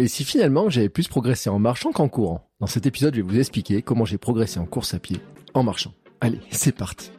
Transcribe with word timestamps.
Et 0.00 0.08
si 0.08 0.24
finalement 0.24 0.70
j'avais 0.70 0.88
plus 0.88 1.08
progressé 1.08 1.50
en 1.50 1.58
marchant 1.58 1.92
qu'en 1.92 2.08
courant? 2.08 2.48
Dans 2.58 2.66
cet 2.66 2.86
épisode, 2.86 3.14
je 3.14 3.20
vais 3.20 3.28
vous 3.28 3.38
expliquer 3.38 3.82
comment 3.82 4.06
j'ai 4.06 4.16
progressé 4.16 4.58
en 4.58 4.64
course 4.64 4.94
à 4.94 4.98
pied 4.98 5.18
en 5.52 5.62
marchant. 5.62 5.92
Allez, 6.22 6.40
c'est 6.50 6.74
parti 6.74 7.10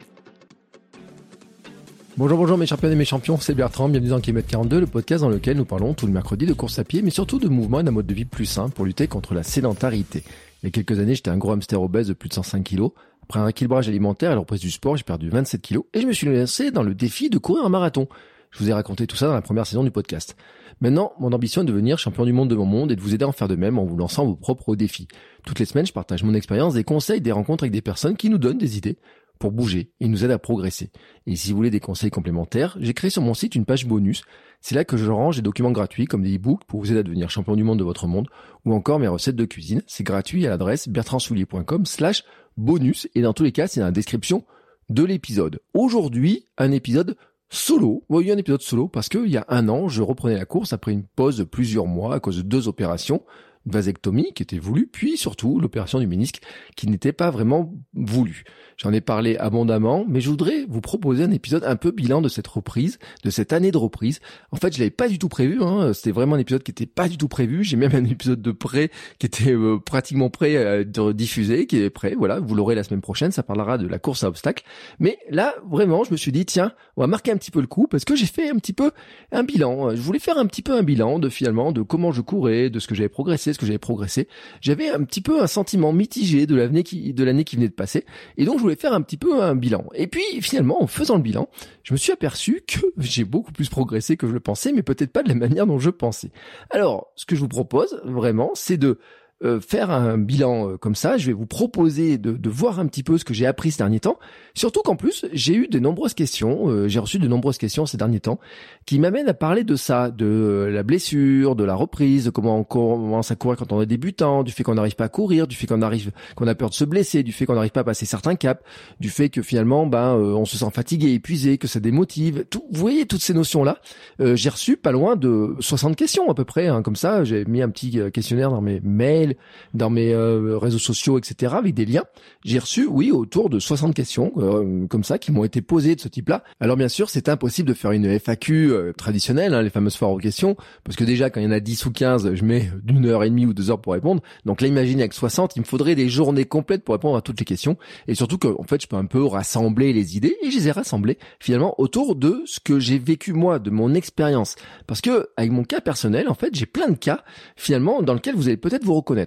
Bonjour, 2.16 2.38
bonjour 2.38 2.58
mes 2.58 2.66
champions 2.66 2.90
et 2.90 2.96
mes 2.96 3.04
champions, 3.04 3.38
c'est 3.38 3.54
Bertrand, 3.54 3.88
bienvenue 3.88 4.10
dans 4.10 4.20
Kilomètre 4.20 4.48
42, 4.48 4.80
le 4.80 4.86
podcast 4.88 5.22
dans 5.22 5.28
lequel 5.28 5.58
nous 5.58 5.64
parlons 5.64 5.94
tout 5.94 6.08
le 6.08 6.12
mercredi 6.12 6.44
de 6.44 6.54
course 6.54 6.80
à 6.80 6.82
pied, 6.82 7.02
mais 7.02 7.10
surtout 7.10 7.38
de 7.38 7.46
mouvement 7.46 7.78
et 7.78 7.84
d'un 7.84 7.92
mode 7.92 8.06
de 8.06 8.14
vie 8.14 8.24
plus 8.24 8.46
sain 8.46 8.68
pour 8.68 8.84
lutter 8.84 9.06
contre 9.06 9.32
la 9.32 9.44
sédentarité. 9.44 10.24
Il 10.62 10.66
y 10.66 10.66
a 10.66 10.70
quelques 10.72 10.98
années, 10.98 11.14
j'étais 11.14 11.30
un 11.30 11.38
gros 11.38 11.52
hamster 11.52 11.80
obèse 11.80 12.08
de 12.08 12.14
plus 12.14 12.30
de 12.30 12.34
105 12.34 12.64
kilos. 12.64 12.90
Après 13.22 13.38
un 13.38 13.46
équilibrage 13.46 13.88
alimentaire 13.88 14.32
et 14.32 14.34
la 14.34 14.40
reprise 14.40 14.60
du 14.60 14.72
sport, 14.72 14.96
j'ai 14.96 15.04
perdu 15.04 15.30
27 15.30 15.62
kilos 15.62 15.84
et 15.94 16.00
je 16.00 16.06
me 16.08 16.12
suis 16.12 16.26
lancé 16.26 16.72
dans 16.72 16.82
le 16.82 16.96
défi 16.96 17.30
de 17.30 17.38
courir 17.38 17.64
un 17.64 17.68
marathon. 17.68 18.08
Je 18.50 18.58
vous 18.58 18.68
ai 18.68 18.72
raconté 18.72 19.06
tout 19.06 19.14
ça 19.14 19.28
dans 19.28 19.34
la 19.34 19.40
première 19.40 19.68
saison 19.68 19.84
du 19.84 19.92
podcast. 19.92 20.36
Maintenant, 20.82 21.12
mon 21.20 21.32
ambition 21.32 21.62
est 21.62 21.64
de 21.64 21.70
devenir 21.70 21.96
champion 21.96 22.24
du 22.24 22.32
monde 22.32 22.50
de 22.50 22.56
mon 22.56 22.66
monde 22.66 22.90
et 22.90 22.96
de 22.96 23.00
vous 23.00 23.14
aider 23.14 23.24
à 23.24 23.28
en 23.28 23.32
faire 23.32 23.46
de 23.46 23.54
même 23.54 23.78
en 23.78 23.84
vous 23.84 23.96
lançant 23.96 24.26
vos 24.26 24.34
propres 24.34 24.74
défis. 24.74 25.06
Toutes 25.46 25.60
les 25.60 25.64
semaines, 25.64 25.86
je 25.86 25.92
partage 25.92 26.24
mon 26.24 26.34
expérience, 26.34 26.74
des 26.74 26.82
conseils, 26.82 27.20
des 27.20 27.30
rencontres 27.30 27.62
avec 27.62 27.72
des 27.72 27.80
personnes 27.80 28.16
qui 28.16 28.28
nous 28.28 28.36
donnent 28.36 28.58
des 28.58 28.78
idées 28.78 28.98
pour 29.38 29.52
bouger 29.52 29.92
et 30.00 30.08
nous 30.08 30.24
aident 30.24 30.32
à 30.32 30.40
progresser. 30.40 30.90
Et 31.28 31.36
si 31.36 31.50
vous 31.50 31.56
voulez 31.56 31.70
des 31.70 31.78
conseils 31.78 32.10
complémentaires, 32.10 32.76
j'ai 32.80 32.94
créé 32.94 33.10
sur 33.10 33.22
mon 33.22 33.32
site 33.32 33.54
une 33.54 33.64
page 33.64 33.86
bonus. 33.86 34.22
C'est 34.60 34.74
là 34.74 34.84
que 34.84 34.96
je 34.96 35.08
range 35.08 35.36
des 35.36 35.42
documents 35.42 35.70
gratuits 35.70 36.06
comme 36.06 36.24
des 36.24 36.34
e-books 36.34 36.64
pour 36.64 36.80
vous 36.80 36.90
aider 36.90 36.98
à 36.98 37.04
devenir 37.04 37.30
champion 37.30 37.54
du 37.54 37.62
monde 37.62 37.78
de 37.78 37.84
votre 37.84 38.08
monde 38.08 38.26
ou 38.64 38.74
encore 38.74 38.98
mes 38.98 39.06
recettes 39.06 39.36
de 39.36 39.44
cuisine. 39.44 39.82
C'est 39.86 40.02
gratuit 40.02 40.44
à 40.48 40.50
l'adresse 40.50 40.88
bertrandsoulier.com 40.88 41.86
slash 41.86 42.24
bonus 42.56 43.08
et 43.14 43.22
dans 43.22 43.34
tous 43.34 43.44
les 43.44 43.52
cas, 43.52 43.68
c'est 43.68 43.78
dans 43.78 43.86
la 43.86 43.92
description 43.92 44.44
de 44.90 45.04
l'épisode. 45.04 45.60
Aujourd'hui, 45.74 46.46
un 46.58 46.72
épisode 46.72 47.16
solo. 47.52 48.02
Oui, 48.08 48.30
un 48.32 48.38
épisode 48.38 48.62
solo 48.62 48.88
parce 48.88 49.08
qu'il 49.08 49.28
y 49.28 49.36
a 49.36 49.44
un 49.48 49.68
an, 49.68 49.88
je 49.88 50.02
reprenais 50.02 50.36
la 50.36 50.46
course 50.46 50.72
après 50.72 50.92
une 50.92 51.04
pause 51.04 51.36
de 51.36 51.44
plusieurs 51.44 51.86
mois 51.86 52.14
à 52.14 52.20
cause 52.20 52.38
de 52.38 52.42
deux 52.42 52.66
opérations 52.66 53.22
vasectomie 53.66 54.32
qui 54.34 54.42
était 54.42 54.58
voulue, 54.58 54.88
puis 54.90 55.16
surtout 55.16 55.60
l'opération 55.60 56.00
du 56.00 56.06
ménisque 56.06 56.40
qui 56.76 56.88
n'était 56.88 57.12
pas 57.12 57.30
vraiment 57.30 57.74
voulue. 57.94 58.44
J'en 58.76 58.92
ai 58.92 59.00
parlé 59.00 59.36
abondamment, 59.36 60.04
mais 60.08 60.20
je 60.20 60.28
voudrais 60.28 60.64
vous 60.68 60.80
proposer 60.80 61.22
un 61.22 61.30
épisode 61.30 61.62
un 61.64 61.76
peu 61.76 61.90
bilan 61.92 62.20
de 62.20 62.28
cette 62.28 62.46
reprise, 62.48 62.98
de 63.22 63.30
cette 63.30 63.52
année 63.52 63.70
de 63.70 63.76
reprise. 63.76 64.20
En 64.50 64.56
fait, 64.56 64.74
je 64.74 64.78
l'avais 64.78 64.90
pas 64.90 65.08
du 65.08 65.18
tout 65.18 65.28
prévu. 65.28 65.62
Hein. 65.62 65.92
C'était 65.92 66.10
vraiment 66.10 66.34
un 66.36 66.40
épisode 66.40 66.62
qui 66.62 66.72
était 66.72 66.86
pas 66.86 67.08
du 67.08 67.16
tout 67.16 67.28
prévu. 67.28 67.62
J'ai 67.62 67.76
même 67.76 67.94
un 67.94 68.04
épisode 68.04 68.42
de 68.42 68.50
prêt 68.50 68.90
qui 69.18 69.26
était 69.26 69.52
euh, 69.52 69.78
pratiquement 69.78 70.30
prêt 70.30 70.56
à 70.56 70.80
être 70.80 71.12
diffusé, 71.12 71.66
qui 71.66 71.76
est 71.76 71.90
prêt. 71.90 72.14
Voilà, 72.16 72.40
vous 72.40 72.54
l'aurez 72.54 72.74
la 72.74 72.82
semaine 72.82 73.02
prochaine. 73.02 73.30
Ça 73.30 73.42
parlera 73.42 73.78
de 73.78 73.86
la 73.86 73.98
course 73.98 74.24
à 74.24 74.28
obstacles. 74.28 74.64
Mais 74.98 75.18
là, 75.30 75.54
vraiment, 75.70 76.02
je 76.04 76.10
me 76.10 76.16
suis 76.16 76.32
dit 76.32 76.44
tiens, 76.44 76.72
on 76.96 77.02
va 77.02 77.06
marquer 77.06 77.30
un 77.30 77.36
petit 77.36 77.50
peu 77.50 77.60
le 77.60 77.66
coup 77.66 77.86
parce 77.86 78.04
que 78.04 78.16
j'ai 78.16 78.26
fait 78.26 78.50
un 78.50 78.56
petit 78.56 78.72
peu 78.72 78.90
un 79.30 79.44
bilan. 79.44 79.94
Je 79.94 80.00
voulais 80.00 80.18
faire 80.18 80.38
un 80.38 80.46
petit 80.46 80.62
peu 80.62 80.76
un 80.76 80.82
bilan 80.82 81.18
de 81.18 81.28
finalement 81.28 81.72
de 81.72 81.82
comment 81.82 82.10
je 82.10 82.20
courais, 82.20 82.70
de 82.70 82.78
ce 82.80 82.88
que 82.88 82.94
j'avais 82.94 83.08
progressé, 83.08 83.51
ce 83.52 83.58
que 83.58 83.66
j'avais 83.66 83.78
progressé. 83.78 84.28
J'avais 84.60 84.88
un 84.90 85.04
petit 85.04 85.20
peu 85.20 85.42
un 85.42 85.46
sentiment 85.46 85.92
mitigé 85.92 86.46
de 86.46 86.54
l'année 86.54 86.82
qui 86.82 87.12
de 87.12 87.24
l'année 87.24 87.44
qui 87.44 87.56
venait 87.56 87.68
de 87.68 87.74
passer, 87.74 88.04
et 88.36 88.44
donc 88.44 88.58
je 88.58 88.62
voulais 88.62 88.76
faire 88.76 88.92
un 88.92 89.02
petit 89.02 89.16
peu 89.16 89.42
un 89.42 89.54
bilan. 89.54 89.84
Et 89.94 90.06
puis 90.06 90.22
finalement, 90.40 90.82
en 90.82 90.86
faisant 90.86 91.16
le 91.16 91.22
bilan, 91.22 91.48
je 91.82 91.94
me 91.94 91.98
suis 91.98 92.12
aperçu 92.12 92.62
que 92.66 92.80
j'ai 92.98 93.24
beaucoup 93.24 93.52
plus 93.52 93.68
progressé 93.68 94.16
que 94.16 94.26
je 94.26 94.32
le 94.32 94.40
pensais, 94.40 94.72
mais 94.72 94.82
peut-être 94.82 95.12
pas 95.12 95.22
de 95.22 95.28
la 95.28 95.34
manière 95.42 95.66
dont 95.66 95.78
je 95.78 95.90
pensais. 95.90 96.30
Alors, 96.70 97.12
ce 97.16 97.26
que 97.26 97.36
je 97.36 97.40
vous 97.40 97.48
propose 97.48 98.00
vraiment, 98.04 98.52
c'est 98.54 98.76
de 98.76 98.98
euh, 99.44 99.60
faire 99.60 99.90
un 99.90 100.18
bilan 100.18 100.68
euh, 100.68 100.76
comme 100.76 100.94
ça. 100.94 101.18
Je 101.18 101.26
vais 101.26 101.32
vous 101.32 101.46
proposer 101.46 102.16
de, 102.16 102.30
de, 102.30 102.48
voir 102.48 102.78
un 102.78 102.86
petit 102.86 103.02
peu 103.02 103.18
ce 103.18 103.24
que 103.24 103.34
j'ai 103.34 103.44
appris 103.44 103.72
ces 103.72 103.78
derniers 103.78 103.98
temps. 103.98 104.18
Surtout 104.54 104.82
qu'en 104.82 104.94
plus, 104.94 105.26
j'ai 105.32 105.54
eu 105.54 105.66
de 105.66 105.80
nombreuses 105.80 106.14
questions, 106.14 106.68
euh, 106.68 106.86
j'ai 106.86 107.00
reçu 107.00 107.18
de 107.18 107.26
nombreuses 107.26 107.58
questions 107.58 107.84
ces 107.84 107.96
derniers 107.96 108.20
temps 108.20 108.38
qui 108.86 109.00
m'amènent 109.00 109.28
à 109.28 109.34
parler 109.34 109.64
de 109.64 109.74
ça, 109.74 110.10
de 110.10 110.68
la 110.72 110.84
blessure, 110.84 111.56
de 111.56 111.64
la 111.64 111.74
reprise, 111.74 112.26
de 112.26 112.30
comment 112.30 112.56
on 112.56 112.62
commence 112.62 113.32
à 113.32 113.34
courir 113.34 113.58
quand 113.58 113.72
on 113.72 113.82
est 113.82 113.86
débutant, 113.86 114.44
du 114.44 114.52
fait 114.52 114.62
qu'on 114.62 114.74
n'arrive 114.74 114.94
pas 114.94 115.06
à 115.06 115.08
courir, 115.08 115.48
du 115.48 115.56
fait 115.56 115.66
qu'on 115.66 115.82
arrive, 115.82 116.12
qu'on 116.36 116.46
a 116.46 116.54
peur 116.54 116.70
de 116.70 116.74
se 116.74 116.84
blesser, 116.84 117.24
du 117.24 117.32
fait 117.32 117.44
qu'on 117.44 117.54
n'arrive 117.54 117.72
pas 117.72 117.80
à 117.80 117.84
passer 117.84 118.06
certains 118.06 118.36
caps, 118.36 118.62
du 119.00 119.10
fait 119.10 119.28
que 119.28 119.42
finalement, 119.42 119.86
ben, 119.86 120.14
on 120.14 120.44
se 120.44 120.56
sent 120.56 120.70
fatigué, 120.72 121.14
épuisé, 121.14 121.58
que 121.58 121.66
ça 121.66 121.80
démotive. 121.80 122.44
Tout, 122.48 122.64
vous 122.70 122.80
voyez 122.80 123.06
toutes 123.06 123.22
ces 123.22 123.34
notions-là. 123.34 123.78
j'ai 124.20 124.50
reçu 124.50 124.76
pas 124.76 124.92
loin 124.92 125.16
de 125.16 125.56
60 125.58 125.96
questions 125.96 126.30
à 126.30 126.34
peu 126.34 126.44
près, 126.44 126.68
hein, 126.68 126.82
comme 126.82 126.96
ça. 126.96 127.24
J'ai 127.24 127.44
mis 127.44 127.62
un 127.62 127.70
petit 127.70 127.98
questionnaire 128.12 128.50
dans 128.50 128.60
mes 128.60 128.80
mails 128.80 129.31
dans 129.74 129.90
mes 129.90 130.12
euh, 130.12 130.58
réseaux 130.58 130.78
sociaux, 130.78 131.18
etc., 131.18 131.54
avec 131.56 131.74
des 131.74 131.84
liens. 131.84 132.04
J'ai 132.44 132.58
reçu, 132.58 132.86
oui, 132.86 133.10
autour 133.10 133.50
de 133.50 133.58
60 133.58 133.94
questions 133.94 134.32
euh, 134.36 134.86
comme 134.88 135.04
ça 135.04 135.18
qui 135.18 135.32
m'ont 135.32 135.44
été 135.44 135.62
posées 135.62 135.94
de 135.94 136.00
ce 136.00 136.08
type-là. 136.08 136.44
Alors 136.60 136.76
bien 136.76 136.88
sûr, 136.88 137.10
c'est 137.10 137.28
impossible 137.28 137.68
de 137.68 137.74
faire 137.74 137.92
une 137.92 138.06
FAQ 138.18 138.70
euh, 138.70 138.92
traditionnelle, 138.92 139.54
hein, 139.54 139.62
les 139.62 139.70
fameuses 139.70 139.96
foires 139.96 140.10
aux 140.10 140.18
questions, 140.18 140.56
parce 140.84 140.96
que 140.96 141.04
déjà 141.04 141.30
quand 141.30 141.40
il 141.40 141.44
y 141.44 141.46
en 141.46 141.52
a 141.52 141.60
10 141.60 141.86
ou 141.86 141.92
15, 141.92 142.34
je 142.34 142.44
mets 142.44 142.70
d'une 142.82 143.06
heure 143.06 143.24
et 143.24 143.30
demie 143.30 143.46
ou 143.46 143.54
deux 143.54 143.70
heures 143.70 143.80
pour 143.80 143.92
répondre. 143.92 144.22
Donc 144.44 144.60
là, 144.60 144.68
imaginez 144.68 145.02
avec 145.02 145.12
60, 145.12 145.56
il 145.56 145.60
me 145.60 145.64
faudrait 145.64 145.94
des 145.94 146.08
journées 146.08 146.44
complètes 146.44 146.84
pour 146.84 146.94
répondre 146.94 147.16
à 147.16 147.22
toutes 147.22 147.38
les 147.38 147.44
questions. 147.44 147.76
Et 148.08 148.14
surtout 148.14 148.38
que, 148.38 148.48
en 148.48 148.64
fait, 148.64 148.82
je 148.82 148.86
peux 148.86 148.96
un 148.96 149.06
peu 149.06 149.24
rassembler 149.24 149.92
les 149.92 150.16
idées, 150.16 150.36
et 150.42 150.50
je 150.50 150.56
les 150.56 150.68
ai 150.68 150.72
rassemblées 150.72 151.18
finalement 151.40 151.74
autour 151.78 152.16
de 152.16 152.42
ce 152.46 152.60
que 152.60 152.78
j'ai 152.78 152.98
vécu 152.98 153.32
moi, 153.32 153.58
de 153.58 153.70
mon 153.70 153.94
expérience. 153.94 154.56
Parce 154.86 155.00
que 155.00 155.28
avec 155.36 155.50
mon 155.50 155.64
cas 155.64 155.80
personnel, 155.80 156.28
en 156.28 156.34
fait, 156.34 156.54
j'ai 156.54 156.66
plein 156.66 156.88
de 156.88 156.96
cas 156.96 157.22
finalement 157.56 158.02
dans 158.02 158.14
lesquels 158.14 158.34
vous 158.34 158.48
allez 158.48 158.56
peut-être 158.56 158.84
vous 158.84 158.94
reconnaître. 158.94 159.21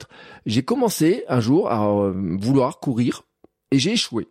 J'ai 0.45 0.63
commencé 0.63 1.23
un 1.27 1.39
jour 1.39 1.69
à 1.69 1.87
euh, 1.87 2.13
vouloir 2.39 2.79
courir 2.79 3.23
et 3.71 3.79
j'ai 3.79 3.93
échoué. 3.93 4.27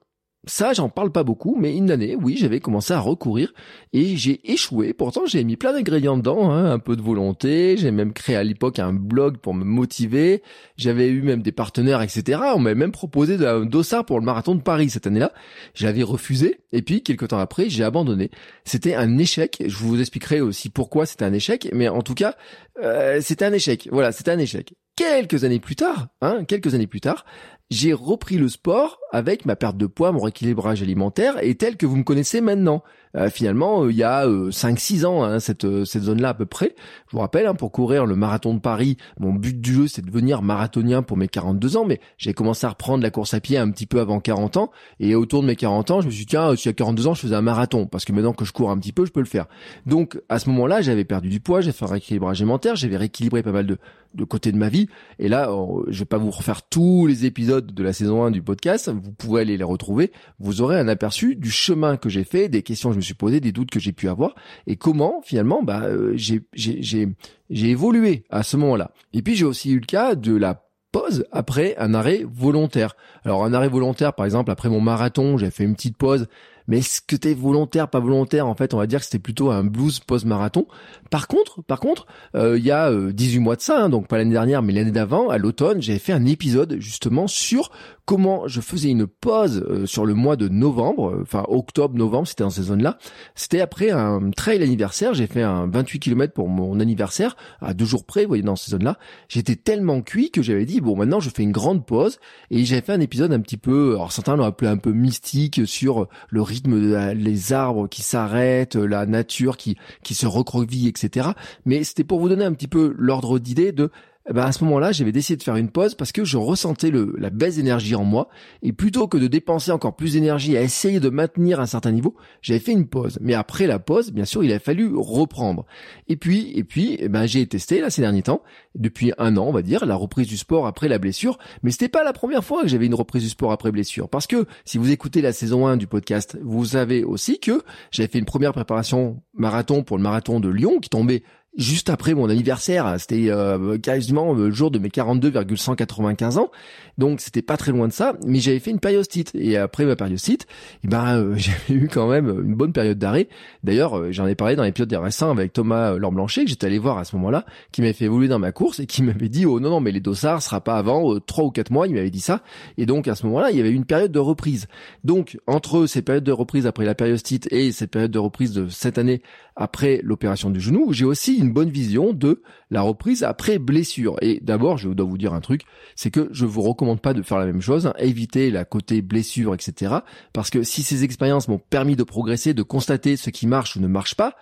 Ça, 0.46 0.74
j'en 0.74 0.90
parle 0.90 1.10
pas 1.10 1.24
beaucoup, 1.24 1.56
mais 1.58 1.74
une 1.74 1.90
année, 1.90 2.16
oui, 2.20 2.36
j'avais 2.38 2.60
commencé 2.60 2.92
à 2.92 3.00
recourir 3.00 3.54
et 3.94 4.14
j'ai 4.16 4.52
échoué. 4.52 4.92
Pourtant, 4.92 5.24
j'ai 5.24 5.42
mis 5.42 5.56
plein 5.56 5.72
d'ingrédients 5.72 6.18
dedans, 6.18 6.50
hein, 6.50 6.70
un 6.70 6.78
peu 6.78 6.96
de 6.96 7.02
volonté. 7.02 7.76
J'ai 7.78 7.90
même 7.90 8.12
créé 8.12 8.36
à 8.36 8.44
l'époque 8.44 8.78
un 8.78 8.92
blog 8.92 9.38
pour 9.38 9.54
me 9.54 9.64
motiver. 9.64 10.42
J'avais 10.76 11.08
eu 11.08 11.22
même 11.22 11.40
des 11.40 11.52
partenaires, 11.52 12.02
etc. 12.02 12.40
On 12.54 12.58
m'avait 12.58 12.74
même 12.74 12.92
proposé 12.92 13.34
un 13.46 13.64
dossard 13.64 14.04
pour 14.04 14.18
le 14.20 14.26
marathon 14.26 14.54
de 14.54 14.60
Paris 14.60 14.90
cette 14.90 15.06
année-là. 15.06 15.32
J'avais 15.72 16.02
refusé 16.02 16.60
et 16.72 16.82
puis 16.82 17.02
quelques 17.02 17.28
temps 17.28 17.38
après, 17.38 17.70
j'ai 17.70 17.84
abandonné. 17.84 18.30
C'était 18.64 18.94
un 18.94 19.16
échec. 19.16 19.62
Je 19.66 19.76
vous 19.76 19.98
expliquerai 19.98 20.42
aussi 20.42 20.68
pourquoi 20.68 21.06
c'était 21.06 21.24
un 21.24 21.32
échec, 21.32 21.70
mais 21.72 21.88
en 21.88 22.02
tout 22.02 22.14
cas, 22.14 22.34
euh, 22.82 23.20
c'était 23.22 23.46
un 23.46 23.52
échec. 23.54 23.88
Voilà, 23.90 24.12
c'était 24.12 24.32
un 24.32 24.38
échec 24.38 24.74
quelques 24.96 25.44
années 25.44 25.60
plus 25.60 25.76
tard, 25.76 26.08
hein, 26.20 26.44
quelques 26.44 26.74
années 26.74 26.86
plus 26.86 27.00
tard, 27.00 27.24
j'ai 27.70 27.92
repris 27.92 28.36
le 28.36 28.48
sport 28.48 28.98
avec 29.10 29.46
ma 29.46 29.56
perte 29.56 29.76
de 29.76 29.86
poids, 29.86 30.12
mon 30.12 30.20
rééquilibrage 30.20 30.82
alimentaire 30.82 31.42
et 31.42 31.54
tel 31.54 31.76
que 31.76 31.86
vous 31.86 31.96
me 31.96 32.04
connaissez 32.04 32.40
maintenant. 32.40 32.84
Euh, 33.16 33.30
finalement, 33.30 33.84
euh, 33.84 33.92
il 33.92 33.96
y 33.96 34.02
a 34.02 34.26
5-6 34.26 35.02
euh, 35.02 35.08
ans, 35.08 35.24
hein, 35.24 35.40
cette, 35.40 35.84
cette 35.84 36.02
zone-là 36.02 36.30
à 36.30 36.34
peu 36.34 36.46
près. 36.46 36.74
Je 37.08 37.12
vous 37.12 37.20
rappelle, 37.20 37.46
hein, 37.46 37.54
pour 37.54 37.72
courir 37.72 38.06
le 38.06 38.16
marathon 38.16 38.54
de 38.54 38.60
Paris, 38.60 38.96
mon 39.18 39.32
but 39.32 39.60
du 39.60 39.72
jeu, 39.72 39.86
c'est 39.86 40.02
de 40.02 40.06
devenir 40.06 40.42
marathonien 40.42 41.02
pour 41.02 41.16
mes 41.16 41.28
42 41.28 41.76
ans, 41.76 41.84
mais 41.84 42.00
j'ai 42.18 42.34
commencé 42.34 42.66
à 42.66 42.70
reprendre 42.70 43.02
la 43.02 43.10
course 43.10 43.34
à 43.34 43.40
pied 43.40 43.56
un 43.56 43.70
petit 43.70 43.86
peu 43.86 44.00
avant 44.00 44.20
40 44.20 44.56
ans, 44.56 44.70
et 45.00 45.14
autour 45.14 45.42
de 45.42 45.46
mes 45.46 45.56
40 45.56 45.90
ans, 45.90 46.00
je 46.00 46.06
me 46.06 46.10
suis 46.10 46.24
dit, 46.24 46.30
tiens, 46.30 46.54
si 46.56 46.68
à 46.68 46.72
42 46.72 47.06
ans, 47.06 47.14
je 47.14 47.20
faisais 47.20 47.36
un 47.36 47.42
marathon, 47.42 47.86
parce 47.86 48.04
que 48.04 48.12
maintenant 48.12 48.32
que 48.32 48.44
je 48.44 48.52
cours 48.52 48.70
un 48.70 48.78
petit 48.78 48.92
peu, 48.92 49.06
je 49.06 49.12
peux 49.12 49.20
le 49.20 49.26
faire. 49.26 49.46
Donc, 49.86 50.20
à 50.28 50.40
ce 50.40 50.50
moment-là, 50.50 50.82
j'avais 50.82 51.04
perdu 51.04 51.28
du 51.28 51.40
poids, 51.40 51.60
j'ai 51.60 51.72
fait 51.72 51.84
un 51.84 51.88
rééquilibrage 51.88 52.40
alimentaire, 52.40 52.74
j'avais 52.74 52.96
rééquilibré 52.96 53.44
pas 53.44 53.52
mal 53.52 53.66
de, 53.66 53.78
de 54.14 54.24
côté 54.24 54.52
de 54.52 54.56
ma 54.56 54.68
vie, 54.68 54.88
et 55.18 55.28
là, 55.28 55.50
je 55.88 55.98
vais 55.98 56.04
pas 56.04 56.18
vous 56.18 56.30
refaire 56.30 56.62
tous 56.62 57.06
les 57.06 57.26
épisodes 57.26 57.72
de 57.72 57.82
la 57.82 57.92
saison 57.92 58.24
1 58.24 58.30
du 58.30 58.42
podcast, 58.42 58.88
vous 58.88 59.12
pouvez 59.12 59.42
aller 59.42 59.56
les 59.56 59.64
retrouver, 59.64 60.12
vous 60.38 60.60
aurez 60.60 60.78
un 60.78 60.88
aperçu 60.88 61.36
du 61.36 61.50
chemin 61.50 61.96
que 61.96 62.08
j'ai 62.08 62.24
fait, 62.24 62.48
des 62.48 62.62
questions 62.62 62.90
que 62.90 62.94
je 62.94 62.98
me 62.98 63.02
suis 63.02 63.14
posées, 63.14 63.40
des 63.40 63.52
doutes 63.52 63.70
que 63.70 63.80
j'ai 63.80 63.92
pu 63.92 64.08
avoir, 64.08 64.34
et 64.66 64.76
comment 64.76 65.20
finalement 65.24 65.62
bah, 65.62 65.82
euh, 65.84 66.12
j'ai, 66.14 66.42
j'ai, 66.54 66.82
j'ai, 66.82 67.08
j'ai 67.50 67.70
évolué 67.70 68.24
à 68.30 68.42
ce 68.42 68.56
moment-là. 68.56 68.92
Et 69.12 69.22
puis 69.22 69.34
j'ai 69.34 69.44
aussi 69.44 69.70
eu 69.70 69.80
le 69.80 69.86
cas 69.86 70.14
de 70.14 70.34
la 70.34 70.64
pause 70.92 71.26
après 71.32 71.74
un 71.78 71.92
arrêt 71.92 72.24
volontaire. 72.24 72.94
Alors 73.24 73.44
un 73.44 73.52
arrêt 73.52 73.68
volontaire, 73.68 74.12
par 74.12 74.26
exemple, 74.26 74.52
après 74.52 74.68
mon 74.68 74.80
marathon, 74.80 75.36
j'ai 75.38 75.50
fait 75.50 75.64
une 75.64 75.74
petite 75.74 75.96
pause 75.96 76.28
Mais 76.68 76.78
est-ce 76.78 77.00
que 77.00 77.16
t'es 77.16 77.34
volontaire, 77.34 77.88
pas 77.88 78.00
volontaire? 78.00 78.46
En 78.46 78.54
fait, 78.54 78.74
on 78.74 78.78
va 78.78 78.86
dire 78.86 79.00
que 79.00 79.04
c'était 79.04 79.18
plutôt 79.18 79.50
un 79.50 79.64
blues 79.64 80.00
post-marathon. 80.00 80.66
Par 81.10 81.28
contre, 81.28 81.62
par 81.62 81.80
contre, 81.80 82.06
euh, 82.34 82.58
il 82.58 82.64
y 82.64 82.70
a 82.70 82.90
18 82.92 83.38
mois 83.38 83.56
de 83.56 83.60
ça, 83.60 83.84
hein, 83.84 83.88
donc 83.88 84.08
pas 84.08 84.18
l'année 84.18 84.32
dernière, 84.32 84.62
mais 84.62 84.72
l'année 84.72 84.90
d'avant, 84.90 85.28
à 85.28 85.38
l'automne, 85.38 85.82
j'avais 85.82 85.98
fait 85.98 86.12
un 86.12 86.24
épisode 86.24 86.76
justement 86.78 87.26
sur 87.26 87.70
comment 88.04 88.46
je 88.48 88.60
faisais 88.60 88.90
une 88.90 89.06
pause 89.06 89.64
euh, 89.68 89.86
sur 89.86 90.04
le 90.04 90.14
mois 90.14 90.36
de 90.36 90.48
novembre, 90.48 91.10
euh, 91.10 91.22
enfin 91.22 91.44
octobre, 91.48 91.96
novembre, 91.96 92.28
c'était 92.28 92.44
dans 92.44 92.50
ces 92.50 92.64
zones-là. 92.64 92.98
C'était 93.34 93.60
après 93.60 93.90
un 93.90 94.30
trail 94.30 94.62
anniversaire, 94.62 95.14
j'ai 95.14 95.26
fait 95.26 95.42
un 95.42 95.66
28 95.66 96.00
km 96.00 96.32
pour 96.32 96.48
mon 96.48 96.80
anniversaire, 96.80 97.36
à 97.60 97.74
deux 97.74 97.84
jours 97.84 98.04
près, 98.04 98.22
vous 98.22 98.28
voyez, 98.28 98.42
dans 98.42 98.56
ces 98.56 98.72
zones-là. 98.72 98.98
J'étais 99.28 99.56
tellement 99.56 100.02
cuit 100.02 100.30
que 100.30 100.42
j'avais 100.42 100.66
dit, 100.66 100.80
bon, 100.80 100.96
maintenant 100.96 101.20
je 101.20 101.30
fais 101.30 101.42
une 101.42 101.52
grande 101.52 101.86
pause, 101.86 102.18
et 102.50 102.64
j'avais 102.64 102.82
fait 102.82 102.92
un 102.92 103.00
épisode 103.00 103.32
un 103.32 103.40
petit 103.40 103.56
peu, 103.56 103.94
alors 103.94 104.12
certains 104.12 104.36
l'ont 104.36 104.44
appelé 104.44 104.70
un 104.70 104.76
peu 104.76 104.92
mystique, 104.92 105.66
sur 105.66 106.08
le 106.28 106.42
des 106.62 107.52
arbres 107.52 107.88
qui 107.88 108.02
s'arrêtent, 108.02 108.76
la 108.76 109.06
nature 109.06 109.56
qui, 109.56 109.76
qui 110.02 110.14
se 110.14 110.26
recroqueville, 110.26 110.88
etc. 110.88 111.28
Mais 111.64 111.84
c'était 111.84 112.04
pour 112.04 112.20
vous 112.20 112.28
donner 112.28 112.44
un 112.44 112.52
petit 112.52 112.68
peu 112.68 112.94
l'ordre 112.98 113.38
d'idée 113.38 113.72
de 113.72 113.90
ben 114.32 114.42
à 114.42 114.52
ce 114.52 114.64
moment-là, 114.64 114.90
j'avais 114.90 115.12
décidé 115.12 115.36
de 115.36 115.42
faire 115.42 115.56
une 115.56 115.70
pause 115.70 115.94
parce 115.94 116.10
que 116.10 116.24
je 116.24 116.38
ressentais 116.38 116.90
le, 116.90 117.14
la 117.18 117.28
baisse 117.28 117.56
d'énergie 117.56 117.94
en 117.94 118.04
moi. 118.04 118.28
Et 118.62 118.72
plutôt 118.72 119.06
que 119.06 119.18
de 119.18 119.26
dépenser 119.26 119.70
encore 119.70 119.96
plus 119.96 120.14
d'énergie 120.14 120.56
à 120.56 120.62
essayer 120.62 120.98
de 120.98 121.10
maintenir 121.10 121.60
un 121.60 121.66
certain 121.66 121.92
niveau, 121.92 122.14
j'avais 122.40 122.60
fait 122.60 122.72
une 122.72 122.86
pause. 122.86 123.18
Mais 123.20 123.34
après 123.34 123.66
la 123.66 123.78
pause, 123.78 124.12
bien 124.12 124.24
sûr, 124.24 124.42
il 124.42 124.52
a 124.52 124.58
fallu 124.58 124.92
reprendre. 124.96 125.66
Et 126.08 126.16
puis, 126.16 126.52
et 126.54 126.64
puis, 126.64 126.96
eh 127.00 127.08
ben, 127.08 127.26
j'ai 127.26 127.46
testé 127.46 127.80
là 127.80 127.90
ces 127.90 128.00
derniers 128.00 128.22
temps, 128.22 128.42
depuis 128.74 129.12
un 129.18 129.36
an, 129.36 129.44
on 129.46 129.52
va 129.52 129.60
dire, 129.60 129.84
la 129.84 129.94
reprise 129.94 130.26
du 130.26 130.38
sport 130.38 130.66
après 130.66 130.88
la 130.88 130.98
blessure. 130.98 131.38
Mais 131.62 131.70
c'était 131.70 131.88
pas 131.88 132.02
la 132.02 132.14
première 132.14 132.44
fois 132.44 132.62
que 132.62 132.68
j'avais 132.68 132.86
une 132.86 132.94
reprise 132.94 133.22
du 133.22 133.28
sport 133.28 133.52
après 133.52 133.72
blessure. 133.72 134.08
Parce 134.08 134.26
que 134.26 134.46
si 134.64 134.78
vous 134.78 134.90
écoutez 134.90 135.20
la 135.20 135.34
saison 135.34 135.66
1 135.66 135.76
du 135.76 135.86
podcast, 135.86 136.38
vous 136.42 136.64
savez 136.64 137.04
aussi 137.04 137.38
que 137.40 137.62
j'avais 137.90 138.08
fait 138.08 138.18
une 138.18 138.24
première 138.24 138.52
préparation 138.52 139.22
marathon 139.34 139.82
pour 139.82 139.98
le 139.98 140.02
marathon 140.02 140.40
de 140.40 140.48
Lyon 140.48 140.78
qui 140.80 140.88
tombait 140.88 141.22
juste 141.56 141.90
après 141.90 142.14
mon 142.14 142.28
anniversaire, 142.28 142.96
c'était 142.98 143.26
euh, 143.28 143.78
quasiment 143.78 144.32
le 144.32 144.50
jour 144.50 144.70
de 144.70 144.78
mes 144.78 144.90
42,195 144.90 146.38
ans, 146.38 146.50
donc 146.98 147.20
c'était 147.20 147.42
pas 147.42 147.56
très 147.56 147.72
loin 147.72 147.88
de 147.88 147.92
ça, 147.92 148.14
mais 148.26 148.40
j'avais 148.40 148.58
fait 148.58 148.70
une 148.70 148.80
périostite, 148.80 149.30
et 149.34 149.56
après 149.56 149.84
ma 149.84 149.96
périostite, 149.96 150.46
eh 150.84 150.88
ben, 150.88 151.18
euh, 151.18 151.34
j'avais 151.36 151.80
eu 151.80 151.88
quand 151.88 152.08
même 152.08 152.28
une 152.28 152.54
bonne 152.54 152.72
période 152.72 152.98
d'arrêt, 152.98 153.28
d'ailleurs 153.62 153.98
euh, 153.98 154.12
j'en 154.12 154.26
ai 154.26 154.34
parlé 154.34 154.56
dans 154.56 154.64
l'épisode 154.64 154.88
des 154.88 154.96
récents 154.96 155.30
avec 155.30 155.52
Thomas 155.52 155.96
Lamblanchet, 155.96 156.44
que 156.44 156.50
j'étais 156.50 156.66
allé 156.66 156.78
voir 156.78 156.98
à 156.98 157.04
ce 157.04 157.16
moment-là, 157.16 157.44
qui 157.72 157.80
m'avait 157.80 157.92
fait 157.92 158.06
évoluer 158.06 158.28
dans 158.28 158.38
ma 158.38 158.52
course, 158.52 158.80
et 158.80 158.86
qui 158.86 159.02
m'avait 159.02 159.28
dit, 159.28 159.46
oh 159.46 159.60
non 159.60 159.70
non, 159.70 159.80
mais 159.80 159.92
les 159.92 160.00
dossards 160.00 160.42
sera 160.42 160.60
pas 160.60 160.76
avant 160.76 161.18
trois 161.20 161.44
ou 161.44 161.50
quatre 161.50 161.70
mois, 161.70 161.86
il 161.86 161.94
m'avait 161.94 162.10
dit 162.10 162.20
ça, 162.20 162.42
et 162.78 162.86
donc 162.86 163.08
à 163.08 163.14
ce 163.14 163.26
moment-là, 163.26 163.50
il 163.50 163.56
y 163.56 163.60
avait 163.60 163.70
une 163.70 163.84
période 163.84 164.12
de 164.12 164.18
reprise. 164.18 164.66
Donc, 165.04 165.38
entre 165.46 165.86
ces 165.86 166.02
périodes 166.02 166.24
de 166.24 166.32
reprise 166.32 166.66
après 166.66 166.84
la 166.84 166.94
périostite 166.94 167.52
et 167.52 167.72
cette 167.72 167.90
période 167.90 168.10
de 168.10 168.18
reprise 168.18 168.52
de 168.52 168.68
cette 168.68 168.98
année 168.98 169.22
après 169.56 170.00
l'opération 170.02 170.50
du 170.50 170.60
genou, 170.60 170.92
j'ai 170.92 171.04
aussi 171.04 171.43
une 171.44 171.52
bonne 171.52 171.70
vision 171.70 172.12
de 172.12 172.42
la 172.70 172.82
reprise 172.82 173.22
après 173.22 173.58
blessure. 173.58 174.16
Et 174.22 174.40
d'abord, 174.42 174.78
je 174.78 174.88
dois 174.88 175.06
vous 175.06 175.18
dire 175.18 175.34
un 175.34 175.40
truc, 175.40 175.62
c'est 175.94 176.10
que 176.10 176.28
je 176.32 176.46
vous 176.46 176.62
recommande 176.62 177.00
pas 177.00 177.14
de 177.14 177.22
faire 177.22 177.38
la 177.38 177.46
même 177.46 177.60
chose, 177.60 177.86
hein, 177.86 177.94
éviter 177.98 178.50
la 178.50 178.64
côté 178.64 179.02
blessure, 179.02 179.54
etc. 179.54 179.96
Parce 180.32 180.50
que 180.50 180.62
si 180.62 180.82
ces 180.82 181.04
expériences 181.04 181.48
m'ont 181.48 181.58
permis 181.58 181.96
de 181.96 182.02
progresser, 182.02 182.54
de 182.54 182.62
constater 182.62 183.16
ce 183.16 183.30
qui 183.30 183.46
marche 183.46 183.76
ou 183.76 183.80
ne 183.80 183.86
marche 183.86 184.14
pas, 184.14 184.34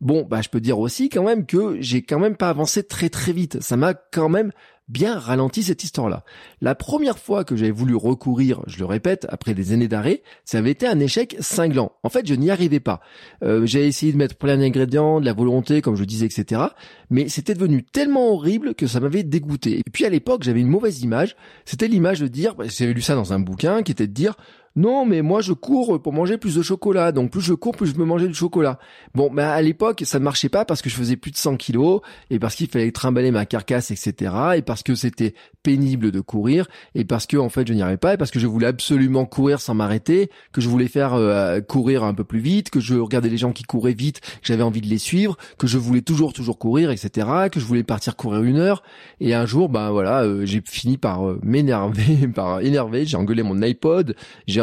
bon, 0.00 0.26
bah, 0.28 0.42
je 0.42 0.48
peux 0.48 0.60
dire 0.60 0.78
aussi 0.78 1.08
quand 1.08 1.24
même 1.24 1.46
que 1.46 1.80
j'ai 1.80 2.02
quand 2.02 2.18
même 2.18 2.36
pas 2.36 2.50
avancé 2.50 2.82
très 2.82 3.08
très 3.08 3.32
vite. 3.32 3.60
Ça 3.60 3.76
m'a 3.76 3.94
quand 3.94 4.28
même 4.28 4.52
bien 4.90 5.18
ralenti 5.18 5.62
cette 5.62 5.84
histoire-là. 5.84 6.24
La 6.60 6.74
première 6.74 7.18
fois 7.18 7.44
que 7.44 7.56
j'avais 7.56 7.70
voulu 7.70 7.94
recourir, 7.94 8.60
je 8.66 8.78
le 8.78 8.84
répète, 8.84 9.26
après 9.30 9.54
des 9.54 9.72
années 9.72 9.88
d'arrêt, 9.88 10.22
ça 10.44 10.58
avait 10.58 10.72
été 10.72 10.86
un 10.86 10.98
échec 10.98 11.36
cinglant. 11.40 11.92
En 12.02 12.08
fait, 12.08 12.26
je 12.26 12.34
n'y 12.34 12.50
arrivais 12.50 12.80
pas. 12.80 13.00
Euh, 13.42 13.64
j'ai 13.66 13.86
essayé 13.86 14.12
de 14.12 14.18
mettre 14.18 14.36
plein 14.36 14.58
d'ingrédients, 14.58 15.20
de 15.20 15.24
la 15.24 15.32
volonté, 15.32 15.80
comme 15.80 15.96
je 15.96 16.04
disais, 16.04 16.26
etc. 16.26 16.62
Mais 17.08 17.28
c'était 17.28 17.54
devenu 17.54 17.84
tellement 17.84 18.32
horrible 18.32 18.74
que 18.74 18.86
ça 18.86 19.00
m'avait 19.00 19.22
dégoûté. 19.22 19.78
Et 19.78 19.90
puis 19.90 20.04
à 20.04 20.08
l'époque, 20.08 20.42
j'avais 20.42 20.60
une 20.60 20.68
mauvaise 20.68 21.02
image. 21.02 21.36
C'était 21.64 21.88
l'image 21.88 22.20
de 22.20 22.28
dire, 22.28 22.54
bah, 22.54 22.64
j'avais 22.68 22.92
lu 22.92 23.02
ça 23.02 23.14
dans 23.14 23.32
un 23.32 23.38
bouquin, 23.38 23.82
qui 23.82 23.92
était 23.92 24.06
de 24.06 24.12
dire, 24.12 24.36
non, 24.76 25.04
mais 25.04 25.22
moi 25.22 25.40
je 25.40 25.52
cours 25.52 26.00
pour 26.00 26.12
manger 26.12 26.38
plus 26.38 26.54
de 26.54 26.62
chocolat. 26.62 27.12
Donc 27.12 27.30
plus 27.30 27.40
je 27.40 27.54
cours, 27.54 27.76
plus 27.76 27.92
je 27.92 27.98
me 27.98 28.04
mangeais 28.04 28.28
du 28.28 28.34
chocolat. 28.34 28.78
Bon, 29.14 29.30
mais 29.32 29.42
à 29.42 29.60
l'époque, 29.62 30.02
ça 30.04 30.18
ne 30.18 30.24
marchait 30.24 30.48
pas 30.48 30.64
parce 30.64 30.80
que 30.82 30.88
je 30.88 30.94
faisais 30.94 31.16
plus 31.16 31.32
de 31.32 31.36
100 31.36 31.56
kilos 31.56 32.00
et 32.30 32.38
parce 32.38 32.54
qu'il 32.54 32.68
fallait 32.68 32.92
trimballer 32.92 33.30
ma 33.30 33.46
carcasse, 33.46 33.90
etc. 33.90 34.32
Et 34.56 34.62
parce 34.62 34.82
que 34.82 34.94
c'était 34.94 35.34
pénible 35.62 36.10
de 36.10 36.20
courir 36.20 36.66
et 36.94 37.04
parce 37.04 37.26
que 37.26 37.36
en 37.36 37.48
fait 37.48 37.66
je 37.66 37.74
n'y 37.74 37.82
arrivais 37.82 37.96
pas 37.96 38.14
et 38.14 38.16
parce 38.16 38.30
que 38.30 38.38
je 38.38 38.46
voulais 38.46 38.66
absolument 38.66 39.26
courir 39.26 39.60
sans 39.60 39.74
m'arrêter, 39.74 40.30
que 40.52 40.60
je 40.60 40.68
voulais 40.68 40.88
faire 40.88 41.14
euh, 41.14 41.60
courir 41.60 42.04
un 42.04 42.14
peu 42.14 42.24
plus 42.24 42.38
vite, 42.38 42.70
que 42.70 42.80
je 42.80 42.94
regardais 42.94 43.28
les 43.28 43.36
gens 43.36 43.52
qui 43.52 43.64
couraient 43.64 43.92
vite, 43.92 44.20
j'avais 44.42 44.62
envie 44.62 44.80
de 44.80 44.86
les 44.86 44.98
suivre, 44.98 45.36
que 45.58 45.66
je 45.66 45.78
voulais 45.78 46.02
toujours 46.02 46.32
toujours 46.32 46.58
courir, 46.58 46.90
etc. 46.90 47.26
Que 47.50 47.60
je 47.60 47.64
voulais 47.64 47.82
partir 47.82 48.16
courir 48.16 48.42
une 48.42 48.56
heure. 48.56 48.82
Et 49.20 49.34
un 49.34 49.46
jour, 49.46 49.68
ben 49.68 49.90
voilà, 49.90 50.22
euh, 50.22 50.46
j'ai 50.46 50.62
fini 50.64 50.96
par 50.96 51.28
euh, 51.28 51.40
m'énerver, 51.42 52.26
par 52.34 52.60
énerver. 52.60 53.04
J'ai 53.04 53.16
engueulé 53.16 53.42
mon 53.42 53.60
iPod. 53.62 54.14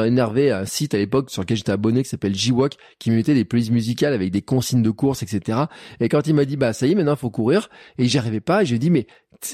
Énervé 0.06 0.52
un 0.52 0.66
site 0.66 0.94
à 0.94 0.98
l'époque 0.98 1.30
sur 1.30 1.42
lequel 1.42 1.58
j'étais 1.58 1.72
abonné 1.72 2.04
qui 2.04 2.10
s'appelle 2.10 2.36
J-Walk 2.36 2.74
qui 3.00 3.12
me 3.12 3.16
mettait 3.16 3.34
des 3.34 3.46
playlists 3.46 3.72
musicales 3.72 4.14
avec 4.14 4.32
des 4.32 4.42
consignes 4.42 4.84
de 4.84 4.92
course, 4.92 5.24
etc. 5.24 5.66
Et 6.00 6.10
quand 6.10 6.28
il 6.28 6.34
m'a 6.36 6.46
dit 6.46 6.58
bah 6.58 6.74
ça 6.74 6.88
y 6.88 6.92
est 6.92 6.96
maintenant 6.96 7.16
faut 7.16 7.30
courir 7.30 7.70
et 7.98 8.06
j'y 8.06 8.18
arrivais 8.18 8.40
pas, 8.40 8.64
j'ai 8.64 8.80
dit 8.80 8.90
mais 8.90 9.08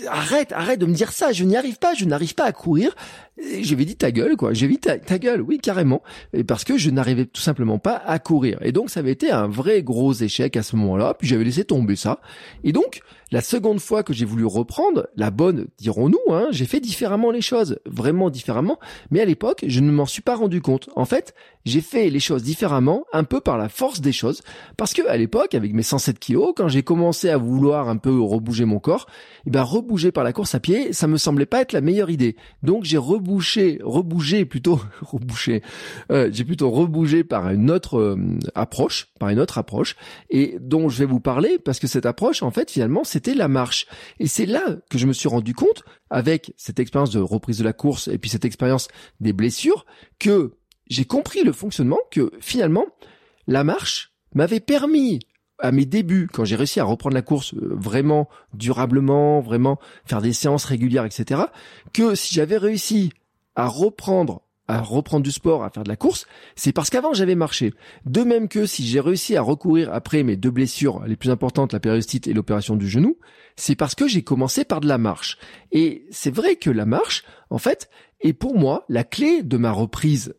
arrête, 0.08 0.52
arrête 0.52 0.80
de 0.80 0.86
me 0.86 0.94
dire 0.94 1.12
ça, 1.12 1.32
je 1.32 1.44
n'y 1.44 1.56
arrive 1.56 1.78
pas, 1.78 1.94
je 1.94 2.06
n'arrive 2.06 2.36
pas 2.36 2.46
à 2.46 2.52
courir. 2.52 2.96
Lui 3.38 3.86
dit 3.86 3.96
ta 3.96 4.12
gueule 4.12 4.38
quoi, 4.38 4.54
j'ai 4.54 4.68
dit 4.68 4.78
ta, 4.78 4.98
gueule, 5.18 5.42
oui 5.42 5.58
carrément, 5.58 6.04
parce 6.48 6.64
que 6.64 6.78
je 6.78 6.92
n'arrivais 6.92 7.26
tout 7.26 7.42
simplement 7.42 7.80
pas 7.80 7.96
à 7.96 8.20
courir. 8.20 8.60
Et 8.62 8.72
donc 8.72 8.90
ça 8.90 9.00
avait 9.00 9.12
été 9.12 9.32
un 9.32 9.48
vrai 9.48 9.82
gros 9.82 10.14
échec 10.14 10.56
à 10.56 10.64
ce 10.64 10.76
moment-là, 10.76 11.16
puis 11.16 11.28
j'avais 11.28 11.44
laissé 11.44 11.66
tomber 11.66 11.96
ça. 11.96 12.20
Et 12.64 12.72
donc 12.72 13.02
la 13.34 13.42
seconde 13.42 13.80
fois 13.80 14.04
que 14.04 14.14
j'ai 14.14 14.26
voulu 14.26 14.46
reprendre, 14.46 15.08
la 15.16 15.32
bonne, 15.32 15.66
dirons-nous, 15.80 16.20
hein, 16.30 16.50
j'ai 16.52 16.66
fait 16.66 16.80
différemment 16.80 17.32
les 17.32 17.42
choses, 17.42 17.80
vraiment 17.88 18.30
différemment, 18.30 18.78
mais 19.10 19.22
à 19.22 19.26
l'époque, 19.26 19.66
je 19.66 19.80
ne 19.80 19.92
m'en 19.92 20.06
suis 20.06 20.22
pas 20.22 20.36
rendu 20.36 20.62
compte. 20.62 20.90
En 20.96 21.06
fait, 21.06 21.34
j'ai 21.66 21.82
fait 21.82 22.12
les 22.12 22.20
choses 22.20 22.44
différemment, 22.44 23.06
un 23.12 23.24
peu 23.24 23.42
par 23.42 23.58
la 23.58 23.70
force 23.70 24.02
des 24.02 24.12
choses, 24.12 24.44
parce 24.78 24.94
que 24.94 25.08
à 25.08 25.18
l'époque, 25.18 25.56
avec 25.56 25.74
mes 25.74 25.82
107 25.82 26.20
kilos, 26.20 26.54
quand 26.56 26.68
j'ai 26.68 26.84
commencé 26.84 27.32
à 27.32 27.38
vouloir 27.38 27.90
un 27.90 27.98
peu 27.98 28.22
rebouger 28.22 28.66
mon 28.66 28.78
corps, 28.78 29.08
eh 29.48 29.50
ben 29.50 29.64
rebouger 29.74 30.12
par 30.12 30.24
la 30.24 30.34
course 30.34 30.54
à 30.56 30.60
pied, 30.60 30.94
ça 30.94 31.08
me 31.08 31.18
semblait 31.18 31.46
pas 31.46 31.62
être 31.62 31.74
la 31.74 31.82
meilleure 31.82 32.10
idée. 32.10 32.36
Donc 32.62 32.84
j'ai 32.84 32.98
rebouché, 32.98 33.80
rebougé 33.84 34.46
plutôt, 34.46 34.80
rebouché, 35.02 35.64
euh, 36.12 36.30
j'ai 36.32 36.46
plutôt 36.46 36.70
rebougé 36.70 37.24
par 37.24 37.50
une 37.50 37.72
autre 37.72 37.98
euh, 37.98 38.18
approche, 38.56 39.08
par 39.20 39.30
une 39.30 39.40
autre 39.40 39.58
approche, 39.58 39.96
et 40.30 40.58
dont 40.62 40.90
je 40.90 41.00
vais 41.00 41.06
vous 41.06 41.20
parler, 41.20 41.58
parce 41.58 41.80
que 41.80 41.88
cette 41.88 42.06
approche, 42.06 42.44
en 42.44 42.52
fait, 42.52 42.70
finalement, 42.70 43.04
c'est 43.04 43.24
la 43.34 43.48
marche. 43.48 43.88
Et 44.20 44.28
c'est 44.28 44.46
là 44.46 44.62
que 44.90 44.98
je 44.98 45.08
me 45.08 45.14
suis 45.14 45.30
rendu 45.30 45.54
compte, 45.54 45.84
avec 46.10 46.54
cette 46.58 46.80
expérience 46.80 47.12
de 47.12 47.20
reprise 47.20 47.58
de 47.58 47.64
la 47.64 47.74
course 47.74 48.08
et 48.08 48.18
puis 48.18 48.30
cette 48.30 48.46
expérience 48.46 48.88
des 49.20 49.34
blessures, 49.34 49.86
que 50.20 50.54
j'ai 50.90 51.06
compris 51.06 51.44
le 51.44 51.54
fonctionnement, 51.54 52.00
que 52.12 52.32
finalement, 52.40 52.86
la 53.48 53.64
marche 53.64 54.14
m'avait 54.36 54.60
permis 54.60 55.20
à 55.64 55.72
mes 55.72 55.86
débuts, 55.86 56.28
quand 56.32 56.44
j'ai 56.44 56.58
réussi 56.58 56.82
à 56.82 56.84
reprendre 56.84 57.16
la 57.16 57.22
course 57.22 57.54
euh, 57.56 57.70
vraiment 57.72 58.30
durablement, 58.54 59.40
vraiment 59.40 59.80
faire 60.06 60.22
des 60.22 60.34
séances 60.34 60.66
régulières, 60.66 61.06
etc., 61.06 61.42
que 61.94 62.16
si 62.16 62.36
j'avais 62.36 62.58
réussi 62.58 63.12
à 63.56 63.68
reprendre 63.68 64.42
à 64.70 64.80
reprendre 64.80 65.24
du 65.24 65.32
sport, 65.32 65.64
à 65.64 65.70
faire 65.70 65.84
de 65.84 65.90
la 65.90 65.98
course, 65.98 66.26
c'est 66.56 66.72
parce 66.72 66.90
qu'avant 66.90 67.14
j'avais 67.14 67.36
marché. 67.36 67.74
De 68.06 68.24
même 68.24 68.48
que 68.48 68.66
si 68.66 68.88
j'ai 68.88 69.02
réussi 69.02 69.36
à 69.36 69.42
recourir 69.42 69.94
après 69.94 70.24
mes 70.24 70.38
deux 70.38 70.52
blessures 70.52 71.04
les 71.06 71.18
plus 71.18 71.30
importantes, 71.30 71.74
la 71.74 71.82
périostite 71.82 72.28
et 72.28 72.34
l'opération 72.34 72.78
du 72.78 72.88
genou, 72.88 73.18
c'est 73.58 73.76
parce 73.76 73.94
que 73.94 74.08
j'ai 74.08 74.22
commencé 74.22 74.64
par 74.64 74.80
de 74.80 74.88
la 74.88 74.98
marche. 74.98 75.38
Et 75.74 76.06
c'est 76.12 76.34
vrai 76.34 76.56
que 76.56 76.70
la 76.70 76.86
marche, 76.86 77.26
en 77.50 77.58
fait, 77.58 77.90
est 78.22 78.32
pour 78.32 78.58
moi 78.58 78.86
la 78.88 79.04
clé 79.04 79.44
de 79.44 79.58
ma 79.58 79.72
reprise 79.72 80.34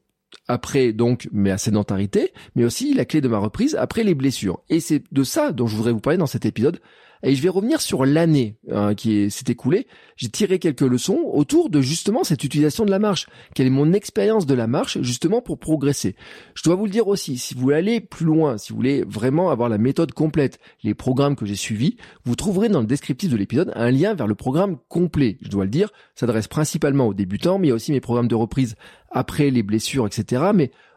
après 0.48 0.92
donc 0.92 1.28
mes 1.32 1.56
sédentarité, 1.58 2.32
mais 2.54 2.64
aussi 2.64 2.94
la 2.94 3.04
clé 3.04 3.20
de 3.20 3.28
ma 3.28 3.38
reprise 3.38 3.74
après 3.76 4.02
les 4.04 4.14
blessures. 4.14 4.60
Et 4.68 4.80
c'est 4.80 5.02
de 5.12 5.24
ça 5.24 5.52
dont 5.52 5.66
je 5.66 5.76
voudrais 5.76 5.92
vous 5.92 6.00
parler 6.00 6.18
dans 6.18 6.26
cet 6.26 6.44
épisode. 6.46 6.80
Et 7.24 7.34
je 7.34 7.42
vais 7.42 7.48
revenir 7.48 7.80
sur 7.80 8.04
l'année 8.04 8.56
hein, 8.70 8.94
qui 8.94 9.30
s'est 9.30 9.50
écoulée. 9.50 9.86
J'ai 10.16 10.28
tiré 10.28 10.58
quelques 10.58 10.82
leçons 10.82 11.18
autour 11.32 11.70
de 11.70 11.80
justement 11.80 12.22
cette 12.22 12.44
utilisation 12.44 12.84
de 12.84 12.90
la 12.90 12.98
marche. 12.98 13.26
Quelle 13.54 13.66
est 13.66 13.70
mon 13.70 13.94
expérience 13.94 14.44
de 14.44 14.54
la 14.54 14.66
marche 14.66 15.00
justement 15.00 15.40
pour 15.40 15.58
progresser? 15.58 16.16
Je 16.54 16.62
dois 16.62 16.74
vous 16.74 16.84
le 16.84 16.90
dire 16.90 17.08
aussi, 17.08 17.38
si 17.38 17.54
vous 17.54 17.60
voulez 17.60 17.76
aller 17.76 18.00
plus 18.00 18.26
loin, 18.26 18.58
si 18.58 18.72
vous 18.72 18.76
voulez 18.76 19.04
vraiment 19.04 19.50
avoir 19.50 19.70
la 19.70 19.78
méthode 19.78 20.12
complète, 20.12 20.58
les 20.82 20.94
programmes 20.94 21.34
que 21.34 21.46
j'ai 21.46 21.56
suivis, 21.56 21.96
vous 22.24 22.36
trouverez 22.36 22.68
dans 22.68 22.80
le 22.80 22.86
descriptif 22.86 23.30
de 23.30 23.36
l'épisode 23.36 23.72
un 23.74 23.90
lien 23.90 24.14
vers 24.14 24.26
le 24.26 24.34
programme 24.34 24.76
complet. 24.88 25.38
Je 25.40 25.48
dois 25.48 25.64
le 25.64 25.70
dire, 25.70 25.90
s'adresse 26.14 26.46
principalement 26.46 27.06
aux 27.06 27.14
débutants, 27.14 27.58
mais 27.58 27.68
il 27.68 27.70
y 27.70 27.72
a 27.72 27.76
aussi 27.76 27.92
mes 27.92 28.00
programmes 28.00 28.28
de 28.28 28.34
reprise 28.34 28.76
après 29.10 29.50
les 29.50 29.62
blessures, 29.62 30.06
etc. 30.06 30.42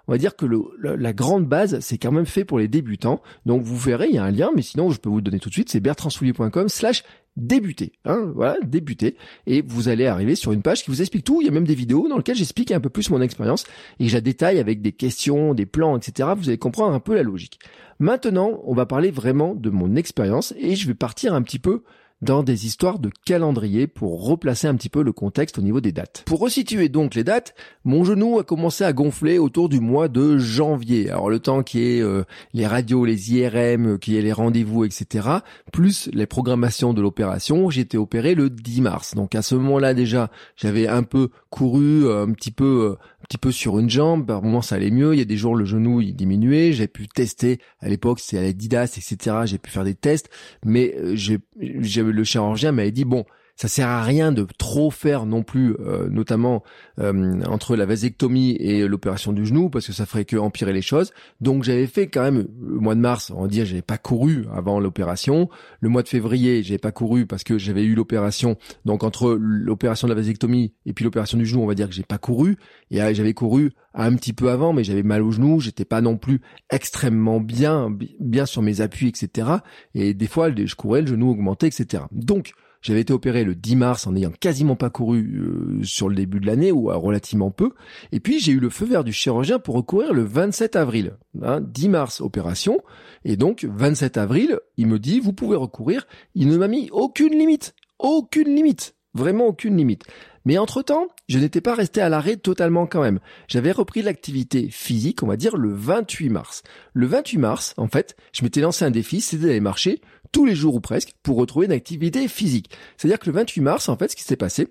on 0.08 0.12
va 0.14 0.18
dire 0.18 0.36
que 0.36 0.46
le, 0.46 0.62
la 0.80 1.14
grande 1.14 1.46
base, 1.46 1.80
c'est 1.82 1.98
quand 1.98 2.12
même 2.12 2.26
fait 2.26 2.46
pour 2.46 2.60
les 2.60 2.68
débutants. 2.68 3.22
Donc 3.46 3.64
vous 3.64 3.78
verrez, 3.78 4.08
il 4.10 4.16
y 4.16 4.18
a 4.18 4.24
un 4.24 4.32
lien, 4.32 4.52
mais 4.56 4.62
sinon 4.62 4.90
je 4.90 5.00
peux 5.00 5.10
vous 5.10 5.18
le 5.18 5.22
donner 5.22 5.40
tout 5.40 5.50
de 5.50 5.54
suite, 5.54 5.70
c'est 5.70 5.80
bertrandsoulier.com 5.80 6.70
slash 6.70 7.04
débutez, 7.38 7.94
hein, 8.04 8.32
voilà, 8.34 8.58
débutez, 8.64 9.16
et 9.46 9.62
vous 9.62 9.90
allez 9.90 10.08
arriver 10.08 10.34
sur 10.34 10.54
une 10.54 10.64
page 10.64 10.84
qui 10.84 10.90
vous 10.90 11.02
explique 11.02 11.24
tout. 11.24 11.40
Il 11.42 11.46
y 11.46 11.50
a 11.50 11.52
même 11.52 11.68
des 11.68 11.76
vidéos 11.76 12.08
dans 12.10 12.18
lesquelles 12.18 12.36
j'explique 12.36 12.72
un 12.72 12.80
peu 12.80 12.90
plus 12.90 13.10
mon 13.12 13.22
expérience 13.22 13.66
et 14.00 14.08
je 14.08 14.14
la 14.16 14.22
détaille 14.22 14.60
avec 14.60 14.82
des 14.82 14.92
questions, 14.92 15.54
des 15.54 15.68
plans, 15.68 15.98
etc. 15.98 16.30
Vous 16.36 16.50
allez 16.50 16.58
comprendre 16.58 16.96
un 16.96 17.00
peu 17.00 17.14
la 17.14 17.24
logique. 17.24 17.60
Maintenant, 18.00 18.62
on 18.66 18.74
va 18.74 18.86
parler 18.86 19.12
vraiment 19.12 19.56
de 19.56 19.70
mon 19.70 19.96
expérience 19.96 20.54
et 20.58 20.76
je 20.76 20.88
vais 20.88 20.96
partir 20.96 21.34
un 21.34 21.44
petit 21.44 21.60
peu 21.60 21.84
dans 22.22 22.44
des 22.44 22.66
histoires 22.66 23.00
de 23.00 23.12
calendrier 23.26 23.88
pour 23.88 24.26
replacer 24.26 24.68
un 24.68 24.76
petit 24.76 24.90
peu 24.90 25.04
le 25.04 25.12
contexte 25.12 25.60
au 25.60 25.62
niveau 25.62 25.82
des 25.82 25.92
dates. 25.92 26.24
Pour 26.26 26.40
resituer 26.40 26.90
donc 26.90 27.16
les 27.16 27.24
dates, 27.24 27.54
mon 27.84 28.04
genou 28.04 28.40
a 28.40 28.44
commencé 28.44 28.84
à 28.84 28.94
gonfler 28.94 29.38
autour 29.38 29.70
du 29.70 29.80
mois 29.80 30.08
de 30.08 30.38
janvier. 30.38 31.10
Alors 31.10 31.30
le 31.30 31.40
temps 31.40 31.64
qui 31.64 31.84
est 31.84 32.02
euh, 32.02 32.24
les 32.54 32.66
radios, 32.66 33.06
les 33.06 33.34
IRM, 33.34 34.00
qui 34.00 34.18
est 34.18 34.22
les 34.22 34.34
rendez-vous, 34.34 34.84
etc., 34.84 35.28
plus 35.72 36.10
les 36.14 36.26
programmations 36.26 36.94
de 36.94 37.02
l'opération, 37.02 37.70
j'ai 37.70 37.82
été 37.82 37.98
opéré 37.98 38.36
le 38.36 38.50
10 38.50 38.82
mars. 38.82 39.16
Donc 39.16 39.36
à 39.36 39.42
ce 39.42 39.56
moment-là 39.56 39.94
déjà, 39.94 40.32
j'avais 40.56 40.88
un 40.88 41.04
peu 41.04 41.30
couru, 41.50 42.06
euh, 42.06 42.24
un 42.24 42.32
petit 42.32 42.52
peu 42.52 42.92
euh, 42.92 42.96
petit 43.24 43.38
peu 43.38 43.52
sur 43.52 43.80
une 43.80 43.90
jambe. 43.90 44.26
Par 44.26 44.42
moment, 44.42 44.62
ça 44.62 44.76
allait 44.76 44.92
mieux. 44.92 45.14
Il 45.14 45.20
y 45.20 45.22
a 45.22 45.26
des 45.26 45.38
jours, 45.38 45.56
le 45.56 45.66
genou, 45.66 46.02
il 46.02 46.16
diminuait. 46.16 46.74
J'ai 46.74 46.88
pu 46.88 47.08
tester. 47.08 47.60
À 47.80 47.90
l'époque, 47.90 48.20
c'était 48.20 48.38
à 48.38 48.42
l'Adidas, 48.44 48.98
etc. 48.98 49.38
J'ai 49.46 49.58
pu 49.58 49.72
faire 49.72 49.84
des 49.84 49.96
tests. 49.96 50.30
Mais 50.66 50.96
j'ai, 51.14 51.40
j'ai, 51.60 52.04
le 52.04 52.24
chirurgien 52.24 52.72
m'avait 52.72 52.92
dit, 52.92 53.06
bon, 53.06 53.26
ça 53.58 53.68
sert 53.68 53.88
à 53.90 54.04
rien 54.04 54.32
de 54.32 54.46
trop 54.58 54.92
faire 54.92 55.26
non 55.26 55.42
plus, 55.42 55.76
euh, 55.80 56.08
notamment 56.10 56.64
euh, 57.00 57.42
entre 57.48 57.76
la 57.76 57.88
vasectomie 57.88 58.52
et 58.52 58.88
l'opération 58.88 59.34
du 59.34 59.48
genou, 59.48 59.70
parce 59.70 59.88
que 59.88 59.94
ça 59.94 60.06
ferait 60.06 60.26
que 60.26 60.38
empirer 60.38 60.74
les 60.74 60.84
choses. 60.84 61.12
Donc 61.42 61.64
j'avais 61.64 61.88
fait 61.88 62.08
quand 62.08 62.22
même 62.22 62.48
le 62.62 62.80
mois 62.80 62.94
de 62.94 63.00
mars, 63.00 63.32
on 63.36 63.42
va 63.42 63.48
dire, 63.48 63.66
j'avais 63.66 63.82
pas 63.82 63.98
couru 63.98 64.46
avant 64.54 64.80
l'opération. 64.80 65.50
Le 65.82 65.90
mois 65.90 66.04
de 66.04 66.08
février, 66.08 66.62
j'avais 66.62 66.78
pas 66.78 66.92
couru 66.92 67.26
parce 67.26 67.44
que 67.44 67.58
j'avais 67.58 67.84
eu 67.84 67.96
l'opération. 67.96 68.58
Donc 68.86 69.04
entre 69.04 69.36
l'opération 69.40 70.08
de 70.08 70.14
la 70.14 70.22
vasectomie 70.22 70.74
et 70.86 70.94
puis 70.94 71.04
l'opération 71.04 71.40
du 71.40 71.46
genou, 71.48 71.64
on 71.64 71.68
va 71.68 71.74
dire 71.74 71.90
que 71.90 71.96
j'ai 71.96 72.04
pas 72.04 72.20
couru. 72.20 72.58
Et 72.92 73.02
euh, 73.02 73.12
j'avais 73.16 73.34
couru 73.34 73.72
un 73.96 74.16
petit 74.16 74.34
peu 74.34 74.52
avant, 74.52 74.72
mais 74.72 74.84
j'avais 74.84 75.02
mal 75.02 75.24
au 75.24 75.32
genou, 75.32 75.60
j'étais 75.60 75.86
pas 75.86 76.02
non 76.02 76.18
plus 76.18 76.42
extrêmement 76.70 77.40
bien, 77.40 77.90
bien 78.20 78.46
sur 78.46 78.62
mes 78.62 78.82
appuis, 78.82 79.08
etc. 79.08 79.50
Et 79.96 80.14
des 80.14 80.28
fois, 80.28 80.52
je 80.56 80.76
courais, 80.76 81.02
le 81.02 81.08
genou 81.08 81.32
augmentait, 81.32 81.68
etc. 81.68 82.04
Donc 82.12 82.54
j'avais 82.82 83.02
été 83.02 83.14
opéré 83.14 83.44
le 83.44 83.56
10 83.56 83.76
mars 83.76 84.08
en 84.08 84.14
n'ayant 84.14 84.32
quasiment 84.32 84.76
pas 84.76 84.90
couru 84.90 85.42
euh, 85.42 85.84
sur 85.84 86.10
le 86.10 86.16
début 86.16 86.40
de 86.40 86.46
l'année 86.46 86.72
ou 86.72 86.86
relativement 86.86 87.52
peu. 87.52 87.72
Et 88.12 88.20
puis 88.20 88.40
j'ai 88.40 88.52
eu 88.52 88.60
le 88.60 88.70
feu 88.70 88.86
vert 88.86 89.04
du 89.04 89.14
chirurgien 89.14 89.60
pour 89.60 89.76
recourir 89.76 90.14
le 90.14 90.24
27 90.24 90.76
avril. 90.76 91.18
Hein, 91.42 91.62
10 91.62 91.90
mars 91.90 92.22
opération. 92.22 92.80
Et 93.26 93.36
donc 93.36 93.66
27 93.70 94.18
avril, 94.18 94.60
il 94.78 94.88
me 94.88 95.00
dit 95.00 95.20
vous 95.20 95.34
pouvez 95.34 95.56
recourir. 95.56 96.08
Il 96.36 96.48
ne 96.48 96.58
m'a 96.58 96.68
mis 96.68 96.90
aucune 96.92 97.38
limite. 97.38 97.76
Aucune 98.00 98.56
limite. 98.56 98.96
Vraiment 99.14 99.48
aucune 99.48 99.78
limite. 99.78 100.04
Mais 100.48 100.58
entre-temps, 100.58 101.10
je 101.27 101.39
n'étais 101.39 101.60
pas 101.60 101.75
resté 101.75 102.00
à 102.00 102.08
l'arrêt 102.08 102.38
totalement 102.38 102.88
quand 102.88 103.01
même. 103.01 103.20
J'avais 103.50 103.74
repris 103.74 104.01
l'activité 104.01 104.70
physique, 104.70 105.22
on 105.22 105.27
va 105.27 105.36
dire, 105.36 105.58
le 105.58 105.74
28 105.74 106.30
mars. 106.30 106.63
Le 106.94 107.06
28 107.06 107.38
mars, 107.38 107.74
en 107.75 107.89
fait, 107.89 108.16
je 108.32 108.46
m'étais 108.46 108.62
lancé 108.62 108.86
un 108.86 108.89
défi, 108.89 109.20
c'était 109.20 109.48
d'aller 109.48 109.60
marcher 109.60 110.00
tous 110.32 110.46
les 110.46 110.56
jours 110.56 110.75
ou 110.75 110.80
presque 110.80 111.12
pour 111.22 111.36
retrouver 111.36 111.66
une 111.66 111.74
activité 111.74 112.30
physique. 112.30 112.70
C'est-à-dire 112.96 113.20
que 113.20 113.25
le 113.25 113.34
28 113.34 113.60
mars, 113.60 113.89
en 113.89 113.98
fait, 113.98 114.10
ce 114.10 114.16
qui 114.16 114.24
s'est 114.24 114.38
passé, 114.38 114.70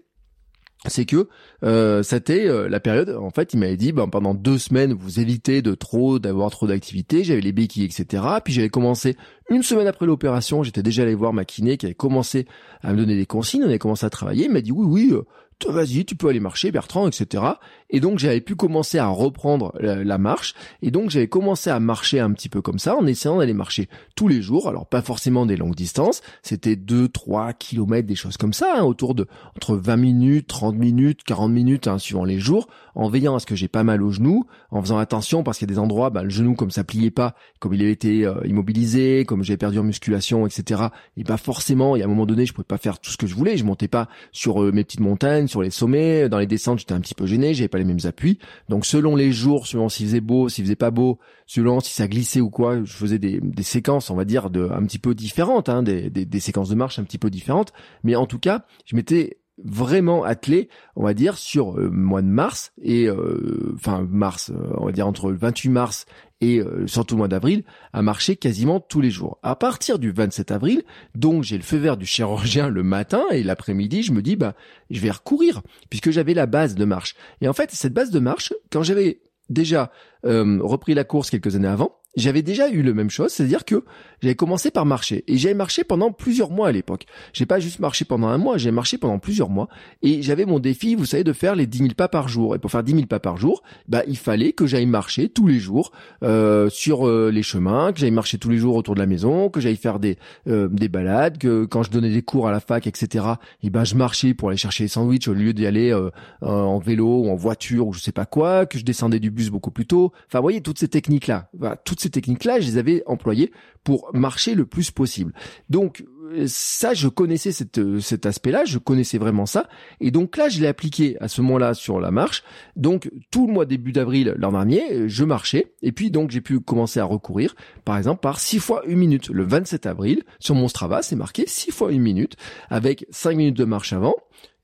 c'est 0.89 1.05
que 1.05 1.29
euh, 1.65 2.03
c'était 2.03 2.47
euh, 2.47 2.69
la 2.69 2.81
période 2.81 3.11
en 3.11 3.31
fait 3.31 3.55
il 3.55 3.59
m'avait 3.59 3.77
dit 3.77 3.93
ben, 3.93 4.09
pendant 4.09 4.35
deux 4.35 4.59
semaines 4.59 4.93
vous 4.93 5.21
évitez 5.21 5.63
de 5.63 5.75
trop 5.75 6.19
d'avoir 6.19 6.51
trop 6.51 6.67
d'activités 6.67 7.25
j'avais 7.25 7.41
les 7.41 7.53
béquilles 7.53 7.85
etc 7.85 8.23
puis 8.45 8.53
j'avais 8.53 8.69
commencé 8.69 9.17
une 9.51 9.63
semaine 9.63 9.87
après 9.87 10.07
l'opération 10.07 10.63
j'étais 10.63 10.83
déjà 10.83 11.03
allé 11.03 11.15
voir 11.15 11.33
ma 11.33 11.45
kiné 11.45 11.77
qui 11.77 11.87
avait 11.87 11.95
commencé 11.95 12.47
à 12.83 12.93
me 12.93 12.99
donner 12.99 13.17
des 13.17 13.27
consignes 13.27 13.65
on 13.65 13.69
avait 13.69 13.79
commencé 13.79 14.05
à 14.07 14.11
travailler 14.11 14.45
il 14.45 14.53
m'a 14.53 14.61
dit 14.61 14.73
oui 14.73 14.87
oui 14.87 15.11
euh, 15.13 15.23
vas-y, 15.69 16.05
tu 16.05 16.17
peux 16.17 16.29
aller 16.29 16.41
marcher, 16.41 16.71
Bertrand, 16.71 17.09
etc. 17.09 17.43
Et 17.89 18.01
donc 18.01 18.19
j'avais 18.19 18.41
pu 18.41 18.57
commencer 18.57 18.99
à 18.99 19.09
reprendre 19.09 19.73
la, 19.81 20.19
marche, 20.19 20.55
et 20.83 20.91
donc 20.91 21.11
j'avais 21.11 21.29
commencé 21.29 21.71
à 21.71 21.79
marcher 21.81 22.21
un 22.21 22.33
petit 22.33 22.49
peu 22.49 22.61
comme 22.61 22.79
ça, 22.79 22.97
en 22.97 23.07
essayant 23.07 23.39
d'aller 23.39 23.55
marcher 23.55 23.89
tous 24.17 24.29
les 24.29 24.43
jours. 24.43 24.69
Alors 24.69 24.87
pas 24.87 25.03
forcément 25.03 25.47
des 25.47 25.57
longues 25.57 25.75
distances, 25.75 26.21
c'était 26.43 26.77
2, 26.77 27.09
3 27.09 27.53
kilomètres, 27.53 28.09
des 28.09 28.17
choses 28.17 28.37
comme 28.37 28.53
ça, 28.53 28.75
hein, 28.77 28.83
autour 28.83 29.15
de 29.15 29.27
entre 29.57 29.77
20 29.77 29.97
minutes, 29.97 30.47
30 30.49 30.77
minutes, 30.77 31.23
40 31.23 31.53
minutes, 31.53 31.87
hein, 31.87 31.99
suivant 31.99 32.25
les 32.25 32.39
jours, 32.39 32.69
en 32.95 33.09
veillant 33.09 33.37
à 33.37 33.41
ce 33.41 33.47
que 33.47 33.55
j'ai 33.55 33.69
pas 33.69 33.85
mal 33.85 34.03
au 34.03 34.11
genou, 34.11 34.47
en 34.71 34.83
faisant 34.83 34.99
attention 34.99 35.43
parce 35.43 35.59
qu'il 35.59 35.69
y 35.69 35.73
a 35.73 35.75
des 35.75 35.79
endroits, 35.79 36.11
bah, 36.11 36.23
le 36.23 36.31
genou 36.31 36.55
comme 36.55 36.71
ça 36.71 36.83
pliait 36.83 37.11
pas, 37.11 37.35
comme 37.61 37.75
il 37.75 37.83
avait 37.83 37.93
été 37.93 38.27
euh, 38.27 38.41
immobilisé, 38.45 39.25
comme 39.27 39.45
j'avais 39.45 39.59
perdu 39.59 39.79
en 39.79 39.85
musculation, 39.85 40.47
etc. 40.47 40.87
Et 41.17 41.25
pas 41.25 41.37
forcément, 41.37 41.97
il 41.97 42.01
y 42.01 42.03
a 42.03 42.07
un 42.07 42.09
moment 42.09 42.27
donné, 42.27 42.47
je 42.47 42.53
pouvais 42.53 42.65
pas 42.65 42.79
faire 42.79 42.99
tout 42.99 43.11
ce 43.11 43.17
que 43.17 43.27
je 43.27 43.35
voulais, 43.35 43.57
je 43.57 43.65
montais 43.65 43.89
pas 43.89 44.09
sur 44.33 44.63
euh, 44.63 44.73
mes 44.73 44.83
petites 44.83 45.01
montagnes 45.01 45.46
sur 45.49 45.63
les 45.63 45.71
sommets, 45.71 46.29
dans 46.29 46.39
les 46.39 46.47
descentes, 46.47 46.79
j'étais 46.79 46.95
un 46.95 47.01
petit 47.01 47.15
peu 47.15 47.27
gêné, 47.27 47.55
j'avais 47.55 47.69
pas 47.69 47.79
les 47.79 47.85
mêmes 47.85 47.99
appuis. 48.05 48.39
Donc 48.69 48.87
selon 48.87 49.17
les 49.17 49.33
jours, 49.33 49.67
selon 49.67 49.89
s'il 49.89 50.07
faisait 50.07 50.21
beau, 50.21 50.49
s'il 50.49 50.65
faisait 50.65 50.77
pas 50.77 50.91
beau, 50.91 51.19
selon 51.47 51.81
si 51.81 51.93
ça 51.93 52.09
glissait 52.09 52.41
ou 52.41 52.51
quoi, 52.51 52.83
je 52.85 52.93
faisais 52.93 53.19
des, 53.19 53.41
séquences, 53.63 54.11
on 54.11 54.17
va 54.17 54.25
dire, 54.25 54.51
de 54.51 54.69
un 54.71 54.85
petit 54.85 54.99
peu 54.99 55.15
différentes, 55.15 55.69
hein, 55.69 55.83
des, 55.83 56.11
des 56.11 56.41
séquences 56.41 56.69
de 56.69 56.75
marche 56.75 56.99
un 56.99 57.05
petit 57.05 57.19
peu 57.19 57.31
différentes. 57.31 57.73
Mais 58.05 58.17
en 58.17 58.27
tout 58.27 58.39
cas, 58.39 58.65
je 58.85 58.97
m'étais 58.97 59.39
vraiment 59.65 60.25
attelé, 60.25 60.69
on 60.97 61.05
va 61.05 61.15
dire, 61.15 61.39
sur 61.39 61.77
le 61.77 61.87
euh, 61.87 61.91
mois 61.91 62.23
de 62.23 62.27
mars 62.27 62.73
et 62.83 63.07
euh, 63.07 63.73
enfin 63.75 64.07
mars, 64.09 64.51
euh, 64.51 64.75
on 64.77 64.87
va 64.87 64.93
dire 64.93 65.07
entre 65.07 65.31
le 65.31 65.37
28 65.37 65.69
mars 65.71 66.07
et 66.41 66.61
surtout 66.87 67.15
le 67.15 67.19
mois 67.19 67.29
d'avril, 67.29 67.65
à 67.93 68.03
marcher 68.03 68.37
quasiment 68.37 68.79
tous 68.79 69.01
les 69.01 69.11
jours. 69.11 69.39
À 69.43 69.57
partir 69.57 69.99
du 69.99 70.13
27 70.13 70.51
avril, 70.51 70.83
donc 71.15 71.43
j'ai 71.43 71.57
le 71.57 71.63
feu 71.63 71.79
vert 71.79 71.97
du 71.97 72.05
chirurgien 72.05 72.69
le 72.69 72.83
matin 72.83 73.25
et 73.31 73.43
l'après-midi, 73.43 74.03
je 74.03 74.13
me 74.13 74.21
dis 74.21 74.37
bah 74.37 74.55
je 74.91 75.01
vais 75.01 75.11
recourir 75.11 75.63
puisque 75.89 76.11
j'avais 76.11 76.35
la 76.35 76.47
base 76.47 76.75
de 76.75 76.85
marche. 76.85 77.15
Et 77.41 77.49
en 77.49 77.53
fait, 77.53 77.71
cette 77.73 77.95
base 77.95 78.11
de 78.11 78.19
marche, 78.19 78.53
quand 78.71 78.83
j'avais 78.83 79.23
déjà 79.49 79.91
repris 80.25 80.95
la 80.95 81.05
course 81.05 81.31
quelques 81.31 81.57
années 81.57 81.69
avant, 81.69 82.01
j'avais 82.17 82.43
déjà 82.43 82.71
eu 82.71 82.83
le 82.83 82.95
même 82.95 83.11
chose, 83.11 83.31
c'est-à-dire 83.31 83.65
que 83.65 83.85
j'avais 84.23 84.35
commencé 84.35 84.71
par 84.71 84.87
marcher 84.87 85.25
et 85.29 85.37
j'avais 85.37 85.55
marché 85.55 85.85
pendant 85.85 86.11
plusieurs 86.11 86.51
mois 86.51 86.69
à 86.69 86.73
l'époque. 86.73 87.05
J'ai 87.33 87.47
pas 87.47 87.61
juste 87.61 87.79
marché 87.79 88.05
pendant 88.05 88.29
un 88.29 88.39
mois, 88.39 88.57
j'ai 88.57 88.71
marché 88.71 88.97
pendant 88.97 89.19
plusieurs 89.19 89.51
mois 89.51 89.69
et 90.03 90.23
j'avais 90.23 90.47
mon 90.47 90.59
défi, 90.59 90.95
vous 90.95 91.05
savez, 91.05 91.25
de 91.25 91.33
faire 91.33 91.55
les 91.55 91.67
10 91.67 91.79
000 91.79 91.91
pas 91.97 92.09
par 92.09 92.29
jour. 92.29 92.55
Et 92.55 92.59
pour 92.59 92.71
faire 92.71 92.83
10 92.83 92.93
000 92.93 93.07
pas 93.07 93.21
par 93.21 93.37
jour, 93.37 93.63
bah 93.89 94.03
il 94.09 94.17
fallait 94.17 94.53
que 94.53 94.67
j'aille 94.67 94.87
marcher 94.87 95.29
tous 95.29 95.47
les 95.47 95.59
jours 95.59 95.93
euh, 96.23 96.71
sur 96.71 97.07
euh, 97.07 97.31
les 97.31 97.43
chemins, 97.43 97.93
que 97.93 97.99
j'aille 98.01 98.11
marcher 98.11 98.39
tous 98.39 98.49
les 98.49 98.59
jours 98.59 98.77
autour 98.77 98.95
de 98.95 99.01
la 99.01 99.07
maison, 99.07 99.51
que 99.51 99.61
j'aille 99.61 99.77
faire 99.77 99.99
des 99.99 100.17
euh, 100.49 100.69
des 100.69 100.89
balades, 100.89 101.39
que 101.39 101.67
quand 101.67 101.83
je 101.83 101.91
donnais 101.91 102.11
des 102.11 102.23
cours 102.23 102.49
à 102.49 102.51
la 102.51 102.61
fac, 102.61 102.87
etc. 102.87 103.27
Et 103.63 103.69
ben 103.69 103.85
je 103.85 103.95
marchais 103.95 104.33
pour 104.33 104.49
aller 104.49 104.57
chercher 104.57 104.85
les 104.85 104.89
sandwichs 104.89 105.29
au 105.29 105.35
lieu 105.35 105.53
d'y 105.53 105.67
aller 105.67 105.95
en 106.41 106.79
vélo 106.79 107.25
ou 107.25 107.31
en 107.31 107.37
voiture 107.37 107.87
ou 107.87 107.93
je 107.93 108.01
sais 108.01 108.13
pas 108.13 108.27
quoi, 108.27 108.67
que 108.67 108.79
je 108.79 108.85
descendais 108.85 109.21
du 109.21 109.31
bus 109.31 109.51
beaucoup 109.51 109.71
plus 109.71 109.87
tôt. 109.87 110.13
Enfin, 110.27 110.39
vous 110.39 110.45
voyez 110.45 110.61
toutes 110.61 110.79
ces 110.79 110.89
techniques 110.89 111.27
là, 111.27 111.51
toutes 111.85 112.01
techniques-là, 112.11 112.61
je 112.61 112.67
les 112.67 112.79
avais 112.79 113.03
employées 113.07 113.53
pour 113.85 114.11
marcher 114.13 114.55
le 114.55 114.67
plus 114.67 114.91
possible. 114.91 115.33
Donc 115.71 116.05
ça, 116.47 116.95
je 116.95 117.09
connaissais 117.09 117.53
cette, 117.53 118.01
cet 118.01 118.27
aspect-là, 118.27 118.65
je 118.65 118.79
connaissais 118.79 119.19
vraiment 119.19 119.47
ça, 119.47 119.69
et 120.01 120.11
donc 120.11 120.37
là, 120.37 120.49
je 120.49 120.61
l'ai 120.61 120.67
appliqué 120.67 121.17
à 121.21 121.29
ce 121.29 121.41
moment-là 121.43 121.75
sur 121.75 122.01
la 122.01 122.11
marche. 122.11 122.43
Donc 122.75 123.11
tout 123.31 123.47
le 123.47 123.53
mois 123.53 123.65
début 123.65 123.93
d'avril 123.93 124.35
l'an 124.37 124.53
dernier, 124.53 125.09
je 125.09 125.25
marchais, 125.25 125.73
et 125.83 125.93
puis 125.93 126.11
donc 126.11 126.31
j'ai 126.31 126.41
pu 126.41 126.61
commencer 126.61 127.01
à 127.01 127.05
recourir, 127.05 127.55
par 127.85 127.97
exemple 127.97 128.21
par 128.21 128.41
6 128.41 128.59
fois 128.59 128.83
une 128.87 128.99
minute. 128.99 129.29
Le 129.29 129.45
27 129.45 129.87
avril, 129.87 130.23
sur 130.39 130.55
mon 130.55 130.69
Strava, 130.69 131.03
c'est 131.03 131.17
marqué 131.17 131.45
6 131.47 131.71
fois 131.71 131.93
une 131.93 132.03
minute, 132.03 132.37
avec 132.71 133.07
5 133.11 133.37
minutes 133.37 133.57
de 133.57 133.65
marche 133.65 133.93
avant, 133.93 134.15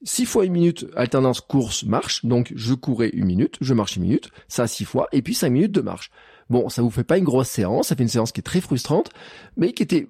6 0.04 0.26
fois 0.26 0.44
une 0.44 0.52
minute, 0.52 0.86
alternance 0.96 1.40
course-marche, 1.40 2.24
donc 2.24 2.52
je 2.56 2.74
courais 2.74 3.10
une 3.10 3.26
minute, 3.26 3.56
je 3.60 3.74
marche 3.74 3.96
une 3.96 4.02
minute, 4.02 4.30
ça 4.48 4.66
6 4.66 4.84
fois, 4.84 5.08
et 5.12 5.22
puis 5.22 5.34
5 5.34 5.50
minutes 5.50 5.72
de 5.72 5.80
marche. 5.80 6.10
Bon, 6.52 6.68
ça 6.68 6.82
vous 6.82 6.90
fait 6.90 7.02
pas 7.02 7.16
une 7.16 7.24
grosse 7.24 7.48
séance, 7.48 7.88
ça 7.88 7.96
fait 7.96 8.02
une 8.02 8.10
séance 8.10 8.30
qui 8.30 8.40
est 8.40 8.42
très 8.42 8.60
frustrante, 8.60 9.08
mais 9.56 9.72
qui 9.72 9.82
était 9.82 10.08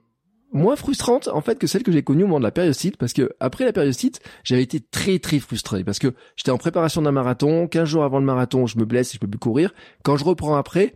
moins 0.52 0.75
frustrante 0.75 1.28
en 1.28 1.40
fait 1.40 1.56
que 1.56 1.68
celle 1.68 1.84
que 1.84 1.92
j'ai 1.92 2.02
connue 2.02 2.25
au 2.25 2.26
moment 2.26 2.40
de 2.40 2.44
la 2.44 2.50
périostite 2.50 2.96
parce 2.96 3.12
que 3.12 3.30
après 3.38 3.64
la 3.64 3.72
périostite 3.72 4.20
j'avais 4.42 4.62
été 4.62 4.80
très 4.80 5.18
très 5.18 5.38
frustré 5.38 5.82
parce 5.82 5.99
que 5.99 6.12
j'étais 6.37 6.50
en 6.50 6.58
préparation 6.58 7.00
d'un 7.00 7.12
marathon 7.12 7.68
15 7.68 7.88
jours 7.88 8.04
avant 8.04 8.18
le 8.18 8.26
marathon 8.26 8.66
je 8.66 8.76
me 8.76 8.84
blesse 8.84 9.12
et 9.12 9.14
je 9.14 9.18
peux 9.18 9.28
plus 9.28 9.38
courir 9.38 9.72
quand 10.02 10.18
je 10.18 10.25
reprends 10.25 10.56
après 10.56 10.94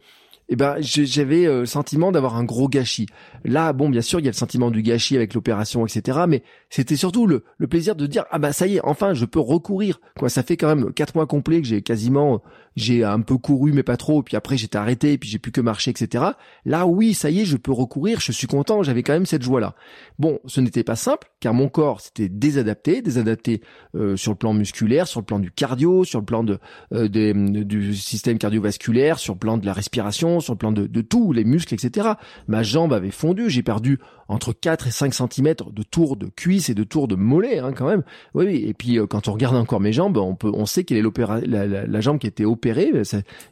eh 0.48 0.56
ben 0.56 0.76
j'avais 0.80 1.46
euh, 1.46 1.60
le 1.60 1.66
sentiment 1.66 2.12
d'avoir 2.12 2.36
un 2.36 2.44
gros 2.44 2.68
gâchis. 2.68 3.06
Là, 3.44 3.72
bon, 3.72 3.88
bien 3.88 4.00
sûr, 4.00 4.20
il 4.20 4.24
y 4.24 4.28
a 4.28 4.30
le 4.30 4.36
sentiment 4.36 4.70
du 4.70 4.82
gâchis 4.82 5.16
avec 5.16 5.34
l'opération, 5.34 5.84
etc. 5.86 6.20
Mais 6.28 6.42
c'était 6.70 6.96
surtout 6.96 7.26
le, 7.26 7.44
le, 7.58 7.66
plaisir 7.66 7.96
de 7.96 8.06
dire 8.06 8.24
ah 8.30 8.38
bah 8.38 8.52
ça 8.52 8.66
y 8.66 8.76
est, 8.76 8.80
enfin, 8.84 9.14
je 9.14 9.24
peux 9.24 9.40
recourir. 9.40 10.00
Quoi, 10.18 10.28
ça 10.28 10.42
fait 10.42 10.56
quand 10.56 10.68
même 10.68 10.92
quatre 10.92 11.14
mois 11.14 11.26
complets 11.26 11.60
que 11.60 11.66
j'ai 11.66 11.82
quasiment 11.82 12.42
j'ai 12.76 13.04
un 13.04 13.20
peu 13.20 13.38
couru 13.38 13.72
mais 13.72 13.82
pas 13.82 13.96
trop, 13.96 14.22
puis 14.22 14.36
après 14.36 14.56
j'étais 14.56 14.76
arrêté, 14.76 15.18
puis 15.18 15.28
j'ai 15.28 15.38
plus 15.38 15.52
que 15.52 15.60
marcher, 15.60 15.90
etc. 15.90 16.24
Là 16.64 16.86
oui, 16.86 17.14
ça 17.14 17.30
y 17.30 17.40
est, 17.40 17.44
je 17.44 17.56
peux 17.56 17.72
recourir, 17.72 18.20
je 18.20 18.32
suis 18.32 18.46
content, 18.46 18.82
j'avais 18.82 19.02
quand 19.02 19.14
même 19.14 19.26
cette 19.26 19.42
joie-là. 19.42 19.74
Bon, 20.18 20.38
ce 20.46 20.60
n'était 20.60 20.84
pas 20.84 20.96
simple, 20.96 21.28
car 21.40 21.54
mon 21.54 21.68
corps 21.68 22.00
s'était 22.00 22.28
désadapté, 22.28 23.02
désadapté 23.02 23.62
euh, 23.94 24.16
sur 24.16 24.32
le 24.32 24.36
plan 24.36 24.52
musculaire, 24.52 25.08
sur 25.08 25.20
le 25.20 25.26
plan 25.26 25.38
du 25.38 25.50
cardio, 25.50 26.04
sur 26.04 26.20
le 26.20 26.24
plan 26.24 26.44
de, 26.44 26.58
euh, 26.92 27.08
du 27.08 27.94
système 27.94 28.38
cardiovasculaire, 28.38 29.18
sur 29.18 29.34
le 29.34 29.38
plan 29.38 29.58
de 29.58 29.66
la 29.66 29.72
respiration, 29.72 30.40
sur 30.40 30.52
le 30.52 30.58
plan 30.58 30.72
de, 30.72 30.86
de 30.86 31.00
tout, 31.00 31.32
les 31.32 31.44
muscles, 31.44 31.74
etc. 31.74 32.10
Ma 32.48 32.62
jambe 32.62 32.92
avait 32.92 33.10
fondu, 33.10 33.48
j'ai 33.48 33.62
perdu 33.62 33.98
entre 34.28 34.52
4 34.52 34.86
et 34.86 34.90
5 34.90 35.14
cm 35.14 35.54
de 35.70 35.82
tour 35.82 36.16
de 36.16 36.26
cuisse 36.26 36.68
et 36.68 36.74
de 36.74 36.84
tour 36.84 37.08
de 37.08 37.14
mollet 37.14 37.58
hein, 37.58 37.72
quand 37.72 37.86
même. 37.86 38.02
Oui. 38.34 38.64
Et 38.66 38.74
puis 38.74 38.98
euh, 38.98 39.06
quand 39.06 39.28
on 39.28 39.32
regarde 39.32 39.56
encore 39.56 39.80
mes 39.80 39.92
jambes, 39.92 40.16
on 40.16 40.34
peut, 40.34 40.50
on 40.52 40.66
sait 40.66 40.84
quelle 40.84 40.98
est 40.98 41.02
l'opéra, 41.02 41.40
la, 41.40 41.66
la, 41.66 42.00
jambe 42.00 42.18
qui 42.18 42.26
a 42.26 42.28
été 42.28 42.44
opérée. 42.44 42.92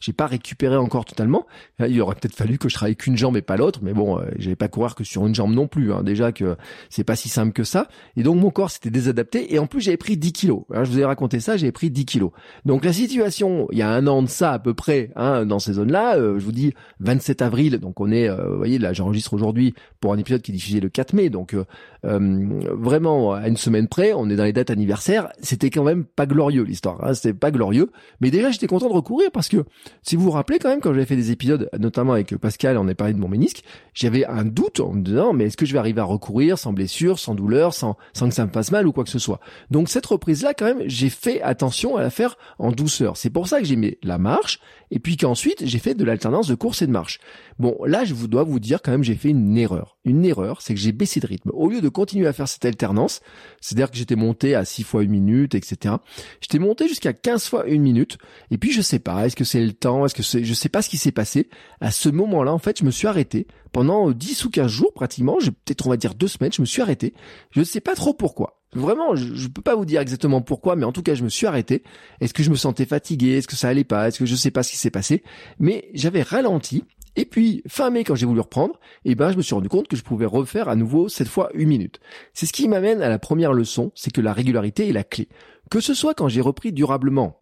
J'ai 0.00 0.12
pas 0.12 0.26
récupéré 0.26 0.76
encore 0.76 1.04
totalement. 1.04 1.46
Il 1.86 2.00
aurait 2.00 2.14
peut-être 2.14 2.34
fallu 2.34 2.58
que 2.58 2.68
je 2.68 2.74
travaille 2.74 2.96
qu'une 2.96 3.16
jambe 3.16 3.36
et 3.36 3.42
pas 3.42 3.56
l'autre, 3.56 3.80
mais 3.82 3.92
bon, 3.92 4.18
euh, 4.18 4.24
j'avais 4.38 4.56
pas 4.56 4.68
courir 4.68 4.94
que 4.94 5.04
sur 5.04 5.26
une 5.26 5.34
jambe 5.34 5.52
non 5.52 5.66
plus. 5.66 5.92
Hein. 5.92 6.02
Déjà 6.02 6.32
que 6.32 6.56
c'est 6.90 7.04
pas 7.04 7.16
si 7.16 7.28
simple 7.28 7.52
que 7.52 7.64
ça. 7.64 7.88
Et 8.16 8.22
donc 8.22 8.36
mon 8.36 8.50
corps 8.50 8.70
s'était 8.70 8.90
désadapté 8.90 9.54
et 9.54 9.58
en 9.58 9.66
plus 9.66 9.80
j'avais 9.80 9.96
pris 9.96 10.16
10 10.16 10.32
kilos. 10.32 10.62
je 10.70 10.90
vous 10.90 10.98
ai 10.98 11.04
raconté 11.04 11.40
ça, 11.40 11.56
j'avais 11.56 11.72
pris 11.72 11.90
10 11.90 12.04
kilos. 12.04 12.30
Donc 12.64 12.84
la 12.84 12.92
situation, 12.92 13.68
il 13.72 13.78
y 13.78 13.82
a 13.82 13.90
un 13.90 14.06
an 14.06 14.22
de 14.22 14.28
ça 14.28 14.52
à 14.52 14.58
peu 14.58 14.74
près, 14.74 15.10
hein, 15.16 15.46
dans 15.46 15.58
ces 15.58 15.74
zones-là, 15.74 16.16
euh, 16.16 16.38
je 16.38 16.44
vous 16.44 16.52
dis 16.52 16.74
27 17.00 17.42
avril. 17.42 17.78
Donc 17.78 18.00
on 18.00 18.10
est, 18.10 18.28
vous 18.28 18.56
voyez, 18.56 18.78
là 18.78 18.92
j'enregistre 18.92 19.34
aujourd'hui 19.34 19.74
pour 20.00 20.12
un 20.12 20.18
épisode 20.18 20.42
qui 20.42 20.52
est 20.52 20.54
diffusé 20.64 20.80
le 20.80 20.88
4 20.88 21.12
mai. 21.12 21.30
Donc 21.30 21.54
euh, 21.54 21.64
vraiment 22.04 23.32
à 23.32 23.48
une 23.48 23.56
semaine 23.56 23.88
près, 23.88 24.12
on 24.12 24.28
est 24.28 24.36
dans 24.36 24.44
les 24.44 24.52
dates 24.52 24.70
anniversaires, 24.70 25.30
c'était 25.40 25.70
quand 25.70 25.84
même 25.84 26.04
pas 26.04 26.26
glorieux 26.26 26.62
l'histoire, 26.62 27.02
hein, 27.02 27.14
c'était 27.14 27.34
pas 27.34 27.50
glorieux, 27.50 27.90
mais 28.20 28.30
déjà 28.30 28.50
j'étais 28.50 28.66
content 28.66 28.88
de 28.88 28.92
recourir 28.92 29.30
parce 29.32 29.48
que 29.48 29.64
si 30.02 30.16
vous 30.16 30.24
vous 30.24 30.30
rappelez 30.30 30.58
quand 30.58 30.68
même 30.68 30.80
quand 30.80 30.92
j'avais 30.92 31.06
fait 31.06 31.16
des 31.16 31.30
épisodes, 31.30 31.70
notamment 31.78 32.12
avec 32.12 32.36
Pascal, 32.36 32.76
on 32.76 32.88
est 32.88 32.94
parlé 32.94 33.14
de 33.14 33.18
mon 33.18 33.28
ménisque, 33.28 33.64
j'avais 33.94 34.26
un 34.26 34.44
doute 34.44 34.80
en 34.80 34.92
me 34.92 35.02
disant 35.02 35.32
mais 35.32 35.44
est-ce 35.44 35.56
que 35.56 35.66
je 35.66 35.72
vais 35.72 35.78
arriver 35.78 36.00
à 36.00 36.04
recourir 36.04 36.58
sans 36.58 36.72
blessure, 36.72 37.18
sans 37.18 37.34
douleur, 37.34 37.72
sans, 37.72 37.96
sans 38.12 38.28
que 38.28 38.34
ça 38.34 38.44
me 38.44 38.50
fasse 38.50 38.70
mal 38.70 38.86
ou 38.86 38.92
quoi 38.92 39.04
que 39.04 39.10
ce 39.10 39.18
soit? 39.18 39.40
Donc 39.70 39.88
cette 39.88 40.06
reprise 40.06 40.42
là 40.42 40.52
quand 40.52 40.66
même, 40.66 40.82
j'ai 40.86 41.10
fait 41.10 41.40
attention 41.42 41.96
à 41.96 42.02
la 42.02 42.10
faire 42.10 42.36
en 42.58 42.70
douceur. 42.70 43.16
C'est 43.16 43.30
pour 43.30 43.48
ça 43.48 43.60
que 43.60 43.66
j'ai 43.66 43.76
mis 43.76 43.96
la 44.02 44.18
marche 44.18 44.60
et 44.90 44.98
puis 44.98 45.16
qu'ensuite 45.16 45.64
j'ai 45.64 45.78
fait 45.78 45.94
de 45.94 46.04
l'alternance 46.04 46.48
de 46.48 46.54
course 46.54 46.82
et 46.82 46.86
de 46.86 46.92
marche. 46.92 47.18
Bon, 47.58 47.76
là 47.86 48.04
je 48.04 48.14
vous 48.14 48.28
dois 48.28 48.42
vous 48.42 48.60
dire 48.60 48.82
quand 48.82 48.90
même 48.90 49.04
j'ai 49.04 49.14
fait 49.14 49.30
une 49.30 49.56
erreur. 49.56 49.96
Une 50.04 50.24
erreur, 50.26 50.60
c'est 50.60 50.74
que 50.74 50.80
j'ai 50.80 50.92
baissé 50.92 51.20
de 51.20 51.26
rythme. 51.26 51.50
Au 51.54 51.70
lieu 51.70 51.80
de 51.80 51.88
continuer 51.94 52.26
à 52.26 52.34
faire 52.34 52.48
cette 52.48 52.66
alternance, 52.66 53.20
c'est-à-dire 53.62 53.90
que 53.90 53.96
j'étais 53.96 54.16
monté 54.16 54.54
à 54.54 54.66
6 54.66 54.82
fois 54.82 55.02
une 55.02 55.12
minute, 55.12 55.54
etc. 55.54 55.94
J'étais 56.42 56.58
monté 56.58 56.88
jusqu'à 56.88 57.14
15 57.14 57.46
fois 57.46 57.66
une 57.66 57.82
minute. 57.82 58.18
Et 58.50 58.58
puis 58.58 58.72
je 58.72 58.82
sais 58.82 58.98
pas, 58.98 59.26
est-ce 59.26 59.36
que 59.36 59.44
c'est 59.44 59.64
le 59.64 59.72
temps, 59.72 60.04
est-ce 60.04 60.14
que 60.14 60.22
c'est, 60.22 60.44
je 60.44 60.52
sais 60.52 60.68
pas 60.68 60.82
ce 60.82 60.90
qui 60.90 60.98
s'est 60.98 61.12
passé. 61.12 61.48
À 61.80 61.90
ce 61.90 62.10
moment-là, 62.10 62.52
en 62.52 62.58
fait, 62.58 62.78
je 62.78 62.84
me 62.84 62.90
suis 62.90 63.06
arrêté 63.06 63.46
pendant 63.72 64.10
10 64.10 64.44
ou 64.44 64.50
15 64.50 64.70
jours 64.70 64.92
pratiquement, 64.92 65.38
peut-être 65.38 65.86
on 65.86 65.90
va 65.90 65.96
dire 65.96 66.14
deux 66.14 66.28
semaines, 66.28 66.52
je 66.52 66.60
me 66.60 66.66
suis 66.66 66.82
arrêté. 66.82 67.14
Je 67.50 67.60
ne 67.60 67.64
sais 67.64 67.80
pas 67.80 67.94
trop 67.94 68.12
pourquoi. 68.12 68.60
Vraiment, 68.74 69.14
je, 69.14 69.44
ne 69.44 69.48
peux 69.48 69.62
pas 69.62 69.76
vous 69.76 69.84
dire 69.84 70.00
exactement 70.00 70.40
pourquoi, 70.40 70.74
mais 70.76 70.84
en 70.84 70.92
tout 70.92 71.02
cas, 71.02 71.14
je 71.14 71.22
me 71.22 71.28
suis 71.28 71.46
arrêté. 71.46 71.84
Est-ce 72.20 72.34
que 72.34 72.42
je 72.42 72.50
me 72.50 72.56
sentais 72.56 72.86
fatigué? 72.86 73.38
Est-ce 73.38 73.48
que 73.48 73.56
ça 73.56 73.68
allait 73.68 73.84
pas? 73.84 74.08
Est-ce 74.08 74.18
que 74.18 74.26
je 74.26 74.34
sais 74.34 74.50
pas 74.50 74.62
ce 74.62 74.72
qui 74.72 74.76
s'est 74.76 74.90
passé? 74.90 75.22
Mais 75.58 75.88
j'avais 75.94 76.22
ralenti 76.22 76.84
et 77.16 77.24
puis, 77.24 77.62
fin 77.68 77.90
mai, 77.90 78.04
quand 78.04 78.14
j'ai 78.14 78.26
voulu 78.26 78.40
reprendre, 78.40 78.78
eh 79.04 79.14
ben, 79.14 79.30
je 79.30 79.36
me 79.36 79.42
suis 79.42 79.54
rendu 79.54 79.68
compte 79.68 79.88
que 79.88 79.96
je 79.96 80.02
pouvais 80.02 80.26
refaire 80.26 80.68
à 80.68 80.76
nouveau, 80.76 81.08
cette 81.08 81.28
fois, 81.28 81.50
une 81.54 81.68
minute. 81.68 82.00
C'est 82.32 82.46
ce 82.46 82.52
qui 82.52 82.68
m'amène 82.68 83.02
à 83.02 83.08
la 83.08 83.18
première 83.18 83.52
leçon, 83.52 83.92
c'est 83.94 84.12
que 84.12 84.20
la 84.20 84.32
régularité 84.32 84.88
est 84.88 84.92
la 84.92 85.04
clé. 85.04 85.28
Que 85.70 85.80
ce 85.80 85.94
soit 85.94 86.14
quand 86.14 86.28
j'ai 86.28 86.40
repris 86.40 86.72
durablement, 86.72 87.40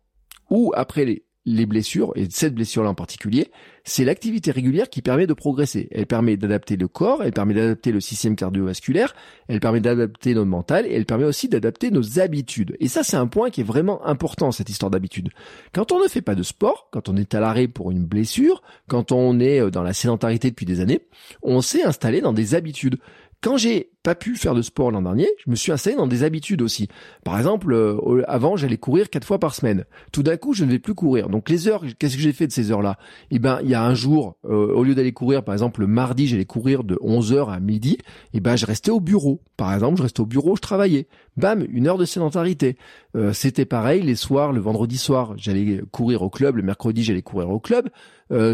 ou 0.51 0.73
après 0.77 1.05
les 1.05 1.25
les 1.45 1.67
blessures, 1.67 2.13
et 2.15 2.29
cette 2.31 2.55
blessure-là 2.55 2.91
en 2.91 2.95
particulier, 2.95 3.51
c'est 3.85 4.05
l'activité 4.05 4.53
régulière 4.53 4.89
qui 4.89 5.03
permet 5.03 5.27
de 5.27 5.35
progresser. 5.35 5.89
Elle 5.91 6.07
permet 6.07 6.37
d'adapter 6.37 6.77
le 6.77 6.87
corps, 6.87 7.25
elle 7.25 7.33
permet 7.33 7.55
d'adapter 7.55 7.91
le 7.91 8.01
système 8.01 8.37
cardiovasculaire, 8.37 9.15
elle 9.49 9.59
permet 9.59 9.81
d'adapter 9.81 10.35
notre 10.35 10.49
mental, 10.49 10.87
et 10.87 10.93
elle 10.93 11.05
permet 11.05 11.25
aussi 11.25 11.49
d'adapter 11.49 11.91
nos 11.91 12.21
habitudes. 12.21 12.77
Et 12.79 12.87
ça, 12.87 13.03
c'est 13.03 13.17
un 13.17 13.27
point 13.27 13.51
qui 13.51 13.61
est 13.61 13.65
vraiment 13.65 14.07
important, 14.07 14.53
cette 14.53 14.69
histoire 14.69 14.91
d'habitude. 14.91 15.31
Quand 15.73 15.91
on 15.91 16.01
ne 16.01 16.09
fait 16.09 16.23
pas 16.23 16.37
de 16.37 16.45
sport, 16.45 16.89
quand 16.93 17.09
on 17.09 17.17
est 17.17 17.35
à 17.35 17.41
l'arrêt 17.41 17.67
pour 17.67 17.91
une 17.91 18.05
blessure, 18.05 18.63
quand 18.89 19.11
on 19.11 19.41
est 19.41 19.61
euh, 19.61 19.71
dans 19.71 19.83
la 19.83 19.95
sédentarité 19.95 20.51
depuis 20.51 20.67
des 20.67 20.81
années, 20.81 21.01
on 21.43 21.61
s'est 21.61 21.83
installé 21.83 22.21
dans 22.21 22.33
des 22.33 22.55
habitudes. 22.55 22.99
Quand 23.41 23.57
j'ai 23.57 23.91
pas 24.03 24.15
pu 24.15 24.37
faire 24.37 24.55
de 24.55 24.63
sport 24.63 24.91
l'an 24.91 25.03
dernier, 25.03 25.29
je 25.45 25.51
me 25.51 25.55
suis 25.55 25.71
installé 25.71 25.97
dans 25.97 26.07
des 26.07 26.25
habitudes 26.25 26.63
aussi. 26.63 26.89
Par 27.25 27.39
exemple, 27.39 27.73
euh, 27.73 28.23
avant, 28.27 28.57
j'allais 28.57 28.77
courir 28.77 29.11
quatre 29.11 29.25
fois 29.25 29.39
par 29.39 29.55
semaine. 29.55 29.85
Tout 30.11 30.23
d'un 30.23 30.37
coup, 30.37 30.55
je 30.55 30.65
ne 30.65 30.71
vais 30.71 30.79
plus 30.81 30.95
courir. 30.95 31.29
Donc 31.29 31.49
les 31.49 31.69
heures, 31.69 31.85
qu'est-ce 31.99 32.17
que 32.17 32.23
j'ai 32.23 32.33
fait 32.33 32.47
de 32.47 32.53
ces 32.53 32.73
heures-là? 32.73 32.99
Eh 33.31 33.39
ben, 33.39 33.61
il 33.63 33.71
y 33.71 33.75
a 33.75 33.85
un 33.85 33.95
jour, 33.95 34.37
euh, 34.45 34.73
au 34.75 34.83
lieu 34.83 34.95
d'aller 34.95 35.13
courir, 35.13 35.45
par 35.45 35.55
exemple, 35.55 35.81
le 35.81 35.87
mardi, 35.87 36.27
j'allais 36.27 36.45
courir 36.45 36.83
de 36.83 36.97
11h 36.97 37.53
à 37.53 37.61
midi, 37.61 37.99
eh 38.35 38.41
ben, 38.41 38.57
je 38.57 38.67
restais 38.67 38.91
au 38.91 39.01
bureau. 39.01 39.41
Par 39.57 39.73
exemple, 39.73 39.99
je 39.99 40.03
restais 40.03 40.21
au 40.21 40.27
bureau, 40.27 40.57
je 40.57 40.63
travaillais. 40.63 41.07
Bam, 41.37 41.65
une 41.71 41.87
heure 41.87 41.99
de 41.99 42.05
sédentarité. 42.05 42.77
Euh, 43.17 43.33
c'était 43.33 43.65
pareil 43.65 44.03
les 44.03 44.17
soirs, 44.17 44.53
le 44.53 44.61
vendredi 44.61 44.99
soir, 44.99 45.35
j'allais 45.37 45.81
courir 45.93 46.23
au 46.23 46.31
club, 46.31 46.57
le 46.57 46.63
mercredi, 46.63 47.05
j'allais 47.05 47.23
courir 47.23 47.51
au 47.51 47.61
club. 47.61 47.89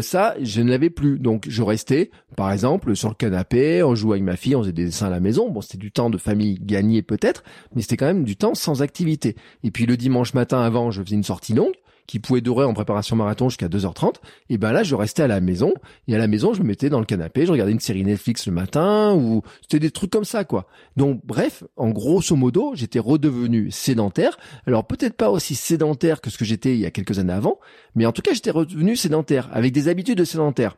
ça, 0.01 0.35
je 0.41 0.61
ne 0.61 0.69
l'avais 0.69 0.89
plus. 0.89 1.19
Donc, 1.19 1.45
je 1.47 1.63
restais, 1.63 2.11
par 2.35 2.51
exemple, 2.51 2.97
sur 2.97 3.07
le 3.07 3.15
canapé, 3.15 3.81
on 3.81 3.95
jouait 3.95 4.15
avec 4.15 4.23
ma 4.23 4.35
fille, 4.35 4.55
on 4.55 4.61
faisait 4.61 4.73
des 4.73 4.85
dessins 4.85 5.07
à 5.07 5.09
la 5.09 5.21
maison 5.21 5.38
Bon, 5.47 5.61
c'était 5.61 5.77
du 5.77 5.91
temps 5.91 6.09
de 6.09 6.17
famille 6.17 6.59
gagné 6.61 7.01
peut-être, 7.01 7.43
mais 7.73 7.81
c'était 7.81 7.95
quand 7.95 8.07
même 8.07 8.25
du 8.25 8.35
temps 8.35 8.55
sans 8.55 8.81
activité. 8.81 9.35
Et 9.63 9.71
puis 9.71 9.85
le 9.85 9.95
dimanche 9.95 10.33
matin 10.33 10.59
avant, 10.59 10.91
je 10.91 11.01
faisais 11.01 11.15
une 11.15 11.23
sortie 11.23 11.53
longue 11.53 11.75
qui 12.09 12.17
pouvait 12.17 12.41
durer 12.41 12.65
en 12.65 12.73
préparation 12.73 13.15
marathon 13.15 13.49
jusqu'à 13.49 13.67
2h30, 13.67 14.15
et 14.49 14.57
ben 14.57 14.71
là 14.71 14.81
je 14.81 14.95
restais 14.95 15.21
à 15.21 15.27
la 15.27 15.41
maison, 15.41 15.73
et 16.07 16.15
à 16.15 16.17
la 16.17 16.25
maison 16.25 16.55
je 16.55 16.63
me 16.63 16.67
mettais 16.67 16.89
dans 16.89 16.97
le 16.97 17.05
canapé, 17.05 17.45
je 17.45 17.51
regardais 17.51 17.71
une 17.71 17.79
série 17.79 18.03
Netflix 18.03 18.47
le 18.47 18.51
matin, 18.51 19.13
ou 19.13 19.43
c'était 19.61 19.77
des 19.77 19.91
trucs 19.91 20.09
comme 20.09 20.25
ça 20.25 20.43
quoi. 20.43 20.65
Donc 20.97 21.21
bref, 21.23 21.63
en 21.77 21.89
grosso 21.89 22.35
modo, 22.35 22.71
j'étais 22.73 22.97
redevenu 22.97 23.69
sédentaire, 23.69 24.39
alors 24.65 24.87
peut-être 24.87 25.17
pas 25.17 25.29
aussi 25.29 25.53
sédentaire 25.53 26.19
que 26.19 26.31
ce 26.31 26.39
que 26.39 26.45
j'étais 26.45 26.73
il 26.73 26.79
y 26.79 26.87
a 26.87 26.89
quelques 26.89 27.19
années 27.19 27.31
avant, 27.31 27.59
mais 27.93 28.07
en 28.07 28.11
tout 28.11 28.23
cas 28.23 28.33
j'étais 28.33 28.49
redevenu 28.49 28.95
sédentaire, 28.95 29.47
avec 29.53 29.71
des 29.71 29.87
habitudes 29.87 30.17
de 30.17 30.25
sédentaire. 30.25 30.77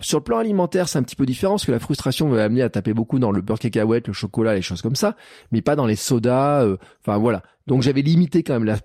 Sur 0.00 0.18
le 0.18 0.24
plan 0.24 0.38
alimentaire, 0.38 0.88
c'est 0.88 0.98
un 0.98 1.02
petit 1.02 1.16
peu 1.16 1.24
différent 1.24 1.54
parce 1.54 1.64
que 1.64 1.72
la 1.72 1.78
frustration 1.78 2.28
va 2.28 2.44
amener 2.44 2.62
à 2.62 2.68
taper 2.68 2.92
beaucoup 2.92 3.18
dans 3.18 3.30
le 3.30 3.40
beurre 3.40 3.58
cacahuète, 3.58 4.08
le 4.08 4.12
chocolat, 4.12 4.54
les 4.54 4.62
choses 4.62 4.82
comme 4.82 4.96
ça, 4.96 5.16
mais 5.52 5.62
pas 5.62 5.74
dans 5.74 5.86
les 5.86 5.96
sodas. 5.96 6.64
Euh, 6.64 6.76
enfin 7.00 7.16
voilà. 7.16 7.42
Donc 7.66 7.82
j'avais 7.82 8.02
limité 8.02 8.42
quand 8.42 8.52
même 8.52 8.64
la. 8.64 8.78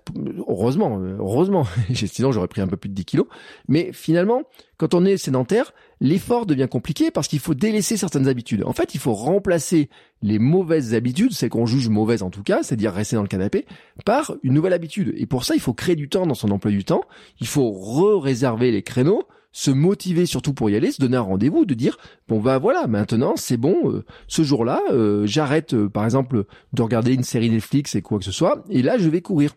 Heureusement, 0.48 0.98
euh, 1.00 1.16
heureusement. 1.18 1.66
Sinon 1.94 2.32
j'aurais 2.32 2.48
pris 2.48 2.62
un 2.62 2.66
peu 2.66 2.78
plus 2.78 2.88
de 2.88 2.94
10 2.94 3.04
kilos. 3.04 3.26
Mais 3.68 3.90
finalement, 3.92 4.42
quand 4.78 4.94
on 4.94 5.04
est 5.04 5.18
sédentaire, 5.18 5.72
l'effort 6.00 6.46
devient 6.46 6.66
compliqué 6.68 7.10
parce 7.10 7.28
qu'il 7.28 7.40
faut 7.40 7.54
délaisser 7.54 7.98
certaines 7.98 8.26
habitudes. 8.26 8.64
En 8.64 8.72
fait, 8.72 8.94
il 8.94 9.00
faut 9.00 9.12
remplacer 9.12 9.90
les 10.22 10.38
mauvaises 10.38 10.94
habitudes, 10.94 11.32
celles 11.32 11.50
qu'on 11.50 11.66
juge 11.66 11.90
mauvaises 11.90 12.22
en 12.22 12.30
tout 12.30 12.42
cas, 12.42 12.62
c'est-à-dire 12.62 12.92
rester 12.92 13.16
dans 13.16 13.22
le 13.22 13.28
canapé, 13.28 13.66
par 14.06 14.34
une 14.42 14.54
nouvelle 14.54 14.72
habitude. 14.72 15.14
Et 15.16 15.26
pour 15.26 15.44
ça, 15.44 15.54
il 15.54 15.60
faut 15.60 15.74
créer 15.74 15.94
du 15.94 16.08
temps 16.08 16.26
dans 16.26 16.34
son 16.34 16.50
emploi 16.50 16.70
du 16.70 16.84
temps. 16.84 17.02
Il 17.40 17.46
faut 17.46 17.70
re-réserver 17.70 18.72
les 18.72 18.82
créneaux 18.82 19.24
se 19.52 19.70
motiver 19.70 20.26
surtout 20.26 20.54
pour 20.54 20.70
y 20.70 20.76
aller, 20.76 20.90
se 20.90 21.00
donner 21.00 21.16
un 21.16 21.22
rendez-vous, 21.22 21.64
de 21.64 21.74
dire 21.74 21.98
bon 22.26 22.40
bah 22.40 22.58
voilà 22.58 22.86
maintenant 22.86 23.34
c'est 23.36 23.58
bon, 23.58 23.90
euh, 23.90 24.04
ce 24.26 24.42
jour-là 24.42 24.80
euh, 24.90 25.26
j'arrête 25.26 25.74
euh, 25.74 25.88
par 25.88 26.04
exemple 26.04 26.44
de 26.72 26.82
regarder 26.82 27.12
une 27.12 27.22
série 27.22 27.50
Netflix 27.50 27.94
et 27.94 28.02
quoi 28.02 28.18
que 28.18 28.24
ce 28.24 28.32
soit, 28.32 28.64
et 28.70 28.82
là 28.82 28.98
je 28.98 29.08
vais 29.08 29.20
courir. 29.20 29.54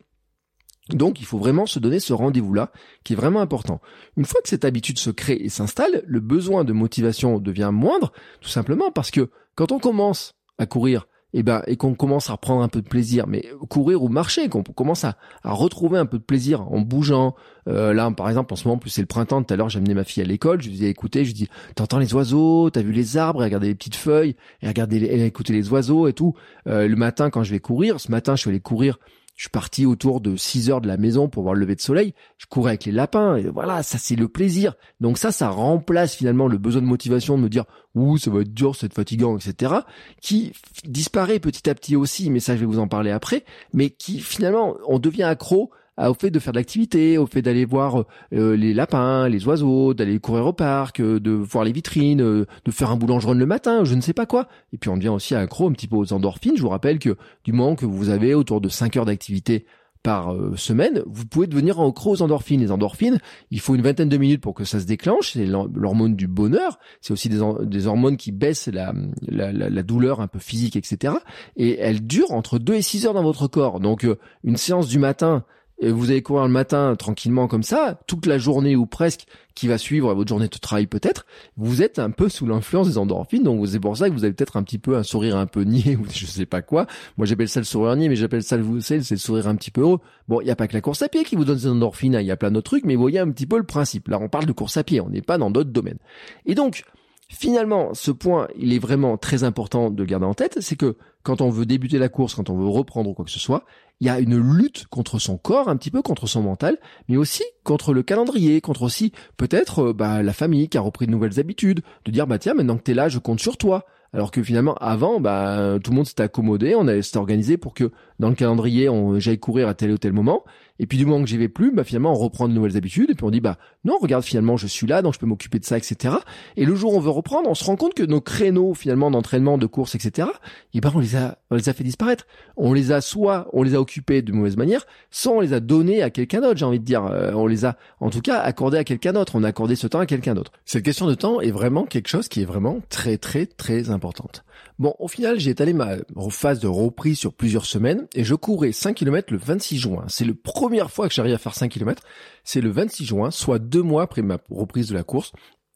Donc 0.89 1.19
il 1.19 1.25
faut 1.25 1.39
vraiment 1.39 1.65
se 1.65 1.79
donner 1.79 1.99
ce 1.99 2.13
rendez-vous-là 2.13 2.71
qui 3.03 3.13
est 3.13 3.15
vraiment 3.15 3.41
important. 3.41 3.81
Une 4.17 4.25
fois 4.25 4.39
que 4.43 4.49
cette 4.49 4.65
habitude 4.65 4.99
se 4.99 5.09
crée 5.09 5.37
et 5.39 5.49
s'installe, 5.49 6.03
le 6.05 6.19
besoin 6.19 6.63
de 6.63 6.73
motivation 6.73 7.39
devient 7.39 7.71
moindre, 7.73 8.11
tout 8.39 8.49
simplement 8.49 8.91
parce 8.91 9.09
que 9.09 9.31
quand 9.55 9.71
on 9.71 9.79
commence 9.79 10.35
à 10.59 10.67
courir, 10.67 11.07
et 11.35 11.39
eh 11.39 11.43
ben 11.43 11.61
et 11.67 11.75
qu'on 11.75 11.95
commence 11.95 12.29
à 12.29 12.33
reprendre 12.33 12.61
un 12.61 12.69
peu 12.69 12.81
de 12.81 12.87
plaisir, 12.87 13.27
mais 13.27 13.45
courir 13.67 14.01
ou 14.01 14.07
marcher, 14.07 14.47
qu'on 14.47 14.63
commence 14.63 15.03
à, 15.03 15.17
à, 15.43 15.51
retrouver 15.51 15.99
un 15.99 16.05
peu 16.05 16.17
de 16.17 16.23
plaisir 16.23 16.61
en 16.71 16.79
bougeant. 16.79 17.35
Euh, 17.67 17.93
là, 17.93 18.09
par 18.11 18.29
exemple, 18.29 18.53
en 18.53 18.55
ce 18.55 18.65
moment, 18.65 18.79
plus 18.79 18.89
c'est 18.89 19.01
le 19.01 19.07
printemps. 19.07 19.43
Tout 19.43 19.53
à 19.53 19.57
l'heure, 19.57 19.67
j'ai 19.67 19.79
amené 19.79 19.93
ma 19.93 20.05
fille 20.05 20.23
à 20.23 20.25
l'école. 20.25 20.61
Je 20.61 20.67
lui 20.67 20.75
disais, 20.75 20.89
écoutez, 20.89 21.25
je 21.25 21.31
lui 21.31 21.33
dis, 21.33 21.49
t'entends 21.75 21.99
les 21.99 22.13
oiseaux, 22.13 22.69
t'as 22.69 22.81
vu 22.81 22.93
les 22.93 23.17
arbres, 23.17 23.43
regardez 23.43 23.67
les 23.67 23.75
petites 23.75 23.97
feuilles, 23.97 24.37
et 24.61 24.67
regardez, 24.69 25.03
écoutez 25.25 25.51
les 25.51 25.69
oiseaux 25.73 26.07
et 26.07 26.13
tout. 26.13 26.35
Euh, 26.69 26.87
le 26.87 26.95
matin, 26.95 27.29
quand 27.29 27.43
je 27.43 27.51
vais 27.51 27.59
courir, 27.59 27.99
ce 27.99 28.11
matin, 28.11 28.37
je 28.37 28.41
suis 28.41 28.49
allé 28.49 28.61
courir 28.61 28.97
je 29.35 29.43
suis 29.43 29.49
parti 29.49 29.85
autour 29.85 30.21
de 30.21 30.37
6 30.37 30.69
heures 30.69 30.79
de 30.79 30.87
la 30.87 30.95
maison 30.95 31.27
pour 31.27 31.43
voir 31.43 31.55
le 31.55 31.59
lever 31.59 31.75
de 31.75 31.81
soleil. 31.81 32.13
Je 32.37 32.45
courais 32.45 32.71
avec 32.71 32.85
les 32.85 32.93
lapins. 32.93 33.35
Et 33.35 33.43
voilà, 33.43 33.83
ça 33.83 33.97
c'est 33.97 34.15
le 34.15 34.29
plaisir. 34.29 34.75
Donc 35.01 35.17
ça, 35.17 35.31
ça 35.31 35.49
remplace 35.49 36.15
finalement 36.15 36.47
le 36.47 36.57
besoin 36.57 36.81
de 36.81 36.87
motivation 36.87 37.37
de 37.37 37.43
me 37.43 37.49
dire 37.49 37.65
ouh 37.95 38.17
ça 38.17 38.31
va 38.31 38.41
être 38.41 38.53
dur, 38.53 38.75
c'est 38.75 38.93
fatigant, 38.93 39.37
etc. 39.37 39.73
Qui 40.21 40.53
disparaît 40.85 41.39
petit 41.39 41.69
à 41.69 41.75
petit 41.75 41.97
aussi. 41.97 42.29
Mais 42.29 42.39
ça, 42.39 42.55
je 42.55 42.61
vais 42.61 42.65
vous 42.65 42.79
en 42.79 42.87
parler 42.87 43.11
après. 43.11 43.43
Mais 43.73 43.89
qui 43.89 44.19
finalement, 44.19 44.77
on 44.87 44.99
devient 44.99 45.23
accro 45.23 45.69
au 45.97 46.13
fait 46.13 46.29
de 46.29 46.39
faire 46.39 46.53
de 46.53 46.57
l'activité, 46.57 47.17
au 47.17 47.25
fait 47.25 47.41
d'aller 47.41 47.65
voir 47.65 48.03
euh, 48.33 48.55
les 48.55 48.73
lapins, 48.73 49.29
les 49.29 49.47
oiseaux, 49.47 49.93
d'aller 49.93 50.19
courir 50.19 50.45
au 50.47 50.53
parc, 50.53 50.99
euh, 50.99 51.19
de 51.19 51.31
voir 51.31 51.63
les 51.63 51.71
vitrines, 51.71 52.21
euh, 52.21 52.45
de 52.65 52.71
faire 52.71 52.91
un 52.91 52.97
boulangeron 52.97 53.33
le 53.33 53.45
matin, 53.45 53.83
je 53.83 53.95
ne 53.95 54.01
sais 54.01 54.13
pas 54.13 54.25
quoi. 54.25 54.47
Et 54.73 54.77
puis 54.77 54.89
on 54.89 54.97
devient 54.97 55.09
aussi 55.09 55.35
accro 55.35 55.67
un 55.67 55.71
petit 55.71 55.87
peu 55.87 55.95
aux 55.95 56.13
endorphines. 56.13 56.57
Je 56.57 56.61
vous 56.61 56.69
rappelle 56.69 56.99
que 56.99 57.15
du 57.43 57.53
moment 57.53 57.75
que 57.75 57.85
vous 57.85 58.09
avez 58.09 58.33
autour 58.33 58.61
de 58.61 58.69
5 58.69 58.97
heures 58.97 59.05
d'activité 59.05 59.65
par 60.05 60.35
euh, 60.35 60.55
semaine, 60.55 61.01
vous 61.07 61.25
pouvez 61.25 61.47
devenir 61.47 61.79
en 61.79 61.91
aux 61.91 62.21
endorphines. 62.21 62.61
Les 62.61 62.71
endorphines, 62.71 63.17
il 63.49 63.59
faut 63.59 63.73
une 63.73 63.81
vingtaine 63.81 64.07
de 64.07 64.17
minutes 64.17 64.39
pour 64.39 64.53
que 64.53 64.63
ça 64.63 64.79
se 64.79 64.85
déclenche. 64.85 65.31
C'est 65.33 65.47
l'hormone 65.47 66.15
du 66.15 66.27
bonheur. 66.27 66.77
C'est 67.01 67.11
aussi 67.11 67.27
des, 67.27 67.39
des, 67.63 67.87
hormones 67.87 68.15
qui 68.15 68.31
baissent 68.31 68.67
la, 68.67 68.93
la, 69.23 69.51
la, 69.51 69.83
douleur 69.83 70.21
un 70.21 70.27
peu 70.27 70.37
physique, 70.37 70.75
etc. 70.75 71.15
Et 71.57 71.79
elles 71.79 72.05
durent 72.05 72.33
entre 72.33 72.59
2 72.59 72.75
et 72.75 72.81
6 72.83 73.07
heures 73.07 73.15
dans 73.15 73.23
votre 73.23 73.47
corps. 73.47 73.79
Donc 73.79 74.05
euh, 74.05 74.19
une 74.43 74.57
séance 74.57 74.87
du 74.87 74.99
matin, 74.99 75.43
et 75.79 75.91
vous 75.91 76.11
allez 76.11 76.21
courir 76.21 76.45
le 76.45 76.51
matin 76.51 76.95
tranquillement 76.95 77.47
comme 77.47 77.63
ça, 77.63 77.99
toute 78.07 78.25
la 78.25 78.37
journée 78.37 78.75
ou 78.75 78.85
presque 78.85 79.25
qui 79.55 79.67
va 79.67 79.77
suivre 79.77 80.13
votre 80.13 80.27
journée 80.27 80.47
de 80.47 80.57
travail 80.57 80.87
peut-être, 80.87 81.25
vous 81.57 81.81
êtes 81.81 81.99
un 81.99 82.11
peu 82.11 82.27
sous 82.29 82.45
l'influence 82.45 82.87
des 82.87 82.97
endorphines, 82.97 83.43
donc 83.43 83.65
c'est 83.67 83.79
pour 83.79 83.95
ça 83.95 84.09
que 84.09 84.13
vous 84.13 84.23
avez 84.23 84.33
peut-être 84.33 84.57
un 84.57 84.63
petit 84.63 84.77
peu 84.77 84.95
un 84.95 85.03
sourire 85.03 85.37
un 85.37 85.45
peu 85.45 85.63
niais 85.63 85.95
ou 86.01 86.05
je 86.11 86.25
sais 86.25 86.45
pas 86.45 86.61
quoi. 86.61 86.87
Moi 87.17 87.25
j'appelle 87.25 87.49
ça 87.49 87.59
le 87.59 87.65
sourire 87.65 87.95
niais, 87.95 88.09
mais 88.09 88.15
j'appelle 88.15 88.43
ça 88.43 88.57
le 88.57 88.81
c'est 88.81 88.99
le 89.09 89.17
sourire 89.17 89.47
un 89.47 89.55
petit 89.55 89.71
peu 89.71 89.81
heureux. 89.81 89.99
Bon, 90.27 90.41
il 90.41 90.47
y 90.47 90.51
a 90.51 90.55
pas 90.55 90.67
que 90.67 90.73
la 90.73 90.81
course 90.81 91.01
à 91.01 91.09
pied 91.09 91.23
qui 91.23 91.35
vous 91.35 91.45
donne 91.45 91.57
des 91.57 91.67
endorphines, 91.67 92.15
hein, 92.15 92.21
il 92.21 92.27
y 92.27 92.31
a 92.31 92.37
plein 92.37 92.51
d'autres 92.51 92.71
trucs, 92.71 92.85
mais 92.85 92.95
vous 92.95 93.01
voyez 93.01 93.19
un 93.19 93.29
petit 93.29 93.45
peu 93.45 93.57
le 93.57 93.63
principe. 93.63 94.07
Là, 94.07 94.19
on 94.19 94.29
parle 94.29 94.45
de 94.45 94.51
course 94.51 94.77
à 94.77 94.83
pied, 94.83 95.01
on 95.01 95.09
n'est 95.09 95.21
pas 95.21 95.37
dans 95.37 95.51
d'autres 95.51 95.71
domaines. 95.71 95.99
Et 96.45 96.55
donc, 96.55 96.83
Finalement, 97.27 97.93
ce 97.93 98.11
point, 98.11 98.47
il 98.55 98.71
est 98.71 98.79
vraiment 98.79 99.17
très 99.17 99.43
important 99.43 99.89
de 99.89 100.03
le 100.03 100.05
garder 100.05 100.27
en 100.27 100.35
tête, 100.35 100.59
c'est 100.61 100.75
que 100.75 100.95
quand 101.23 101.41
on 101.41 101.49
veut 101.49 101.65
débuter 101.65 101.97
la 101.97 102.07
course, 102.07 102.35
quand 102.35 102.51
on 102.51 102.57
veut 102.57 102.67
reprendre 102.67 103.13
quoi 103.15 103.25
que 103.25 103.31
ce 103.31 103.39
soit, 103.39 103.65
il 103.99 104.05
y 104.05 104.11
a 104.11 104.19
une 104.19 104.37
lutte 104.37 104.85
contre 104.87 105.17
son 105.17 105.37
corps, 105.37 105.67
un 105.67 105.75
petit 105.75 105.89
peu 105.89 106.03
contre 106.03 106.27
son 106.27 106.43
mental, 106.43 106.77
mais 107.09 107.17
aussi 107.17 107.43
contre 107.63 107.93
le 107.93 108.03
calendrier, 108.03 108.61
contre 108.61 108.83
aussi 108.83 109.11
peut-être 109.37 109.87
euh, 109.87 109.93
bah, 109.93 110.21
la 110.21 110.33
famille 110.33 110.69
qui 110.69 110.77
a 110.77 110.81
repris 110.81 111.07
de 111.07 111.11
nouvelles 111.11 111.39
habitudes, 111.39 111.81
de 112.05 112.11
dire 112.11 112.27
bah 112.27 112.37
tiens 112.37 112.53
maintenant 112.53 112.77
que 112.77 112.83
t'es 112.83 112.93
là, 112.93 113.09
je 113.09 113.17
compte 113.17 113.39
sur 113.39 113.57
toi. 113.57 113.85
Alors 114.13 114.31
que 114.31 114.41
finalement, 114.41 114.75
avant, 114.75 115.19
bah, 115.19 115.77
tout 115.83 115.91
le 115.91 115.95
monde 115.97 116.05
s'était 116.05 116.23
accommodé, 116.23 116.73
on 116.73 116.87
s'était 117.01 117.17
organisé 117.17 117.57
pour 117.57 117.73
que 117.73 117.91
dans 118.17 118.29
le 118.29 118.35
calendrier, 118.35 118.87
on, 118.87 119.19
j'aille 119.19 119.39
courir 119.39 119.67
à 119.67 119.73
tel 119.73 119.91
ou 119.91 119.97
tel 119.97 120.13
moment. 120.13 120.45
Et 120.79 120.87
puis 120.87 120.97
du 120.97 121.05
moment 121.05 121.23
que 121.23 121.29
j'y 121.29 121.37
vais 121.37 121.47
plus, 121.47 121.71
bah 121.71 121.83
finalement 121.83 122.11
on 122.11 122.15
reprend 122.15 122.47
de 122.47 122.53
nouvelles 122.53 122.75
habitudes 122.77 123.09
et 123.09 123.15
puis 123.15 123.25
on 123.25 123.31
dit 123.31 123.39
bah 123.39 123.57
non 123.85 123.97
regarde 123.99 124.23
finalement 124.23 124.57
je 124.57 124.67
suis 124.67 124.87
là 124.87 125.01
donc 125.01 125.13
je 125.13 125.19
peux 125.19 125.25
m'occuper 125.25 125.59
de 125.59 125.65
ça 125.65 125.77
etc. 125.77 126.15
Et 126.57 126.65
le 126.65 126.75
jour 126.75 126.93
où 126.93 126.97
on 126.97 126.99
veut 126.99 127.09
reprendre, 127.09 127.49
on 127.49 127.55
se 127.55 127.63
rend 127.63 127.75
compte 127.75 127.93
que 127.93 128.03
nos 128.03 128.21
créneaux 128.21 128.73
finalement 128.73 129.11
d'entraînement, 129.11 129.57
de 129.57 129.65
course 129.65 129.95
etc. 129.95 130.27
Et 130.73 130.81
ben 130.81 130.91
on 130.93 130.99
les 130.99 131.15
a 131.15 131.37
on 131.49 131.55
les 131.55 131.69
a 131.69 131.73
fait 131.73 131.83
disparaître. 131.83 132.27
On 132.57 132.73
les 132.73 132.91
a 132.91 133.01
soit 133.01 133.47
on 133.53 133.63
les 133.63 133.75
a 133.75 133.81
occupés 133.81 134.21
de 134.21 134.31
mauvaise 134.31 134.57
manière, 134.57 134.85
soit 135.11 135.33
on 135.33 135.39
les 135.39 135.53
a 135.53 135.59
donnés 135.59 136.01
à 136.03 136.09
quelqu'un 136.09 136.41
d'autre. 136.41 136.57
J'ai 136.57 136.65
envie 136.65 136.79
de 136.79 136.85
dire 136.85 137.05
euh, 137.05 137.31
on 137.33 137.47
les 137.47 137.65
a 137.65 137.77
en 137.99 138.09
tout 138.09 138.21
cas 138.21 138.39
accordés 138.39 138.77
à 138.77 138.83
quelqu'un 138.83 139.13
d'autre. 139.13 139.35
On 139.35 139.43
a 139.43 139.47
accordé 139.47 139.75
ce 139.75 139.87
temps 139.87 139.99
à 139.99 140.05
quelqu'un 140.05 140.35
d'autre. 140.35 140.51
Cette 140.65 140.83
question 140.83 141.07
de 141.07 141.15
temps 141.15 141.41
est 141.41 141.51
vraiment 141.51 141.85
quelque 141.85 142.07
chose 142.07 142.27
qui 142.27 142.41
est 142.41 142.45
vraiment 142.45 142.79
très 142.89 143.17
très 143.17 143.45
très 143.45 143.89
importante. 143.89 144.44
Bon, 144.77 144.93
au 144.99 145.07
final, 145.07 145.39
j'ai 145.39 145.51
étalé 145.51 145.71
ma 145.71 145.95
phase 146.29 146.59
de 146.59 146.67
reprise 146.67 147.17
sur 147.17 147.33
plusieurs 147.33 147.65
semaines 147.65 148.07
et 148.13 148.25
je 148.25 148.35
courais 148.35 148.73
5 148.73 148.93
km 148.93 149.31
le 149.31 149.39
26 149.39 149.77
juin. 149.77 150.03
C'est 150.09 150.25
la 150.25 150.33
première 150.33 150.91
fois 150.91 151.07
que 151.07 151.13
j'arrive 151.13 151.33
à 151.33 151.37
faire 151.37 151.55
5 151.55 151.69
km. 151.69 152.03
C'est 152.43 152.59
le 152.59 152.71
26 152.71 153.05
juin, 153.05 153.31
soit 153.31 153.57
deux 153.57 153.81
mois 153.81 154.03
après 154.03 154.21
ma 154.21 154.37
reprise 154.49 154.89
de 154.89 154.93
la 154.93 155.03
course. 155.03 155.31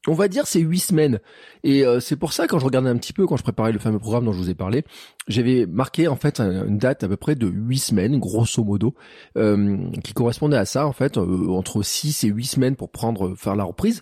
On 0.07 0.13
va 0.13 0.29
dire 0.29 0.47
c'est 0.47 0.62
huit 0.62 0.79
semaines. 0.79 1.19
Et 1.63 1.85
euh, 1.85 1.99
c'est 1.99 2.15
pour 2.15 2.31
ça 2.31 2.47
quand 2.47 2.57
je 2.57 2.65
regardais 2.65 2.89
un 2.89 2.97
petit 2.97 3.12
peu, 3.12 3.27
quand 3.27 3.35
je 3.35 3.43
préparais 3.43 3.73
le 3.73 3.79
fameux 3.79 3.99
programme 3.99 4.25
dont 4.25 4.31
je 4.31 4.38
vous 4.38 4.49
ai 4.49 4.55
parlé, 4.55 4.83
j'avais 5.27 5.65
marqué 5.65 6.07
en 6.07 6.15
fait 6.15 6.39
une 6.39 6.77
date 6.77 7.03
à 7.03 7.09
peu 7.09 7.17
près 7.17 7.35
de 7.35 7.47
huit 7.47 7.79
semaines, 7.79 8.17
grosso 8.17 8.63
modo, 8.63 8.95
euh, 9.38 9.77
qui 10.03 10.13
correspondait 10.13 10.57
à 10.57 10.65
ça 10.65 10.88
en 10.88 10.93
fait, 10.93 11.17
euh, 11.17 11.49
entre 11.49 11.83
6 11.83 12.23
et 12.23 12.27
8 12.27 12.45
semaines 12.45 12.75
pour 12.77 12.89
prendre 12.89 13.35
faire 13.35 13.55
la 13.55 13.65
reprise. 13.65 14.01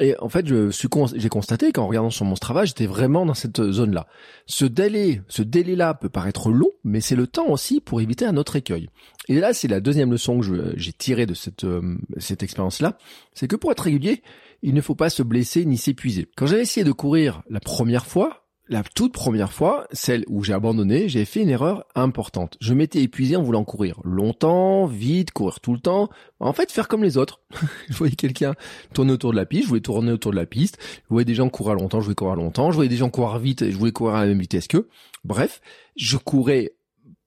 Et 0.00 0.14
en 0.20 0.28
fait, 0.28 0.46
j'ai 0.46 1.28
constaté 1.28 1.72
qu'en 1.72 1.88
regardant 1.88 2.10
sur 2.10 2.24
mon 2.24 2.36
Strava, 2.36 2.64
j'étais 2.64 2.86
vraiment 2.86 3.26
dans 3.26 3.34
cette 3.34 3.60
zone-là. 3.70 4.06
Ce 4.46 4.64
délai, 4.64 5.22
ce 5.28 5.42
délai-là 5.42 5.94
peut 5.94 6.08
paraître 6.08 6.50
long, 6.50 6.70
mais 6.84 7.00
c'est 7.00 7.16
le 7.16 7.26
temps 7.26 7.48
aussi 7.48 7.80
pour 7.80 8.00
éviter 8.00 8.24
un 8.24 8.36
autre 8.36 8.54
écueil. 8.56 8.88
Et 9.28 9.40
là, 9.40 9.52
c'est 9.52 9.68
la 9.68 9.80
deuxième 9.80 10.12
leçon 10.12 10.38
que 10.38 10.74
j'ai 10.76 10.92
tirée 10.92 11.26
de 11.26 11.34
cette, 11.34 11.64
euh, 11.64 11.96
cette 12.18 12.42
expérience-là, 12.42 12.96
c'est 13.34 13.48
que 13.48 13.56
pour 13.56 13.72
être 13.72 13.80
régulier, 13.82 14.22
il 14.62 14.74
ne 14.74 14.80
faut 14.80 14.94
pas 14.94 15.10
se 15.10 15.22
blesser 15.22 15.64
ni 15.64 15.76
s'épuiser. 15.76 16.28
Quand 16.36 16.46
j'avais 16.46 16.62
essayé 16.62 16.84
de 16.84 16.92
courir 16.92 17.42
la 17.50 17.60
première 17.60 18.06
fois, 18.06 18.47
la 18.68 18.82
toute 18.82 19.12
première 19.12 19.52
fois, 19.52 19.86
celle 19.92 20.24
où 20.28 20.44
j'ai 20.44 20.52
abandonné, 20.52 21.08
j'ai 21.08 21.24
fait 21.24 21.40
une 21.40 21.48
erreur 21.48 21.84
importante. 21.94 22.56
Je 22.60 22.74
m'étais 22.74 23.02
épuisé 23.02 23.36
en 23.36 23.42
voulant 23.42 23.64
courir 23.64 23.98
longtemps, 24.04 24.86
vite, 24.86 25.30
courir 25.30 25.60
tout 25.60 25.72
le 25.72 25.80
temps. 25.80 26.10
En 26.38 26.52
fait, 26.52 26.70
faire 26.70 26.86
comme 26.86 27.02
les 27.02 27.16
autres. 27.16 27.40
je 27.88 27.96
voyais 27.96 28.14
quelqu'un 28.14 28.54
tourner 28.92 29.12
autour 29.12 29.30
de 29.30 29.36
la 29.36 29.46
piste, 29.46 29.64
je 29.64 29.68
voulais 29.68 29.80
tourner 29.80 30.12
autour 30.12 30.32
de 30.32 30.36
la 30.36 30.46
piste. 30.46 30.78
Je 30.80 31.08
voyais 31.08 31.24
des 31.24 31.34
gens 31.34 31.48
courir 31.48 31.74
longtemps, 31.74 32.00
je 32.00 32.04
voulais 32.04 32.14
courir 32.14 32.36
longtemps. 32.36 32.70
Je 32.70 32.76
voyais 32.76 32.90
des 32.90 32.96
gens 32.96 33.10
courir 33.10 33.38
vite, 33.38 33.62
et 33.62 33.72
je 33.72 33.76
voulais 33.76 33.92
courir 33.92 34.16
à 34.16 34.20
la 34.20 34.26
même 34.26 34.40
vitesse 34.40 34.68
qu'eux. 34.68 34.88
Bref, 35.24 35.60
je 35.96 36.16
courais 36.16 36.72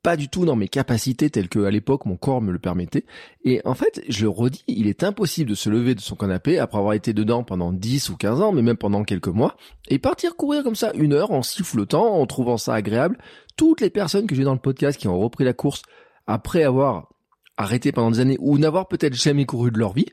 pas 0.04 0.18
du 0.18 0.30
tout 0.30 0.46
dans 0.46 0.56
mes 0.56 0.68
capacités 0.68 1.30
telles 1.30 1.50
que 1.50 1.64
à 1.64 1.72
l'époque 1.72 2.06
mon 2.06 2.18
corps 2.18 2.42
me 2.42 2.52
le 2.52 2.60
permettait. 2.60 3.06
Et 3.44 3.62
en 3.66 3.76
fait, 3.76 4.04
je 4.10 4.24
le 4.24 4.30
redis, 4.30 4.64
il 4.68 4.88
est 4.88 5.04
impossible 5.04 5.50
de 5.50 5.56
se 5.56 5.70
lever 5.70 5.96
de 5.96 6.02
son 6.02 6.16
canapé 6.16 6.60
après 6.60 6.80
avoir 6.80 6.94
été 6.94 7.14
dedans 7.14 7.44
pendant 7.44 7.72
10 7.72 8.10
ou 8.10 8.18
15 8.18 8.42
ans, 8.42 8.52
mais 8.52 8.62
même 8.62 8.78
pendant 8.78 9.04
quelques 9.04 9.28
mois, 9.28 9.56
et 9.88 10.00
partir 10.00 10.36
courir 10.36 10.64
comme 10.64 10.76
ça 10.76 10.92
une 10.96 11.14
heure 11.14 11.32
en 11.32 11.44
sifflotant, 11.44 12.16
en 12.16 12.26
trouvant 12.26 12.58
ça 12.58 12.74
agréable. 12.74 13.18
Toutes 13.58 13.82
les 13.82 13.90
personnes 13.90 14.28
que 14.28 14.36
j'ai 14.36 14.44
dans 14.44 14.54
le 14.54 14.60
podcast 14.60 15.00
qui 15.00 15.08
ont 15.08 15.20
repris 15.20 15.44
la 15.44 15.54
course 15.54 15.84
après 16.26 16.64
avoir 16.64 17.10
arrêté 17.58 17.92
pendant 17.92 18.12
des 18.12 18.20
années 18.20 18.38
ou 18.40 18.58
n'avoir 18.58 18.88
peut-être 18.88 19.14
jamais 19.14 19.46
couru 19.46 19.72
de 19.72 19.78
leur 19.78 19.94
vie, 19.94 20.08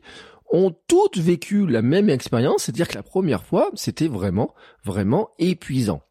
ont 0.51 0.75
toutes 0.87 1.17
vécu 1.17 1.67
la 1.67 1.81
même 1.81 2.09
expérience, 2.09 2.63
c'est-à-dire 2.63 2.87
que 2.87 2.95
la 2.95 3.03
première 3.03 3.43
fois, 3.43 3.69
c'était 3.75 4.07
vraiment, 4.07 4.53
vraiment 4.83 5.29
épuisant. 5.37 6.01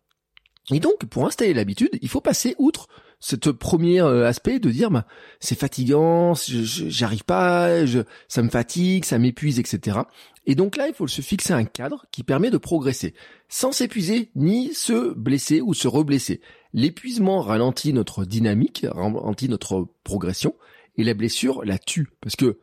Et 0.71 0.81
donc, 0.81 1.07
pour 1.07 1.27
installer 1.27 1.55
l'habitude, 1.55 1.99
il 2.03 2.09
faut 2.09 2.21
passer 2.21 2.55
outre 2.59 2.89
ce 3.21 3.37
premier 3.51 4.01
euh, 4.01 4.27
aspect 4.27 4.61
de 4.61 4.71
dire 4.71 4.91
bah, 4.91 5.07
c'est 5.41 5.59
fatigant, 5.59 6.35
j'arrive 6.35 7.25
pas, 7.25 7.85
je, 7.85 8.01
ça 8.29 8.43
me 8.43 8.49
fatigue, 8.49 9.05
ça 9.05 9.19
m'épuise, 9.19 9.59
etc. 9.59 9.99
Et 10.47 10.55
donc 10.55 10.77
là, 10.77 10.89
il 10.89 10.95
faut 10.95 11.07
se 11.07 11.21
fixer 11.21 11.53
un 11.53 11.65
cadre 11.65 12.07
qui 12.11 12.23
permet 12.23 12.51
de 12.51 12.59
progresser 12.59 13.15
sans 13.49 13.73
s'épuiser 13.73 14.31
ni 14.35 14.73
se 14.73 15.15
blesser 15.15 15.61
ou 15.61 15.75
se 15.75 15.89
reblesser. 15.89 16.41
L'épuisement 16.73 17.41
ralentit 17.41 17.93
notre 17.93 18.25
dynamique, 18.25 18.87
ralentit 18.91 19.49
notre 19.49 19.89
progression 20.05 20.55
et 20.97 21.05
la 21.05 21.15
blessure 21.15 21.65
la 21.65 21.79
tue 21.79 22.09
parce 22.21 22.37
que 22.37 22.59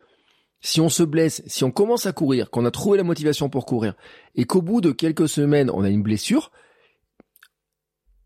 si 0.61 0.81
on 0.81 0.89
se 0.89 1.03
blesse, 1.03 1.43
si 1.45 1.63
on 1.63 1.71
commence 1.71 2.05
à 2.05 2.11
courir, 2.11 2.49
qu'on 2.49 2.65
a 2.65 2.71
trouvé 2.71 2.97
la 2.97 3.03
motivation 3.03 3.49
pour 3.49 3.65
courir 3.65 3.93
et 4.35 4.45
qu'au 4.45 4.61
bout 4.61 4.81
de 4.81 4.91
quelques 4.91 5.29
semaines 5.29 5.69
on 5.69 5.83
a 5.83 5.89
une 5.89 6.01
blessure, 6.01 6.51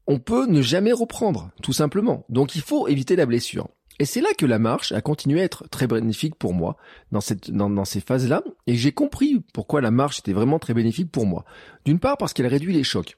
on 0.10 0.18
peut 0.18 0.48
ne 0.48 0.62
jamais 0.64 0.92
reprendre, 0.92 1.52
tout 1.62 1.72
simplement. 1.72 2.26
Donc 2.30 2.56
il 2.56 2.62
faut 2.62 2.88
éviter 2.88 3.16
la 3.16 3.28
blessure. 3.28 3.70
Et 4.00 4.06
c'est 4.06 4.22
là 4.22 4.30
que 4.36 4.46
la 4.48 4.58
marche 4.58 4.92
a 4.92 5.02
continué 5.02 5.42
à 5.42 5.44
être 5.44 5.68
très 5.70 5.86
bénéfique 5.86 6.36
pour 6.36 6.54
moi 6.54 6.78
dans, 7.12 7.22
ces 7.22 8.02
phases-là. 8.02 8.42
Et 8.66 8.76
j'ai 8.76 8.92
compris 8.92 9.42
pourquoi 9.54 9.82
la 9.82 9.92
marche 9.92 10.20
était 10.20 10.34
vraiment 10.34 10.58
très 10.58 10.74
bénéfique 10.74 11.12
pour 11.12 11.28
moi. 11.28 11.46
D'une 11.86 12.00
part 12.00 12.18
parce 12.18 12.34
qu'elle 12.34 12.48
réduit 12.48 12.74
les 12.74 12.84
chocs. 12.84 13.18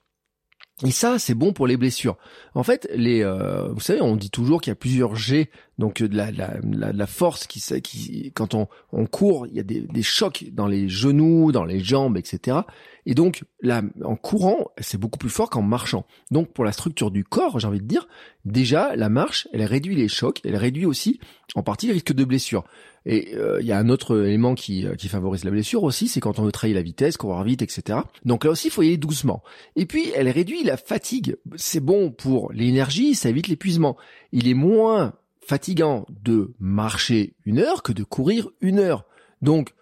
Et 0.83 0.91
ça, 0.91 1.19
c'est 1.19 1.35
bon 1.35 1.53
pour 1.53 1.67
les 1.67 1.77
blessures. 1.77 2.17
En 2.55 2.63
fait, 2.63 2.89
les, 2.95 3.23
euh, 3.23 3.67
vous 3.71 3.79
savez, 3.79 4.01
on 4.01 4.15
dit 4.15 4.31
toujours 4.31 4.61
qu'il 4.61 4.71
y 4.71 4.73
a 4.73 4.75
plusieurs 4.75 5.15
G, 5.15 5.51
donc 5.77 6.01
de 6.01 6.15
la, 6.15 6.31
la, 6.31 6.59
la, 6.91 7.07
force 7.07 7.45
qui, 7.45 7.61
qui 7.83 8.31
quand 8.33 8.55
on, 8.55 8.67
on 8.91 9.05
court, 9.05 9.45
il 9.45 9.53
y 9.53 9.59
a 9.59 9.63
des, 9.63 9.81
des, 9.81 10.01
chocs 10.01 10.45
dans 10.51 10.65
les 10.65 10.89
genoux, 10.89 11.51
dans 11.51 11.65
les 11.65 11.81
jambes, 11.81 12.17
etc. 12.17 12.61
Et 13.05 13.13
donc 13.13 13.43
là, 13.61 13.83
en 14.03 14.15
courant, 14.15 14.71
c'est 14.79 14.97
beaucoup 14.97 15.19
plus 15.19 15.29
fort 15.29 15.51
qu'en 15.51 15.61
marchant. 15.61 16.05
Donc 16.31 16.51
pour 16.51 16.65
la 16.65 16.71
structure 16.71 17.11
du 17.11 17.23
corps, 17.23 17.59
j'ai 17.59 17.67
envie 17.67 17.81
de 17.81 17.87
dire, 17.87 18.07
déjà 18.45 18.95
la 18.95 19.09
marche, 19.09 19.47
elle 19.53 19.63
réduit 19.63 19.95
les 19.95 20.07
chocs, 20.07 20.41
elle 20.43 20.55
réduit 20.55 20.85
aussi 20.85 21.19
en 21.53 21.61
partie 21.61 21.87
le 21.87 21.93
risque 21.93 22.13
de 22.13 22.23
blessure. 22.23 22.63
Et 23.05 23.35
euh, 23.35 23.59
il 23.61 23.65
y 23.65 23.71
a 23.71 23.79
un 23.79 23.89
autre 23.89 24.25
élément 24.25 24.53
qui, 24.53 24.85
euh, 24.85 24.95
qui 24.95 25.07
favorise 25.07 25.43
la 25.43 25.51
blessure 25.51 25.83
aussi, 25.83 26.07
c'est 26.07 26.19
quand 26.19 26.37
on 26.39 26.43
veut 26.43 26.51
trahir 26.51 26.75
la 26.75 26.83
vitesse, 26.83 27.17
courir 27.17 27.43
vite, 27.43 27.61
etc. 27.61 27.99
Donc 28.25 28.45
là 28.45 28.51
aussi, 28.51 28.67
il 28.67 28.71
faut 28.71 28.83
y 28.83 28.87
aller 28.87 28.97
doucement. 28.97 29.41
Et 29.75 29.85
puis, 29.85 30.11
elle 30.15 30.29
réduit 30.29 30.63
la 30.63 30.77
fatigue. 30.77 31.35
C'est 31.55 31.79
bon 31.79 32.11
pour 32.11 32.51
l'énergie, 32.53 33.15
ça 33.15 33.29
évite 33.29 33.47
l'épuisement. 33.47 33.97
Il 34.31 34.47
est 34.47 34.53
moins 34.53 35.13
fatigant 35.45 36.05
de 36.23 36.53
marcher 36.59 37.35
une 37.45 37.59
heure 37.59 37.81
que 37.81 37.91
de 37.91 38.03
courir 38.03 38.49
une 38.61 38.79
heure. 38.79 39.05
Donc, 39.41 39.73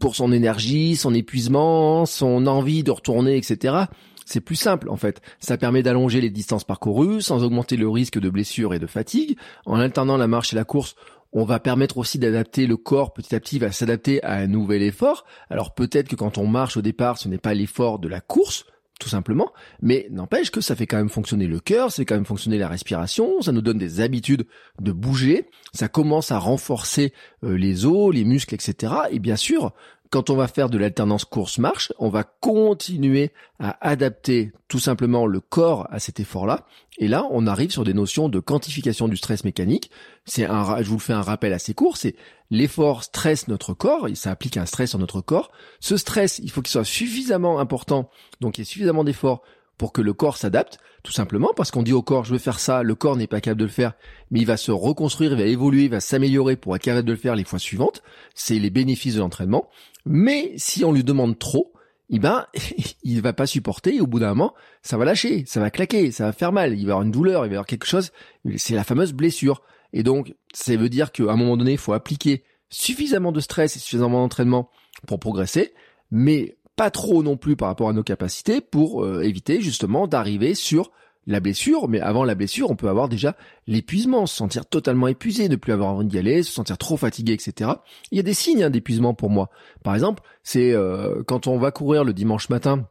pour 0.00 0.16
son 0.16 0.32
énergie, 0.32 0.96
son 0.96 1.14
épuisement, 1.14 2.06
son 2.06 2.48
envie 2.48 2.82
de 2.82 2.90
retourner, 2.90 3.36
etc., 3.36 3.84
c'est 4.24 4.40
plus 4.40 4.56
simple 4.56 4.88
en 4.88 4.96
fait. 4.96 5.20
Ça 5.40 5.56
permet 5.56 5.82
d'allonger 5.82 6.20
les 6.20 6.30
distances 6.30 6.64
parcourues 6.64 7.22
sans 7.22 7.42
augmenter 7.44 7.76
le 7.76 7.88
risque 7.88 8.18
de 8.18 8.30
blessure 8.30 8.74
et 8.74 8.78
de 8.78 8.86
fatigue. 8.86 9.36
En 9.66 9.78
alternant 9.78 10.16
la 10.16 10.28
marche 10.28 10.52
et 10.52 10.56
la 10.56 10.64
course, 10.64 10.94
on 11.32 11.44
va 11.44 11.60
permettre 11.60 11.98
aussi 11.98 12.18
d'adapter 12.18 12.66
le 12.66 12.76
corps 12.76 13.12
petit 13.12 13.34
à 13.34 13.40
petit, 13.40 13.58
va 13.58 13.72
s'adapter 13.72 14.22
à 14.22 14.34
un 14.34 14.46
nouvel 14.46 14.82
effort. 14.82 15.24
Alors 15.50 15.74
peut-être 15.74 16.08
que 16.08 16.16
quand 16.16 16.38
on 16.38 16.46
marche 16.46 16.76
au 16.76 16.82
départ, 16.82 17.18
ce 17.18 17.28
n'est 17.28 17.38
pas 17.38 17.54
l'effort 17.54 17.98
de 17.98 18.08
la 18.08 18.20
course, 18.20 18.66
tout 19.00 19.08
simplement, 19.08 19.52
mais 19.80 20.06
n'empêche 20.10 20.50
que 20.50 20.60
ça 20.60 20.76
fait 20.76 20.86
quand 20.86 20.98
même 20.98 21.08
fonctionner 21.08 21.48
le 21.48 21.58
cœur, 21.58 21.90
ça 21.90 21.96
fait 21.96 22.04
quand 22.04 22.14
même 22.14 22.24
fonctionner 22.24 22.58
la 22.58 22.68
respiration, 22.68 23.40
ça 23.40 23.50
nous 23.50 23.62
donne 23.62 23.78
des 23.78 24.00
habitudes 24.00 24.46
de 24.80 24.92
bouger, 24.92 25.48
ça 25.72 25.88
commence 25.88 26.30
à 26.30 26.38
renforcer 26.38 27.12
euh, 27.42 27.56
les 27.56 27.84
os, 27.84 28.14
les 28.14 28.24
muscles, 28.24 28.54
etc. 28.54 28.94
Et 29.10 29.18
bien 29.18 29.36
sûr, 29.36 29.72
quand 30.12 30.28
on 30.28 30.36
va 30.36 30.46
faire 30.46 30.68
de 30.68 30.76
l'alternance 30.76 31.24
course-marche, 31.24 31.90
on 31.98 32.10
va 32.10 32.22
continuer 32.22 33.32
à 33.58 33.78
adapter 33.80 34.52
tout 34.68 34.78
simplement 34.78 35.24
le 35.24 35.40
corps 35.40 35.88
à 35.90 36.00
cet 36.00 36.20
effort-là. 36.20 36.66
Et 36.98 37.08
là, 37.08 37.26
on 37.30 37.46
arrive 37.46 37.70
sur 37.70 37.82
des 37.82 37.94
notions 37.94 38.28
de 38.28 38.38
quantification 38.38 39.08
du 39.08 39.16
stress 39.16 39.42
mécanique. 39.42 39.90
C'est 40.26 40.44
un, 40.44 40.82
je 40.82 40.88
vous 40.90 40.96
le 40.96 41.00
fais 41.00 41.14
un 41.14 41.22
rappel 41.22 41.54
assez 41.54 41.72
court, 41.72 41.96
c'est 41.96 42.14
l'effort 42.50 43.04
stresse 43.04 43.48
notre 43.48 43.72
corps, 43.72 44.06
ça 44.12 44.30
applique 44.30 44.58
un 44.58 44.66
stress 44.66 44.90
sur 44.90 44.98
notre 44.98 45.22
corps. 45.22 45.50
Ce 45.80 45.96
stress, 45.96 46.40
il 46.40 46.50
faut 46.50 46.60
qu'il 46.60 46.72
soit 46.72 46.84
suffisamment 46.84 47.58
important, 47.58 48.10
donc 48.42 48.58
il 48.58 48.60
y 48.60 48.62
ait 48.62 48.66
suffisamment 48.66 49.04
d'efforts 49.04 49.40
pour 49.82 49.92
que 49.92 50.00
le 50.00 50.12
corps 50.12 50.36
s'adapte, 50.36 50.78
tout 51.02 51.10
simplement 51.10 51.50
parce 51.56 51.72
qu'on 51.72 51.82
dit 51.82 51.92
au 51.92 52.02
corps 52.02 52.24
je 52.24 52.30
veux 52.34 52.38
faire 52.38 52.60
ça, 52.60 52.84
le 52.84 52.94
corps 52.94 53.16
n'est 53.16 53.26
pas 53.26 53.40
capable 53.40 53.58
de 53.58 53.64
le 53.64 53.70
faire, 53.72 53.94
mais 54.30 54.38
il 54.38 54.46
va 54.46 54.56
se 54.56 54.70
reconstruire, 54.70 55.32
il 55.32 55.38
va 55.38 55.42
évoluer, 55.42 55.86
il 55.86 55.90
va 55.90 55.98
s'améliorer 55.98 56.54
pour 56.54 56.76
être 56.76 56.82
capable 56.82 57.04
de 57.04 57.10
le 57.10 57.18
faire 57.18 57.34
les 57.34 57.42
fois 57.42 57.58
suivantes. 57.58 58.00
C'est 58.32 58.60
les 58.60 58.70
bénéfices 58.70 59.16
de 59.16 59.18
l'entraînement. 59.18 59.68
Mais 60.06 60.52
si 60.56 60.84
on 60.84 60.92
lui 60.92 61.02
demande 61.02 61.36
trop, 61.36 61.72
eh 62.10 62.20
ben, 62.20 62.46
il 63.02 63.20
va 63.22 63.32
pas 63.32 63.46
supporter 63.46 63.96
et 63.96 64.00
au 64.00 64.06
bout 64.06 64.20
d'un 64.20 64.28
moment, 64.28 64.54
ça 64.82 64.96
va 64.96 65.04
lâcher, 65.04 65.42
ça 65.48 65.58
va 65.58 65.72
claquer, 65.72 66.12
ça 66.12 66.26
va 66.26 66.32
faire 66.32 66.52
mal, 66.52 66.78
il 66.78 66.86
va 66.86 66.92
avoir 66.92 67.02
une 67.02 67.10
douleur, 67.10 67.44
il 67.44 67.48
va 67.48 67.54
y 67.54 67.56
avoir 67.56 67.66
quelque 67.66 67.86
chose. 67.86 68.12
C'est 68.58 68.76
la 68.76 68.84
fameuse 68.84 69.12
blessure. 69.12 69.62
Et 69.92 70.04
donc, 70.04 70.32
ça 70.54 70.76
veut 70.76 70.90
dire 70.90 71.10
qu'à 71.10 71.24
un 71.24 71.36
moment 71.36 71.56
donné, 71.56 71.72
il 71.72 71.78
faut 71.78 71.92
appliquer 71.92 72.44
suffisamment 72.70 73.32
de 73.32 73.40
stress 73.40 73.74
et 73.74 73.80
suffisamment 73.80 74.20
d'entraînement 74.20 74.70
pour 75.08 75.18
progresser, 75.18 75.74
mais 76.12 76.56
pas 76.76 76.90
trop 76.90 77.22
non 77.22 77.36
plus 77.36 77.56
par 77.56 77.68
rapport 77.68 77.88
à 77.88 77.92
nos 77.92 78.02
capacités 78.02 78.60
pour 78.60 79.04
euh, 79.04 79.22
éviter 79.22 79.60
justement 79.60 80.06
d'arriver 80.06 80.54
sur 80.54 80.90
la 81.26 81.40
blessure, 81.40 81.88
mais 81.88 82.00
avant 82.00 82.24
la 82.24 82.34
blessure, 82.34 82.70
on 82.70 82.76
peut 82.76 82.88
avoir 82.88 83.08
déjà 83.08 83.36
l'épuisement, 83.66 84.26
se 84.26 84.34
sentir 84.34 84.66
totalement 84.66 85.06
épuisé, 85.06 85.48
ne 85.48 85.56
plus 85.56 85.72
avoir 85.72 85.90
envie 85.90 86.06
d'y 86.06 86.18
aller, 86.18 86.42
se 86.42 86.52
sentir 86.52 86.78
trop 86.78 86.96
fatigué, 86.96 87.32
etc. 87.32 87.70
Il 88.10 88.16
y 88.16 88.20
a 88.20 88.24
des 88.24 88.34
signes 88.34 88.64
hein, 88.64 88.70
d'épuisement 88.70 89.14
pour 89.14 89.30
moi. 89.30 89.50
Par 89.84 89.94
exemple, 89.94 90.22
c'est 90.42 90.72
euh, 90.72 91.22
quand 91.24 91.46
on 91.46 91.58
va 91.58 91.70
courir 91.70 92.02
le 92.02 92.12
dimanche 92.12 92.48
matin, 92.48 92.88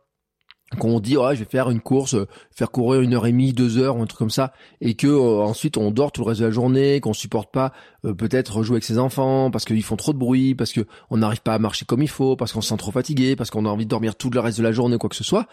qu'on 0.79 0.99
dit 0.99 1.17
oh, 1.17 1.27
je 1.33 1.39
vais 1.39 1.45
faire 1.45 1.69
une 1.69 1.81
course, 1.81 2.15
euh, 2.15 2.27
faire 2.55 2.71
courir 2.71 3.01
une 3.01 3.13
heure 3.13 3.25
et 3.25 3.31
demie, 3.31 3.53
deux 3.53 3.77
heures, 3.77 3.97
un 3.97 4.05
truc 4.05 4.17
comme 4.17 4.29
ça, 4.29 4.53
et 4.79 4.93
que 4.93 5.07
euh, 5.07 5.41
ensuite 5.41 5.77
on 5.77 5.91
dort 5.91 6.11
tout 6.11 6.21
le 6.21 6.27
reste 6.27 6.41
de 6.41 6.45
la 6.45 6.51
journée, 6.51 6.99
qu'on 6.99 7.13
supporte 7.13 7.51
pas 7.51 7.73
peut-être 8.03 8.63
jouer 8.63 8.75
avec 8.75 8.83
ses 8.83 8.97
enfants 8.97 9.51
parce 9.51 9.63
qu'ils 9.63 9.83
font 9.83 9.95
trop 9.95 10.11
de 10.13 10.17
bruit, 10.17 10.55
parce 10.55 10.73
que 10.73 10.81
on 11.11 11.17
n'arrive 11.17 11.41
pas 11.41 11.53
à 11.53 11.59
marcher 11.59 11.85
comme 11.85 12.01
il 12.01 12.09
faut, 12.09 12.35
parce 12.35 12.51
qu'on 12.51 12.61
se 12.61 12.69
sent 12.69 12.77
trop 12.77 12.91
fatigué, 12.91 13.35
parce 13.35 13.51
qu'on 13.51 13.65
a 13.65 13.69
envie 13.69 13.85
de 13.85 13.89
dormir 13.89 14.15
tout 14.15 14.29
le 14.29 14.39
reste 14.39 14.57
de 14.57 14.63
la 14.63 14.71
journée, 14.71 14.97
quoi 14.97 15.09
que 15.09 15.15
ce 15.15 15.23
soit 15.23 15.47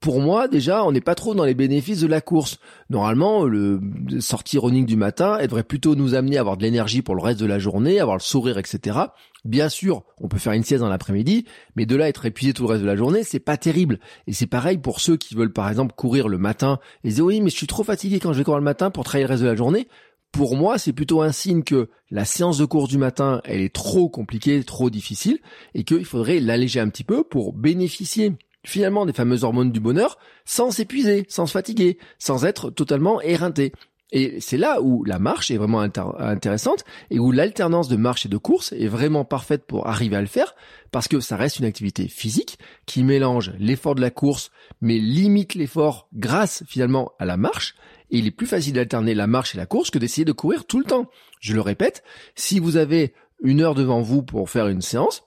pour 0.00 0.20
moi, 0.20 0.46
déjà, 0.46 0.84
on 0.84 0.92
n'est 0.92 1.00
pas 1.00 1.14
trop 1.14 1.34
dans 1.34 1.44
les 1.44 1.54
bénéfices 1.54 2.00
de 2.00 2.06
la 2.06 2.20
course. 2.20 2.58
Normalement, 2.90 3.44
le 3.44 3.80
sortie 4.20 4.58
running 4.58 4.84
du 4.84 4.96
matin, 4.96 5.38
devrait 5.40 5.62
plutôt 5.62 5.94
nous 5.94 6.14
amener 6.14 6.36
à 6.36 6.40
avoir 6.40 6.56
de 6.56 6.62
l'énergie 6.62 7.02
pour 7.02 7.14
le 7.14 7.22
reste 7.22 7.40
de 7.40 7.46
la 7.46 7.58
journée, 7.58 7.98
avoir 7.98 8.16
le 8.16 8.22
sourire, 8.22 8.58
etc. 8.58 8.98
Bien 9.44 9.68
sûr, 9.68 10.02
on 10.18 10.28
peut 10.28 10.38
faire 10.38 10.54
une 10.54 10.64
sieste 10.64 10.80
dans 10.80 10.88
l'après-midi, 10.88 11.44
mais 11.76 11.86
de 11.86 11.94
là 11.94 12.08
être 12.08 12.26
épuisé 12.26 12.52
tout 12.52 12.62
le 12.62 12.68
reste 12.70 12.82
de 12.82 12.86
la 12.86 12.96
journée, 12.96 13.22
c'est 13.22 13.38
pas 13.38 13.56
terrible. 13.56 14.00
Et 14.26 14.32
c'est 14.32 14.46
pareil 14.46 14.78
pour 14.78 15.00
ceux 15.00 15.16
qui 15.16 15.34
veulent, 15.34 15.52
par 15.52 15.68
exemple, 15.68 15.94
courir 15.94 16.28
le 16.28 16.38
matin 16.38 16.80
et 17.04 17.10
dire 17.10 17.24
oui, 17.24 17.40
mais 17.40 17.50
je 17.50 17.56
suis 17.56 17.66
trop 17.66 17.84
fatigué 17.84 18.18
quand 18.18 18.32
je 18.32 18.38
vais 18.38 18.44
courir 18.44 18.58
le 18.58 18.64
matin 18.64 18.90
pour 18.90 19.04
travailler 19.04 19.26
le 19.26 19.30
reste 19.30 19.42
de 19.42 19.48
la 19.48 19.54
journée. 19.54 19.88
Pour 20.32 20.56
moi, 20.56 20.78
c'est 20.78 20.92
plutôt 20.92 21.22
un 21.22 21.32
signe 21.32 21.62
que 21.62 21.88
la 22.10 22.24
séance 22.24 22.58
de 22.58 22.64
course 22.64 22.88
du 22.88 22.98
matin, 22.98 23.40
elle 23.44 23.60
est 23.60 23.74
trop 23.74 24.08
compliquée, 24.08 24.62
trop 24.64 24.90
difficile, 24.90 25.38
et 25.74 25.84
qu'il 25.84 26.04
faudrait 26.04 26.40
l'alléger 26.40 26.80
un 26.80 26.88
petit 26.88 27.04
peu 27.04 27.24
pour 27.24 27.52
bénéficier 27.52 28.32
finalement 28.66 29.06
des 29.06 29.12
fameuses 29.12 29.44
hormones 29.44 29.70
du 29.70 29.80
bonheur 29.80 30.18
sans 30.44 30.70
s'épuiser, 30.70 31.24
sans 31.28 31.46
se 31.46 31.52
fatiguer, 31.52 31.98
sans 32.18 32.44
être 32.44 32.70
totalement 32.70 33.20
éreinté. 33.20 33.72
Et 34.12 34.40
c'est 34.40 34.56
là 34.56 34.80
où 34.80 35.02
la 35.04 35.18
marche 35.18 35.50
est 35.50 35.56
vraiment 35.56 35.80
intéressante 35.80 36.84
et 37.10 37.18
où 37.18 37.32
l'alternance 37.32 37.88
de 37.88 37.96
marche 37.96 38.26
et 38.26 38.28
de 38.28 38.36
course 38.36 38.72
est 38.72 38.86
vraiment 38.86 39.24
parfaite 39.24 39.66
pour 39.66 39.88
arriver 39.88 40.16
à 40.16 40.20
le 40.20 40.28
faire 40.28 40.54
parce 40.92 41.08
que 41.08 41.18
ça 41.18 41.36
reste 41.36 41.58
une 41.58 41.64
activité 41.64 42.06
physique 42.06 42.58
qui 42.86 43.02
mélange 43.02 43.52
l'effort 43.58 43.96
de 43.96 44.00
la 44.00 44.10
course 44.10 44.52
mais 44.80 44.98
limite 44.98 45.54
l'effort 45.54 46.08
grâce 46.14 46.62
finalement 46.68 47.12
à 47.18 47.24
la 47.24 47.36
marche 47.36 47.74
et 48.10 48.18
il 48.18 48.26
est 48.26 48.30
plus 48.30 48.46
facile 48.46 48.74
d'alterner 48.74 49.14
la 49.14 49.26
marche 49.26 49.54
et 49.54 49.58
la 49.58 49.66
course 49.66 49.90
que 49.90 49.98
d'essayer 49.98 50.24
de 50.24 50.32
courir 50.32 50.66
tout 50.66 50.78
le 50.78 50.84
temps. 50.84 51.10
Je 51.40 51.54
le 51.54 51.60
répète, 51.60 52.04
si 52.36 52.60
vous 52.60 52.76
avez 52.76 53.12
une 53.42 53.60
heure 53.60 53.74
devant 53.74 54.00
vous 54.00 54.22
pour 54.22 54.48
faire 54.48 54.68
une 54.68 54.82
séance, 54.82 55.24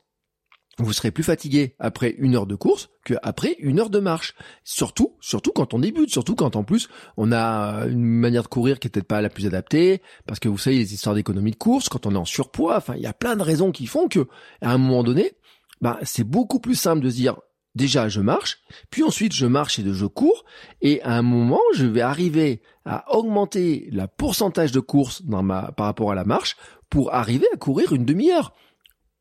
vous 0.80 0.94
serez 0.94 1.12
plus 1.12 1.24
fatigué 1.24 1.76
après 1.80 2.16
une 2.18 2.36
heure 2.36 2.48
de 2.48 2.56
course 2.56 2.90
qu'après 3.06 3.56
une 3.60 3.80
heure 3.80 3.90
de 3.90 4.00
marche. 4.00 4.34
Surtout, 4.64 5.18
surtout 5.20 5.52
quand 5.52 5.74
on 5.74 5.80
débute, 5.80 6.10
surtout 6.10 6.36
quand 6.36 6.56
en 6.56 6.64
plus 6.64 6.90
on 7.18 7.32
a 7.32 7.86
une 7.88 8.04
manière 8.04 8.44
de 8.44 8.48
courir 8.48 8.80
qui 8.80 8.88
est 8.88 8.92
peut-être 8.92 9.08
pas 9.08 9.22
la 9.22 9.30
plus 9.30 9.46
adaptée, 9.46 10.02
parce 10.26 10.40
que 10.40 10.48
vous 10.48 10.58
savez 10.58 10.78
les 10.78 10.94
histoires 10.94 11.16
d'économie 11.16 11.52
de 11.52 11.58
course, 11.58 11.90
quand 11.90 12.06
on 12.06 12.16
est 12.16 12.18
en 12.18 12.26
surpoids, 12.26 12.78
enfin 12.78 12.96
il 12.96 13.02
y 13.02 13.08
a 13.08 13.14
plein 13.14 13.36
de 13.36 13.44
raisons 13.44 13.72
qui 13.72 13.88
font 13.88 14.08
que 14.08 14.28
à 14.62 14.72
un 14.72 14.78
moment 14.78 15.04
donné, 15.04 15.34
bah 15.82 16.00
c'est 16.04 16.24
beaucoup 16.24 16.60
plus 16.60 16.76
simple 16.76 17.02
de 17.02 17.10
dire 17.10 17.38
déjà 17.76 18.10
je 18.10 18.22
marche, 18.22 18.60
puis 18.90 19.04
ensuite 19.04 19.34
je 19.34 19.46
marche 19.46 19.80
et 19.80 19.84
je 19.86 20.06
cours, 20.06 20.46
et 20.82 21.02
à 21.04 21.14
un 21.14 21.22
moment 21.22 21.62
je 21.76 21.86
vais 21.86 22.02
arriver 22.02 22.62
à 22.86 23.16
augmenter 23.16 23.88
la 23.92 24.08
pourcentage 24.08 24.72
de 24.72 24.80
course 24.80 25.24
dans 25.24 25.44
ma, 25.44 25.72
par 25.72 25.86
rapport 25.86 26.12
à 26.12 26.16
la 26.16 26.26
marche 26.26 26.58
pour 26.90 27.14
arriver 27.14 27.48
à 27.54 27.58
courir 27.58 27.94
une 27.94 28.06
demi-heure. 28.06 28.54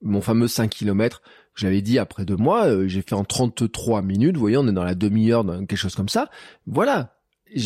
Mon 0.00 0.20
fameux 0.20 0.46
5 0.46 0.70
km, 0.70 1.22
j'avais 1.58 1.82
dit 1.82 1.98
après 1.98 2.24
deux 2.24 2.36
mois, 2.36 2.66
euh, 2.66 2.86
j'ai 2.86 3.02
fait 3.02 3.14
en 3.14 3.24
33 3.24 4.00
minutes. 4.02 4.36
Vous 4.36 4.40
voyez, 4.40 4.56
on 4.56 4.68
est 4.68 4.72
dans 4.72 4.84
la 4.84 4.94
demi-heure, 4.94 5.42
dans 5.42 5.58
quelque 5.58 5.76
chose 5.76 5.96
comme 5.96 6.08
ça. 6.08 6.30
Voilà. 6.66 7.16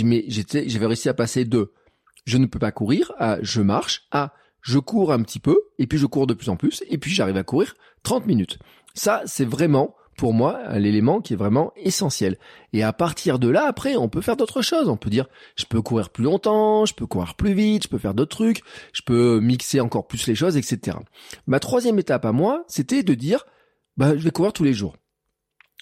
Mais 0.03 0.25
j'étais, 0.29 0.67
j'avais 0.69 0.87
réussi 0.87 1.11
à 1.11 1.15
passer 1.15 1.45
de 1.45 1.73
je 2.25 2.39
ne 2.39 2.47
peux 2.47 2.59
pas 2.59 2.73
courir 2.73 3.13
à 3.19 3.39
je 3.43 3.61
marche 3.61 4.07
à 4.11 4.33
je 4.63 4.79
cours 4.79 5.13
un 5.13 5.23
petit 5.23 5.41
peu 5.41 5.59
et 5.79 5.87
puis 5.87 5.99
je 5.99 6.07
cours 6.07 6.27
de 6.27 6.35
plus 6.35 6.49
en 6.49 6.57
plus 6.57 6.83
et 6.89 6.97
puis 6.97 7.11
j'arrive 7.11 7.37
à 7.37 7.43
courir 7.43 7.75
30 8.05 8.27
minutes. 8.27 8.59
Ça, 8.95 9.23
c'est 9.27 9.45
vraiment 9.45 9.95
pour 10.17 10.33
moi 10.33 10.79
l'élément 10.79 11.21
qui 11.21 11.35
est 11.35 11.37
vraiment 11.37 11.73
essentiel. 11.77 12.39
Et 12.73 12.83
à 12.83 12.95
partir 12.95 13.39
de 13.39 13.49
là, 13.49 13.67
après, 13.67 13.97
on 13.97 14.09
peut 14.09 14.21
faire 14.23 14.37
d'autres 14.37 14.63
choses. 14.63 14.89
On 14.89 14.97
peut 14.97 15.11
dire, 15.11 15.27
je 15.57 15.67
peux 15.67 15.83
courir 15.83 16.09
plus 16.09 16.25
longtemps, 16.25 16.87
je 16.87 16.95
peux 16.95 17.07
courir 17.07 17.35
plus 17.35 17.53
vite, 17.53 17.83
je 17.83 17.89
peux 17.89 17.99
faire 17.99 18.15
d'autres 18.15 18.37
trucs, 18.37 18.63
je 18.95 19.03
peux 19.03 19.41
mixer 19.41 19.81
encore 19.81 20.07
plus 20.07 20.27
les 20.27 20.35
choses, 20.35 20.57
etc. 20.57 20.97
Ma 21.47 21.61
troisième 21.61 21.99
étape 21.99 22.25
à 22.25 22.33
moi, 22.33 22.65
c'était 22.69 23.03
de 23.03 23.15
dire, 23.15 23.45
bah, 23.97 24.17
je 24.17 24.23
vais 24.23 24.31
courir 24.31 24.53
tous 24.53 24.65
les 24.65 24.75
jours. 24.75 24.97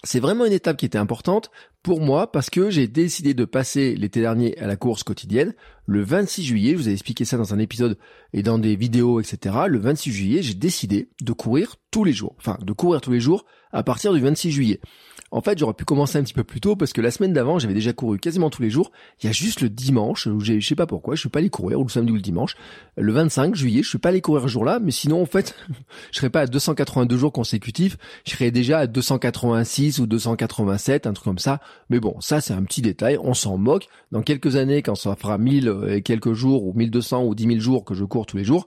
C'est 0.02 0.20
vraiment 0.20 0.46
une 0.46 0.52
étape 0.52 0.78
qui 0.78 0.86
était 0.86 0.96
importante 0.96 1.50
pour 1.82 2.00
moi 2.00 2.32
parce 2.32 2.48
que 2.48 2.70
j'ai 2.70 2.88
décidé 2.88 3.34
de 3.34 3.44
passer 3.44 3.94
l'été 3.94 4.20
dernier 4.20 4.56
à 4.58 4.66
la 4.66 4.76
course 4.76 5.02
quotidienne. 5.02 5.54
Le 5.84 6.02
26 6.02 6.42
juillet, 6.42 6.72
je 6.72 6.78
vous 6.78 6.88
ai 6.88 6.92
expliqué 6.92 7.26
ça 7.26 7.36
dans 7.36 7.52
un 7.52 7.58
épisode 7.58 7.98
et 8.32 8.42
dans 8.42 8.58
des 8.58 8.76
vidéos, 8.76 9.20
etc. 9.20 9.56
Le 9.68 9.78
26 9.78 10.10
juillet, 10.10 10.42
j'ai 10.42 10.54
décidé 10.54 11.10
de 11.20 11.32
courir 11.32 11.76
tous 11.90 12.04
les 12.04 12.14
jours. 12.14 12.34
Enfin, 12.38 12.58
de 12.62 12.72
courir 12.72 13.02
tous 13.02 13.12
les 13.12 13.20
jours 13.20 13.44
à 13.72 13.82
partir 13.82 14.14
du 14.14 14.20
26 14.20 14.50
juillet. 14.50 14.80
En 15.32 15.40
fait, 15.42 15.58
j'aurais 15.58 15.74
pu 15.74 15.84
commencer 15.84 16.18
un 16.18 16.22
petit 16.22 16.34
peu 16.34 16.42
plus 16.42 16.60
tôt 16.60 16.74
parce 16.74 16.92
que 16.92 17.00
la 17.00 17.10
semaine 17.12 17.32
d'avant, 17.32 17.58
j'avais 17.58 17.74
déjà 17.74 17.92
couru 17.92 18.18
quasiment 18.18 18.50
tous 18.50 18.62
les 18.62 18.70
jours. 18.70 18.90
Il 19.22 19.26
y 19.26 19.28
a 19.28 19.32
juste 19.32 19.60
le 19.60 19.68
dimanche 19.68 20.26
où 20.26 20.40
je 20.40 20.58
sais 20.60 20.74
pas 20.74 20.86
pourquoi, 20.86 21.14
je 21.14 21.20
suis 21.20 21.28
pas 21.28 21.38
allé 21.38 21.50
courir, 21.50 21.78
ou 21.78 21.84
le 21.84 21.88
samedi 21.88 22.10
ou 22.10 22.16
le 22.16 22.20
dimanche. 22.20 22.56
Le 22.96 23.12
25 23.12 23.54
juillet, 23.54 23.82
je 23.82 23.88
suis 23.88 23.98
pas 23.98 24.08
allé 24.08 24.20
courir 24.20 24.42
ce 24.42 24.48
jour-là, 24.48 24.80
mais 24.80 24.90
sinon, 24.90 25.22
en 25.22 25.26
fait, 25.26 25.54
je 26.10 26.18
serais 26.18 26.30
pas 26.30 26.40
à 26.40 26.46
282 26.46 27.16
jours 27.16 27.32
consécutifs. 27.32 27.96
Je 28.26 28.32
serais 28.32 28.50
déjà 28.50 28.80
à 28.80 28.86
286 28.88 30.00
ou 30.00 30.06
287, 30.06 31.06
un 31.06 31.12
truc 31.12 31.24
comme 31.24 31.38
ça. 31.38 31.60
Mais 31.90 32.00
bon, 32.00 32.16
ça, 32.20 32.40
c'est 32.40 32.54
un 32.54 32.64
petit 32.64 32.82
détail. 32.82 33.16
On 33.22 33.34
s'en 33.34 33.56
moque. 33.56 33.86
Dans 34.10 34.22
quelques 34.22 34.56
années, 34.56 34.82
quand 34.82 34.96
ça 34.96 35.14
fera 35.14 35.38
1000 35.38 35.72
et 35.90 36.02
quelques 36.02 36.32
jours 36.32 36.66
ou 36.66 36.72
1200 36.74 37.24
ou 37.24 37.34
10 37.36 37.46
000 37.46 37.60
jours 37.60 37.84
que 37.84 37.94
je 37.94 38.04
cours 38.04 38.26
tous 38.26 38.36
les 38.36 38.44
jours, 38.44 38.66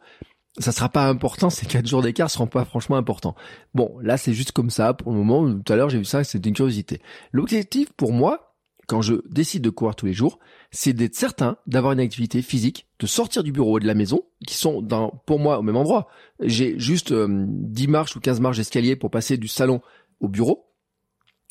ça 0.59 0.71
sera 0.71 0.89
pas 0.89 1.07
important, 1.07 1.49
ces 1.49 1.65
quatre 1.65 1.87
jours 1.87 2.01
d'écart 2.01 2.29
seront 2.29 2.47
pas 2.47 2.65
franchement 2.65 2.95
importants. 2.95 3.35
Bon, 3.73 3.97
là 4.01 4.17
c'est 4.17 4.33
juste 4.33 4.51
comme 4.51 4.69
ça 4.69 4.93
pour 4.93 5.11
le 5.11 5.17
moment. 5.17 5.59
Tout 5.59 5.73
à 5.73 5.75
l'heure 5.75 5.89
j'ai 5.89 5.97
vu 5.97 6.05
ça, 6.05 6.23
c'était 6.23 6.49
une 6.49 6.55
curiosité. 6.55 7.01
L'objectif 7.31 7.91
pour 7.93 8.11
moi, 8.11 8.55
quand 8.87 9.01
je 9.01 9.15
décide 9.29 9.63
de 9.63 9.69
courir 9.69 9.95
tous 9.95 10.05
les 10.05 10.13
jours, 10.13 10.39
c'est 10.71 10.93
d'être 10.93 11.15
certain 11.15 11.57
d'avoir 11.67 11.93
une 11.93 11.99
activité 11.99 12.41
physique, 12.41 12.87
de 12.99 13.07
sortir 13.07 13.43
du 13.43 13.51
bureau 13.51 13.77
et 13.77 13.81
de 13.81 13.87
la 13.87 13.93
maison, 13.93 14.23
qui 14.45 14.55
sont 14.55 14.81
dans, 14.81 15.21
pour 15.25 15.39
moi 15.39 15.59
au 15.59 15.61
même 15.61 15.77
endroit. 15.77 16.07
J'ai 16.41 16.77
juste 16.77 17.13
10 17.13 17.15
euh, 17.15 17.89
marches 17.89 18.15
ou 18.15 18.19
15 18.19 18.39
marches 18.41 18.57
d'escalier 18.57 18.95
pour 18.95 19.09
passer 19.09 19.37
du 19.37 19.47
salon 19.47 19.81
au 20.19 20.27
bureau 20.27 20.72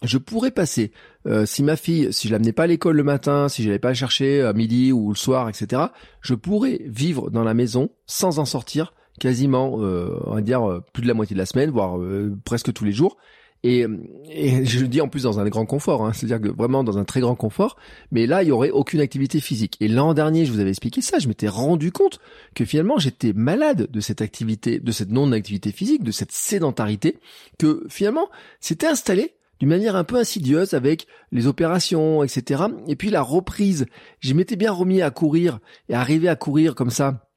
je 0.03 0.19
pourrais 0.19 0.51
passer, 0.51 0.93
euh, 1.27 1.47
si 1.47 1.63
ma 1.63 1.77
fille, 1.77 2.13
si 2.13 2.29
je 2.29 2.33
l'amenais 2.33 2.53
pas 2.53 2.65
à 2.65 2.67
l'école 2.67 2.97
le 2.97 3.05
matin, 3.05 3.49
si 3.49 3.63
je 3.63 3.69
l'avais 3.69 3.79
pas 3.79 3.95
chercher 3.95 4.43
à 4.43 4.53
midi 4.53 4.93
ou 4.93 5.11
le 5.11 5.17
soir, 5.17 5.49
etc., 5.49 5.83
je 6.21 6.35
pourrais 6.35 6.81
vivre 6.87 7.31
dans 7.31 7.45
la 7.45 7.55
maison 7.55 7.91
sans 8.07 8.39
en 8.39 8.45
sortir 8.45 8.95
quasiment, 9.21 9.77
euh, 9.81 10.19
on 10.27 10.35
va 10.35 10.41
dire, 10.41 10.69
euh, 10.69 10.83
plus 10.93 11.03
de 11.03 11.09
la 11.09 11.15
moitié 11.15 11.35
de 11.35 11.39
la 11.39 11.47
semaine, 11.47 11.71
voire 11.71 11.99
presque 12.45 12.73
tous 12.73 12.85
les 12.85 12.93
jours. 12.93 13.17
Et, 13.65 13.87
et, 14.31 14.65
je 14.65 14.81
le 14.81 14.89
dis 14.89 15.01
en 15.01 15.09
plus 15.09 15.23
dans 15.23 15.39
un 15.39 15.49
grand 15.49 15.67
confort, 15.67 16.05
hein, 16.05 16.13
c'est-à-dire 16.13 16.41
que 16.41 16.55
vraiment 16.55 16.83
dans 16.85 16.99
un 16.99 17.05
très 17.05 17.21
grand 17.21 17.35
confort, 17.35 17.77
mais 18.11 18.27
là, 18.27 18.43
il 18.43 18.49
y 18.49 18.53
aurait 18.53 18.71
aucune 18.71 19.01
activité 19.01 19.41
physique. 19.41 19.77
Et 19.81 19.89
l'an 19.89 20.15
dernier, 20.15 20.45
je 20.45 20.53
vous 20.53 20.61
avais 20.61 20.71
expliqué 20.71 21.01
ça, 21.01 21.19
je 21.19 21.29
m'étais 21.29 21.49
rendu 21.49 21.93
compte 21.93 22.19
que 22.55 22.65
finalement, 22.65 22.99
j'étais 22.99 23.33
malade 23.33 23.89
de 23.91 24.01
cette 24.01 24.21
activité, 24.21 24.81
de 24.81 24.93
cette 24.93 25.11
non-activité 25.11 25.71
physique, 25.71 26.03
de 26.03 26.11
cette 26.11 26.33
sédentarité, 26.33 27.19
que 27.59 27.85
finalement, 27.89 28.29
c'était 28.61 28.87
installé 28.89 29.35
d'une 29.63 29.69
manière 29.69 29.95
un 29.95 30.03
peu 30.03 30.17
insidieuse 30.17 30.75
avec 30.75 31.07
les 31.31 31.47
opérations, 31.47 32.25
etc. 32.25 32.65
Et 32.89 32.97
puis 32.97 33.11
la 33.11 33.23
reprise, 33.23 33.87
je 34.19 34.35
m'étais 34.35 34.57
bien 34.57 34.73
remis 34.73 35.03
à 35.03 35.13
courir 35.13 35.61
et 35.89 35.95
arriver 35.95 36.29
à 36.29 36.35
courir 36.35 36.75
comme 36.75 36.91
ça 36.91 37.29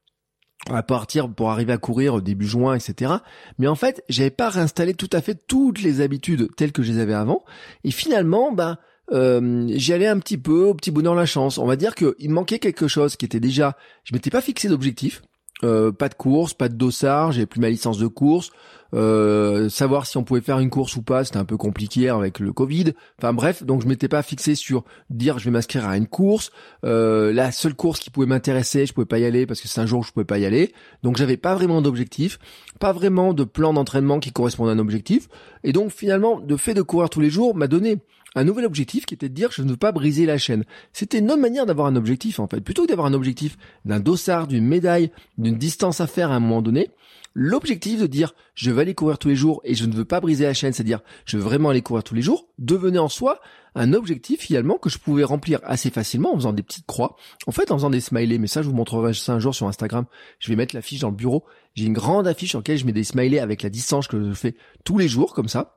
à 0.68 0.82
partir 0.82 1.32
pour 1.32 1.52
arriver 1.52 1.72
à 1.72 1.78
courir 1.78 2.24
début 2.24 2.48
juin, 2.48 2.74
etc. 2.74 3.14
Mais 3.60 3.68
en 3.68 3.76
fait, 3.76 4.04
j'avais 4.10 4.32
pas 4.32 4.50
réinstallé 4.50 4.96
tout 4.96 5.10
à 5.14 5.22
fait 5.22 5.36
toutes 5.46 5.84
les 5.84 6.02
habitudes 6.02 6.50
telles 6.58 6.72
que 6.72 6.82
je 6.82 6.94
les 6.94 7.00
avais 7.00 7.14
avant. 7.14 7.46
Et 7.84 7.92
finalement, 7.92 8.52
ben, 8.52 8.80
euh, 9.12 9.68
j'y 9.76 9.94
allais 9.94 10.08
un 10.08 10.18
petit 10.18 10.40
peu 10.40 10.64
au 10.64 10.74
petit 10.74 10.90
bonheur 10.90 11.14
la 11.14 11.28
chance. 11.28 11.60
On 11.60 11.68
va 11.68 11.76
dire 11.76 11.94
qu'il 11.94 12.32
manquait 12.32 12.58
quelque 12.58 12.88
chose 12.88 13.18
qui 13.18 13.26
était 13.26 13.40
déjà, 13.40 13.78
je 14.04 14.16
m'étais 14.16 14.32
pas 14.32 14.42
fixé 14.42 14.68
d'objectif. 14.68 15.22
Euh, 15.63 15.91
pas 15.91 16.10
de 16.10 16.15
course, 16.15 16.54
pas 16.54 16.68
de 16.68 16.76
dossard, 16.76 17.32
j'avais 17.32 17.46
plus 17.46 17.62
ma 17.62 17.70
licence 17.70 17.98
de 17.98 18.08
course. 18.08 18.52
Euh, 18.94 19.68
savoir 19.68 20.06
si 20.06 20.15
on 20.18 20.24
pouvait 20.24 20.41
faire 20.41 20.60
une 20.60 20.70
course 20.70 20.96
ou 20.96 21.02
pas, 21.02 21.24
c'était 21.26 21.38
un 21.38 21.46
peu 21.46 21.58
compliqué 21.58 22.10
avec 22.10 22.39
le 22.39 22.54
Covid. 22.54 22.94
Enfin 23.18 23.34
bref, 23.34 23.63
donc 23.63 23.82
je 23.82 23.88
m'étais 23.88 24.08
pas 24.08 24.22
fixé 24.22 24.56
sur 24.56 24.84
dire 25.10 25.39
je 25.39 25.46
vais 25.46 25.52
m'inscrire 25.52 25.88
à 25.88 25.98
une 25.98 26.08
course. 26.08 26.52
Euh, 26.86 27.34
la 27.34 27.52
seule 27.52 27.74
course 27.74 28.00
qui 28.00 28.10
pouvait 28.10 28.28
m'intéresser, 28.28 28.86
je 28.86 28.94
pouvais 28.94 29.06
pas 29.06 29.20
y 29.20 29.26
aller 29.26 29.46
parce 29.46 29.60
que 29.60 29.68
c'est 29.68 29.82
un 29.82 29.86
jour 29.86 30.00
où 30.00 30.04
je 30.04 30.12
pouvais 30.12 30.26
pas 30.26 30.38
y 30.38 30.46
aller. 30.46 30.74
Donc 31.04 31.18
j'avais 31.18 31.38
pas 31.38 31.56
vraiment 31.56 31.82
d'objectif, 31.82 32.39
pas 32.80 32.94
vraiment 32.94 33.34
de 33.34 33.44
plan 33.44 33.74
d'entraînement 33.74 34.20
qui 34.20 34.32
correspondait 34.32 34.72
à 34.72 34.76
un 34.76 34.80
objectif. 34.80 35.28
Et 35.63 35.74
donc 35.74 35.91
finalement, 35.91 36.41
le 36.48 36.58
fait 36.58 36.74
de 36.74 36.82
courir 36.82 37.10
tous 37.10 37.22
les 37.22 37.30
jours 37.30 37.56
m'a 37.56 37.68
donné 37.68 37.98
un 38.36 38.43
nouvel 38.43 38.65
objectif 38.65 39.06
qui 39.06 39.13
était 39.13 39.30
de 39.30 39.34
dire 39.34 39.52
je 39.52 39.63
ne 39.63 39.69
veux 39.69 39.78
pas 39.78 39.91
briser 39.91 40.26
la 40.26 40.38
chaîne. 40.38 40.63
C'était 40.93 41.19
une 41.19 41.32
autre 41.32 41.41
manière 41.41 41.65
d'avoir 41.65 41.88
un 41.88 41.95
objectif 41.95 42.39
en 42.39 42.48
fait. 42.48 42.62
Plutôt 42.62 42.84
que 42.84 42.89
d'avoir 42.89 43.08
un 43.08 43.13
objectif 43.13 43.58
d'un 43.86 44.00
dossard, 44.00 44.48
d'une 44.48 44.65
médaille, 44.65 45.12
d'une 45.38 45.58
distance 45.58 46.02
à 46.02 46.08
faire 46.08 46.32
à 46.32 46.36
un 46.36 46.39
moment 46.39 46.62
donné, 46.62 46.91
l'objectif 47.34 48.00
de 48.00 48.08
dire 48.08 48.34
je 48.54 48.71
vais 48.71 48.82
aller 48.82 48.93
courir 48.93 49.17
tous 49.17 49.30
les 49.30 49.36
jours 49.36 49.62
et 49.63 49.76
je 49.76 49.86
ne 49.86 49.93
veux 49.93 50.06
pas 50.06 50.21
briser 50.21 50.45
la 50.45 50.54
chaîne, 50.54 50.74
c'est-à-dire 50.74 51.02
je 51.26 51.38
veux 51.38 51.43
vraiment 51.43 51.69
aller 51.69 51.82
courir 51.82 52.04
tous 52.04 52.15
les 52.15 52.21
jours, 52.21 52.48
devenait 52.60 53.00
en 53.00 53.10
soi 53.10 53.39
un 53.76 53.93
objectif 53.93 54.39
finalement 54.39 54.78
que 54.78 54.89
je 54.89 54.98
pouvais 54.98 55.26
remplir 55.26 55.60
assez 55.63 55.89
facilement 55.89 56.34
en 56.34 56.36
faisant 56.38 56.54
des 56.54 56.63
petites 56.63 56.86
croix. 56.86 57.17
En 57.45 57.52
fait, 57.52 57.71
en 57.71 57.78
faisant 57.78 57.89
des 57.89 58.00
smileys, 58.00 58.39
mais 58.39 58.48
ça 58.48 58.62
je 58.62 58.69
vous 58.69 58.76
montrerai 58.76 59.13
ça 59.13 59.34
un 59.34 59.39
jour 59.39 59.54
sur 59.54 59.67
Instagram. 59.67 60.06
Je 60.39 60.50
vais 60.50 60.56
mettre 60.56 60.74
l'affiche 60.74 61.02
dans 61.02 61.10
le 61.10 61.15
bureau. 61.15 61.43
J'ai 61.74 61.86
une 61.86 61.93
grande 61.93 62.26
affiche 62.26 62.52
sur 62.52 62.60
laquelle 62.60 62.78
je 62.78 62.86
mets 62.86 62.93
des 62.93 63.04
smileys 63.04 63.39
avec 63.39 63.62
la 63.63 63.69
distance 63.69 64.08
que 64.08 64.30
je 64.30 64.34
fais 64.34 64.56
tous 64.86 64.98
les 64.98 65.10
jours 65.10 65.34
comme 65.34 65.50
ça. 65.50 65.75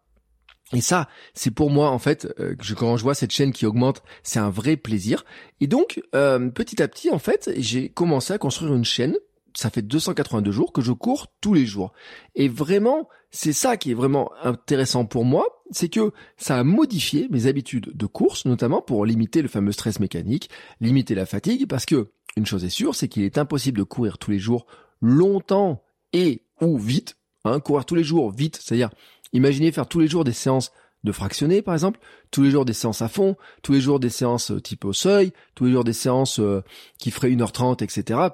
Et 0.74 0.82
ça, 0.82 1.08
c'est 1.32 1.50
pour 1.50 1.70
moi 1.70 1.90
en 1.90 1.98
fait, 1.98 2.28
euh, 2.38 2.54
quand 2.76 2.96
je 2.96 3.02
vois 3.02 3.14
cette 3.14 3.30
chaîne 3.30 3.52
qui 3.52 3.64
augmente, 3.64 4.02
c'est 4.22 4.38
un 4.38 4.50
vrai 4.50 4.76
plaisir. 4.76 5.24
Et 5.60 5.66
donc, 5.66 6.02
euh, 6.14 6.50
petit 6.50 6.82
à 6.82 6.88
petit, 6.88 7.10
en 7.10 7.18
fait, 7.18 7.50
j'ai 7.56 7.88
commencé 7.88 8.34
à 8.34 8.38
construire 8.38 8.74
une 8.74 8.84
chaîne. 8.84 9.16
Ça 9.54 9.70
fait 9.70 9.82
282 9.82 10.52
jours 10.52 10.72
que 10.72 10.82
je 10.82 10.92
cours 10.92 11.28
tous 11.40 11.54
les 11.54 11.64
jours. 11.64 11.92
Et 12.34 12.48
vraiment, 12.48 13.08
c'est 13.30 13.54
ça 13.54 13.76
qui 13.76 13.90
est 13.90 13.94
vraiment 13.94 14.30
intéressant 14.42 15.06
pour 15.06 15.24
moi, 15.24 15.46
c'est 15.70 15.88
que 15.88 16.12
ça 16.36 16.58
a 16.58 16.64
modifié 16.64 17.28
mes 17.30 17.46
habitudes 17.46 17.90
de 17.94 18.06
course, 18.06 18.44
notamment 18.44 18.82
pour 18.82 19.04
limiter 19.06 19.42
le 19.42 19.48
fameux 19.48 19.72
stress 19.72 20.00
mécanique, 20.00 20.50
limiter 20.80 21.14
la 21.14 21.26
fatigue, 21.26 21.66
parce 21.66 21.86
que 21.86 22.10
une 22.36 22.46
chose 22.46 22.64
est 22.64 22.70
sûre, 22.70 22.94
c'est 22.94 23.08
qu'il 23.08 23.24
est 23.24 23.38
impossible 23.38 23.78
de 23.78 23.84
courir 23.84 24.18
tous 24.18 24.30
les 24.30 24.38
jours 24.38 24.66
longtemps 25.00 25.82
et 26.12 26.42
ou 26.60 26.78
vite. 26.78 27.16
Hein, 27.44 27.60
courir 27.60 27.84
tous 27.84 27.94
les 27.94 28.04
jours 28.04 28.30
vite, 28.32 28.58
c'est-à-dire 28.60 28.90
Imaginez 29.32 29.72
faire 29.72 29.88
tous 29.88 30.00
les 30.00 30.08
jours 30.08 30.24
des 30.24 30.32
séances 30.32 30.72
de 31.04 31.12
fractionner, 31.12 31.62
par 31.62 31.74
exemple, 31.74 32.00
tous 32.30 32.42
les 32.42 32.50
jours 32.50 32.64
des 32.64 32.72
séances 32.72 33.02
à 33.02 33.08
fond, 33.08 33.36
tous 33.62 33.72
les 33.72 33.80
jours 33.80 34.00
des 34.00 34.10
séances 34.10 34.50
euh, 34.50 34.60
type 34.60 34.84
au 34.84 34.92
seuil, 34.92 35.32
tous 35.54 35.64
les 35.66 35.72
jours 35.72 35.84
des 35.84 35.92
séances 35.92 36.40
euh, 36.40 36.62
qui 36.98 37.10
feraient 37.10 37.30
1h30, 37.30 37.84
etc. 37.84 38.30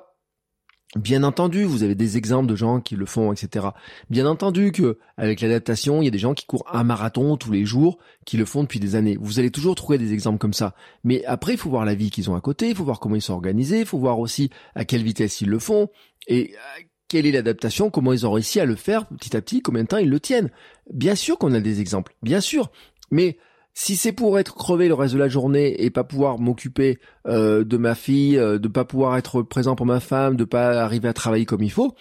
Bien 0.96 1.24
entendu, 1.24 1.64
vous 1.64 1.82
avez 1.82 1.96
des 1.96 2.16
exemples 2.16 2.48
de 2.48 2.54
gens 2.54 2.80
qui 2.80 2.94
le 2.94 3.04
font, 3.04 3.32
etc. 3.32 3.66
Bien 4.10 4.26
entendu 4.26 4.70
que 4.70 4.98
avec 5.16 5.40
l'adaptation, 5.40 6.00
il 6.00 6.04
y 6.04 6.08
a 6.08 6.12
des 6.12 6.18
gens 6.18 6.34
qui 6.34 6.46
courent 6.46 6.66
un 6.72 6.84
marathon 6.84 7.36
tous 7.36 7.50
les 7.50 7.64
jours, 7.64 7.98
qui 8.24 8.36
le 8.36 8.44
font 8.44 8.62
depuis 8.62 8.78
des 8.78 8.94
années. 8.94 9.18
Vous 9.20 9.40
allez 9.40 9.50
toujours 9.50 9.74
trouver 9.74 9.98
des 9.98 10.12
exemples 10.12 10.38
comme 10.38 10.52
ça. 10.52 10.74
Mais 11.02 11.24
après, 11.24 11.54
il 11.54 11.58
faut 11.58 11.68
voir 11.68 11.84
la 11.84 11.96
vie 11.96 12.10
qu'ils 12.10 12.30
ont 12.30 12.36
à 12.36 12.40
côté, 12.40 12.68
il 12.68 12.76
faut 12.76 12.84
voir 12.84 13.00
comment 13.00 13.16
ils 13.16 13.22
sont 13.22 13.34
organisés, 13.34 13.80
il 13.80 13.86
faut 13.86 13.98
voir 13.98 14.20
aussi 14.20 14.50
à 14.76 14.84
quelle 14.84 15.02
vitesse 15.02 15.40
ils 15.40 15.48
le 15.48 15.58
font 15.58 15.88
et 16.28 16.54
euh, 16.54 16.82
quelle 17.08 17.26
est 17.26 17.32
l'adaptation, 17.32 17.90
comment 17.90 18.12
ils 18.12 18.26
ont 18.26 18.32
réussi 18.32 18.60
à 18.60 18.64
le 18.64 18.76
faire 18.76 19.06
petit 19.06 19.36
à 19.36 19.40
petit, 19.40 19.62
combien 19.62 19.82
de 19.82 19.88
temps 19.88 19.98
ils 19.98 20.10
le 20.10 20.20
tiennent. 20.20 20.50
Bien 20.92 21.14
sûr 21.14 21.38
qu'on 21.38 21.54
a 21.54 21.60
des 21.60 21.80
exemples, 21.80 22.14
bien 22.22 22.40
sûr, 22.40 22.70
mais 23.10 23.38
si 23.74 23.96
c'est 23.96 24.12
pour 24.12 24.38
être 24.38 24.54
crevé 24.54 24.86
le 24.88 24.94
reste 24.94 25.14
de 25.14 25.18
la 25.18 25.28
journée 25.28 25.82
et 25.82 25.90
pas 25.90 26.04
pouvoir 26.04 26.38
m'occuper 26.38 26.98
euh, 27.26 27.64
de 27.64 27.76
ma 27.76 27.94
fille, 27.94 28.38
euh, 28.38 28.58
de 28.58 28.68
pas 28.68 28.84
pouvoir 28.84 29.16
être 29.16 29.42
présent 29.42 29.74
pour 29.74 29.86
ma 29.86 30.00
femme, 30.00 30.36
de 30.36 30.44
pas 30.44 30.82
arriver 30.82 31.08
à 31.08 31.12
travailler 31.12 31.44
comme 31.44 31.62
il 31.62 31.72
faut, 31.72 31.94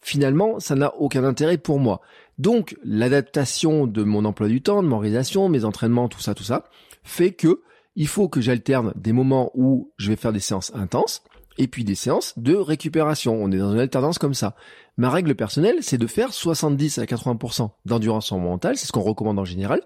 finalement, 0.00 0.58
ça 0.58 0.74
n'a 0.74 0.94
aucun 0.96 1.24
intérêt 1.24 1.58
pour 1.58 1.78
moi. 1.78 2.00
Donc, 2.38 2.76
l'adaptation 2.82 3.86
de 3.86 4.04
mon 4.04 4.24
emploi 4.24 4.48
du 4.48 4.62
temps, 4.62 4.82
de 4.82 4.88
mon 4.88 4.96
organisation, 4.96 5.48
mes 5.48 5.64
entraînements, 5.64 6.08
tout 6.08 6.20
ça, 6.20 6.34
tout 6.34 6.44
ça, 6.44 6.64
fait 7.02 7.32
que 7.32 7.62
il 7.94 8.06
faut 8.06 8.28
que 8.28 8.40
j'alterne 8.40 8.92
des 8.96 9.12
moments 9.12 9.50
où 9.54 9.92
je 9.98 10.08
vais 10.08 10.16
faire 10.16 10.32
des 10.32 10.40
séances 10.40 10.72
intenses 10.74 11.22
et 11.58 11.68
puis 11.68 11.84
des 11.84 11.94
séances 11.94 12.38
de 12.38 12.54
récupération. 12.54 13.34
On 13.34 13.50
est 13.52 13.58
dans 13.58 13.72
une 13.72 13.80
alternance 13.80 14.18
comme 14.18 14.34
ça. 14.34 14.54
Ma 14.96 15.10
règle 15.10 15.34
personnelle, 15.34 15.78
c'est 15.82 15.98
de 15.98 16.06
faire 16.06 16.32
70 16.32 16.98
à 16.98 17.04
80% 17.04 17.70
d'endurance 17.84 18.32
mentale, 18.32 18.76
c'est 18.76 18.86
ce 18.86 18.92
qu'on 18.92 19.02
recommande 19.02 19.38
en 19.38 19.44
général. 19.44 19.82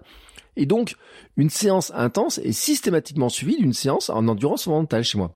Et 0.55 0.65
donc, 0.65 0.95
une 1.35 1.49
séance 1.49 1.91
intense 1.95 2.37
est 2.37 2.51
systématiquement 2.51 3.29
suivie 3.29 3.57
d'une 3.57 3.73
séance 3.73 4.09
en 4.09 4.27
endurance 4.27 4.67
mentale 4.67 5.03
chez 5.03 5.17
moi. 5.17 5.35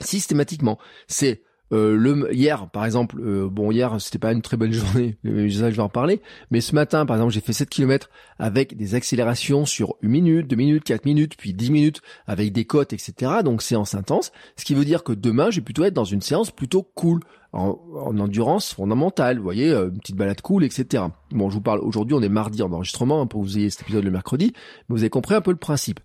Systématiquement. 0.00 0.78
C'est 1.08 1.42
euh, 1.72 1.96
le 1.96 2.32
hier 2.34 2.68
par 2.70 2.84
exemple 2.84 3.16
euh, 3.20 3.48
bon 3.50 3.72
hier 3.72 3.98
c'était 3.98 4.18
pas 4.18 4.32
une 4.32 4.42
très 4.42 4.56
bonne 4.56 4.72
journée 4.72 5.16
mais 5.24 5.50
ça 5.50 5.70
je 5.70 5.76
vais 5.76 5.82
en 5.82 5.88
parler 5.88 6.20
mais 6.50 6.60
ce 6.60 6.74
matin 6.74 7.06
par 7.06 7.16
exemple 7.16 7.32
j'ai 7.32 7.40
fait 7.40 7.54
7 7.54 7.68
km 7.70 8.10
avec 8.38 8.76
des 8.76 8.94
accélérations 8.94 9.64
sur 9.64 9.96
une 10.02 10.10
minute, 10.10 10.48
deux 10.48 10.56
minutes, 10.56 10.84
quatre 10.84 11.04
minutes, 11.04 11.36
puis 11.36 11.54
10 11.54 11.70
minutes 11.70 12.00
avec 12.26 12.52
des 12.52 12.64
cotes, 12.64 12.92
etc. 12.92 13.32
Donc 13.44 13.62
séance 13.62 13.94
intense. 13.94 14.32
Ce 14.56 14.64
qui 14.64 14.74
veut 14.74 14.84
dire 14.84 15.04
que 15.04 15.12
demain, 15.12 15.50
je 15.50 15.56
vais 15.56 15.64
plutôt 15.64 15.84
être 15.84 15.94
dans 15.94 16.04
une 16.04 16.20
séance 16.20 16.50
plutôt 16.50 16.82
cool, 16.82 17.20
en, 17.54 18.18
endurance 18.18 18.74
fondamentale, 18.74 19.38
vous 19.38 19.44
voyez, 19.44 19.70
euh, 19.70 19.88
une 19.88 19.98
petite 19.98 20.16
balade 20.16 20.40
cool, 20.40 20.64
etc. 20.64 21.04
Bon, 21.30 21.48
je 21.50 21.54
vous 21.54 21.60
parle 21.60 21.80
aujourd'hui, 21.80 22.14
on 22.14 22.22
est 22.22 22.28
mardi 22.28 22.62
en 22.62 22.72
enregistrement 22.72 23.22
hein, 23.22 23.26
pour 23.26 23.42
que 23.42 23.46
vous 23.46 23.58
ayez 23.58 23.70
cet 23.70 23.82
épisode 23.82 24.04
le 24.04 24.10
mercredi, 24.10 24.52
mais 24.88 24.96
vous 24.96 25.02
avez 25.02 25.10
compris 25.10 25.34
un 25.34 25.40
peu 25.40 25.52
le 25.52 25.56
principe. 25.56 26.00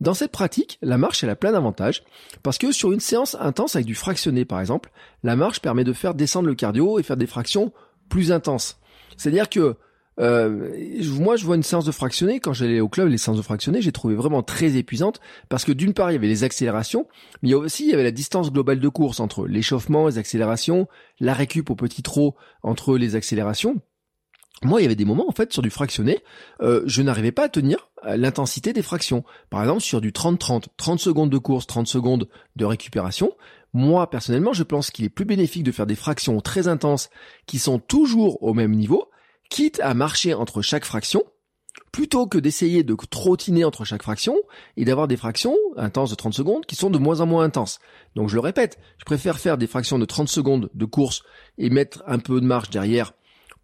Dans 0.00 0.14
cette 0.14 0.32
pratique, 0.32 0.78
la 0.82 0.98
marche, 0.98 1.24
elle 1.24 1.30
a 1.30 1.36
plein 1.36 1.52
d'avantages, 1.52 2.04
parce 2.42 2.58
que 2.58 2.70
sur 2.72 2.92
une 2.92 3.00
séance 3.00 3.36
intense 3.40 3.76
avec 3.76 3.86
du 3.86 3.94
fractionné, 3.94 4.44
par 4.44 4.60
exemple, 4.60 4.90
la 5.22 5.36
marche 5.36 5.60
permet 5.60 5.84
de 5.84 5.92
faire 5.92 6.14
descendre 6.14 6.48
le 6.48 6.54
cardio 6.54 6.98
et 6.98 7.02
faire 7.02 7.16
des 7.16 7.26
fractions 7.26 7.72
plus 8.08 8.32
intenses. 8.32 8.78
C'est-à-dire 9.16 9.48
que 9.48 9.76
euh, 10.20 10.70
moi, 11.18 11.36
je 11.36 11.44
vois 11.44 11.56
une 11.56 11.62
séance 11.62 11.84
de 11.84 11.92
fractionné. 11.92 12.40
Quand 12.40 12.52
j'allais 12.52 12.80
au 12.80 12.88
club, 12.88 13.08
les 13.08 13.18
séances 13.18 13.38
de 13.38 13.42
fractionné, 13.42 13.80
j'ai 13.80 13.92
trouvé 13.92 14.14
vraiment 14.14 14.42
très 14.42 14.76
épuisante 14.76 15.20
parce 15.48 15.64
que 15.64 15.72
d'une 15.72 15.94
part, 15.94 16.10
il 16.10 16.14
y 16.14 16.16
avait 16.16 16.28
les 16.28 16.44
accélérations, 16.44 17.08
mais 17.42 17.54
aussi 17.54 17.84
il 17.84 17.90
y 17.90 17.94
avait 17.94 18.02
la 18.02 18.10
distance 18.10 18.52
globale 18.52 18.80
de 18.80 18.88
course 18.88 19.20
entre 19.20 19.46
l'échauffement, 19.46 20.06
les 20.06 20.18
accélérations, 20.18 20.88
la 21.20 21.32
récup 21.32 21.70
au 21.70 21.74
petit 21.74 22.02
trot 22.02 22.36
entre 22.62 22.96
les 22.96 23.16
accélérations. 23.16 23.80
Moi, 24.62 24.80
il 24.80 24.82
y 24.82 24.86
avait 24.86 24.96
des 24.96 25.06
moments, 25.06 25.26
en 25.26 25.32
fait, 25.32 25.52
sur 25.54 25.62
du 25.62 25.70
fractionné, 25.70 26.18
euh, 26.60 26.82
je 26.84 27.00
n'arrivais 27.00 27.32
pas 27.32 27.44
à 27.44 27.48
tenir 27.48 27.88
euh, 28.04 28.18
l'intensité 28.18 28.74
des 28.74 28.82
fractions. 28.82 29.24
Par 29.48 29.62
exemple, 29.62 29.80
sur 29.80 30.02
du 30.02 30.12
30-30, 30.12 30.64
30 30.76 31.00
secondes 31.00 31.30
de 31.30 31.38
course, 31.38 31.66
30 31.66 31.86
secondes 31.86 32.28
de 32.56 32.64
récupération. 32.66 33.32
Moi, 33.72 34.10
personnellement, 34.10 34.52
je 34.52 34.64
pense 34.64 34.90
qu'il 34.90 35.06
est 35.06 35.10
plus 35.10 35.24
bénéfique 35.24 35.62
de 35.62 35.72
faire 35.72 35.86
des 35.86 35.94
fractions 35.94 36.38
très 36.42 36.68
intenses 36.68 37.08
qui 37.46 37.58
sont 37.58 37.78
toujours 37.78 38.42
au 38.42 38.52
même 38.52 38.72
niveau, 38.72 39.08
quitte 39.50 39.80
à 39.80 39.92
marcher 39.92 40.32
entre 40.32 40.62
chaque 40.62 40.86
fraction, 40.86 41.22
plutôt 41.92 42.26
que 42.26 42.38
d'essayer 42.38 42.82
de 42.82 42.96
trottiner 43.10 43.64
entre 43.64 43.84
chaque 43.84 44.02
fraction 44.02 44.36
et 44.76 44.84
d'avoir 44.84 45.08
des 45.08 45.16
fractions 45.16 45.56
intenses 45.76 46.10
de 46.10 46.14
30 46.14 46.32
secondes 46.32 46.66
qui 46.66 46.76
sont 46.76 46.90
de 46.90 46.98
moins 46.98 47.20
en 47.20 47.26
moins 47.26 47.44
intenses. 47.44 47.78
Donc 48.14 48.28
je 48.28 48.34
le 48.34 48.40
répète, 48.40 48.78
je 48.98 49.04
préfère 49.04 49.38
faire 49.38 49.58
des 49.58 49.66
fractions 49.66 49.98
de 49.98 50.04
30 50.04 50.28
secondes 50.28 50.70
de 50.72 50.84
course 50.84 51.22
et 51.58 51.68
mettre 51.68 52.02
un 52.06 52.18
peu 52.18 52.40
de 52.40 52.46
marche 52.46 52.70
derrière 52.70 53.12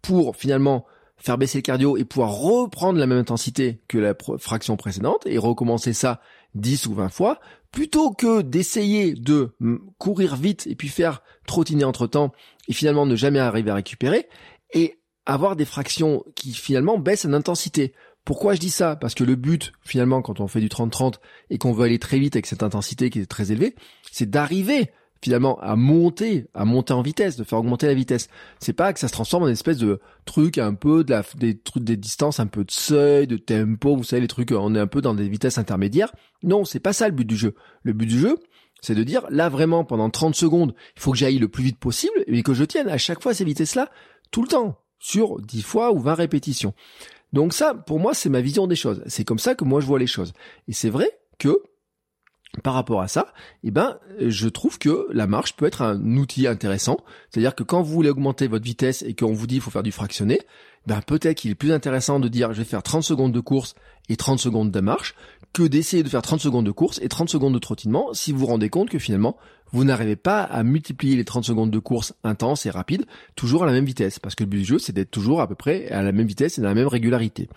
pour 0.01 0.35
finalement 0.35 0.85
faire 1.17 1.37
baisser 1.37 1.57
le 1.59 1.63
cardio 1.63 1.97
et 1.97 2.05
pouvoir 2.05 2.31
reprendre 2.31 2.99
la 2.99 3.07
même 3.07 3.17
intensité 3.17 3.81
que 3.87 3.97
la 3.97 4.13
fraction 4.37 4.77
précédente 4.77 5.23
et 5.25 5.37
recommencer 5.37 5.93
ça 5.93 6.21
10 6.55 6.85
ou 6.87 6.93
20 6.93 7.09
fois, 7.09 7.39
plutôt 7.71 8.11
que 8.11 8.41
d'essayer 8.41 9.13
de 9.13 9.55
courir 9.97 10.35
vite 10.35 10.67
et 10.67 10.75
puis 10.75 10.89
faire 10.89 11.23
trottiner 11.45 11.83
entre 11.83 12.07
temps 12.07 12.31
et 12.67 12.73
finalement 12.73 13.05
ne 13.05 13.15
jamais 13.15 13.39
arriver 13.39 13.71
à 13.71 13.75
récupérer. 13.75 14.27
Et 14.73 14.96
avoir 15.27 15.55
des 15.55 15.65
fractions 15.65 16.23
qui 16.33 16.53
finalement 16.53 16.97
baissent 16.97 17.25
en 17.25 17.33
intensité. 17.33 17.93
Pourquoi 18.23 18.55
je 18.55 18.59
dis 18.59 18.71
ça? 18.71 18.95
Parce 18.95 19.13
que 19.13 19.23
le 19.23 19.35
but, 19.35 19.73
finalement, 19.81 20.21
quand 20.21 20.39
on 20.39 20.47
fait 20.47 20.61
du 20.61 20.69
30-30 20.69 21.15
et 21.49 21.57
qu'on 21.57 21.73
veut 21.73 21.85
aller 21.85 21.99
très 21.99 22.17
vite 22.17 22.35
avec 22.35 22.45
cette 22.45 22.63
intensité 22.63 23.09
qui 23.09 23.19
est 23.19 23.25
très 23.25 23.51
élevée, 23.51 23.75
c'est 24.11 24.29
d'arriver 24.29 24.89
finalement 25.21 25.59
à 25.59 25.75
monter, 25.75 26.47
à 26.53 26.63
monter 26.63 26.93
en 26.93 27.01
vitesse, 27.01 27.37
de 27.37 27.43
faire 27.43 27.59
augmenter 27.59 27.87
la 27.87 27.93
vitesse. 27.93 28.29
C'est 28.59 28.73
pas 28.73 28.93
que 28.93 28.99
ça 28.99 29.07
se 29.07 29.13
transforme 29.13 29.43
en 29.43 29.47
espèce 29.47 29.77
de 29.77 29.99
truc 30.25 30.57
un 30.57 30.73
peu 30.73 31.03
de 31.03 31.11
la, 31.11 31.23
des 31.35 31.57
trucs 31.57 31.83
des 31.83 31.97
distances 31.97 32.39
un 32.39 32.47
peu 32.47 32.63
de 32.63 32.71
seuil, 32.71 33.27
de 33.27 33.37
tempo, 33.37 33.95
vous 33.95 34.03
savez 34.03 34.21
les 34.21 34.27
trucs, 34.27 34.51
on 34.51 34.75
est 34.75 34.79
un 34.79 34.87
peu 34.87 35.01
dans 35.01 35.13
des 35.13 35.27
vitesses 35.27 35.57
intermédiaires. 35.57 36.13
Non, 36.43 36.65
c'est 36.65 36.79
pas 36.79 36.93
ça 36.93 37.07
le 37.07 37.15
but 37.15 37.25
du 37.25 37.35
jeu. 37.35 37.55
Le 37.83 37.93
but 37.93 38.05
du 38.05 38.19
jeu, 38.19 38.37
c'est 38.81 38.95
de 38.95 39.03
dire 39.03 39.25
là 39.29 39.49
vraiment 39.49 39.83
pendant 39.83 40.09
30 40.09 40.35
secondes, 40.35 40.73
il 40.95 41.01
faut 41.01 41.11
que 41.11 41.17
j'aille 41.17 41.39
le 41.39 41.47
plus 41.47 41.63
vite 41.63 41.79
possible 41.79 42.23
et 42.27 42.43
que 42.43 42.53
je 42.53 42.63
tienne 42.63 42.87
à 42.87 42.97
chaque 42.97 43.21
fois 43.21 43.33
ces 43.33 43.43
vitesses-là 43.43 43.89
tout 44.31 44.41
le 44.41 44.47
temps 44.47 44.77
sur 44.99 45.39
10 45.41 45.61
fois 45.61 45.91
ou 45.91 45.99
20 45.99 46.13
répétitions. 46.13 46.73
Donc 47.33 47.53
ça, 47.53 47.73
pour 47.73 47.99
moi, 47.99 48.13
c'est 48.13 48.29
ma 48.29 48.41
vision 48.41 48.67
des 48.67 48.75
choses. 48.75 49.03
C'est 49.07 49.25
comme 49.25 49.39
ça 49.39 49.55
que 49.55 49.63
moi 49.63 49.81
je 49.81 49.85
vois 49.85 49.99
les 49.99 50.07
choses. 50.07 50.33
Et 50.67 50.73
c'est 50.73 50.89
vrai 50.89 51.19
que 51.37 51.61
par 52.63 52.73
rapport 52.73 53.01
à 53.01 53.07
ça, 53.07 53.33
eh 53.63 53.71
ben, 53.71 53.97
je 54.19 54.47
trouve 54.47 54.79
que 54.79 55.07
la 55.11 55.27
marche 55.27 55.55
peut 55.55 55.65
être 55.65 55.81
un 55.81 55.99
outil 56.17 56.47
intéressant. 56.47 56.97
C'est-à-dire 57.29 57.55
que 57.55 57.63
quand 57.63 57.81
vous 57.81 57.93
voulez 57.93 58.09
augmenter 58.09 58.47
votre 58.47 58.65
vitesse 58.65 59.03
et 59.03 59.13
qu'on 59.13 59.33
vous 59.33 59.47
dit 59.47 59.55
il 59.55 59.61
faut 59.61 59.71
faire 59.71 59.83
du 59.83 59.91
fractionné, 59.91 60.41
ben 60.87 61.01
peut-être 61.01 61.37
qu'il 61.37 61.51
est 61.51 61.55
plus 61.55 61.73
intéressant 61.73 62.19
de 62.19 62.27
dire 62.29 62.53
je 62.53 62.59
vais 62.59 62.63
faire 62.63 62.81
30 62.81 63.03
secondes 63.03 63.33
de 63.33 63.39
course 63.41 63.75
et 64.09 64.15
30 64.15 64.39
secondes 64.39 64.71
de 64.71 64.79
marche 64.79 65.15
que 65.51 65.63
d'essayer 65.63 66.01
de 66.01 66.07
faire 66.07 66.21
30 66.21 66.39
secondes 66.39 66.65
de 66.65 66.71
course 66.71 66.99
et 67.01 67.09
30 67.09 67.29
secondes 67.29 67.53
de 67.53 67.59
trottinement 67.59 68.13
si 68.13 68.31
vous 68.31 68.39
vous 68.39 68.45
rendez 68.45 68.69
compte 68.69 68.89
que 68.89 68.97
finalement 68.97 69.35
vous 69.73 69.83
n'arrivez 69.83 70.15
pas 70.15 70.43
à 70.43 70.63
multiplier 70.63 71.17
les 71.17 71.25
30 71.25 71.43
secondes 71.43 71.71
de 71.71 71.79
course 71.79 72.13
intense 72.23 72.65
et 72.65 72.69
rapide 72.69 73.05
toujours 73.35 73.63
à 73.63 73.65
la 73.65 73.73
même 73.73 73.83
vitesse 73.83 74.17
parce 74.17 74.33
que 74.33 74.45
le 74.45 74.49
but 74.49 74.59
du 74.59 74.65
jeu 74.65 74.79
c'est 74.79 74.93
d'être 74.93 75.11
toujours 75.11 75.41
à 75.41 75.47
peu 75.47 75.55
près 75.55 75.89
à 75.89 76.01
la 76.03 76.13
même 76.13 76.27
vitesse 76.27 76.57
et 76.57 76.61
dans 76.61 76.69
la 76.69 76.73
même 76.73 76.87
régularité. 76.87 77.49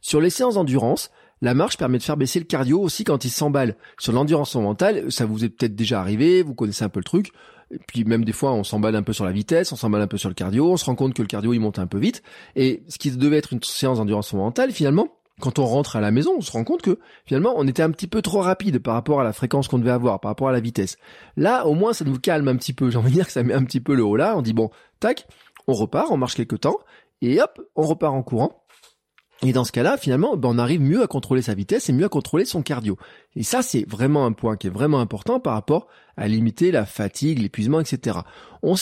Sur 0.00 0.20
les 0.20 0.30
séances 0.30 0.54
d'endurance, 0.54 1.12
la 1.42 1.54
marche 1.54 1.76
permet 1.76 1.98
de 1.98 2.02
faire 2.02 2.16
baisser 2.16 2.38
le 2.38 2.46
cardio 2.46 2.80
aussi 2.80 3.04
quand 3.04 3.24
il 3.24 3.30
s'emballe. 3.30 3.76
Sur 3.98 4.12
l'endurance 4.12 4.54
mentale, 4.54 5.10
ça 5.10 5.26
vous 5.26 5.44
est 5.44 5.48
peut-être 5.48 5.74
déjà 5.74 6.00
arrivé, 6.00 6.42
vous 6.42 6.54
connaissez 6.54 6.84
un 6.84 6.88
peu 6.88 7.00
le 7.00 7.04
truc. 7.04 7.32
Et 7.72 7.78
puis 7.86 8.04
même 8.04 8.24
des 8.24 8.32
fois, 8.32 8.52
on 8.52 8.64
s'emballe 8.64 8.94
un 8.94 9.02
peu 9.02 9.12
sur 9.12 9.24
la 9.24 9.32
vitesse, 9.32 9.72
on 9.72 9.76
s'emballe 9.76 10.02
un 10.02 10.06
peu 10.06 10.18
sur 10.18 10.28
le 10.28 10.34
cardio, 10.34 10.70
on 10.70 10.76
se 10.76 10.84
rend 10.84 10.94
compte 10.94 11.14
que 11.14 11.22
le 11.22 11.26
cardio 11.28 11.52
il 11.52 11.58
monte 11.58 11.80
un 11.80 11.88
peu 11.88 11.98
vite. 11.98 12.22
Et 12.54 12.84
ce 12.88 12.96
qui 12.96 13.10
devait 13.10 13.38
être 13.38 13.52
une 13.52 13.62
séance 13.62 13.98
d'endurance 13.98 14.32
mentale, 14.34 14.70
finalement, 14.70 15.08
quand 15.40 15.58
on 15.58 15.66
rentre 15.66 15.96
à 15.96 16.00
la 16.00 16.12
maison, 16.12 16.34
on 16.38 16.42
se 16.42 16.52
rend 16.52 16.62
compte 16.62 16.82
que 16.82 17.00
finalement 17.26 17.54
on 17.56 17.66
était 17.66 17.82
un 17.82 17.90
petit 17.90 18.06
peu 18.06 18.22
trop 18.22 18.40
rapide 18.40 18.78
par 18.78 18.94
rapport 18.94 19.20
à 19.20 19.24
la 19.24 19.32
fréquence 19.32 19.66
qu'on 19.66 19.78
devait 19.78 19.90
avoir, 19.90 20.20
par 20.20 20.30
rapport 20.30 20.48
à 20.48 20.52
la 20.52 20.60
vitesse. 20.60 20.96
Là, 21.36 21.66
au 21.66 21.74
moins, 21.74 21.92
ça 21.92 22.04
nous 22.04 22.20
calme 22.20 22.46
un 22.46 22.56
petit 22.56 22.72
peu. 22.72 22.88
J'ai 22.88 22.98
envie 22.98 23.10
de 23.10 23.14
dire 23.14 23.26
que 23.26 23.32
ça 23.32 23.42
met 23.42 23.54
un 23.54 23.64
petit 23.64 23.80
peu 23.80 23.94
le 23.94 24.04
haut 24.04 24.16
là. 24.16 24.36
On 24.36 24.42
dit 24.42 24.52
bon, 24.52 24.70
tac, 25.00 25.26
on 25.66 25.72
repart, 25.72 26.08
on 26.10 26.16
marche 26.16 26.36
quelques 26.36 26.60
temps, 26.60 26.78
et 27.20 27.40
hop, 27.40 27.60
on 27.74 27.82
repart 27.82 28.14
en 28.14 28.22
courant. 28.22 28.61
Et 29.44 29.52
dans 29.52 29.64
ce 29.64 29.72
cas-là, 29.72 29.96
finalement, 29.96 30.36
ben, 30.36 30.50
on 30.50 30.58
arrive 30.58 30.80
mieux 30.80 31.02
à 31.02 31.08
contrôler 31.08 31.42
sa 31.42 31.54
vitesse 31.54 31.88
et 31.88 31.92
mieux 31.92 32.04
à 32.04 32.08
contrôler 32.08 32.44
son 32.44 32.62
cardio. 32.62 32.96
Et 33.34 33.42
ça, 33.42 33.62
c'est 33.62 33.84
vraiment 33.88 34.24
un 34.24 34.32
point 34.32 34.56
qui 34.56 34.68
est 34.68 34.70
vraiment 34.70 35.00
important 35.00 35.40
par 35.40 35.54
rapport 35.54 35.88
à 36.16 36.28
limiter 36.28 36.70
la 36.70 36.86
fatigue, 36.86 37.40
l'épuisement, 37.40 37.80
etc. 37.80 38.18
On, 38.62 38.76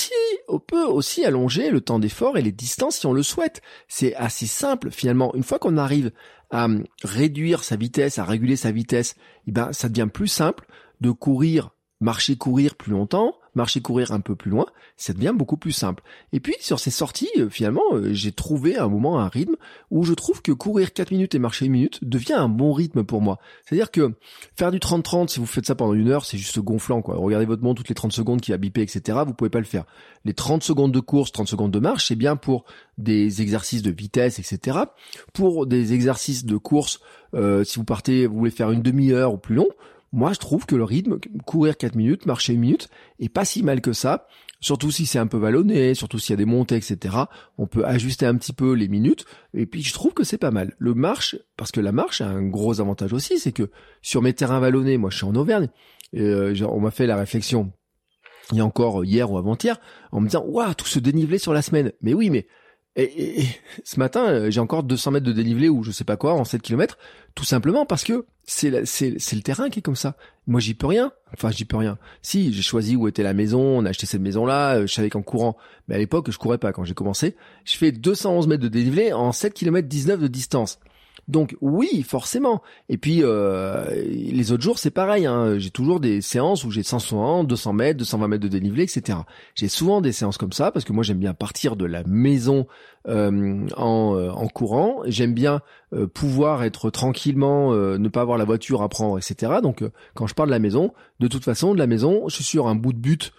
on 0.48 0.58
peut 0.58 0.84
aussi 0.84 1.24
allonger 1.24 1.70
le 1.70 1.80
temps 1.80 1.98
d'effort 1.98 2.36
et 2.36 2.42
les 2.42 2.52
distances 2.52 2.96
si 2.96 3.06
on 3.06 3.14
le 3.14 3.22
souhaite. 3.22 3.62
C'est 3.88 4.14
assez 4.16 4.46
simple 4.46 4.90
finalement. 4.90 5.34
Une 5.34 5.44
fois 5.44 5.58
qu'on 5.58 5.78
arrive 5.78 6.12
à 6.50 6.66
hum, 6.66 6.84
réduire 7.02 7.64
sa 7.64 7.76
vitesse, 7.76 8.18
à 8.18 8.24
réguler 8.24 8.56
sa 8.56 8.70
vitesse, 8.70 9.14
eh 9.46 9.52
ben, 9.52 9.72
ça 9.72 9.88
devient 9.88 10.08
plus 10.12 10.28
simple 10.28 10.66
de 11.00 11.10
courir, 11.10 11.70
marcher, 12.00 12.36
courir 12.36 12.74
plus 12.74 12.92
longtemps, 12.92 13.34
marcher 13.54 13.80
courir 13.80 14.12
un 14.12 14.20
peu 14.20 14.34
plus 14.34 14.50
loin, 14.50 14.66
ça 14.96 15.12
devient 15.12 15.32
beaucoup 15.34 15.56
plus 15.56 15.72
simple. 15.72 16.02
Et 16.32 16.40
puis 16.40 16.54
sur 16.60 16.78
ces 16.78 16.90
sorties, 16.90 17.28
euh, 17.38 17.48
finalement, 17.48 17.82
euh, 17.92 18.12
j'ai 18.12 18.32
trouvé 18.32 18.76
un 18.76 18.88
moment 18.88 19.20
un 19.20 19.28
rythme 19.28 19.56
où 19.90 20.04
je 20.04 20.14
trouve 20.14 20.42
que 20.42 20.52
courir 20.52 20.92
4 20.92 21.10
minutes 21.10 21.34
et 21.34 21.38
marcher 21.38 21.66
1 21.66 21.68
minute 21.68 21.98
devient 22.02 22.34
un 22.34 22.48
bon 22.48 22.72
rythme 22.72 23.04
pour 23.04 23.20
moi. 23.20 23.38
C'est-à-dire 23.64 23.90
que 23.90 24.14
faire 24.56 24.70
du 24.70 24.78
30-30, 24.78 25.28
si 25.28 25.40
vous 25.40 25.46
faites 25.46 25.66
ça 25.66 25.74
pendant 25.74 25.94
une 25.94 26.08
heure, 26.08 26.24
c'est 26.24 26.38
juste 26.38 26.58
gonflant. 26.60 27.02
quoi. 27.02 27.16
Regardez 27.16 27.46
votre 27.46 27.62
montre 27.62 27.78
toutes 27.78 27.88
les 27.88 27.94
30 27.94 28.12
secondes 28.12 28.40
qui 28.40 28.52
a 28.52 28.56
bipé, 28.56 28.82
etc. 28.82 29.18
Vous 29.26 29.34
pouvez 29.34 29.50
pas 29.50 29.58
le 29.58 29.64
faire. 29.64 29.84
Les 30.24 30.34
30 30.34 30.62
secondes 30.62 30.92
de 30.92 31.00
course, 31.00 31.32
30 31.32 31.48
secondes 31.48 31.70
de 31.70 31.78
marche, 31.78 32.06
c'est 32.06 32.16
bien 32.16 32.36
pour 32.36 32.64
des 32.98 33.42
exercices 33.42 33.82
de 33.82 33.90
vitesse, 33.90 34.38
etc. 34.38 34.78
Pour 35.32 35.66
des 35.66 35.92
exercices 35.92 36.44
de 36.44 36.56
course, 36.56 37.00
euh, 37.34 37.64
si 37.64 37.78
vous 37.78 37.84
partez, 37.84 38.26
vous 38.26 38.38
voulez 38.38 38.50
faire 38.50 38.70
une 38.70 38.82
demi-heure 38.82 39.32
ou 39.34 39.38
plus 39.38 39.54
long, 39.54 39.68
moi, 40.12 40.32
je 40.32 40.38
trouve 40.38 40.66
que 40.66 40.74
le 40.74 40.84
rythme, 40.84 41.18
courir 41.46 41.76
4 41.76 41.94
minutes, 41.94 42.26
marcher 42.26 42.54
une 42.54 42.60
minute, 42.60 42.88
est 43.20 43.28
pas 43.28 43.44
si 43.44 43.62
mal 43.62 43.80
que 43.80 43.92
ça. 43.92 44.26
Surtout 44.60 44.90
si 44.90 45.06
c'est 45.06 45.18
un 45.18 45.26
peu 45.26 45.38
vallonné, 45.38 45.94
surtout 45.94 46.18
s'il 46.18 46.32
y 46.32 46.34
a 46.34 46.36
des 46.36 46.44
montées, 46.44 46.76
etc. 46.76 47.16
On 47.56 47.66
peut 47.66 47.86
ajuster 47.86 48.26
un 48.26 48.36
petit 48.36 48.52
peu 48.52 48.72
les 48.72 48.88
minutes. 48.88 49.24
Et 49.54 49.66
puis, 49.66 49.82
je 49.82 49.92
trouve 49.94 50.12
que 50.12 50.24
c'est 50.24 50.36
pas 50.36 50.50
mal. 50.50 50.74
Le 50.78 50.94
marche, 50.94 51.36
parce 51.56 51.70
que 51.70 51.80
la 51.80 51.92
marche 51.92 52.20
a 52.20 52.28
un 52.28 52.42
gros 52.42 52.80
avantage 52.80 53.12
aussi, 53.12 53.38
c'est 53.38 53.52
que 53.52 53.70
sur 54.02 54.20
mes 54.20 54.34
terrains 54.34 54.60
vallonnés, 54.60 54.98
moi, 54.98 55.10
je 55.10 55.16
suis 55.16 55.26
en 55.26 55.34
Auvergne, 55.34 55.68
et, 56.12 56.22
euh, 56.22 56.54
on 56.68 56.80
m'a 56.80 56.90
fait 56.90 57.06
la 57.06 57.16
réflexion 57.16 57.72
il 58.52 58.58
y 58.58 58.60
a 58.60 58.64
encore 58.64 59.04
hier 59.04 59.30
ou 59.30 59.38
avant-hier, 59.38 59.78
en 60.10 60.20
me 60.20 60.26
disant, 60.26 60.44
waouh, 60.44 60.74
tout 60.74 60.86
ce 60.86 60.98
dénivelé 60.98 61.38
sur 61.38 61.52
la 61.52 61.62
semaine. 61.62 61.92
Mais 62.02 62.14
oui, 62.14 62.30
mais 62.30 62.46
et, 62.96 63.46
ce 63.84 63.98
matin, 64.00 64.26
euh, 64.26 64.50
j'ai 64.50 64.60
encore 64.60 64.82
200 64.82 65.12
mètres 65.12 65.26
de 65.26 65.32
dénivelé 65.32 65.68
ou 65.68 65.84
je 65.84 65.92
sais 65.92 66.04
pas 66.04 66.16
quoi 66.16 66.34
en 66.34 66.44
7 66.44 66.60
km, 66.60 66.98
tout 67.34 67.44
simplement 67.44 67.86
parce 67.86 68.02
que 68.02 68.26
c'est 68.44 68.84
c'est 68.84 69.36
le 69.36 69.42
terrain 69.42 69.70
qui 69.70 69.78
est 69.78 69.82
comme 69.82 69.96
ça. 69.96 70.16
Moi, 70.48 70.60
j'y 70.60 70.74
peux 70.74 70.88
rien. 70.88 71.12
Enfin, 71.32 71.52
j'y 71.52 71.64
peux 71.64 71.76
rien. 71.76 71.98
Si 72.22 72.52
j'ai 72.52 72.62
choisi 72.62 72.96
où 72.96 73.06
était 73.06 73.22
la 73.22 73.32
maison, 73.32 73.60
on 73.60 73.84
a 73.84 73.90
acheté 73.90 74.06
cette 74.06 74.20
maison-là, 74.20 74.78
euh, 74.78 74.86
je 74.88 74.92
savais 74.92 75.10
qu'en 75.10 75.22
courant, 75.22 75.56
mais 75.86 75.94
à 75.94 75.98
l'époque, 75.98 76.30
je 76.32 76.38
courais 76.38 76.58
pas 76.58 76.72
quand 76.72 76.84
j'ai 76.84 76.94
commencé. 76.94 77.36
Je 77.64 77.76
fais 77.76 77.92
211 77.92 78.48
mètres 78.48 78.62
de 78.62 78.68
dénivelé 78.68 79.12
en 79.12 79.30
7 79.30 79.54
km 79.54 79.86
19 79.86 80.20
de 80.20 80.26
distance. 80.26 80.80
Donc 81.30 81.56
oui, 81.60 82.02
forcément. 82.02 82.60
Et 82.88 82.98
puis 82.98 83.20
euh, 83.22 83.84
les 84.04 84.52
autres 84.52 84.62
jours, 84.62 84.78
c'est 84.78 84.90
pareil. 84.90 85.26
Hein. 85.26 85.58
J'ai 85.58 85.70
toujours 85.70 86.00
des 86.00 86.20
séances 86.20 86.64
où 86.64 86.70
j'ai 86.70 86.82
160, 86.82 87.46
200 87.46 87.72
mètres, 87.72 87.98
220 87.98 88.28
mètres 88.28 88.42
de 88.42 88.48
dénivelé, 88.48 88.82
etc. 88.82 89.18
J'ai 89.54 89.68
souvent 89.68 90.00
des 90.00 90.12
séances 90.12 90.38
comme 90.38 90.52
ça 90.52 90.72
parce 90.72 90.84
que 90.84 90.92
moi 90.92 91.04
j'aime 91.04 91.18
bien 91.18 91.32
partir 91.32 91.76
de 91.76 91.84
la 91.84 92.02
maison 92.04 92.66
euh, 93.08 93.66
en, 93.76 94.16
euh, 94.16 94.30
en, 94.30 94.48
courant. 94.48 95.02
J'aime 95.06 95.32
bien 95.32 95.60
pouvoir 96.14 96.62
être 96.64 96.90
tranquillement, 96.90 97.72
ne 97.74 98.08
pas 98.08 98.20
avoir 98.20 98.38
la 98.38 98.44
voiture 98.44 98.82
à 98.82 98.88
prendre, 98.88 99.18
etc. 99.18 99.54
Donc 99.62 99.82
quand 100.14 100.26
je 100.26 100.34
pars 100.34 100.46
de 100.46 100.52
la 100.52 100.60
maison, 100.60 100.92
de 101.18 101.26
toute 101.26 101.44
façon, 101.44 101.74
de 101.74 101.78
la 101.78 101.88
maison, 101.88 102.28
je 102.28 102.36
suis 102.36 102.44
sur 102.44 102.68
un 102.68 102.76
bout 102.76 102.92
de 102.92 102.98
but 102.98 103.32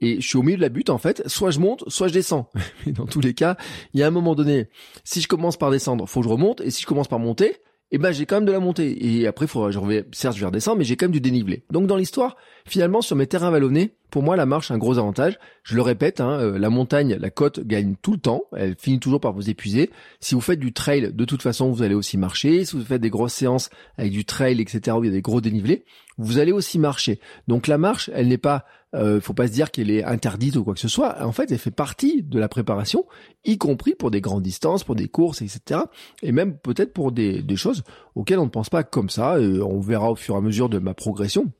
et 0.00 0.20
je 0.20 0.26
suis 0.26 0.38
au 0.38 0.42
milieu 0.42 0.56
de 0.56 0.62
la 0.62 0.68
butte 0.68 0.90
en 0.90 0.98
fait, 0.98 1.22
soit 1.26 1.50
je 1.50 1.60
monte, 1.60 1.84
soit 1.88 2.08
je 2.08 2.12
descends. 2.12 2.50
Mais 2.86 2.92
dans 2.92 3.06
tous 3.06 3.20
les 3.20 3.34
cas, 3.34 3.56
il 3.94 4.00
y 4.00 4.02
a 4.02 4.06
un 4.06 4.10
moment 4.10 4.34
donné, 4.34 4.68
si 5.04 5.20
je 5.20 5.28
commence 5.28 5.56
par 5.56 5.70
descendre, 5.70 6.06
faut 6.06 6.20
que 6.20 6.26
je 6.26 6.32
remonte, 6.32 6.60
et 6.60 6.70
si 6.70 6.82
je 6.82 6.86
commence 6.86 7.08
par 7.08 7.18
monter, 7.18 7.56
eh 7.90 7.98
ben 7.98 8.12
j'ai 8.12 8.26
quand 8.26 8.36
même 8.36 8.44
de 8.44 8.52
la 8.52 8.60
montée. 8.60 9.06
Et 9.06 9.26
après, 9.26 9.46
faut, 9.46 9.70
je 9.70 9.78
reviens, 9.78 10.02
certes, 10.12 10.34
je 10.36 10.40
vais 10.40 10.46
redescendre, 10.46 10.78
mais 10.78 10.84
j'ai 10.84 10.96
quand 10.96 11.06
même 11.06 11.12
du 11.12 11.20
dénivelé. 11.20 11.64
Donc 11.70 11.86
dans 11.86 11.96
l'histoire, 11.96 12.36
finalement, 12.66 13.00
sur 13.00 13.16
mes 13.16 13.26
terrains 13.26 13.50
vallonnés, 13.50 13.94
pour 14.10 14.22
moi, 14.22 14.36
la 14.36 14.46
marche 14.46 14.70
a 14.70 14.74
un 14.74 14.78
gros 14.78 14.98
avantage. 14.98 15.38
Je 15.62 15.74
le 15.74 15.82
répète, 15.82 16.20
hein, 16.20 16.38
euh, 16.40 16.58
la 16.58 16.70
montagne, 16.70 17.16
la 17.18 17.30
côte 17.30 17.60
gagne 17.60 17.94
tout 18.00 18.12
le 18.12 18.18
temps. 18.18 18.44
Elle 18.56 18.74
finit 18.78 19.00
toujours 19.00 19.20
par 19.20 19.32
vous 19.32 19.50
épuiser. 19.50 19.90
Si 20.20 20.34
vous 20.34 20.40
faites 20.40 20.60
du 20.60 20.72
trail, 20.72 21.12
de 21.12 21.24
toute 21.24 21.42
façon, 21.42 21.70
vous 21.70 21.82
allez 21.82 21.94
aussi 21.94 22.16
marcher. 22.18 22.64
Si 22.64 22.76
vous 22.76 22.84
faites 22.84 23.02
des 23.02 23.10
grosses 23.10 23.34
séances 23.34 23.70
avec 23.96 24.12
du 24.12 24.24
trail, 24.24 24.60
etc., 24.60 24.96
où 24.98 25.04
il 25.04 25.08
y 25.08 25.10
a 25.10 25.14
des 25.14 25.22
gros 25.22 25.40
dénivelés, 25.40 25.84
vous 26.16 26.38
allez 26.38 26.52
aussi 26.52 26.78
marcher. 26.78 27.20
Donc 27.48 27.66
la 27.66 27.78
marche, 27.78 28.10
elle 28.14 28.28
n'est 28.28 28.38
pas, 28.38 28.64
euh, 28.94 29.20
faut 29.20 29.34
pas 29.34 29.46
se 29.46 29.52
dire 29.52 29.70
qu'elle 29.70 29.90
est 29.90 30.04
interdite 30.04 30.56
ou 30.56 30.64
quoi 30.64 30.74
que 30.74 30.80
ce 30.80 30.88
soit. 30.88 31.24
En 31.24 31.32
fait, 31.32 31.50
elle 31.52 31.58
fait 31.58 31.70
partie 31.70 32.22
de 32.22 32.38
la 32.38 32.48
préparation, 32.48 33.06
y 33.44 33.58
compris 33.58 33.94
pour 33.94 34.10
des 34.10 34.20
grandes 34.20 34.42
distances, 34.42 34.84
pour 34.84 34.94
des 34.94 35.08
courses, 35.08 35.42
etc. 35.42 35.80
Et 36.22 36.32
même 36.32 36.56
peut-être 36.56 36.92
pour 36.92 37.12
des, 37.12 37.42
des 37.42 37.56
choses 37.56 37.84
auxquelles 38.14 38.38
on 38.38 38.44
ne 38.44 38.50
pense 38.50 38.70
pas 38.70 38.84
comme 38.84 39.10
ça. 39.10 39.40
Et 39.40 39.60
on 39.60 39.80
verra 39.80 40.10
au 40.10 40.16
fur 40.16 40.34
et 40.34 40.38
à 40.38 40.40
mesure 40.40 40.68
de 40.68 40.78
ma 40.78 40.94
progression 40.94 41.52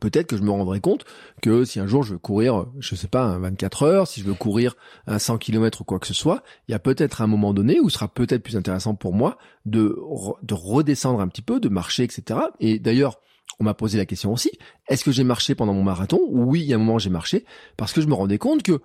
peut-être 0.00 0.26
que 0.26 0.36
je 0.36 0.42
me 0.42 0.50
rendrai 0.50 0.80
compte 0.80 1.04
que 1.40 1.64
si 1.64 1.80
un 1.80 1.86
jour 1.86 2.02
je 2.02 2.12
veux 2.12 2.18
courir, 2.18 2.66
je 2.78 2.94
sais 2.94 3.08
pas, 3.08 3.24
un 3.24 3.38
24 3.38 3.82
heures, 3.82 4.08
si 4.08 4.20
je 4.20 4.26
veux 4.26 4.34
courir 4.34 4.74
un 5.06 5.18
100 5.18 5.38
km 5.38 5.82
ou 5.82 5.84
quoi 5.84 5.98
que 5.98 6.06
ce 6.06 6.14
soit, 6.14 6.42
il 6.68 6.72
y 6.72 6.74
a 6.74 6.78
peut-être 6.78 7.22
un 7.22 7.26
moment 7.26 7.52
donné 7.52 7.80
où 7.80 7.88
ce 7.88 7.94
sera 7.94 8.08
peut-être 8.08 8.42
plus 8.42 8.56
intéressant 8.56 8.94
pour 8.94 9.12
moi 9.12 9.38
de, 9.66 9.96
de 10.42 10.54
redescendre 10.54 11.20
un 11.20 11.28
petit 11.28 11.42
peu, 11.42 11.60
de 11.60 11.68
marcher, 11.68 12.04
etc. 12.04 12.40
Et 12.60 12.78
d'ailleurs, 12.78 13.20
on 13.60 13.64
m'a 13.64 13.74
posé 13.74 13.98
la 13.98 14.06
question 14.06 14.32
aussi, 14.32 14.50
est-ce 14.88 15.04
que 15.04 15.12
j'ai 15.12 15.24
marché 15.24 15.54
pendant 15.54 15.74
mon 15.74 15.82
marathon? 15.82 16.20
Oui, 16.28 16.60
il 16.60 16.66
y 16.66 16.72
a 16.72 16.76
un 16.76 16.78
moment 16.78 16.98
j'ai 16.98 17.10
marché, 17.10 17.44
parce 17.76 17.92
que 17.92 18.00
je 18.00 18.06
me 18.06 18.14
rendais 18.14 18.38
compte 18.38 18.62
que 18.62 18.80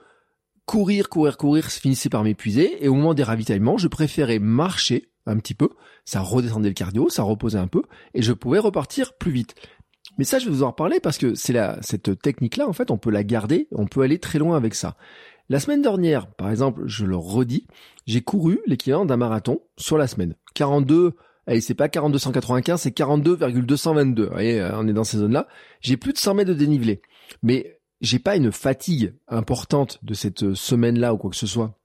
courir, 0.66 1.10
courir, 1.10 1.38
courir 1.38 1.66
finissait 1.66 2.10
par 2.10 2.24
m'épuiser, 2.24 2.84
et 2.84 2.88
au 2.88 2.96
moment 2.96 3.14
des 3.14 3.24
ravitaillements, 3.24 3.78
je 3.78 3.88
préférais 3.88 4.40
marcher 4.40 5.10
un 5.26 5.38
petit 5.38 5.54
peu, 5.54 5.70
ça 6.06 6.22
redescendait 6.22 6.70
le 6.70 6.74
cardio, 6.74 7.10
ça 7.10 7.24
reposait 7.24 7.58
un 7.58 7.68
peu, 7.68 7.84
et 8.14 8.22
je 8.22 8.34
pouvais 8.34 8.60
repartir 8.60 9.14
plus 9.18 9.32
vite. 9.32 9.56
Mais 10.18 10.24
ça, 10.24 10.40
je 10.40 10.46
vais 10.46 10.52
vous 10.52 10.64
en 10.64 10.72
reparler 10.72 11.00
parce 11.00 11.18
que 11.18 11.36
c'est 11.36 11.54
la, 11.54 11.78
cette 11.82 12.20
technique-là, 12.22 12.68
en 12.68 12.74
fait, 12.74 12.92
on 12.92 12.98
peut 12.98 13.12
la 13.12 13.24
garder, 13.24 13.68
on 13.72 13.86
peut 13.86 14.02
aller 14.02 14.20
très 14.20 14.40
loin 14.40 14.56
avec 14.58 14.74
ça. 14.74 14.96
La 15.50 15.60
semaine 15.60 15.82
dernière, 15.82 16.28
par 16.28 16.50
exemple, 16.50 16.84
je 16.86 17.06
le 17.06 17.16
redis, 17.16 17.68
j'ai 18.06 18.22
couru 18.22 18.60
l'équivalent 18.66 19.06
d'un 19.06 19.18
marathon 19.18 19.62
sur 19.78 19.98
la 19.98 20.08
semaine. 20.08 20.36
42, 20.56 21.16
allez, 21.48 21.62
c'est 21.62 21.74
pas 21.74 21.90
4295, 21.90 22.82
c'est 22.82 22.92
42,222. 22.92 24.24
Vous 24.26 24.30
voyez, 24.32 24.62
euh, 24.62 24.72
on 24.76 24.88
est 24.88 24.94
dans 24.94 25.04
ces 25.04 25.18
zones-là. 25.18 25.48
J'ai 25.82 25.98
plus 25.98 26.14
de 26.14 26.18
100 26.18 26.36
mètres 26.36 26.50
de 26.50 26.56
dénivelé. 26.56 27.02
Mais 27.42 27.80
j'ai 28.02 28.20
pas 28.20 28.36
une 28.36 28.52
fatigue 28.52 29.16
importante 29.28 30.00
de 30.04 30.14
cette 30.14 30.54
semaine-là 30.54 31.14
ou 31.14 31.18
quoi 31.18 31.30
que 31.32 31.36
ce 31.36 31.48
soit 31.48 31.80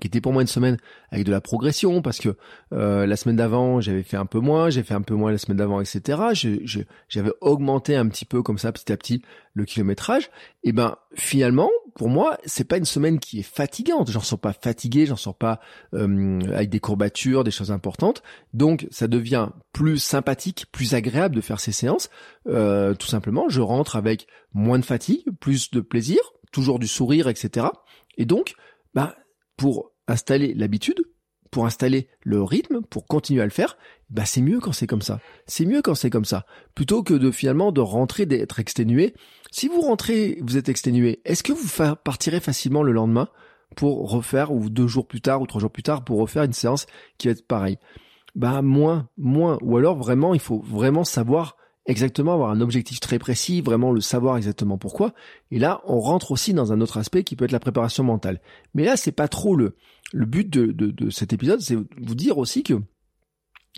qui 0.00 0.06
était 0.06 0.20
pour 0.20 0.32
moi 0.32 0.42
une 0.42 0.48
semaine 0.48 0.76
avec 1.10 1.24
de 1.24 1.30
la 1.30 1.40
progression 1.40 2.02
parce 2.02 2.18
que 2.18 2.36
euh, 2.74 3.06
la 3.06 3.16
semaine 3.16 3.36
d'avant 3.36 3.80
j'avais 3.80 4.02
fait 4.02 4.18
un 4.18 4.26
peu 4.26 4.38
moins, 4.38 4.68
j'ai 4.68 4.82
fait 4.82 4.92
un 4.92 5.00
peu 5.00 5.14
moins 5.14 5.32
la 5.32 5.38
semaine 5.38 5.56
d'avant, 5.56 5.80
etc. 5.80 6.20
j'avais 7.08 7.32
augmenté 7.40 7.96
un 7.96 8.06
petit 8.08 8.26
peu 8.26 8.42
comme 8.42 8.58
ça 8.58 8.70
petit 8.70 8.92
à 8.92 8.96
petit 8.98 9.22
le 9.54 9.64
kilométrage. 9.64 10.28
Et 10.62 10.72
ben 10.72 10.96
finalement 11.14 11.70
pour 11.94 12.10
moi 12.10 12.36
c'est 12.44 12.64
pas 12.64 12.76
une 12.76 12.84
semaine 12.84 13.18
qui 13.18 13.40
est 13.40 13.42
fatigante. 13.42 14.10
J'en 14.10 14.20
sors 14.20 14.38
pas 14.38 14.52
fatigué, 14.52 15.06
j'en 15.06 15.16
sors 15.16 15.36
pas 15.36 15.58
euh, 15.94 16.40
avec 16.52 16.68
des 16.68 16.80
courbatures, 16.80 17.42
des 17.42 17.50
choses 17.50 17.72
importantes. 17.72 18.22
Donc 18.52 18.86
ça 18.90 19.08
devient 19.08 19.48
plus 19.72 19.96
sympathique, 19.98 20.66
plus 20.70 20.92
agréable 20.92 21.34
de 21.34 21.40
faire 21.40 21.60
ces 21.60 21.72
séances. 21.72 22.10
Euh, 22.46 22.94
tout 22.94 23.06
simplement, 23.06 23.48
je 23.48 23.62
rentre 23.62 23.96
avec 23.96 24.26
moins 24.52 24.78
de 24.78 24.84
fatigue, 24.84 25.24
plus 25.40 25.70
de 25.70 25.80
plaisir, 25.80 26.20
toujours 26.52 26.78
du 26.78 26.88
sourire, 26.88 27.28
etc. 27.28 27.68
Et 28.18 28.26
donc 28.26 28.54
bah 28.94 29.16
pour 29.58 29.92
installer 30.06 30.54
l'habitude, 30.54 31.02
pour 31.50 31.66
installer 31.66 32.08
le 32.22 32.42
rythme, 32.42 32.80
pour 32.82 33.06
continuer 33.06 33.42
à 33.42 33.44
le 33.44 33.50
faire, 33.50 33.76
bah 34.08 34.24
c'est 34.24 34.40
mieux 34.40 34.60
quand 34.60 34.72
c'est 34.72 34.86
comme 34.86 35.02
ça. 35.02 35.20
C'est 35.46 35.66
mieux 35.66 35.82
quand 35.82 35.94
c'est 35.94 36.08
comme 36.08 36.24
ça. 36.24 36.46
Plutôt 36.74 37.02
que 37.02 37.12
de 37.12 37.30
finalement 37.30 37.72
de 37.72 37.80
rentrer, 37.80 38.24
d'être 38.24 38.60
exténué. 38.60 39.14
Si 39.50 39.68
vous 39.68 39.82
rentrez, 39.82 40.38
vous 40.42 40.56
êtes 40.56 40.70
exténué, 40.70 41.20
est-ce 41.26 41.42
que 41.42 41.52
vous 41.52 41.68
partirez 42.04 42.40
facilement 42.40 42.82
le 42.82 42.92
lendemain 42.92 43.28
pour 43.76 44.10
refaire, 44.10 44.52
ou 44.52 44.70
deux 44.70 44.86
jours 44.86 45.06
plus 45.06 45.20
tard, 45.20 45.42
ou 45.42 45.46
trois 45.46 45.60
jours 45.60 45.70
plus 45.70 45.82
tard, 45.82 46.04
pour 46.04 46.18
refaire 46.18 46.44
une 46.44 46.52
séance 46.52 46.86
qui 47.18 47.28
va 47.28 47.32
être 47.32 47.46
pareille? 47.46 47.78
Bah 48.34 48.62
moins, 48.62 49.08
moins. 49.16 49.58
Ou 49.62 49.76
alors 49.76 49.96
vraiment, 49.96 50.34
il 50.34 50.40
faut 50.40 50.60
vraiment 50.60 51.04
savoir 51.04 51.56
exactement 51.88 52.34
avoir 52.34 52.50
un 52.50 52.60
objectif 52.60 53.00
très 53.00 53.18
précis, 53.18 53.62
vraiment 53.62 53.90
le 53.90 54.00
savoir 54.00 54.36
exactement 54.36 54.78
pourquoi. 54.78 55.14
Et 55.50 55.58
là, 55.58 55.80
on 55.86 55.98
rentre 55.98 56.30
aussi 56.30 56.54
dans 56.54 56.72
un 56.72 56.80
autre 56.80 56.98
aspect 56.98 57.24
qui 57.24 57.34
peut 57.34 57.46
être 57.46 57.52
la 57.52 57.60
préparation 57.60 58.04
mentale. 58.04 58.40
Mais 58.74 58.84
là, 58.84 58.96
c'est 58.96 59.10
pas 59.10 59.26
trop 59.26 59.56
le, 59.56 59.74
le 60.12 60.26
but 60.26 60.48
de, 60.48 60.66
de, 60.66 60.90
de 60.90 61.10
cet 61.10 61.32
épisode, 61.32 61.60
c'est 61.60 61.74
vous 61.76 62.14
dire 62.14 62.38
aussi 62.38 62.62
que 62.62 62.74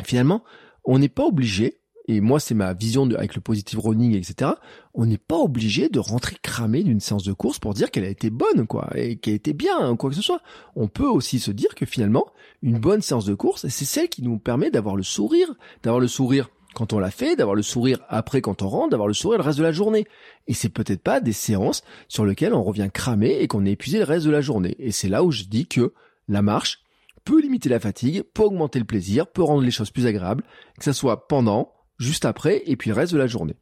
finalement, 0.04 0.42
on 0.84 0.98
n'est 0.98 1.08
pas 1.08 1.24
obligé, 1.24 1.80
et 2.08 2.20
moi 2.20 2.40
c'est 2.40 2.54
ma 2.54 2.74
vision 2.74 3.06
de, 3.06 3.14
avec 3.14 3.36
le 3.36 3.40
positive 3.40 3.78
running, 3.78 4.16
etc., 4.16 4.52
on 4.92 5.06
n'est 5.06 5.18
pas 5.18 5.38
obligé 5.38 5.88
de 5.88 6.00
rentrer 6.00 6.36
cramé 6.42 6.82
d'une 6.82 7.00
séance 7.00 7.22
de 7.22 7.32
course 7.32 7.60
pour 7.60 7.74
dire 7.74 7.92
qu'elle 7.92 8.04
a 8.04 8.08
été 8.08 8.30
bonne, 8.30 8.66
quoi, 8.66 8.90
et 8.96 9.16
qu'elle 9.16 9.34
a 9.34 9.36
été 9.36 9.52
bien, 9.52 9.94
quoi 9.96 10.10
que 10.10 10.16
ce 10.16 10.22
soit. 10.22 10.40
On 10.74 10.88
peut 10.88 11.06
aussi 11.06 11.38
se 11.38 11.52
dire 11.52 11.76
que 11.76 11.86
finalement, 11.86 12.26
une 12.62 12.78
bonne 12.78 13.02
séance 13.02 13.24
de 13.24 13.34
course, 13.34 13.68
c'est 13.68 13.84
celle 13.84 14.08
qui 14.08 14.22
nous 14.22 14.38
permet 14.38 14.72
d'avoir 14.72 14.96
le 14.96 15.04
sourire, 15.04 15.54
d'avoir 15.84 16.00
le 16.00 16.08
sourire 16.08 16.50
quand 16.80 16.94
on 16.94 16.98
l'a 16.98 17.10
fait, 17.10 17.36
d'avoir 17.36 17.54
le 17.54 17.60
sourire 17.60 17.98
après 18.08 18.40
quand 18.40 18.62
on 18.62 18.68
rentre, 18.70 18.88
d'avoir 18.88 19.06
le 19.06 19.12
sourire 19.12 19.36
le 19.36 19.44
reste 19.44 19.58
de 19.58 19.62
la 19.62 19.70
journée. 19.70 20.06
Et 20.46 20.54
c'est 20.54 20.70
peut-être 20.70 21.02
pas 21.02 21.20
des 21.20 21.34
séances 21.34 21.84
sur 22.08 22.24
lesquelles 22.24 22.54
on 22.54 22.62
revient 22.62 22.88
cramé 22.90 23.38
et 23.38 23.48
qu'on 23.48 23.66
est 23.66 23.72
épuisé 23.72 23.98
le 23.98 24.04
reste 24.04 24.24
de 24.24 24.30
la 24.30 24.40
journée. 24.40 24.76
Et 24.78 24.90
c'est 24.90 25.10
là 25.10 25.22
où 25.22 25.30
je 25.30 25.42
dis 25.42 25.66
que 25.66 25.92
la 26.26 26.40
marche 26.40 26.80
peut 27.26 27.38
limiter 27.42 27.68
la 27.68 27.80
fatigue, 27.80 28.22
peut 28.22 28.44
augmenter 28.44 28.78
le 28.78 28.86
plaisir, 28.86 29.26
peut 29.26 29.42
rendre 29.42 29.62
les 29.62 29.70
choses 29.70 29.90
plus 29.90 30.06
agréables, 30.06 30.42
que 30.78 30.84
ce 30.84 30.94
soit 30.94 31.28
pendant, 31.28 31.70
juste 31.98 32.24
après 32.24 32.62
et 32.64 32.76
puis 32.76 32.88
le 32.88 32.96
reste 32.96 33.12
de 33.12 33.18
la 33.18 33.26
journée. 33.26 33.56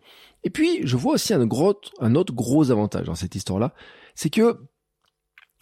Et 0.45 0.51
puis, 0.51 0.87
je 0.87 0.97
vois 0.97 1.15
aussi 1.15 1.35
un, 1.35 1.41
un 1.41 2.15
autre 2.15 2.33
gros 2.33 2.71
avantage 2.71 3.07
dans 3.07 3.17
cette 3.17 3.35
histoire-là, 3.35 3.75
c'est 4.15 4.31
que 4.31 4.61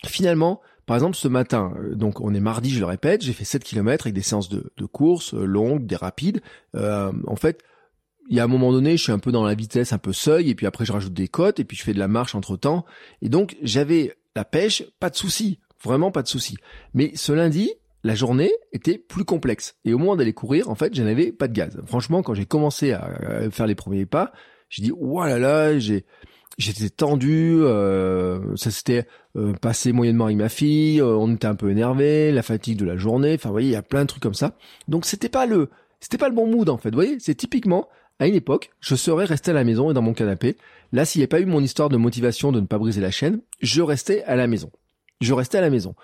finalement, 0.04 0.60
par 0.86 0.96
exemple, 0.96 1.16
ce 1.16 1.26
matin, 1.26 1.74
euh, 1.78 1.94
donc 1.94 2.20
on 2.20 2.32
est 2.32 2.40
mardi, 2.40 2.70
je 2.70 2.78
le 2.78 2.86
répète, 2.86 3.22
j'ai 3.22 3.32
fait 3.32 3.44
7 3.44 3.64
km 3.64 4.06
avec 4.06 4.14
des 4.14 4.22
séances 4.22 4.48
de, 4.48 4.72
de 4.76 4.84
course 4.86 5.34
euh, 5.34 5.44
longues, 5.44 5.84
des 5.84 5.96
rapides. 5.96 6.40
Euh, 6.76 7.12
en 7.26 7.36
fait, 7.36 7.62
il 8.28 8.36
y 8.36 8.40
a 8.40 8.44
un 8.44 8.48
moment 8.48 8.72
donné, 8.72 8.96
je 8.96 9.02
suis 9.02 9.12
un 9.12 9.18
peu 9.18 9.32
dans 9.32 9.44
la 9.44 9.54
vitesse, 9.54 9.92
un 9.92 9.98
peu 9.98 10.12
seuil, 10.12 10.48
et 10.48 10.54
puis 10.54 10.66
après 10.66 10.84
je 10.84 10.92
rajoute 10.92 11.12
des 11.12 11.28
côtes, 11.28 11.58
et 11.58 11.64
puis 11.64 11.76
je 11.76 11.82
fais 11.82 11.92
de 11.92 11.98
la 11.98 12.08
marche 12.08 12.36
entre 12.36 12.56
temps. 12.56 12.84
Et 13.20 13.28
donc 13.28 13.56
j'avais 13.62 14.16
la 14.36 14.44
pêche, 14.44 14.84
pas 15.00 15.10
de 15.10 15.16
souci, 15.16 15.58
vraiment 15.82 16.12
pas 16.12 16.22
de 16.22 16.28
souci. 16.28 16.56
Mais 16.94 17.10
ce 17.16 17.32
lundi, 17.32 17.72
la 18.04 18.14
journée 18.14 18.52
était 18.72 18.98
plus 18.98 19.24
complexe. 19.24 19.76
Et 19.84 19.92
au 19.92 19.98
moment 19.98 20.14
d'aller 20.14 20.34
courir, 20.34 20.70
en 20.70 20.76
fait, 20.76 20.94
je 20.94 21.02
n'avais 21.02 21.32
pas 21.32 21.48
de 21.48 21.52
gaz. 21.52 21.80
Franchement, 21.86 22.22
quand 22.22 22.34
j'ai 22.34 22.46
commencé 22.46 22.92
à 22.92 23.50
faire 23.50 23.66
les 23.66 23.74
premiers 23.74 24.06
pas, 24.06 24.32
j'ai 24.68 24.82
dit, 24.82 24.92
oh 24.96 25.24
là 25.24 25.38
là, 25.38 25.78
j'ai, 25.78 26.04
j'étais 26.58 26.88
tendu, 26.88 27.58
euh, 27.62 28.56
ça 28.56 28.70
s'était 28.70 29.06
euh, 29.36 29.52
passé 29.54 29.92
moyennement 29.92 30.26
avec 30.26 30.36
ma 30.36 30.48
fille, 30.48 31.00
euh, 31.00 31.16
on 31.16 31.34
était 31.34 31.46
un 31.46 31.54
peu 31.54 31.70
énervé, 31.70 32.32
la 32.32 32.42
fatigue 32.42 32.78
de 32.78 32.84
la 32.84 32.96
journée, 32.96 33.34
enfin 33.34 33.48
vous 33.48 33.54
voyez, 33.54 33.68
il 33.68 33.72
y 33.72 33.76
a 33.76 33.82
plein 33.82 34.02
de 34.02 34.06
trucs 34.06 34.22
comme 34.22 34.34
ça. 34.34 34.56
Donc 34.88 35.04
c'était 35.04 35.28
pas 35.28 35.46
le 35.46 35.70
c'était 36.00 36.18
pas 36.18 36.28
le 36.28 36.34
bon 36.34 36.46
mood 36.46 36.68
en 36.68 36.78
fait, 36.78 36.90
vous 36.90 36.96
voyez, 36.96 37.18
c'est 37.20 37.34
typiquement 37.34 37.88
à 38.18 38.26
une 38.26 38.34
époque, 38.34 38.70
je 38.80 38.94
serais 38.94 39.26
resté 39.26 39.50
à 39.50 39.54
la 39.54 39.64
maison 39.64 39.90
et 39.90 39.94
dans 39.94 40.02
mon 40.02 40.14
canapé. 40.14 40.56
Là, 40.92 41.04
s'il 41.04 41.18
n'y 41.18 41.24
avait 41.24 41.28
pas 41.28 41.40
eu 41.40 41.46
mon 41.46 41.60
histoire 41.60 41.90
de 41.90 41.96
motivation 41.98 42.52
de 42.52 42.60
ne 42.60 42.66
pas 42.66 42.78
briser 42.78 43.00
la 43.00 43.10
chaîne, 43.10 43.40
je 43.60 43.82
restais 43.82 44.22
à 44.24 44.36
la 44.36 44.46
maison 44.46 44.70
je 45.20 45.32
restais 45.32 45.58
à 45.58 45.62
la 45.62 45.70
maison. 45.70 45.94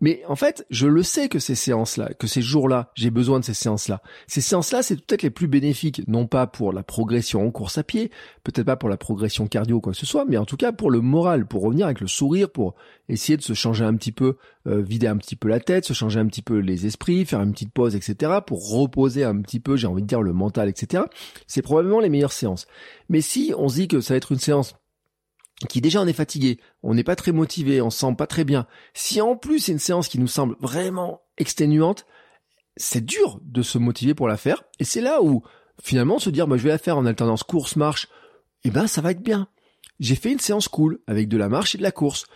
Mais 0.00 0.22
en 0.26 0.34
fait, 0.34 0.66
je 0.68 0.88
le 0.88 1.04
sais 1.04 1.28
que 1.28 1.38
ces 1.38 1.54
séances-là, 1.54 2.12
que 2.14 2.26
ces 2.26 2.42
jours-là, 2.42 2.90
j'ai 2.96 3.10
besoin 3.10 3.38
de 3.38 3.44
ces 3.44 3.54
séances-là. 3.54 4.02
Ces 4.26 4.40
séances-là, 4.40 4.82
c'est 4.82 4.96
peut-être 4.96 5.22
les 5.22 5.30
plus 5.30 5.46
bénéfiques, 5.46 6.02
non 6.08 6.26
pas 6.26 6.48
pour 6.48 6.72
la 6.72 6.82
progression 6.82 7.46
en 7.46 7.52
course 7.52 7.78
à 7.78 7.84
pied, 7.84 8.10
peut-être 8.42 8.66
pas 8.66 8.74
pour 8.74 8.88
la 8.88 8.96
progression 8.96 9.46
cardio 9.46 9.80
quoi 9.80 9.92
que 9.92 9.98
ce 9.98 10.06
soit, 10.06 10.24
mais 10.24 10.38
en 10.38 10.44
tout 10.44 10.56
cas 10.56 10.72
pour 10.72 10.90
le 10.90 11.00
moral, 11.00 11.46
pour 11.46 11.62
revenir 11.62 11.86
avec 11.86 12.00
le 12.00 12.08
sourire, 12.08 12.50
pour 12.50 12.74
essayer 13.08 13.36
de 13.36 13.42
se 13.42 13.54
changer 13.54 13.84
un 13.84 13.94
petit 13.94 14.10
peu, 14.10 14.38
euh, 14.66 14.82
vider 14.82 15.06
un 15.06 15.18
petit 15.18 15.36
peu 15.36 15.48
la 15.48 15.60
tête, 15.60 15.84
se 15.84 15.92
changer 15.92 16.18
un 16.18 16.26
petit 16.26 16.42
peu 16.42 16.58
les 16.58 16.84
esprits, 16.84 17.24
faire 17.24 17.40
une 17.40 17.52
petite 17.52 17.72
pause, 17.72 17.94
etc., 17.94 18.32
pour 18.44 18.72
reposer 18.72 19.22
un 19.22 19.40
petit 19.40 19.60
peu, 19.60 19.76
j'ai 19.76 19.86
envie 19.86 20.02
de 20.02 20.08
dire, 20.08 20.22
le 20.22 20.32
mental, 20.32 20.68
etc. 20.68 21.04
C'est 21.46 21.62
probablement 21.62 22.00
les 22.00 22.08
meilleures 22.08 22.32
séances. 22.32 22.66
Mais 23.08 23.20
si 23.20 23.52
on 23.56 23.68
se 23.68 23.76
dit 23.76 23.88
que 23.88 24.00
ça 24.00 24.14
va 24.14 24.16
être 24.18 24.32
une 24.32 24.40
séance 24.40 24.74
qui 25.66 25.80
déjà 25.80 26.00
on 26.00 26.06
est 26.06 26.12
fatigué, 26.12 26.58
on 26.82 26.94
n'est 26.94 27.04
pas 27.04 27.16
très 27.16 27.32
motivé, 27.32 27.80
on 27.80 27.90
se 27.90 27.98
sent 27.98 28.14
pas 28.16 28.26
très 28.26 28.44
bien. 28.44 28.66
Si 28.94 29.20
en 29.20 29.36
plus 29.36 29.60
c'est 29.60 29.72
une 29.72 29.78
séance 29.78 30.08
qui 30.08 30.18
nous 30.18 30.28
semble 30.28 30.56
vraiment 30.60 31.22
exténuante, 31.38 32.06
c'est 32.76 33.04
dur 33.04 33.40
de 33.42 33.62
se 33.62 33.78
motiver 33.78 34.14
pour 34.14 34.28
la 34.28 34.36
faire. 34.36 34.64
Et 34.78 34.84
c'est 34.84 35.00
là 35.00 35.22
où 35.22 35.42
finalement 35.82 36.18
se 36.18 36.30
dire 36.30 36.46
bah, 36.46 36.56
je 36.56 36.62
vais 36.62 36.70
la 36.70 36.78
faire 36.78 36.96
en 36.96 37.06
alternance 37.06 37.42
course 37.42 37.76
marche, 37.76 38.08
et 38.64 38.68
eh 38.68 38.70
ben 38.70 38.86
ça 38.86 39.00
va 39.00 39.10
être 39.10 39.22
bien. 39.22 39.48
J'ai 40.00 40.16
fait 40.16 40.32
une 40.32 40.40
séance 40.40 40.68
cool 40.68 41.00
avec 41.06 41.28
de 41.28 41.36
la 41.36 41.48
marche 41.48 41.74
et 41.74 41.78
de 41.78 41.82
la 41.82 41.92
course. 41.92 42.26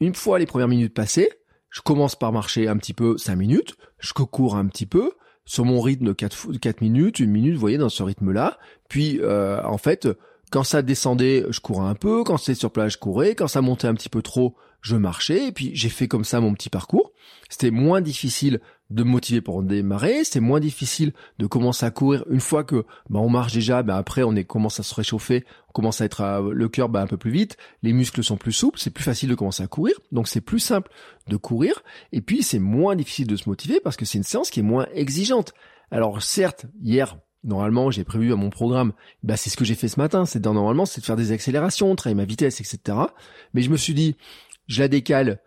Une 0.00 0.14
fois 0.14 0.38
les 0.38 0.46
premières 0.46 0.68
minutes 0.68 0.94
passées, 0.94 1.30
je 1.70 1.80
commence 1.80 2.16
par 2.16 2.32
marcher 2.32 2.68
un 2.68 2.76
petit 2.76 2.94
peu 2.94 3.18
5 3.18 3.36
minutes, 3.36 3.76
je 3.98 4.12
cours 4.12 4.56
un 4.56 4.66
petit 4.66 4.86
peu 4.86 5.12
sur 5.44 5.64
mon 5.64 5.80
rythme 5.80 6.06
de 6.06 6.12
4, 6.12 6.58
4 6.58 6.80
minutes, 6.80 7.20
une 7.20 7.30
minute, 7.30 7.54
vous 7.54 7.60
voyez, 7.60 7.78
dans 7.78 7.88
ce 7.88 8.02
rythme-là. 8.02 8.58
Puis 8.88 9.20
euh, 9.20 9.62
en 9.62 9.78
fait, 9.78 10.08
quand 10.50 10.64
ça 10.64 10.82
descendait, 10.82 11.44
je 11.50 11.60
courais 11.60 11.86
un 11.86 11.94
peu. 11.94 12.24
Quand 12.24 12.36
c'était 12.36 12.58
sur 12.58 12.70
place, 12.70 12.92
je 12.92 12.98
courais. 12.98 13.34
Quand 13.34 13.48
ça 13.48 13.62
montait 13.62 13.88
un 13.88 13.94
petit 13.94 14.08
peu 14.08 14.22
trop, 14.22 14.54
je 14.80 14.96
marchais. 14.96 15.48
Et 15.48 15.52
puis 15.52 15.70
j'ai 15.74 15.88
fait 15.88 16.08
comme 16.08 16.24
ça 16.24 16.40
mon 16.40 16.54
petit 16.54 16.70
parcours. 16.70 17.12
C'était 17.48 17.70
moins 17.70 18.00
difficile 18.00 18.60
de 18.90 19.02
me 19.02 19.10
motiver 19.10 19.40
pour 19.40 19.62
démarrer. 19.62 20.22
C'était 20.22 20.40
moins 20.40 20.60
difficile 20.60 21.12
de 21.38 21.46
commencer 21.46 21.84
à 21.84 21.90
courir 21.90 22.24
une 22.30 22.40
fois 22.40 22.62
que 22.62 22.86
bah, 23.10 23.18
on 23.18 23.28
marche 23.28 23.52
déjà. 23.52 23.82
Bah, 23.82 23.96
après, 23.96 24.22
on 24.22 24.34
commence 24.44 24.78
à 24.78 24.84
se 24.84 24.94
réchauffer. 24.94 25.44
On 25.68 25.72
commence 25.72 26.00
à 26.00 26.04
être 26.04 26.50
le 26.52 26.68
cœur 26.68 26.88
bah, 26.88 27.02
un 27.02 27.06
peu 27.08 27.16
plus 27.16 27.32
vite. 27.32 27.56
Les 27.82 27.92
muscles 27.92 28.22
sont 28.22 28.36
plus 28.36 28.52
souples. 28.52 28.78
C'est 28.78 28.90
plus 28.90 29.04
facile 29.04 29.28
de 29.28 29.34
commencer 29.34 29.64
à 29.64 29.66
courir. 29.66 29.98
Donc 30.12 30.28
c'est 30.28 30.40
plus 30.40 30.60
simple 30.60 30.90
de 31.26 31.36
courir. 31.36 31.82
Et 32.12 32.20
puis 32.20 32.44
c'est 32.44 32.60
moins 32.60 32.94
difficile 32.94 33.26
de 33.26 33.36
se 33.36 33.48
motiver 33.48 33.80
parce 33.80 33.96
que 33.96 34.04
c'est 34.04 34.18
une 34.18 34.24
séance 34.24 34.50
qui 34.50 34.60
est 34.60 34.64
moins 34.64 34.86
exigeante. 34.94 35.52
Alors 35.90 36.22
certes, 36.22 36.66
hier, 36.82 37.16
normalement 37.46 37.90
j'ai 37.90 38.04
prévu 38.04 38.32
à 38.32 38.36
mon 38.36 38.50
programme, 38.50 38.92
bah 39.22 39.36
c'est 39.36 39.50
ce 39.50 39.56
que 39.56 39.64
j'ai 39.64 39.74
fait 39.74 39.88
ce 39.88 39.98
matin, 39.98 40.26
c'est 40.26 40.44
normalement 40.44 40.84
c'est 40.84 41.00
de 41.00 41.06
faire 41.06 41.16
des 41.16 41.32
accélérations, 41.32 41.94
travailler 41.96 42.16
ma 42.16 42.24
vitesse, 42.24 42.60
etc. 42.60 42.98
Mais 43.54 43.62
je 43.62 43.70
me 43.70 43.76
suis 43.76 43.94
dit, 43.94 44.16
je 44.66 44.82
la 44.82 44.88
décale, 44.88 45.40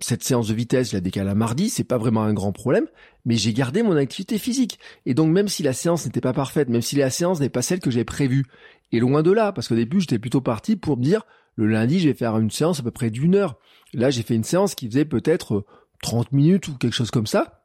cette 0.00 0.24
séance 0.24 0.48
de 0.48 0.54
vitesse, 0.54 0.90
je 0.90 0.96
la 0.96 1.00
décale 1.00 1.28
à 1.28 1.34
mardi, 1.34 1.68
c'est 1.68 1.84
pas 1.84 1.98
vraiment 1.98 2.22
un 2.22 2.32
grand 2.32 2.52
problème, 2.52 2.86
mais 3.24 3.36
j'ai 3.36 3.52
gardé 3.52 3.82
mon 3.82 3.96
activité 3.96 4.38
physique. 4.38 4.78
Et 5.06 5.14
donc 5.14 5.30
même 5.30 5.48
si 5.48 5.62
la 5.62 5.72
séance 5.72 6.06
n'était 6.06 6.20
pas 6.20 6.32
parfaite, 6.32 6.68
même 6.68 6.82
si 6.82 6.96
la 6.96 7.10
séance 7.10 7.40
n'est 7.40 7.50
pas 7.50 7.62
celle 7.62 7.80
que 7.80 7.90
j'ai 7.90 8.04
prévue, 8.04 8.46
et 8.90 8.98
loin 8.98 9.22
de 9.22 9.30
là, 9.30 9.52
parce 9.52 9.68
qu'au 9.68 9.76
début 9.76 10.00
j'étais 10.00 10.18
plutôt 10.18 10.40
parti 10.40 10.76
pour 10.76 10.96
me 10.96 11.02
dire, 11.02 11.22
le 11.56 11.66
lundi 11.66 12.00
je 12.00 12.08
vais 12.08 12.14
faire 12.14 12.38
une 12.38 12.50
séance 12.50 12.80
à 12.80 12.82
peu 12.82 12.90
près 12.90 13.10
d'une 13.10 13.34
heure. 13.34 13.58
Là 13.92 14.10
j'ai 14.10 14.22
fait 14.22 14.34
une 14.34 14.44
séance 14.44 14.74
qui 14.74 14.88
faisait 14.88 15.04
peut-être 15.04 15.66
30 16.02 16.32
minutes 16.32 16.68
ou 16.68 16.76
quelque 16.76 16.94
chose 16.94 17.10
comme 17.10 17.26
ça. 17.26 17.64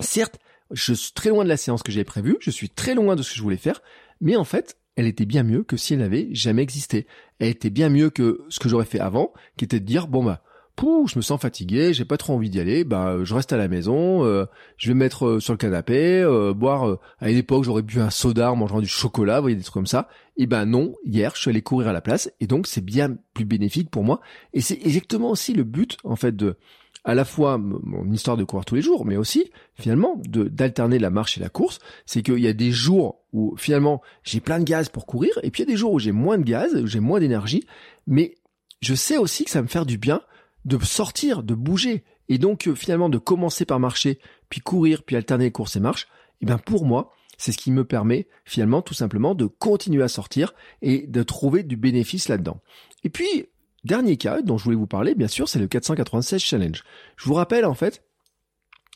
Certes, 0.00 0.38
je 0.74 0.92
suis 0.92 1.12
très 1.12 1.30
loin 1.30 1.44
de 1.44 1.48
la 1.48 1.56
séance 1.56 1.82
que 1.82 1.92
j'avais 1.92 2.04
prévue, 2.04 2.36
je 2.40 2.50
suis 2.50 2.68
très 2.68 2.94
loin 2.94 3.16
de 3.16 3.22
ce 3.22 3.30
que 3.30 3.36
je 3.36 3.42
voulais 3.42 3.56
faire, 3.56 3.82
mais 4.20 4.36
en 4.36 4.44
fait, 4.44 4.76
elle 4.96 5.06
était 5.06 5.24
bien 5.24 5.42
mieux 5.42 5.62
que 5.62 5.76
si 5.76 5.94
elle 5.94 6.00
n'avait 6.00 6.28
jamais 6.32 6.62
existé. 6.62 7.06
Elle 7.38 7.48
était 7.48 7.70
bien 7.70 7.88
mieux 7.88 8.10
que 8.10 8.42
ce 8.48 8.60
que 8.60 8.68
j'aurais 8.68 8.84
fait 8.84 9.00
avant, 9.00 9.32
qui 9.56 9.64
était 9.64 9.80
de 9.80 9.84
dire, 9.84 10.06
bon 10.06 10.22
bah, 10.22 10.42
pouh, 10.76 11.06
je 11.06 11.16
me 11.16 11.22
sens 11.22 11.40
fatigué, 11.40 11.92
j'ai 11.92 12.04
pas 12.04 12.16
trop 12.16 12.34
envie 12.34 12.50
d'y 12.50 12.60
aller, 12.60 12.84
bah 12.84 13.18
je 13.22 13.34
reste 13.34 13.52
à 13.52 13.56
la 13.56 13.68
maison, 13.68 14.24
euh, 14.24 14.46
je 14.76 14.88
vais 14.88 14.94
me 14.94 15.00
mettre 15.00 15.26
euh, 15.26 15.40
sur 15.40 15.52
le 15.52 15.56
canapé, 15.56 16.20
euh, 16.20 16.52
boire 16.52 16.98
à 17.20 17.30
une 17.30 17.36
époque 17.36 17.64
j'aurais 17.64 17.82
bu 17.82 18.00
un 18.00 18.10
soda 18.10 18.50
en 18.50 18.56
mangeant 18.56 18.80
du 18.80 18.88
chocolat, 18.88 19.36
vous 19.36 19.44
voyez 19.44 19.56
des 19.56 19.62
trucs 19.62 19.74
comme 19.74 19.86
ça. 19.86 20.08
Et 20.36 20.46
ben 20.46 20.64
non, 20.64 20.94
hier 21.04 21.32
je 21.34 21.42
suis 21.42 21.50
allé 21.50 21.62
courir 21.62 21.88
à 21.88 21.92
la 21.92 22.00
place 22.00 22.30
et 22.40 22.46
donc 22.46 22.66
c'est 22.66 22.84
bien 22.84 23.16
plus 23.34 23.44
bénéfique 23.44 23.90
pour 23.90 24.02
moi 24.02 24.20
et 24.52 24.60
c'est 24.60 24.78
exactement 24.84 25.30
aussi 25.30 25.54
le 25.54 25.64
but 25.64 25.96
en 26.02 26.16
fait 26.16 26.34
de 26.34 26.56
à 27.04 27.14
la 27.14 27.24
fois 27.24 27.58
mon 27.58 28.10
histoire 28.10 28.36
de 28.36 28.44
courir 28.44 28.64
tous 28.64 28.74
les 28.74 28.82
jours, 28.82 29.04
mais 29.04 29.16
aussi 29.16 29.50
finalement 29.74 30.20
d'alterner 30.26 30.98
la 30.98 31.10
marche 31.10 31.36
et 31.36 31.40
la 31.40 31.50
course. 31.50 31.78
C'est 32.06 32.22
qu'il 32.22 32.38
y 32.38 32.48
a 32.48 32.52
des 32.52 32.72
jours 32.72 33.20
où 33.32 33.54
finalement 33.56 34.00
j'ai 34.22 34.40
plein 34.40 34.58
de 34.58 34.64
gaz 34.64 34.88
pour 34.88 35.06
courir, 35.06 35.38
et 35.42 35.50
puis 35.50 35.62
il 35.62 35.66
y 35.66 35.70
a 35.70 35.72
des 35.72 35.78
jours 35.78 35.92
où 35.92 35.98
j'ai 35.98 36.12
moins 36.12 36.38
de 36.38 36.44
gaz, 36.44 36.74
où 36.74 36.86
j'ai 36.86 37.00
moins 37.00 37.20
d'énergie, 37.20 37.64
mais 38.06 38.34
je 38.80 38.94
sais 38.94 39.18
aussi 39.18 39.44
que 39.44 39.50
ça 39.50 39.58
va 39.58 39.64
me 39.64 39.68
faire 39.68 39.86
du 39.86 39.98
bien 39.98 40.22
de 40.64 40.82
sortir, 40.82 41.42
de 41.42 41.54
bouger, 41.54 42.04
et 42.28 42.38
donc 42.38 42.68
euh, 42.68 42.74
finalement 42.74 43.10
de 43.10 43.18
commencer 43.18 43.66
par 43.66 43.80
marcher, 43.80 44.18
puis 44.48 44.60
courir, 44.60 45.02
puis 45.02 45.16
alterner 45.16 45.50
course 45.50 45.76
et 45.76 45.80
marche. 45.80 46.08
Et 46.40 46.46
bien 46.46 46.58
pour 46.58 46.86
moi, 46.86 47.12
c'est 47.36 47.52
ce 47.52 47.58
qui 47.58 47.70
me 47.70 47.84
permet 47.84 48.28
finalement 48.44 48.80
tout 48.80 48.94
simplement 48.94 49.34
de 49.34 49.46
continuer 49.46 50.02
à 50.02 50.08
sortir 50.08 50.54
et 50.80 51.06
de 51.06 51.22
trouver 51.22 51.62
du 51.62 51.76
bénéfice 51.76 52.28
là-dedans. 52.28 52.60
Et 53.02 53.10
puis 53.10 53.46
Dernier 53.84 54.16
cas 54.16 54.42
dont 54.42 54.56
je 54.56 54.64
voulais 54.64 54.76
vous 54.76 54.86
parler, 54.86 55.14
bien 55.14 55.28
sûr, 55.28 55.48
c'est 55.48 55.58
le 55.58 55.68
496 55.68 56.40
Challenge. 56.40 56.82
Je 57.16 57.28
vous 57.28 57.34
rappelle, 57.34 57.66
en 57.66 57.74
fait, 57.74 58.02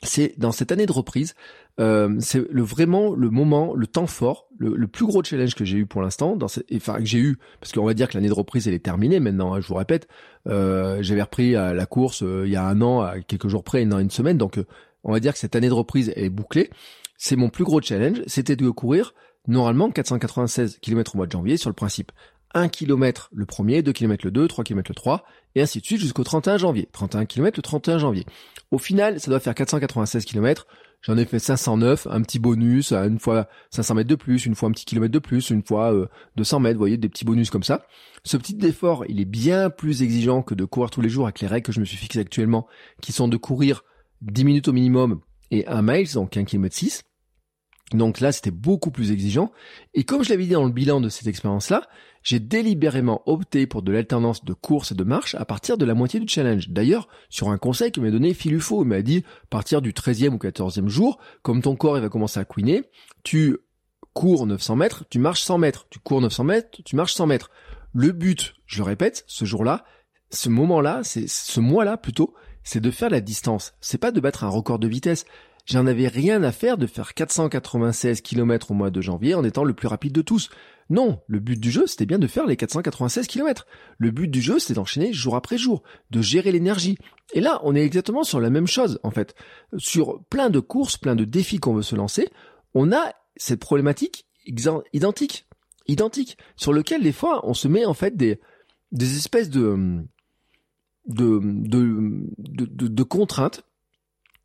c'est 0.03 0.39
dans 0.39 0.53
cette 0.53 0.73
année 0.73 0.87
de 0.87 0.93
reprise, 0.93 1.35
euh, 1.81 2.17
c'est 2.21 2.45
le 2.51 2.63
vraiment 2.63 3.15
le 3.15 3.31
moment, 3.31 3.75
le 3.75 3.87
temps 3.87 4.07
fort, 4.07 4.49
le, 4.59 4.87
plus 4.87 5.07
gros 5.07 5.23
challenge 5.23 5.55
que 5.55 5.65
j'ai 5.65 5.77
eu 5.77 5.87
pour 5.87 6.03
l'instant, 6.03 6.37
dans 6.37 6.47
enfin 6.75 6.99
que 6.99 7.05
j'ai 7.05 7.19
eu, 7.19 7.39
parce 7.61 7.73
qu'on 7.73 7.85
va 7.85 7.95
dire 7.95 8.09
que 8.09 8.15
l'année 8.15 8.29
de 8.29 8.35
reprise 8.35 8.69
elle 8.69 8.75
est 8.75 8.85
terminée 8.85 9.19
maintenant. 9.19 9.55
Hein, 9.55 9.61
je 9.61 9.67
vous 9.67 9.75
répète, 9.75 10.09
euh, 10.47 10.99
j'avais 11.03 11.23
repris 11.23 11.53
la 11.53 11.87
course 11.87 12.23
euh, 12.23 12.45
il 12.47 12.53
y 12.53 12.57
a 12.57 12.65
un 12.65 12.81
an, 12.81 13.01
à 13.01 13.21
quelques 13.21 13.49
jours 13.49 13.65
près, 13.65 13.85
an, 13.93 13.99
une 13.99 14.11
semaine, 14.11 14.39
donc 14.39 14.61
on 15.03 15.13
va 15.13 15.21
dire 15.21 15.33
que 15.33 15.39
cette 15.39 15.57
année 15.57 15.69
de 15.69 15.75
reprise 15.75 16.13
est 16.15 16.31
bouclée, 16.31 16.71
c'est 17.17 17.37
mon 17.37 17.49
plus 17.49 17.65
gros 17.65 17.81
challenge, 17.81 18.23
c'était 18.27 18.57
de 18.57 18.71
courir 18.71 19.15
normalement 19.49 19.91
496 19.91 20.79
km 20.81 21.15
au 21.15 21.19
mois 21.19 21.27
de 21.27 21.33
janvier 21.33 21.57
sur 21.57 21.71
le 21.71 21.75
principe 21.75 22.13
1 22.55 22.69
km 22.69 23.31
le 23.33 23.47
premier, 23.47 23.83
2 23.83 23.93
km 23.93 24.25
le 24.25 24.31
2, 24.31 24.49
3 24.49 24.65
km 24.65 24.91
le 24.91 24.95
3, 24.95 25.25
et 25.55 25.63
ainsi 25.63 25.81
de 25.81 25.85
suite 25.85 26.01
jusqu'au 26.01 26.25
31 26.25 26.59
janvier. 26.59 26.89
31 26.93 27.27
km 27.27 27.59
le 27.59 27.63
31 27.63 27.99
janvier. 27.99 28.27
Au 28.71 28.79
final, 28.79 29.21
ça 29.21 29.31
doit 29.31 29.41
faire 29.41 29.55
496 29.55 30.25
km. 30.25 30.67
J'en 31.01 31.17
ai 31.17 31.25
fait 31.25 31.39
509, 31.39 32.09
un 32.11 32.23
petit 32.23 32.41
bonus, 32.41 32.93
une 32.93 33.21
fois 33.21 33.49
500 33.71 33.95
mètres 33.95 34.09
de 34.09 34.17
plus, 34.17 34.47
une 34.47 34.57
fois 34.57 34.69
un 34.69 34.73
petit 34.73 34.85
kilomètre 34.85 35.13
de 35.13 35.21
plus, 35.21 35.51
une 35.51 35.63
fois 35.63 35.95
200 36.37 36.57
euh, 36.57 36.61
mètres, 36.61 36.75
vous 36.75 36.81
voyez, 36.81 36.97
des 36.97 37.09
petits 37.09 37.25
bonus 37.25 37.51
comme 37.51 37.63
ça. 37.63 37.87
Ce 38.25 38.37
petit 38.37 38.59
effort, 38.63 39.05
il 39.09 39.21
est 39.21 39.25
bien 39.25 39.71
plus 39.71 40.03
exigeant 40.03 40.43
que 40.43 40.55
de 40.55 40.65
courir 40.65 40.91
tous 40.91 41.01
les 41.01 41.09
jours 41.09 41.27
avec 41.27 41.41
les 41.41 41.47
règles 41.47 41.67
que 41.67 41.73
je 41.73 41.79
me 41.79 41.85
suis 41.85 41.97
fixées 41.97 42.19
actuellement, 42.19 42.67
qui 43.01 43.13
sont 43.13 43.29
de 43.29 43.37
courir 43.37 43.85
10 44.23 44.45
minutes 44.45 44.69
au 44.69 44.73
minimum 44.73 45.21
et 45.53 45.67
1 45.69 45.83
mile, 45.83 46.13
donc 46.13 46.37
1 46.37 46.45
km 46.45 46.75
6. 46.75 47.03
Donc 47.93 48.21
là, 48.21 48.33
c'était 48.33 48.51
beaucoup 48.51 48.91
plus 48.91 49.13
exigeant. 49.13 49.51
Et 49.95 50.05
comme 50.05 50.23
je 50.23 50.31
l'avais 50.31 50.45
dit 50.45 50.53
dans 50.53 50.65
le 50.65 50.73
bilan 50.73 51.01
de 51.01 51.09
cette 51.09 51.27
expérience-là, 51.27 51.89
j'ai 52.23 52.41
délibérément 52.41 53.23
opté 53.27 53.67
pour 53.67 53.83
de 53.83 53.93
l'alternance 53.93 54.45
de 54.45 54.53
course 54.53 54.93
et 54.93 54.95
de 54.95 55.05
marche 55.05 55.35
à 55.37 55.45
partir 55.45 55.79
de 55.79 55.85
la 55.87 55.95
moitié 55.95 56.21
du 56.21 56.29
challenge. 56.29 56.69
D'ailleurs, 56.69 57.09
sur 57.31 57.49
un 57.49 57.59
conseil 57.59 57.91
que 57.91 58.01
m'a 58.01 58.11
donné 58.11 58.35
Philufo, 58.35 58.83
il 58.83 58.89
m'a 58.89 59.01
dit, 59.03 59.25
à 59.45 59.47
partir 59.49 59.81
du 59.81 59.93
13e 59.93 60.35
ou 60.35 60.37
14e 60.37 60.89
jour, 60.89 61.19
comme 61.43 61.63
ton 61.63 61.77
corps 61.77 61.97
il 61.97 62.03
va 62.03 62.09
commencer 62.09 62.39
à 62.41 62.45
couiner, 62.45 62.85
tu 63.23 63.57
cours 64.13 64.47
900 64.47 64.77
mètres, 64.77 65.05
tu 65.11 65.19
marches 65.19 65.43
100 65.43 65.59
mètres. 65.59 65.87
Tu 65.91 66.01
cours 66.01 66.21
900 66.21 66.45
mètres, 66.45 66.83
tu 66.85 66.97
marches 66.97 67.15
100 67.15 67.27
mètres. 67.27 67.51
Le 67.95 68.13
but, 68.13 68.55
je 68.67 68.79
le 68.79 68.85
répète, 68.85 69.25
ce 69.29 69.45
jour-là, 69.45 69.85
ce 70.31 70.49
moment-là, 70.49 71.01
c'est 71.05 71.29
ce 71.29 71.61
mois-là 71.61 71.97
plutôt, 71.97 72.35
c'est 72.65 72.81
de 72.81 72.91
faire 72.91 73.11
la 73.11 73.21
distance. 73.21 73.75
C'est 73.81 73.99
pas 73.99 74.11
de 74.11 74.21
battre 74.21 74.45
un 74.45 74.49
record 74.49 74.79
de 74.79 74.89
vitesse. 74.89 75.25
J'en 75.69 75.87
avais 75.87 76.09
rien 76.09 76.43
à 76.45 76.51
faire 76.51 76.79
de 76.79 76.87
faire 76.87 77.13
496 77.13 78.23
km 78.23 78.71
au 78.71 78.75
mois 78.75 78.89
de 78.91 79.03
janvier 79.03 79.35
en 79.35 79.45
étant 79.45 79.65
le 79.65 79.75
plus 79.75 79.87
rapide 79.87 80.15
de 80.15 80.23
tous. 80.23 80.49
Non, 80.89 81.21
le 81.27 81.41
but 81.41 81.61
du 81.61 81.71
jeu, 81.71 81.87
c'était 81.87 82.07
bien 82.07 82.19
de 82.19 82.27
faire 82.27 82.47
les 82.47 82.57
496 82.57 83.27
km. 83.27 83.67
Le 83.99 84.11
but 84.11 84.29
du 84.29 84.41
jeu, 84.41 84.59
c'est 84.59 84.73
d'enchaîner 84.73 85.13
jour 85.13 85.37
après 85.37 85.59
jour, 85.59 85.83
de 86.11 86.23
gérer 86.23 86.53
l'énergie. 86.53 86.97
Et 87.35 87.43
là, 87.43 87.61
on 87.65 87.75
est 87.75 87.85
exactement 87.85 88.25
sur 88.25 88.41
la 88.41 88.49
même 88.49 88.67
chose, 88.67 88.99
en 89.03 89.11
fait. 89.11 89.35
Sur 89.77 90.25
plein 90.31 90.49
de 90.49 90.59
courses, 90.59 90.97
plein 90.97 91.15
de 91.15 91.27
défis 91.27 91.59
qu'on 91.59 91.75
veut 91.75 91.83
se 91.83 91.97
lancer, 91.97 92.31
on 92.73 92.91
a 92.91 93.13
cette 93.37 93.61
problématique 93.61 94.25
identique, 94.47 95.47
identique, 95.87 96.39
sur 96.57 96.73
lequel 96.73 97.03
des 97.03 97.13
fois, 97.13 97.47
on 97.47 97.53
se 97.53 97.69
met 97.69 97.85
en 97.85 97.93
fait 97.93 98.17
des, 98.17 98.41
espèces 98.91 99.51
de 99.51 100.07
contraintes 103.03 103.68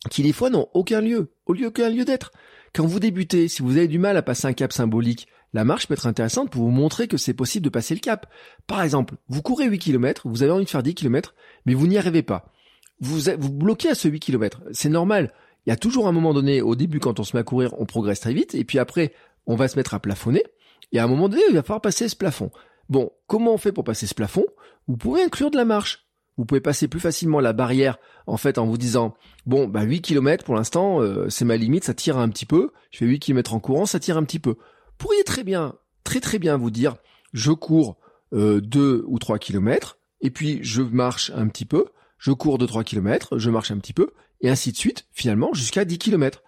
qui 0.10 0.24
des 0.24 0.34
fois 0.34 0.50
n'ont 0.50 0.68
aucun 0.74 1.02
lieu, 1.02 1.32
au 1.46 1.54
lieu 1.54 1.68
aucun 1.68 1.90
lieu 1.90 2.06
d'être. 2.06 2.32
Quand 2.74 2.86
vous 2.86 3.00
débutez, 3.00 3.48
si 3.48 3.62
vous 3.62 3.78
avez 3.78 3.88
du 3.88 4.00
mal 4.00 4.18
à 4.18 4.22
passer 4.22 4.48
un 4.48 4.54
cap 4.54 4.74
symbolique, 4.74 5.28
la 5.54 5.64
marche 5.64 5.88
peut 5.88 5.94
être 5.94 6.08
intéressante 6.08 6.50
pour 6.50 6.64
vous 6.64 6.72
montrer 6.72 7.08
que 7.08 7.18
c'est 7.18 7.34
possible 7.34 7.64
de 7.64 7.70
passer 7.70 7.94
le 7.94 8.00
cap. 8.00 8.28
Par 8.66 8.82
exemple, 8.82 9.16
vous 9.30 9.42
courez 9.44 9.66
8 9.66 9.78
km, 9.80 10.28
vous 10.28 10.42
avez 10.42 10.52
envie 10.52 10.66
de 10.66 10.70
faire 10.70 10.84
10 10.84 10.96
km, 10.96 11.36
mais 11.66 11.76
vous 11.76 11.88
n'y 11.88 11.98
arrivez 11.98 12.24
pas. 12.24 12.52
Vous 13.00 13.20
vous 13.38 13.52
bloquez 13.52 13.90
à 13.90 13.96
ce 13.96 14.08
8 14.08 14.20
km. 14.20 14.62
C'est 14.72 14.90
normal. 14.90 15.32
Il 15.66 15.70
y 15.70 15.74
a 15.74 15.78
toujours 15.78 16.08
un 16.08 16.12
moment 16.12 16.34
donné, 16.34 16.62
au 16.62 16.76
début, 16.76 17.00
quand 17.00 17.20
on 17.20 17.24
se 17.24 17.36
met 17.36 17.42
à 17.42 17.44
courir, 17.44 17.74
on 17.80 17.86
progresse 17.86 18.20
très 18.20 18.34
vite, 18.34 18.56
et 18.56 18.64
puis 18.64 18.80
après, 18.80 19.14
on 19.46 19.56
va 19.56 19.68
se 19.68 19.78
mettre 19.78 19.94
à 19.94 20.00
plafonner, 20.00 20.44
et 20.92 21.00
à 21.00 21.04
un 21.04 21.08
moment 21.08 21.30
donné, 21.30 21.44
il 21.50 21.56
va 21.56 21.62
falloir 21.62 21.82
passer 21.82 22.10
ce 22.10 22.16
plafond. 22.16 22.52
Bon, 22.90 23.12
comment 23.28 23.54
on 23.54 23.58
fait 23.58 23.72
pour 23.72 23.84
passer 23.84 24.08
ce 24.08 24.14
plafond? 24.14 24.46
Vous 24.88 24.98
pouvez 24.98 25.24
inclure 25.24 25.52
de 25.52 25.58
la 25.58 25.66
marche. 25.66 26.06
Vous 26.38 26.46
pouvez 26.46 26.62
passer 26.62 26.88
plus 26.88 27.00
facilement 27.00 27.40
la 27.40 27.54
barrière 27.54 27.98
en 28.26 28.38
fait 28.38 28.58
en 28.58 28.66
vous 28.66 28.78
disant 28.78 29.14
bon 29.46 29.68
bah 29.68 29.84
8 29.84 30.02
km 30.02 30.44
pour 30.44 30.56
l'instant 30.56 31.02
euh, 31.02 31.30
c'est 31.30 31.46
ma 31.46 31.58
limite, 31.58 31.84
ça 31.84 31.94
tire 31.94 32.18
un 32.18 32.30
petit 32.30 32.46
peu, 32.46 32.72
je 32.92 33.00
fais 33.00 33.06
8 33.06 33.20
km 33.20 33.54
en 33.54 33.60
courant, 33.60 33.86
ça 33.86 34.00
tire 34.00 34.18
un 34.18 34.24
petit 34.24 34.40
peu. 34.40 34.52
Vous 34.52 34.98
pourriez 34.98 35.24
très 35.24 35.44
bien, 35.44 35.76
très 36.04 36.20
très 36.20 36.40
bien 36.40 36.58
vous 36.58 36.72
dire 36.72 36.96
je 37.34 37.52
cours 37.52 37.98
euh, 38.34 38.62
2 38.62 39.04
ou 39.08 39.20
3 39.20 39.38
km 39.38 39.98
et 40.22 40.32
puis 40.32 40.60
je 40.64 40.82
marche 40.82 41.32
un 41.36 41.48
petit 41.48 41.66
peu, 41.66 41.86
je 42.18 42.32
cours 42.32 42.58
2 42.58 42.66
3 42.66 42.84
km, 42.84 43.38
je 43.38 43.50
marche 43.50 43.72
un 43.72 43.78
petit 43.78 43.94
peu 43.94 44.12
et 44.42 44.50
ainsi 44.50 44.72
de 44.72 44.78
suite 44.78 45.06
finalement 45.12 45.54
jusqu'à 45.54 45.86
10 45.86 45.98
km. 46.00 46.44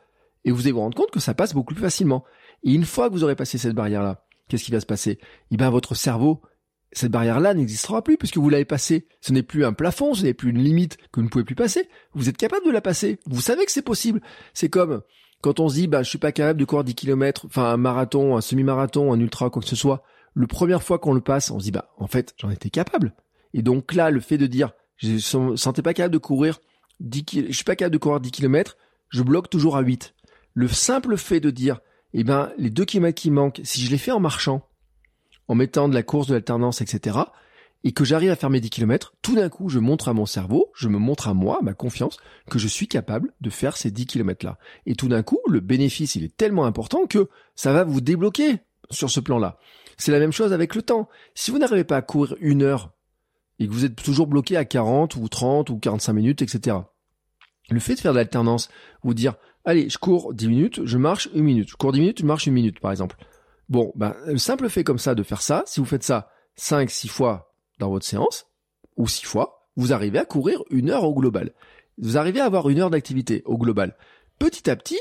Et 0.46 0.52
vous 0.52 0.62
allez 0.62 0.72
vous 0.72 0.80
rendre 0.80 0.96
compte 0.96 1.12
que 1.12 1.20
ça 1.20 1.34
passe 1.34 1.54
beaucoup 1.54 1.74
plus 1.74 1.82
facilement. 1.82 2.24
Et 2.64 2.74
une 2.74 2.86
fois 2.86 3.10
que 3.10 3.14
vous 3.14 3.24
aurez 3.24 3.36
passé 3.36 3.58
cette 3.58 3.74
barrière 3.74 4.04
là, 4.04 4.24
qu'est-ce 4.48 4.64
qui 4.64 4.72
va 4.72 4.80
se 4.80 4.86
passer? 4.86 5.20
Eh 5.52 5.58
bien 5.58 5.70
votre 5.70 5.96
cerveau 5.96 6.42
cette 6.98 7.12
barrière-là 7.12 7.54
n'existera 7.54 8.04
plus 8.04 8.18
puisque 8.18 8.38
vous 8.38 8.50
l'avez 8.50 8.66
passée. 8.66 9.08
Ce 9.22 9.34
n'est 9.34 9.44
plus 9.44 9.66
un 9.66 9.74
plafond, 9.74 10.14
ce 10.14 10.24
n'est 10.24 10.34
plus 10.34 10.52
une 10.52 10.64
limite 10.64 10.98
que 11.12 11.20
vous 11.20 11.24
ne 11.24 11.30
pouvez 11.30 11.44
plus 11.44 11.56
passer. 11.56 11.90
Vous 12.14 12.30
êtes 12.30 12.38
capable 12.38 12.66
de 12.66 12.72
la 12.72 12.82
passer. 12.82 13.20
Vous 13.26 13.42
savez 13.42 13.66
que 13.66 13.72
c'est 13.72 13.82
possible. 13.82 14.22
C'est 14.54 14.70
comme 14.70 15.02
quand 15.42 15.60
on 15.60 15.70
se 15.70 15.76
dit, 15.76 15.88
bah, 15.88 16.02
je 16.02 16.10
suis 16.10 16.18
pas 16.18 16.32
capable 16.32 16.60
de 16.60 16.66
courir 16.66 16.84
10 16.84 16.96
km, 16.96 17.46
enfin, 17.46 17.66
un 17.66 17.78
marathon, 17.78 18.36
un 18.36 18.42
semi-marathon, 18.42 19.14
un 19.14 19.20
ultra, 19.20 19.52
quoi 19.52 19.62
que 19.62 19.68
ce 19.68 19.76
soit. 19.76 20.02
Le 20.34 20.48
première 20.48 20.82
fois 20.82 20.98
qu'on 20.98 21.14
le 21.14 21.22
passe, 21.22 21.52
on 21.52 21.60
se 21.60 21.66
dit, 21.66 21.72
bah, 21.72 21.92
en 21.98 22.08
fait, 22.08 22.34
j'en 22.38 22.50
étais 22.50 22.72
capable. 22.72 23.14
Et 23.54 23.62
donc 23.62 23.94
là, 23.94 24.10
le 24.10 24.20
fait 24.20 24.40
de 24.40 24.48
dire, 24.48 24.72
je 24.98 25.38
ne 25.38 25.56
sentais 25.56 25.84
pas 25.84 25.94
capable 25.94 26.14
de 26.14 26.20
courir 26.20 26.62
10 27.00 27.26
km, 27.26 27.52
je 27.52 27.56
suis 27.56 27.64
pas 27.64 27.76
capable 27.76 27.94
de 27.94 28.00
courir 28.00 28.20
10 28.20 28.32
km, 28.32 28.78
je 29.10 29.22
bloque 29.22 29.50
toujours 29.50 29.78
à 29.78 29.82
8. 29.82 30.16
Le 30.56 30.68
simple 30.68 31.16
fait 31.16 31.40
de 31.40 31.52
dire, 31.52 31.80
eh 32.14 32.24
ben, 32.24 32.52
les 32.58 32.70
2 32.70 32.86
km 32.86 33.14
qui 33.14 33.30
manquent, 33.30 33.62
si 33.64 33.82
je 33.86 33.92
les 33.92 33.98
fais 33.98 34.12
en 34.12 34.20
marchant, 34.20 34.68
en 35.48 35.56
mettant 35.56 35.88
de 35.88 35.94
la 35.94 36.04
course, 36.04 36.28
de 36.28 36.34
l'alternance, 36.34 36.82
etc., 36.82 37.20
et 37.84 37.92
que 37.92 38.04
j'arrive 38.04 38.32
à 38.32 38.36
faire 38.36 38.50
mes 38.50 38.60
10 38.60 38.72
km, 38.72 39.14
tout 39.22 39.36
d'un 39.36 39.48
coup, 39.48 39.70
je 39.70 39.78
montre 39.78 40.08
à 40.08 40.14
mon 40.14 40.26
cerveau, 40.26 40.72
je 40.74 40.90
me 40.90 40.98
montre 40.98 41.28
à 41.28 41.36
moi, 41.36 41.60
ma 41.62 41.76
confiance, 41.76 42.18
que 42.50 42.58
je 42.58 42.68
suis 42.68 42.88
capable 42.88 43.32
de 43.42 43.52
faire 43.52 43.78
ces 43.78 43.92
10 43.92 44.08
km-là. 44.08 44.58
Et 44.88 44.96
tout 44.96 45.08
d'un 45.08 45.22
coup, 45.22 45.38
le 45.48 45.60
bénéfice, 45.60 46.16
il 46.16 46.24
est 46.24 46.36
tellement 46.36 46.66
important 46.66 47.06
que 47.06 47.30
ça 47.54 47.74
va 47.74 47.84
vous 47.84 48.02
débloquer 48.02 48.58
sur 48.90 49.12
ce 49.12 49.20
plan-là. 49.20 49.60
C'est 49.98 50.12
la 50.12 50.18
même 50.20 50.32
chose 50.32 50.52
avec 50.52 50.74
le 50.74 50.82
temps. 50.82 51.08
Si 51.36 51.52
vous 51.52 51.60
n'arrivez 51.60 51.84
pas 51.84 51.98
à 51.98 52.02
courir 52.02 52.36
une 52.40 52.64
heure 52.64 52.92
et 53.60 53.68
que 53.68 53.72
vous 53.72 53.86
êtes 53.86 53.96
toujours 53.96 54.26
bloqué 54.26 54.58
à 54.58 54.66
40 54.66 55.16
ou 55.16 55.30
30 55.30 55.70
ou 55.70 55.78
45 55.78 56.14
minutes, 56.14 56.42
etc., 56.42 56.78
le 57.70 57.80
fait 57.80 57.94
de 57.94 58.00
faire 58.00 58.14
de 58.14 58.18
l'alternance, 58.18 58.70
vous 59.04 59.14
dire, 59.14 59.36
allez, 59.64 59.90
je 59.90 60.00
cours 60.00 60.34
10 60.34 60.48
minutes, 60.48 60.86
je 60.86 60.98
marche 60.98 61.30
une 61.36 61.44
minute, 61.44 61.70
je 61.70 61.76
cours 61.76 61.92
10 61.92 62.00
minutes, 62.00 62.20
je 62.20 62.26
marche 62.26 62.48
une 62.48 62.54
minute, 62.54 62.80
par 62.80 62.90
exemple. 62.90 63.16
Bon, 63.70 63.92
ben, 63.96 64.16
le 64.26 64.38
simple 64.38 64.70
fait 64.70 64.84
comme 64.84 65.00
ça 65.00 65.16
de 65.16 65.24
faire 65.24 65.42
ça, 65.42 65.64
si 65.66 65.80
vous 65.80 65.86
faites 65.86 66.04
ça 66.04 66.30
5, 66.56 66.90
6 66.90 67.08
fois 67.08 67.54
dans 67.80 67.90
votre 67.90 68.06
séance, 68.06 68.48
ou 68.98 69.08
6 69.08 69.26
fois, 69.26 69.68
vous 69.76 69.94
arrivez 69.94 70.20
à 70.20 70.26
courir 70.26 70.64
une 70.70 70.90
heure 70.90 71.04
au 71.04 71.14
global. 71.14 71.54
Vous 71.98 72.18
arrivez 72.18 72.40
à 72.40 72.46
avoir 72.46 72.70
une 72.70 72.80
heure 72.80 72.90
d'activité 72.90 73.42
au 73.46 73.58
global. 73.58 73.96
Petit 74.40 74.70
à 74.70 74.76
petit, 74.76 75.00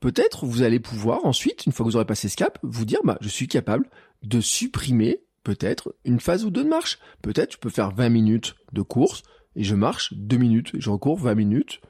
peut-être 0.00 0.46
vous 0.46 0.62
allez 0.62 0.80
pouvoir 0.80 1.24
ensuite, 1.24 1.66
une 1.66 1.72
fois 1.72 1.84
que 1.84 1.90
vous 1.90 1.96
aurez 1.96 2.06
passé 2.06 2.28
ce 2.28 2.36
cap, 2.36 2.58
vous 2.62 2.84
dire, 2.84 3.00
bah, 3.04 3.18
je 3.20 3.28
suis 3.28 3.48
capable 3.48 3.88
de 4.22 4.40
supprimer 4.40 5.22
peut-être 5.44 5.94
une 6.04 6.20
phase 6.20 6.44
ou 6.44 6.50
deux 6.50 6.64
de 6.64 6.68
marche. 6.68 6.98
Peut-être 7.22 7.52
je 7.52 7.58
peux 7.58 7.70
faire 7.70 7.94
20 7.94 8.08
minutes 8.08 8.54
de 8.72 8.82
course 8.82 9.22
et 9.56 9.64
je 9.64 9.74
marche 9.74 10.12
2 10.14 10.36
minutes 10.36 10.74
et 10.74 10.80
je 10.80 10.90
recours 10.90 11.18
20 11.18 11.34
minutes, 11.34 11.80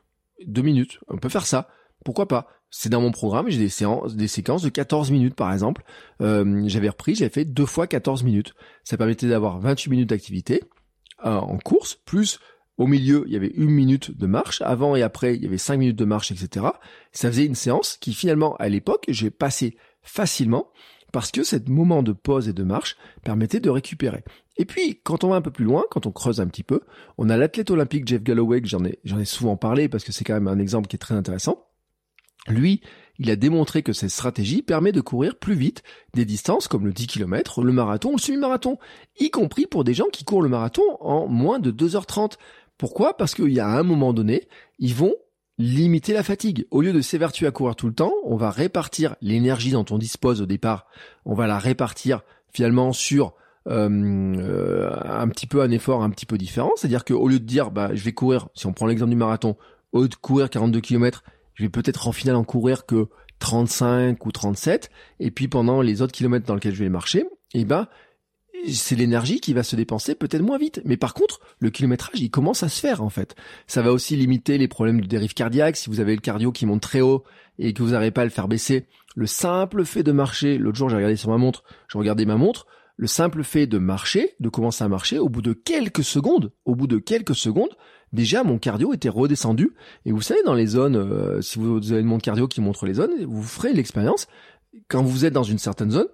2 0.46 0.62
minutes. 0.62 1.00
On 1.08 1.18
peut 1.18 1.28
faire 1.28 1.46
ça. 1.46 1.68
Pourquoi 2.08 2.26
pas 2.26 2.46
c'est 2.70 2.88
dans 2.88 3.02
mon 3.02 3.12
programme, 3.12 3.50
j'ai 3.50 3.58
des 3.58 3.68
séances, 3.68 4.16
des 4.16 4.28
séquences 4.28 4.62
de 4.62 4.70
14 4.70 5.10
minutes 5.10 5.34
par 5.34 5.52
exemple. 5.52 5.82
Euh, 6.22 6.62
j'avais 6.66 6.88
repris, 6.88 7.14
j'avais 7.14 7.28
fait 7.28 7.44
deux 7.44 7.66
fois 7.66 7.86
14 7.86 8.24
minutes. 8.24 8.54
Ça 8.82 8.96
permettait 8.96 9.28
d'avoir 9.28 9.58
28 9.58 9.90
minutes 9.90 10.08
d'activité 10.08 10.62
euh, 11.26 11.36
en 11.36 11.58
course, 11.58 11.96
plus 12.06 12.40
au 12.78 12.86
milieu 12.86 13.24
il 13.26 13.34
y 13.34 13.36
avait 13.36 13.52
une 13.54 13.68
minute 13.68 14.16
de 14.16 14.26
marche, 14.26 14.62
avant 14.62 14.96
et 14.96 15.02
après 15.02 15.36
il 15.36 15.42
y 15.42 15.46
avait 15.46 15.58
5 15.58 15.76
minutes 15.76 15.98
de 15.98 16.06
marche, 16.06 16.32
etc. 16.32 16.64
Ça 17.12 17.28
faisait 17.28 17.44
une 17.44 17.54
séance 17.54 17.98
qui 17.98 18.14
finalement 18.14 18.56
à 18.56 18.70
l'époque 18.70 19.04
j'ai 19.08 19.30
passé 19.30 19.76
facilement 20.00 20.70
parce 21.12 21.30
que 21.30 21.42
cet 21.42 21.68
moment 21.68 22.02
de 22.02 22.12
pause 22.12 22.48
et 22.48 22.54
de 22.54 22.62
marche 22.62 22.96
permettait 23.22 23.60
de 23.60 23.68
récupérer. 23.68 24.24
Et 24.56 24.64
puis, 24.64 25.00
quand 25.04 25.24
on 25.24 25.28
va 25.28 25.36
un 25.36 25.42
peu 25.42 25.50
plus 25.50 25.66
loin, 25.66 25.84
quand 25.90 26.06
on 26.06 26.10
creuse 26.10 26.40
un 26.40 26.46
petit 26.46 26.64
peu, 26.64 26.80
on 27.18 27.28
a 27.28 27.36
l'athlète 27.36 27.70
olympique 27.70 28.08
Jeff 28.08 28.22
Galloway, 28.22 28.62
que 28.62 28.68
j'en 28.68 28.84
ai, 28.84 28.98
j'en 29.04 29.18
ai 29.18 29.24
souvent 29.26 29.56
parlé 29.56 29.88
parce 29.88 30.04
que 30.04 30.12
c'est 30.12 30.24
quand 30.24 30.34
même 30.34 30.48
un 30.48 30.58
exemple 30.58 30.88
qui 30.88 30.96
est 30.96 30.98
très 30.98 31.14
intéressant. 31.14 31.67
Lui, 32.48 32.80
il 33.18 33.30
a 33.30 33.36
démontré 33.36 33.82
que 33.82 33.92
cette 33.92 34.10
stratégie 34.10 34.62
permet 34.62 34.92
de 34.92 35.00
courir 35.00 35.36
plus 35.36 35.54
vite 35.54 35.82
des 36.14 36.24
distances 36.24 36.68
comme 36.68 36.86
le 36.86 36.92
10 36.92 37.06
km, 37.06 37.62
le 37.62 37.72
marathon 37.72 38.10
ou 38.10 38.16
le 38.16 38.20
semi-marathon, 38.20 38.78
y 39.18 39.30
compris 39.30 39.66
pour 39.66 39.84
des 39.84 39.94
gens 39.94 40.08
qui 40.12 40.24
courent 40.24 40.42
le 40.42 40.48
marathon 40.48 40.82
en 41.00 41.26
moins 41.26 41.58
de 41.58 41.70
2h30. 41.70 42.34
Pourquoi? 42.76 43.16
Parce 43.16 43.34
qu'il 43.34 43.50
y 43.50 43.60
a 43.60 43.68
un 43.68 43.82
moment 43.82 44.12
donné, 44.12 44.48
ils 44.78 44.94
vont 44.94 45.14
limiter 45.58 46.12
la 46.12 46.22
fatigue. 46.22 46.66
Au 46.70 46.80
lieu 46.80 46.92
de 46.92 47.00
s'évertuer 47.00 47.46
à 47.46 47.50
courir 47.50 47.74
tout 47.74 47.88
le 47.88 47.94
temps, 47.94 48.12
on 48.24 48.36
va 48.36 48.50
répartir 48.50 49.16
l'énergie 49.20 49.72
dont 49.72 49.84
on 49.90 49.98
dispose 49.98 50.40
au 50.40 50.46
départ, 50.46 50.86
on 51.24 51.34
va 51.34 51.48
la 51.48 51.58
répartir 51.58 52.22
finalement 52.52 52.92
sur 52.92 53.34
euh, 53.66 53.88
euh, 54.38 54.90
un 55.04 55.28
petit 55.28 55.46
peu 55.46 55.60
un 55.60 55.70
effort 55.72 56.04
un 56.04 56.10
petit 56.10 56.26
peu 56.26 56.38
différent. 56.38 56.70
C'est-à-dire 56.76 57.04
qu'au 57.04 57.26
lieu 57.26 57.40
de 57.40 57.44
dire 57.44 57.72
bah 57.72 57.90
je 57.92 58.04
vais 58.04 58.12
courir, 58.12 58.48
si 58.54 58.66
on 58.66 58.72
prend 58.72 58.86
l'exemple 58.86 59.10
du 59.10 59.16
marathon, 59.16 59.56
au 59.92 60.02
lieu 60.02 60.08
de 60.08 60.14
courir 60.14 60.48
42 60.48 60.80
km, 60.80 61.24
je 61.58 61.64
vais 61.64 61.68
peut-être 61.68 62.06
en 62.06 62.12
finale 62.12 62.36
en 62.36 62.44
courir 62.44 62.86
que 62.86 63.08
35 63.40 64.24
ou 64.24 64.32
37, 64.32 64.90
et 65.18 65.32
puis 65.32 65.48
pendant 65.48 65.82
les 65.82 66.02
autres 66.02 66.12
kilomètres 66.12 66.46
dans 66.46 66.54
lesquels 66.54 66.74
je 66.74 66.82
vais 66.84 66.88
marcher, 66.88 67.24
eh 67.52 67.64
ben, 67.64 67.88
c'est 68.68 68.94
l'énergie 68.94 69.40
qui 69.40 69.54
va 69.54 69.64
se 69.64 69.74
dépenser 69.74 70.14
peut-être 70.14 70.42
moins 70.42 70.58
vite. 70.58 70.80
Mais 70.84 70.96
par 70.96 71.14
contre, 71.14 71.40
le 71.58 71.70
kilométrage, 71.70 72.20
il 72.20 72.30
commence 72.30 72.62
à 72.62 72.68
se 72.68 72.80
faire 72.80 73.02
en 73.02 73.10
fait. 73.10 73.34
Ça 73.66 73.82
va 73.82 73.92
aussi 73.92 74.14
limiter 74.14 74.56
les 74.56 74.68
problèmes 74.68 75.00
de 75.00 75.06
dérive 75.06 75.34
cardiaque. 75.34 75.76
Si 75.76 75.90
vous 75.90 75.98
avez 75.98 76.14
le 76.14 76.20
cardio 76.20 76.52
qui 76.52 76.64
monte 76.64 76.82
très 76.82 77.00
haut 77.00 77.24
et 77.58 77.72
que 77.72 77.82
vous 77.82 77.90
n'arrivez 77.90 78.12
pas 78.12 78.22
à 78.22 78.24
le 78.24 78.30
faire 78.30 78.48
baisser, 78.48 78.86
le 79.16 79.26
simple 79.26 79.84
fait 79.84 80.04
de 80.04 80.12
marcher, 80.12 80.58
l'autre 80.58 80.78
jour 80.78 80.88
j'ai 80.88 80.96
regardé 80.96 81.16
sur 81.16 81.30
ma 81.30 81.38
montre, 81.38 81.64
je 81.88 81.98
regardais 81.98 82.24
ma 82.24 82.36
montre, 82.36 82.66
le 82.96 83.08
simple 83.08 83.42
fait 83.42 83.66
de 83.66 83.78
marcher, 83.78 84.34
de 84.38 84.48
commencer 84.48 84.84
à 84.84 84.88
marcher, 84.88 85.18
au 85.18 85.28
bout 85.28 85.42
de 85.42 85.52
quelques 85.52 86.04
secondes, 86.04 86.52
au 86.64 86.74
bout 86.74 86.86
de 86.88 86.98
quelques 86.98 87.34
secondes, 87.34 87.76
déjà 88.12 88.44
mon 88.44 88.58
cardio 88.58 88.92
était 88.92 89.08
redescendu. 89.08 89.74
Et 90.04 90.12
vous 90.12 90.22
savez, 90.22 90.42
dans 90.44 90.54
les 90.54 90.66
zones, 90.66 90.96
euh, 90.96 91.40
si 91.40 91.58
vous 91.58 91.92
avez 91.92 92.00
une 92.00 92.06
montre 92.06 92.24
cardio 92.24 92.48
qui 92.48 92.60
montre 92.60 92.86
les 92.86 92.94
zones, 92.94 93.24
vous 93.24 93.42
ferez 93.42 93.72
l'expérience. 93.72 94.26
Quand 94.88 95.02
vous 95.02 95.24
êtes 95.24 95.32
dans 95.32 95.42
une 95.42 95.58
certaine 95.58 95.90
zone, 95.90 96.08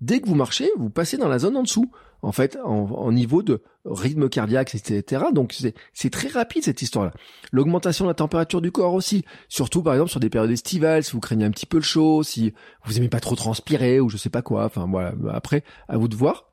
dès 0.00 0.20
que 0.20 0.26
vous 0.26 0.34
marchez, 0.34 0.68
vous 0.76 0.90
passez 0.90 1.16
dans 1.16 1.28
la 1.28 1.38
zone 1.38 1.56
en 1.56 1.62
dessous. 1.62 1.90
En 2.24 2.30
fait, 2.30 2.56
en, 2.64 3.10
niveau 3.10 3.42
de 3.42 3.62
rythme 3.84 4.28
cardiaque, 4.28 4.76
etc. 4.76 5.24
Donc 5.32 5.56
c'est 5.92 6.10
très 6.10 6.28
rapide 6.28 6.62
cette 6.62 6.80
histoire-là. 6.80 7.10
L'augmentation 7.50 8.04
de 8.04 8.10
la 8.10 8.14
température 8.14 8.60
du 8.60 8.70
corps 8.70 8.94
aussi, 8.94 9.24
surtout 9.48 9.82
par 9.82 9.94
exemple 9.94 10.10
sur 10.12 10.20
des 10.20 10.30
périodes 10.30 10.52
estivales, 10.52 11.02
si 11.02 11.12
vous 11.14 11.20
craignez 11.20 11.44
un 11.44 11.50
petit 11.50 11.66
peu 11.66 11.78
le 11.78 11.82
chaud, 11.82 12.22
si 12.22 12.54
vous 12.84 12.96
aimez 12.96 13.08
pas 13.08 13.18
trop 13.18 13.34
transpirer 13.34 13.98
ou 13.98 14.08
je 14.08 14.16
sais 14.16 14.30
pas 14.30 14.40
quoi. 14.40 14.66
Enfin 14.66 14.86
voilà. 14.88 15.14
Après, 15.32 15.64
à 15.88 15.98
vous 15.98 16.06
de 16.06 16.14
voir. 16.14 16.51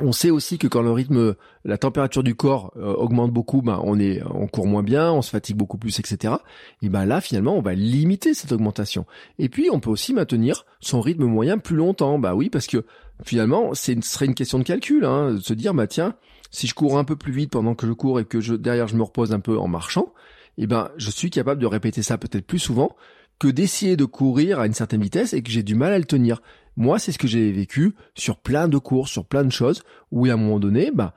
On 0.00 0.10
sait 0.10 0.30
aussi 0.30 0.58
que 0.58 0.66
quand 0.66 0.82
le 0.82 0.90
rythme, 0.90 1.36
la 1.64 1.78
température 1.78 2.24
du 2.24 2.34
corps 2.34 2.72
euh, 2.76 2.92
augmente 2.94 3.30
beaucoup, 3.30 3.62
ben 3.62 3.80
on 3.84 4.00
est, 4.00 4.22
on 4.24 4.48
court 4.48 4.66
moins 4.66 4.82
bien, 4.82 5.12
on 5.12 5.22
se 5.22 5.30
fatigue 5.30 5.56
beaucoup 5.56 5.78
plus, 5.78 6.00
etc. 6.00 6.34
Et 6.82 6.88
ben 6.88 7.06
là, 7.06 7.20
finalement, 7.20 7.56
on 7.56 7.62
va 7.62 7.74
limiter 7.74 8.34
cette 8.34 8.50
augmentation. 8.50 9.06
Et 9.38 9.48
puis, 9.48 9.68
on 9.70 9.78
peut 9.78 9.90
aussi 9.90 10.12
maintenir 10.12 10.66
son 10.80 11.00
rythme 11.00 11.26
moyen 11.26 11.58
plus 11.58 11.76
longtemps. 11.76 12.18
Bah 12.18 12.34
oui, 12.34 12.50
parce 12.50 12.66
que 12.66 12.84
finalement, 13.24 13.72
ce 13.74 13.92
serait 14.02 14.26
une 14.26 14.34
question 14.34 14.58
de 14.58 14.64
calcul, 14.64 15.04
hein, 15.04 15.34
de 15.34 15.38
se 15.38 15.54
dire, 15.54 15.74
bah 15.74 15.86
tiens, 15.86 16.16
si 16.50 16.66
je 16.66 16.74
cours 16.74 16.98
un 16.98 17.04
peu 17.04 17.16
plus 17.16 17.32
vite 17.32 17.50
pendant 17.50 17.74
que 17.74 17.86
je 17.86 17.92
cours 17.92 18.18
et 18.18 18.24
que 18.24 18.38
derrière 18.56 18.88
je 18.88 18.96
me 18.96 19.02
repose 19.02 19.32
un 19.32 19.40
peu 19.40 19.58
en 19.58 19.68
marchant, 19.68 20.12
et 20.58 20.66
ben 20.66 20.90
je 20.96 21.10
suis 21.10 21.30
capable 21.30 21.60
de 21.60 21.66
répéter 21.66 22.02
ça 22.02 22.18
peut-être 22.18 22.46
plus 22.46 22.58
souvent 22.60 22.94
que 23.38 23.48
d'essayer 23.48 23.96
de 23.96 24.04
courir 24.04 24.60
à 24.60 24.66
une 24.66 24.72
certaine 24.72 25.02
vitesse 25.02 25.32
et 25.32 25.42
que 25.42 25.50
j'ai 25.50 25.62
du 25.64 25.74
mal 25.74 25.92
à 25.92 25.98
le 25.98 26.04
tenir. 26.04 26.40
Moi, 26.76 26.98
c'est 26.98 27.12
ce 27.12 27.18
que 27.18 27.28
j'ai 27.28 27.52
vécu 27.52 27.94
sur 28.14 28.38
plein 28.38 28.68
de 28.68 28.78
courses, 28.78 29.10
sur 29.10 29.26
plein 29.26 29.44
de 29.44 29.52
choses, 29.52 29.82
où 30.10 30.26
à 30.26 30.32
un 30.32 30.36
moment 30.36 30.58
donné, 30.58 30.90
bah, 30.92 31.14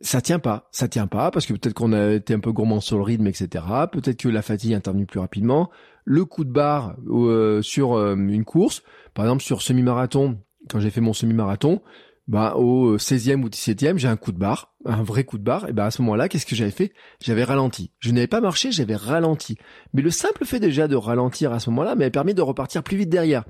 ça 0.00 0.20
tient 0.20 0.38
pas, 0.38 0.68
ça 0.72 0.88
tient 0.88 1.06
pas, 1.06 1.30
parce 1.30 1.46
que 1.46 1.52
peut-être 1.52 1.74
qu'on 1.74 1.92
a 1.92 2.12
été 2.12 2.34
un 2.34 2.40
peu 2.40 2.52
gourmand 2.52 2.80
sur 2.80 2.98
le 2.98 3.04
rythme, 3.04 3.26
etc. 3.26 3.64
Peut-être 3.90 4.18
que 4.18 4.28
la 4.28 4.42
fatigue 4.42 4.72
est 4.72 4.76
intervenue 4.76 5.06
plus 5.06 5.20
rapidement. 5.20 5.70
Le 6.04 6.24
coup 6.24 6.44
de 6.44 6.50
barre 6.50 6.96
euh, 7.08 7.62
sur 7.62 7.94
euh, 7.94 8.16
une 8.16 8.44
course, 8.44 8.82
par 9.14 9.24
exemple 9.24 9.42
sur 9.42 9.62
semi-marathon, 9.62 10.38
quand 10.68 10.80
j'ai 10.80 10.90
fait 10.90 11.00
mon 11.00 11.12
semi-marathon, 11.12 11.80
bah 12.28 12.54
au 12.56 12.96
16e 12.96 13.42
ou 13.42 13.48
17e, 13.48 13.98
j'ai 13.98 14.08
un 14.08 14.16
coup 14.16 14.32
de 14.32 14.38
barre, 14.38 14.74
un 14.84 15.02
vrai 15.02 15.24
coup 15.24 15.38
de 15.38 15.42
barre, 15.42 15.68
et 15.68 15.72
ben 15.72 15.84
à 15.84 15.90
ce 15.90 16.02
moment-là, 16.02 16.28
qu'est-ce 16.28 16.46
que 16.46 16.54
j'avais 16.54 16.70
fait? 16.70 16.92
J'avais 17.20 17.44
ralenti. 17.44 17.92
Je 17.98 18.10
n'avais 18.10 18.26
pas 18.26 18.40
marché, 18.40 18.72
j'avais 18.72 18.96
ralenti. 18.96 19.56
Mais 19.92 20.02
le 20.02 20.10
simple 20.10 20.44
fait 20.44 20.60
déjà 20.60 20.88
de 20.88 20.96
ralentir 20.96 21.52
à 21.52 21.60
ce 21.60 21.70
moment-là 21.70 21.94
m'avait 21.94 22.10
permis 22.10 22.34
de 22.34 22.42
repartir 22.42 22.82
plus 22.82 22.96
vite 22.96 23.08
derrière. 23.08 23.44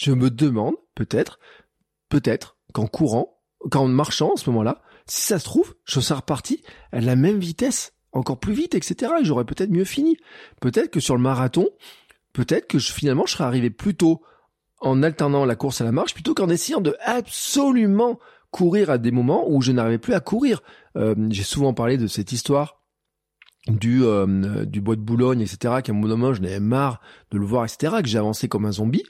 Je 0.00 0.12
me 0.12 0.30
demande, 0.30 0.76
peut-être, 0.94 1.38
peut-être, 2.08 2.56
qu'en 2.72 2.86
courant, 2.86 3.38
qu'en 3.70 3.86
marchant 3.86 4.32
en 4.32 4.36
ce 4.36 4.48
moment-là, 4.48 4.80
si 5.04 5.20
ça 5.20 5.38
se 5.38 5.44
trouve, 5.44 5.74
je 5.84 6.00
serais 6.00 6.20
reparti 6.20 6.62
à 6.90 7.02
la 7.02 7.16
même 7.16 7.38
vitesse, 7.38 7.92
encore 8.12 8.40
plus 8.40 8.54
vite, 8.54 8.74
etc. 8.74 9.12
Et 9.20 9.26
j'aurais 9.26 9.44
peut-être 9.44 9.68
mieux 9.68 9.84
fini. 9.84 10.16
Peut-être 10.62 10.90
que 10.90 11.00
sur 11.00 11.16
le 11.16 11.20
marathon, 11.20 11.68
peut-être 12.32 12.66
que 12.66 12.78
je, 12.78 12.94
finalement 12.94 13.26
je 13.26 13.32
serais 13.32 13.44
arrivé 13.44 13.68
plus 13.68 13.94
tôt 13.94 14.22
en 14.78 15.02
alternant 15.02 15.44
la 15.44 15.54
course 15.54 15.82
à 15.82 15.84
la 15.84 15.92
marche 15.92 16.14
plutôt 16.14 16.32
qu'en 16.32 16.48
essayant 16.48 16.80
de 16.80 16.96
absolument 17.04 18.18
courir 18.50 18.88
à 18.88 18.96
des 18.96 19.10
moments 19.10 19.50
où 19.50 19.60
je 19.60 19.70
n'arrivais 19.70 19.98
plus 19.98 20.14
à 20.14 20.20
courir. 20.20 20.62
Euh, 20.96 21.14
j'ai 21.28 21.42
souvent 21.42 21.74
parlé 21.74 21.98
de 21.98 22.06
cette 22.06 22.32
histoire 22.32 22.80
du 23.68 24.02
euh, 24.04 24.64
du 24.64 24.80
bois 24.80 24.96
de 24.96 25.02
Boulogne, 25.02 25.42
etc. 25.42 25.82
Qu'à 25.84 25.92
un 25.92 25.94
moment 25.94 26.32
je 26.32 26.40
n'avais 26.40 26.58
marre 26.58 27.02
de 27.30 27.36
le 27.36 27.44
voir, 27.44 27.66
etc. 27.66 27.96
Que 28.00 28.08
j'ai 28.08 28.16
avancé 28.16 28.48
comme 28.48 28.64
un 28.64 28.72
zombie. 28.72 29.04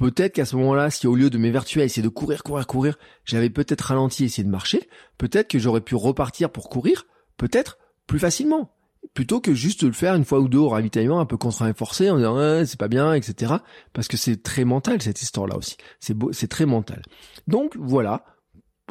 Peut-être 0.00 0.32
qu'à 0.32 0.46
ce 0.46 0.56
moment-là, 0.56 0.88
si 0.88 1.06
au 1.06 1.14
lieu 1.14 1.28
de 1.28 1.36
m'évertuer 1.36 1.82
à 1.82 1.84
essayer 1.84 2.02
de 2.02 2.08
courir, 2.08 2.42
courir, 2.42 2.66
courir, 2.66 2.96
j'avais 3.26 3.50
peut-être 3.50 3.82
ralenti, 3.82 4.24
essayé 4.24 4.42
de 4.42 4.48
marcher, 4.48 4.88
peut-être 5.18 5.48
que 5.48 5.58
j'aurais 5.58 5.82
pu 5.82 5.94
repartir 5.94 6.48
pour 6.48 6.70
courir, 6.70 7.04
peut-être 7.36 7.76
plus 8.06 8.18
facilement. 8.18 8.74
Plutôt 9.12 9.42
que 9.42 9.52
juste 9.52 9.82
de 9.82 9.88
le 9.88 9.92
faire 9.92 10.14
une 10.14 10.24
fois 10.24 10.40
ou 10.40 10.48
deux 10.48 10.56
au 10.56 10.70
ravitaillement 10.70 11.20
un 11.20 11.26
peu 11.26 11.36
contraint 11.36 11.68
et 11.68 11.74
forcé 11.74 12.08
en 12.08 12.16
disant 12.16 12.64
c'est 12.64 12.78
pas 12.78 12.88
bien 12.88 13.12
etc 13.12 13.56
parce 13.92 14.08
que 14.08 14.16
c'est 14.16 14.42
très 14.42 14.64
mental 14.64 15.02
cette 15.02 15.20
histoire 15.20 15.46
là 15.46 15.58
aussi. 15.58 15.76
C'est 15.98 16.14
beau 16.14 16.32
c'est 16.32 16.48
très 16.48 16.64
mental. 16.64 17.02
Donc 17.46 17.76
voilà. 17.76 18.24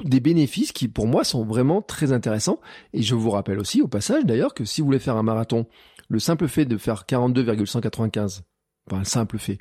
Des 0.03 0.19
bénéfices 0.19 0.71
qui 0.71 0.89
pour 0.89 1.07
moi 1.07 1.23
sont 1.23 1.43
vraiment 1.43 1.81
très 1.81 2.11
intéressants. 2.11 2.59
Et 2.93 3.01
je 3.01 3.15
vous 3.15 3.31
rappelle 3.31 3.57
aussi 3.57 3.81
au 3.81 3.87
passage 3.87 4.25
d'ailleurs 4.25 4.53
que 4.53 4.63
si 4.63 4.81
vous 4.81 4.85
voulez 4.85 4.99
faire 4.99 5.17
un 5.17 5.23
marathon 5.23 5.65
le 6.07 6.19
simple 6.19 6.47
fait 6.47 6.65
de 6.65 6.77
faire 6.77 7.07
42,195 7.07 8.43
enfin 8.85 8.99
le 8.99 9.05
simple 9.05 9.39
fait 9.39 9.57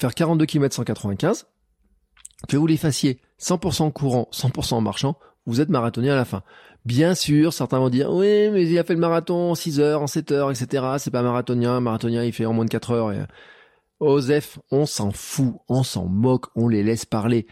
faire 0.00 0.14
42 0.14 0.46
km 0.46 0.74
195 0.74 1.46
que 2.48 2.56
vous 2.56 2.66
les 2.66 2.76
fassiez 2.76 3.20
100% 3.40 3.92
courant 3.92 4.28
100% 4.32 4.82
marchant 4.82 5.18
vous 5.46 5.60
êtes 5.60 5.68
marathonien 5.68 6.12
à 6.12 6.16
la 6.16 6.24
fin 6.24 6.42
Bien 6.84 7.14
sûr, 7.14 7.52
certains 7.52 7.80
vont 7.80 7.90
dire, 7.90 8.10
oui, 8.10 8.48
mais 8.50 8.66
il 8.66 8.78
a 8.78 8.84
fait 8.84 8.94
le 8.94 9.00
marathon 9.00 9.50
en 9.50 9.54
6 9.54 9.78
heures, 9.78 10.00
en 10.00 10.06
7 10.06 10.32
heures, 10.32 10.50
etc. 10.50 10.84
C'est 10.98 11.10
pas 11.10 11.22
marathonien. 11.22 11.80
Marathonien, 11.80 12.24
il 12.24 12.32
fait 12.32 12.46
en 12.46 12.54
moins 12.54 12.64
de 12.64 12.70
4 12.70 12.92
heures. 12.92 13.12
Et... 13.12 13.18
Osef, 14.00 14.58
on 14.70 14.86
s'en 14.86 15.10
fout, 15.10 15.56
on 15.68 15.82
s'en 15.82 16.06
moque, 16.06 16.46
on 16.54 16.68
les 16.68 16.82
laisse 16.82 17.04
parler 17.04 17.46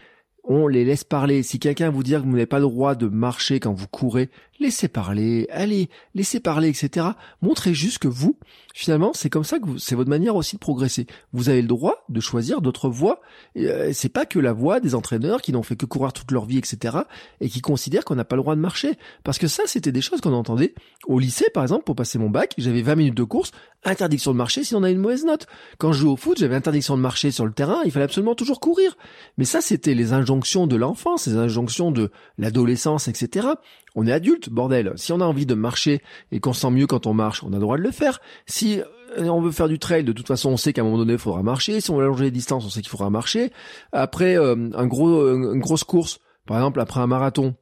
on 0.47 0.67
les 0.67 0.85
laisse 0.85 1.03
parler. 1.03 1.43
Si 1.43 1.59
quelqu'un 1.59 1.89
vous 1.89 2.03
dit 2.03 2.13
que 2.13 2.17
vous 2.17 2.31
n'avez 2.31 2.45
pas 2.45 2.59
le 2.59 2.65
droit 2.65 2.95
de 2.95 3.07
marcher 3.07 3.59
quand 3.59 3.73
vous 3.73 3.87
courez, 3.87 4.29
laissez 4.59 4.87
parler, 4.87 5.47
allez, 5.51 5.89
laissez 6.15 6.39
parler, 6.39 6.69
etc. 6.69 7.07
Montrez 7.41 7.73
juste 7.73 7.99
que 7.99 8.07
vous, 8.07 8.37
finalement, 8.73 9.11
c'est 9.13 9.29
comme 9.29 9.43
ça 9.43 9.59
que 9.59 9.77
c'est 9.77 9.93
votre 9.93 10.09
manière 10.09 10.35
aussi 10.35 10.55
de 10.55 10.59
progresser. 10.59 11.05
Vous 11.33 11.49
avez 11.49 11.61
le 11.61 11.67
droit 11.67 12.05
de 12.09 12.19
choisir 12.21 12.61
d'autres 12.61 12.89
voies. 12.89 13.21
Euh, 13.57 13.91
c'est 13.93 14.09
pas 14.09 14.25
que 14.25 14.39
la 14.39 14.53
voie 14.53 14.79
des 14.79 14.95
entraîneurs 14.95 15.41
qui 15.41 15.51
n'ont 15.51 15.63
fait 15.63 15.75
que 15.75 15.85
courir 15.85 16.13
toute 16.13 16.31
leur 16.31 16.45
vie, 16.45 16.57
etc. 16.57 16.97
et 17.41 17.49
qui 17.49 17.59
considèrent 17.59 18.05
qu'on 18.05 18.15
n'a 18.15 18.25
pas 18.25 18.37
le 18.37 18.41
droit 18.41 18.55
de 18.55 18.61
marcher. 18.61 18.93
Parce 19.23 19.37
que 19.37 19.47
ça, 19.47 19.63
c'était 19.65 19.91
des 19.91 20.01
choses 20.01 20.21
qu'on 20.21 20.33
entendait 20.33 20.73
au 21.07 21.19
lycée, 21.19 21.49
par 21.53 21.63
exemple, 21.63 21.83
pour 21.83 21.95
passer 21.95 22.17
mon 22.17 22.29
bac. 22.29 22.53
J'avais 22.57 22.81
20 22.81 22.95
minutes 22.95 23.17
de 23.17 23.23
course, 23.23 23.51
interdiction 23.83 24.31
de 24.31 24.37
marcher 24.37 24.63
si 24.63 24.75
on 24.75 24.83
a 24.83 24.89
une 24.89 24.99
mauvaise 24.99 25.25
note. 25.25 25.47
Quand 25.77 25.91
je 25.91 25.99
jouais 25.99 26.11
au 26.11 26.15
foot, 26.15 26.37
j'avais 26.39 26.55
interdiction 26.55 26.95
de 26.95 27.01
marcher 27.01 27.31
sur 27.31 27.45
le 27.45 27.51
terrain, 27.51 27.81
il 27.83 27.91
fallait 27.91 28.05
absolument 28.05 28.35
toujours 28.35 28.59
courir. 28.59 28.97
Mais 29.37 29.45
ça, 29.45 29.61
c'était 29.61 29.93
les 29.93 30.13
injonctions 30.13 30.36
de 30.39 30.75
l'enfance, 30.75 31.27
les 31.27 31.35
injonctions 31.35 31.91
de 31.91 32.11
l'adolescence, 32.37 33.07
etc. 33.07 33.47
On 33.95 34.07
est 34.07 34.11
adulte, 34.11 34.49
bordel. 34.49 34.93
Si 34.95 35.11
on 35.11 35.19
a 35.19 35.25
envie 35.25 35.45
de 35.45 35.55
marcher 35.55 36.01
et 36.31 36.39
qu'on 36.39 36.53
sent 36.53 36.71
mieux 36.71 36.87
quand 36.87 37.07
on 37.07 37.13
marche, 37.13 37.43
on 37.43 37.49
a 37.49 37.55
le 37.55 37.61
droit 37.61 37.77
de 37.77 37.83
le 37.83 37.91
faire. 37.91 38.19
Si 38.45 38.79
euh, 39.17 39.27
on 39.27 39.41
veut 39.41 39.51
faire 39.51 39.67
du 39.67 39.79
trail, 39.79 40.03
de 40.03 40.11
toute 40.11 40.27
façon, 40.27 40.51
on 40.51 40.57
sait 40.57 40.73
qu'à 40.73 40.81
un 40.81 40.85
moment 40.85 40.97
donné, 40.97 41.13
il 41.13 41.19
faudra 41.19 41.43
marcher. 41.43 41.81
Si 41.81 41.91
on 41.91 41.97
veut 41.97 42.03
allonger 42.03 42.25
les 42.25 42.31
distances, 42.31 42.65
on 42.65 42.69
sait 42.69 42.81
qu'il 42.81 42.89
faudra 42.89 43.09
marcher. 43.09 43.51
Après, 43.91 44.37
euh, 44.37 44.69
un 44.73 44.87
gros, 44.87 45.33
une 45.33 45.59
grosse 45.59 45.83
course, 45.83 46.19
par 46.45 46.57
exemple, 46.57 46.79
après 46.79 46.99
un 46.99 47.07
marathon, 47.07 47.55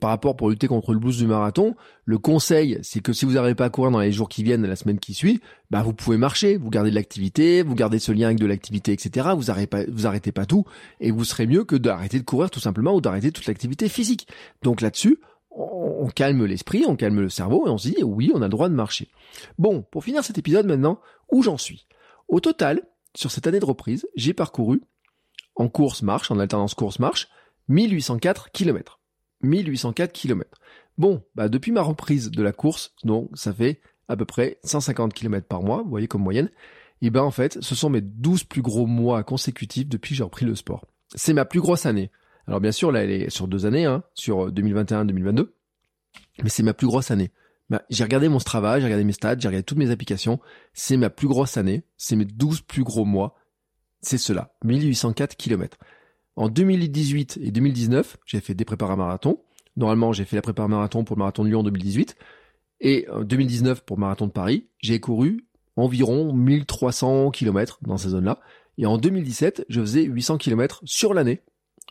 par 0.00 0.10
rapport 0.10 0.36
pour 0.36 0.50
lutter 0.50 0.66
contre 0.66 0.92
le 0.92 0.98
blues 0.98 1.18
du 1.18 1.26
marathon, 1.26 1.74
le 2.04 2.18
conseil, 2.18 2.78
c'est 2.82 3.00
que 3.00 3.12
si 3.12 3.24
vous 3.24 3.32
n'arrivez 3.32 3.54
pas 3.54 3.66
à 3.66 3.70
courir 3.70 3.90
dans 3.90 4.00
les 4.00 4.12
jours 4.12 4.28
qui 4.28 4.42
viennent, 4.42 4.66
la 4.66 4.76
semaine 4.76 4.98
qui 4.98 5.14
suit, 5.14 5.40
bah 5.70 5.82
vous 5.82 5.92
pouvez 5.92 6.16
marcher, 6.16 6.56
vous 6.56 6.70
gardez 6.70 6.90
de 6.90 6.94
l'activité, 6.94 7.62
vous 7.62 7.74
gardez 7.74 7.98
ce 7.98 8.12
lien 8.12 8.26
avec 8.26 8.38
de 8.38 8.46
l'activité, 8.46 8.92
etc. 8.92 9.28
Vous 9.36 9.50
arrêtez 9.50 10.32
pas, 10.32 10.46
tout, 10.46 10.64
et 11.00 11.10
vous 11.10 11.24
serez 11.24 11.46
mieux 11.46 11.64
que 11.64 11.76
d'arrêter 11.76 12.18
de 12.18 12.24
courir 12.24 12.50
tout 12.50 12.60
simplement 12.60 12.94
ou 12.94 13.00
d'arrêter 13.00 13.32
toute 13.32 13.46
l'activité 13.46 13.88
physique. 13.88 14.28
Donc 14.62 14.80
là-dessus, 14.80 15.18
on, 15.50 16.08
calme 16.08 16.44
l'esprit, 16.44 16.84
on 16.86 16.96
calme 16.96 17.20
le 17.20 17.28
cerveau 17.28 17.66
et 17.66 17.70
on 17.70 17.78
se 17.78 17.88
dit 17.88 18.02
oui, 18.02 18.32
on 18.34 18.42
a 18.42 18.46
le 18.46 18.50
droit 18.50 18.68
de 18.68 18.74
marcher. 18.74 19.08
Bon, 19.58 19.82
pour 19.82 20.04
finir 20.04 20.24
cet 20.24 20.38
épisode 20.38 20.66
maintenant, 20.66 21.00
où 21.30 21.42
j'en 21.42 21.58
suis? 21.58 21.86
Au 22.28 22.40
total, 22.40 22.82
sur 23.14 23.30
cette 23.30 23.46
année 23.46 23.60
de 23.60 23.64
reprise, 23.64 24.06
j'ai 24.16 24.34
parcouru 24.34 24.82
en 25.56 25.68
course 25.68 26.02
marche, 26.02 26.30
en 26.30 26.38
alternance 26.38 26.74
course 26.74 26.98
marche, 26.98 27.28
1804 27.68 28.50
kilomètres. 28.50 28.98
1804 29.44 30.12
km. 30.12 30.58
Bon, 30.98 31.22
bah 31.34 31.48
depuis 31.48 31.72
ma 31.72 31.82
reprise 31.82 32.30
de 32.30 32.42
la 32.42 32.52
course, 32.52 32.94
donc 33.04 33.30
ça 33.34 33.52
fait 33.52 33.80
à 34.08 34.16
peu 34.16 34.24
près 34.24 34.58
150 34.64 35.12
km 35.14 35.46
par 35.46 35.62
mois, 35.62 35.82
vous 35.82 35.90
voyez 35.90 36.06
comme 36.06 36.22
moyenne, 36.22 36.50
et 37.02 37.10
ben 37.10 37.22
en 37.22 37.30
fait, 37.30 37.58
ce 37.60 37.74
sont 37.74 37.90
mes 37.90 38.00
12 38.00 38.44
plus 38.44 38.62
gros 38.62 38.86
mois 38.86 39.24
consécutifs 39.24 39.88
depuis 39.88 40.10
que 40.10 40.16
j'ai 40.16 40.24
repris 40.24 40.46
le 40.46 40.54
sport. 40.54 40.86
C'est 41.14 41.32
ma 41.32 41.44
plus 41.44 41.60
grosse 41.60 41.86
année. 41.86 42.10
Alors 42.46 42.60
bien 42.60 42.72
sûr, 42.72 42.92
là, 42.92 43.04
elle 43.04 43.10
est 43.10 43.30
sur 43.30 43.48
deux 43.48 43.66
années, 43.66 43.86
hein, 43.86 44.02
sur 44.14 44.50
2021-2022, 44.52 45.52
mais 46.42 46.48
c'est 46.48 46.62
ma 46.62 46.74
plus 46.74 46.86
grosse 46.86 47.10
année. 47.10 47.30
Bah, 47.70 47.82
j'ai 47.88 48.04
regardé 48.04 48.28
mon 48.28 48.38
Strava, 48.38 48.78
j'ai 48.78 48.84
regardé 48.84 49.04
mes 49.04 49.12
stats, 49.12 49.38
j'ai 49.38 49.48
regardé 49.48 49.64
toutes 49.64 49.78
mes 49.78 49.90
applications, 49.90 50.38
c'est 50.74 50.96
ma 50.96 51.08
plus 51.08 51.28
grosse 51.28 51.56
année, 51.56 51.84
c'est 51.96 52.16
mes 52.16 52.26
12 52.26 52.60
plus 52.60 52.84
gros 52.84 53.06
mois, 53.06 53.36
c'est 54.02 54.18
cela, 54.18 54.54
1804 54.64 55.36
km. 55.36 55.78
En 56.36 56.48
2018 56.48 57.38
et 57.42 57.50
2019, 57.50 58.16
j'ai 58.26 58.40
fait 58.40 58.54
des 58.54 58.64
prépares 58.64 58.96
marathon. 58.96 59.40
Normalement, 59.76 60.12
j'ai 60.12 60.24
fait 60.24 60.36
la 60.36 60.42
préparation 60.42 60.76
marathon 60.76 61.04
pour 61.04 61.16
le 61.16 61.20
marathon 61.20 61.44
de 61.44 61.48
Lyon 61.48 61.60
en 61.60 61.64
2018. 61.64 62.16
Et 62.80 63.06
en 63.10 63.22
2019 63.22 63.82
pour 63.82 63.96
le 63.96 64.00
marathon 64.00 64.26
de 64.26 64.32
Paris, 64.32 64.68
j'ai 64.78 65.00
couru 65.00 65.46
environ 65.76 66.32
1300 66.32 67.30
km 67.30 67.78
dans 67.82 67.96
ces 67.96 68.10
zones-là. 68.10 68.40
Et 68.78 68.86
en 68.86 68.98
2017, 68.98 69.66
je 69.68 69.80
faisais 69.80 70.02
800 70.02 70.38
km 70.38 70.80
sur 70.84 71.14
l'année. 71.14 71.42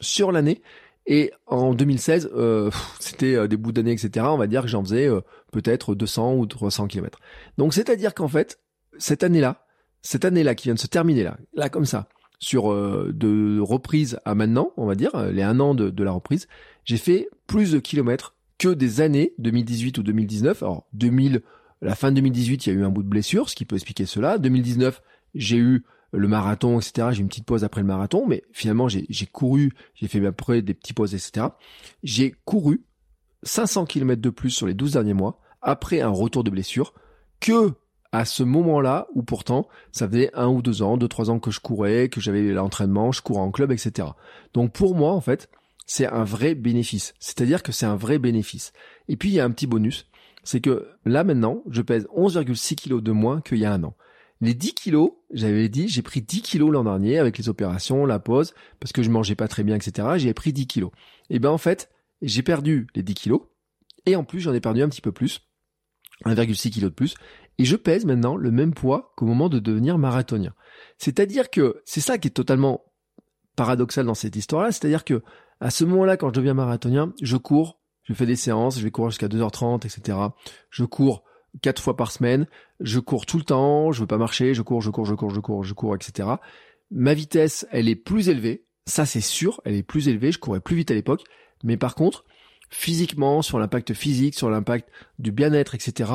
Sur 0.01 0.31
l'année. 0.31 0.61
Et 1.05 1.31
en 1.47 1.73
2016, 1.73 2.31
euh, 2.33 2.69
c'était 2.99 3.35
euh, 3.35 3.47
des 3.47 3.57
bouts 3.57 3.71
d'années, 3.71 3.91
etc. 3.91 4.25
On 4.29 4.37
va 4.37 4.47
dire 4.47 4.61
que 4.61 4.67
j'en 4.67 4.83
faisais 4.83 5.07
euh, 5.07 5.21
peut-être 5.51 5.95
200 5.95 6.35
ou 6.35 6.45
300 6.45 6.87
km. 6.87 7.19
Donc 7.57 7.73
c'est-à-dire 7.73 8.13
qu'en 8.13 8.27
fait, 8.27 8.59
cette 8.97 9.23
année-là, 9.23 9.65
cette 10.01 10.25
année-là 10.25 10.55
qui 10.55 10.67
vient 10.67 10.75
de 10.75 10.79
se 10.79 10.87
terminer 10.87 11.23
là, 11.23 11.37
là 11.53 11.69
comme 11.69 11.85
ça, 11.85 12.07
sur 12.43 12.69
de 12.73 13.59
reprise 13.59 14.19
à 14.25 14.35
maintenant, 14.35 14.71
on 14.77 14.85
va 14.85 14.95
dire, 14.95 15.11
les 15.31 15.41
un 15.41 15.59
an 15.59 15.73
de, 15.73 15.89
de 15.89 16.03
la 16.03 16.11
reprise, 16.11 16.47
j'ai 16.83 16.97
fait 16.97 17.29
plus 17.47 17.71
de 17.71 17.79
kilomètres 17.79 18.35
que 18.57 18.69
des 18.69 19.01
années 19.01 19.33
2018 19.39 19.97
ou 19.97 20.03
2019. 20.03 20.63
Alors 20.63 20.85
2000, 20.93 21.41
la 21.81 21.95
fin 21.95 22.11
de 22.11 22.15
2018, 22.15 22.65
il 22.65 22.73
y 22.73 22.75
a 22.75 22.79
eu 22.79 22.83
un 22.83 22.89
bout 22.89 23.03
de 23.03 23.07
blessure, 23.07 23.49
ce 23.49 23.55
qui 23.55 23.65
peut 23.65 23.75
expliquer 23.75 24.05
cela. 24.05 24.37
2019, 24.37 25.01
j'ai 25.35 25.57
eu 25.57 25.83
le 26.11 26.27
marathon, 26.27 26.79
etc. 26.79 27.09
J'ai 27.11 27.21
une 27.21 27.27
petite 27.27 27.45
pause 27.45 27.63
après 27.63 27.81
le 27.81 27.87
marathon, 27.87 28.25
mais 28.27 28.43
finalement 28.51 28.87
j'ai 28.87 29.25
couru, 29.25 29.73
j'ai 29.95 30.07
fait 30.07 30.25
après 30.25 30.61
des 30.61 30.73
petites 30.73 30.95
pauses, 30.95 31.15
etc. 31.15 31.47
J'ai 32.03 32.35
couru 32.45 32.83
500 33.43 33.85
km 33.85 34.21
de 34.21 34.29
plus 34.29 34.51
sur 34.51 34.67
les 34.67 34.73
12 34.73 34.93
derniers 34.93 35.13
mois 35.13 35.39
après 35.61 36.01
un 36.01 36.09
retour 36.09 36.43
de 36.43 36.51
blessure 36.51 36.93
que 37.39 37.73
à 38.13 38.25
ce 38.25 38.43
moment-là 38.43 39.07
où 39.15 39.23
pourtant 39.23 39.67
ça 39.91 40.07
faisait 40.07 40.29
un 40.35 40.47
ou 40.47 40.61
deux 40.61 40.83
ans, 40.83 40.97
deux 40.97 41.07
trois 41.07 41.31
ans 41.31 41.39
que 41.39 41.49
je 41.49 41.59
courais, 41.59 42.09
que 42.09 42.21
j'avais 42.21 42.43
l'entraînement, 42.53 43.11
je 43.11 43.23
courais 43.23 43.41
en 43.41 43.51
club, 43.51 43.71
etc. 43.71 44.09
Donc 44.53 44.71
pour 44.71 44.95
moi 44.95 45.11
en 45.11 45.19
fait 45.19 45.49
c'est 45.87 46.05
un 46.05 46.23
vrai 46.23 46.53
bénéfice. 46.53 47.15
C'est-à-dire 47.19 47.63
que 47.63 47.71
c'est 47.71 47.87
un 47.87 47.95
vrai 47.95 48.19
bénéfice. 48.19 48.71
Et 49.09 49.17
puis 49.17 49.29
il 49.29 49.33
y 49.33 49.39
a 49.39 49.45
un 49.45 49.49
petit 49.49 49.67
bonus, 49.67 50.07
c'est 50.43 50.61
que 50.61 50.87
là 51.05 51.23
maintenant 51.23 51.63
je 51.69 51.81
pèse 51.81 52.07
11,6 52.15 52.75
kg 52.75 53.01
de 53.01 53.11
moins 53.11 53.41
qu'il 53.41 53.57
y 53.57 53.65
a 53.65 53.73
un 53.73 53.83
an. 53.83 53.95
Les 54.41 54.53
10 54.53 54.73
kilos, 54.75 55.13
j'avais 55.31 55.69
dit, 55.69 55.87
j'ai 55.87 56.01
pris 56.01 56.21
10 56.21 56.41
kilos 56.41 56.71
l'an 56.71 56.83
dernier 56.83 57.17
avec 57.17 57.37
les 57.37 57.47
opérations, 57.47 58.05
la 58.05 58.19
pause, 58.19 58.53
parce 58.79 58.91
que 58.91 59.01
je 59.01 59.09
mangeais 59.09 59.35
pas 59.35 59.47
très 59.47 59.63
bien, 59.63 59.75
etc. 59.75 60.07
J'ai 60.17 60.33
pris 60.33 60.51
10 60.51 60.67
kilos. 60.67 60.91
Et 61.29 61.39
ben 61.39 61.49
en 61.49 61.57
fait, 61.57 61.89
j'ai 62.21 62.43
perdu 62.43 62.87
les 62.93 63.03
10 63.03 63.13
kilos, 63.13 63.41
et 64.05 64.15
en 64.17 64.23
plus 64.23 64.41
j'en 64.41 64.53
ai 64.53 64.59
perdu 64.59 64.83
un 64.83 64.89
petit 64.89 65.01
peu 65.01 65.13
plus, 65.13 65.47
1,6 66.25 66.71
kg 66.71 66.81
de 66.83 66.89
plus, 66.89 67.15
et 67.57 67.65
je 67.65 67.75
pèse 67.75 68.05
maintenant 68.05 68.35
le 68.35 68.51
même 68.51 68.73
poids 68.73 69.13
qu'au 69.15 69.25
moment 69.25 69.49
de 69.49 69.59
devenir 69.59 69.97
marathonien. 69.97 70.53
C'est-à-dire 70.97 71.49
que 71.49 71.81
c'est 71.85 72.01
ça 72.01 72.17
qui 72.17 72.27
est 72.27 72.31
totalement 72.31 72.83
paradoxal 73.55 74.05
dans 74.05 74.15
cette 74.15 74.35
histoire-là, 74.35 74.71
c'est-à-dire 74.71 75.03
que 75.03 75.21
à 75.59 75.69
ce 75.69 75.85
moment-là, 75.85 76.17
quand 76.17 76.29
je 76.29 76.33
deviens 76.33 76.53
marathonien, 76.53 77.13
je 77.21 77.37
cours, 77.37 77.79
je 78.03 78.13
fais 78.13 78.25
des 78.25 78.35
séances, 78.35 78.79
je 78.79 78.83
vais 78.83 78.91
courir 78.91 79.11
jusqu'à 79.11 79.27
2h30, 79.27 79.85
etc. 79.85 80.17
Je 80.69 80.83
cours 80.83 81.23
quatre 81.61 81.81
fois 81.81 81.95
par 81.95 82.11
semaine, 82.11 82.47
je 82.79 82.99
cours 82.99 83.25
tout 83.25 83.37
le 83.37 83.43
temps, 83.43 83.91
je 83.91 84.01
veux 84.01 84.07
pas 84.07 84.17
marcher, 84.17 84.53
je 84.53 84.61
cours, 84.61 84.81
je 84.81 84.89
cours, 84.89 85.05
je 85.05 85.13
cours, 85.13 85.29
je 85.29 85.39
cours, 85.39 85.63
je 85.63 85.73
cours, 85.73 85.95
etc. 85.95 86.29
Ma 86.91 87.13
vitesse, 87.13 87.67
elle 87.71 87.87
est 87.87 87.95
plus 87.95 88.29
élevée, 88.29 88.65
ça 88.85 89.05
c'est 89.05 89.21
sûr, 89.21 89.61
elle 89.63 89.75
est 89.75 89.83
plus 89.83 90.07
élevée, 90.07 90.31
je 90.31 90.39
courais 90.39 90.59
plus 90.59 90.75
vite 90.75 90.91
à 90.91 90.93
l'époque, 90.95 91.23
mais 91.63 91.77
par 91.77 91.95
contre, 91.95 92.25
physiquement, 92.69 93.41
sur 93.41 93.59
l'impact 93.59 93.93
physique, 93.93 94.35
sur 94.35 94.49
l'impact 94.49 94.89
du 95.19 95.31
bien-être, 95.31 95.75
etc., 95.75 96.11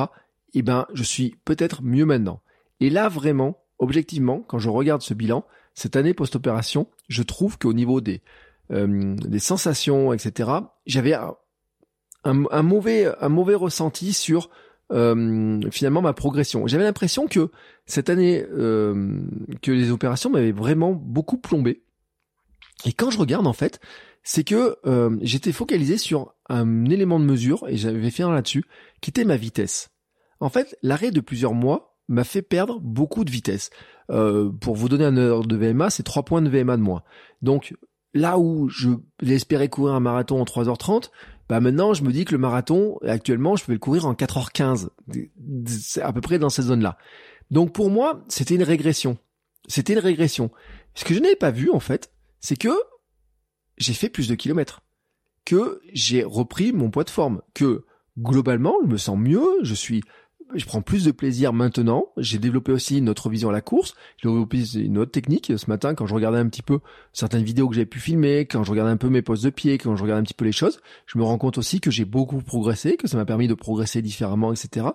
eh 0.53 0.61
ben, 0.61 0.85
je 0.93 1.03
suis 1.03 1.35
peut-être 1.45 1.81
mieux 1.83 2.05
maintenant. 2.05 2.41
Et 2.79 2.89
là, 2.89 3.09
vraiment, 3.09 3.63
objectivement, 3.77 4.39
quand 4.47 4.59
je 4.59 4.69
regarde 4.69 5.01
ce 5.01 5.13
bilan, 5.13 5.45
cette 5.73 5.95
année 5.95 6.13
post-opération, 6.13 6.87
je 7.07 7.23
trouve 7.23 7.57
qu'au 7.57 7.73
niveau 7.73 8.01
des, 8.01 8.21
euh, 8.71 9.15
sensations, 9.39 10.13
etc., 10.13 10.49
j'avais 10.85 11.15
un, 12.23 12.63
mauvais, 12.63 13.07
un 13.21 13.29
mauvais 13.29 13.55
ressenti 13.55 14.13
sur 14.13 14.49
euh, 14.91 15.59
finalement 15.71 16.01
ma 16.01 16.13
progression. 16.13 16.67
J'avais 16.67 16.83
l'impression 16.83 17.27
que 17.27 17.51
cette 17.85 18.09
année, 18.09 18.45
euh, 18.51 19.21
que 19.61 19.71
les 19.71 19.91
opérations 19.91 20.29
m'avaient 20.29 20.51
vraiment 20.51 20.93
beaucoup 20.93 21.37
plombé. 21.37 21.83
Et 22.85 22.93
quand 22.93 23.09
je 23.09 23.17
regarde 23.17 23.47
en 23.47 23.53
fait, 23.53 23.79
c'est 24.23 24.43
que 24.43 24.77
j'étais 25.21 25.51
focalisé 25.51 25.97
sur 25.97 26.33
un 26.49 26.85
élément 26.85 27.19
de 27.19 27.25
mesure 27.25 27.65
et 27.67 27.77
j'avais 27.77 28.11
fait 28.11 28.23
un 28.23 28.31
là-dessus, 28.31 28.65
qui 29.01 29.09
était 29.09 29.23
ma 29.23 29.37
vitesse. 29.37 29.89
En 30.39 30.49
fait, 30.49 30.77
l'arrêt 30.81 31.11
de 31.11 31.21
plusieurs 31.21 31.53
mois 31.53 31.97
m'a 32.07 32.23
fait 32.23 32.41
perdre 32.41 32.79
beaucoup 32.79 33.23
de 33.23 33.31
vitesse. 33.31 33.69
pour 34.07 34.75
vous 34.75 34.89
donner 34.89 35.05
un 35.05 35.17
heure 35.17 35.45
de 35.45 35.55
VMA, 35.55 35.89
c'est 35.89 36.03
3 36.03 36.23
points 36.23 36.41
de 36.41 36.49
VMA 36.49 36.77
de 36.77 36.81
moins. 36.81 37.03
Donc 37.41 37.75
là 38.13 38.39
où 38.39 38.69
je 38.69 38.89
l'espérais 39.21 39.69
courir 39.69 39.93
un 39.93 39.99
marathon 39.99 40.41
en 40.41 40.45
3h30, 40.45 41.09
bah 41.47 41.59
maintenant 41.59 41.93
je 41.93 42.03
me 42.03 42.11
dis 42.11 42.25
que 42.25 42.31
le 42.31 42.37
marathon 42.37 42.97
actuellement 43.03 43.55
je 43.55 43.65
peux 43.65 43.73
le 43.73 43.79
courir 43.79 44.05
en 44.05 44.13
4h15 44.13 44.89
c'est 45.65 46.01
à 46.01 46.13
peu 46.13 46.21
près 46.21 46.37
dans 46.37 46.49
cette 46.49 46.65
zone 46.65 46.83
là 46.83 46.97
donc 47.49 47.73
pour 47.73 47.89
moi 47.89 48.23
c'était 48.27 48.55
une 48.55 48.63
régression. 48.63 49.17
C'était 49.67 49.93
une 49.93 49.99
régression. 49.99 50.51
Ce 50.95 51.05
que 51.05 51.13
je 51.13 51.19
n'avais 51.19 51.35
pas 51.35 51.51
vu 51.51 51.71
en 51.71 51.79
fait 51.79 52.11
c'est 52.39 52.55
que 52.55 52.73
j'ai 53.77 53.93
fait 53.93 54.09
plus 54.09 54.27
de 54.27 54.35
kilomètres. 54.35 54.81
Que 55.45 55.81
j'ai 55.93 56.23
repris 56.23 56.73
mon 56.73 56.91
poids 56.91 57.03
de 57.03 57.09
forme. 57.09 57.41
Que 57.53 57.85
globalement 58.17 58.75
je 58.83 58.87
me 58.87 58.97
sens 58.97 59.17
mieux 59.17 59.47
je 59.63 59.73
suis 59.73 60.01
je 60.55 60.65
prends 60.65 60.81
plus 60.81 61.05
de 61.05 61.11
plaisir 61.11 61.53
maintenant. 61.53 62.07
J'ai 62.17 62.39
développé 62.39 62.71
aussi 62.71 62.97
une 62.97 63.09
autre 63.09 63.29
vision 63.29 63.49
à 63.49 63.51
la 63.51 63.61
course. 63.61 63.93
J'ai 64.17 64.29
développé 64.29 64.63
une 64.75 64.97
autre 64.97 65.11
technique 65.11 65.53
ce 65.55 65.69
matin 65.69 65.93
quand 65.93 66.07
je 66.07 66.13
regardais 66.13 66.39
un 66.39 66.47
petit 66.47 66.61
peu 66.61 66.79
certaines 67.13 67.43
vidéos 67.43 67.67
que 67.69 67.75
j'avais 67.75 67.85
pu 67.85 67.99
filmer, 67.99 68.45
quand 68.45 68.63
je 68.63 68.71
regardais 68.71 68.91
un 68.91 68.97
peu 68.97 69.09
mes 69.09 69.21
poses 69.21 69.43
de 69.43 69.49
pied, 69.49 69.77
quand 69.77 69.95
je 69.95 70.01
regardais 70.01 70.21
un 70.21 70.23
petit 70.23 70.33
peu 70.33 70.45
les 70.45 70.51
choses. 70.51 70.79
Je 71.05 71.17
me 71.17 71.23
rends 71.23 71.37
compte 71.37 71.57
aussi 71.57 71.79
que 71.79 71.91
j'ai 71.91 72.05
beaucoup 72.05 72.41
progressé, 72.41 72.97
que 72.97 73.07
ça 73.07 73.17
m'a 73.17 73.25
permis 73.25 73.47
de 73.47 73.53
progresser 73.53 74.01
différemment, 74.01 74.51
etc. 74.51 74.87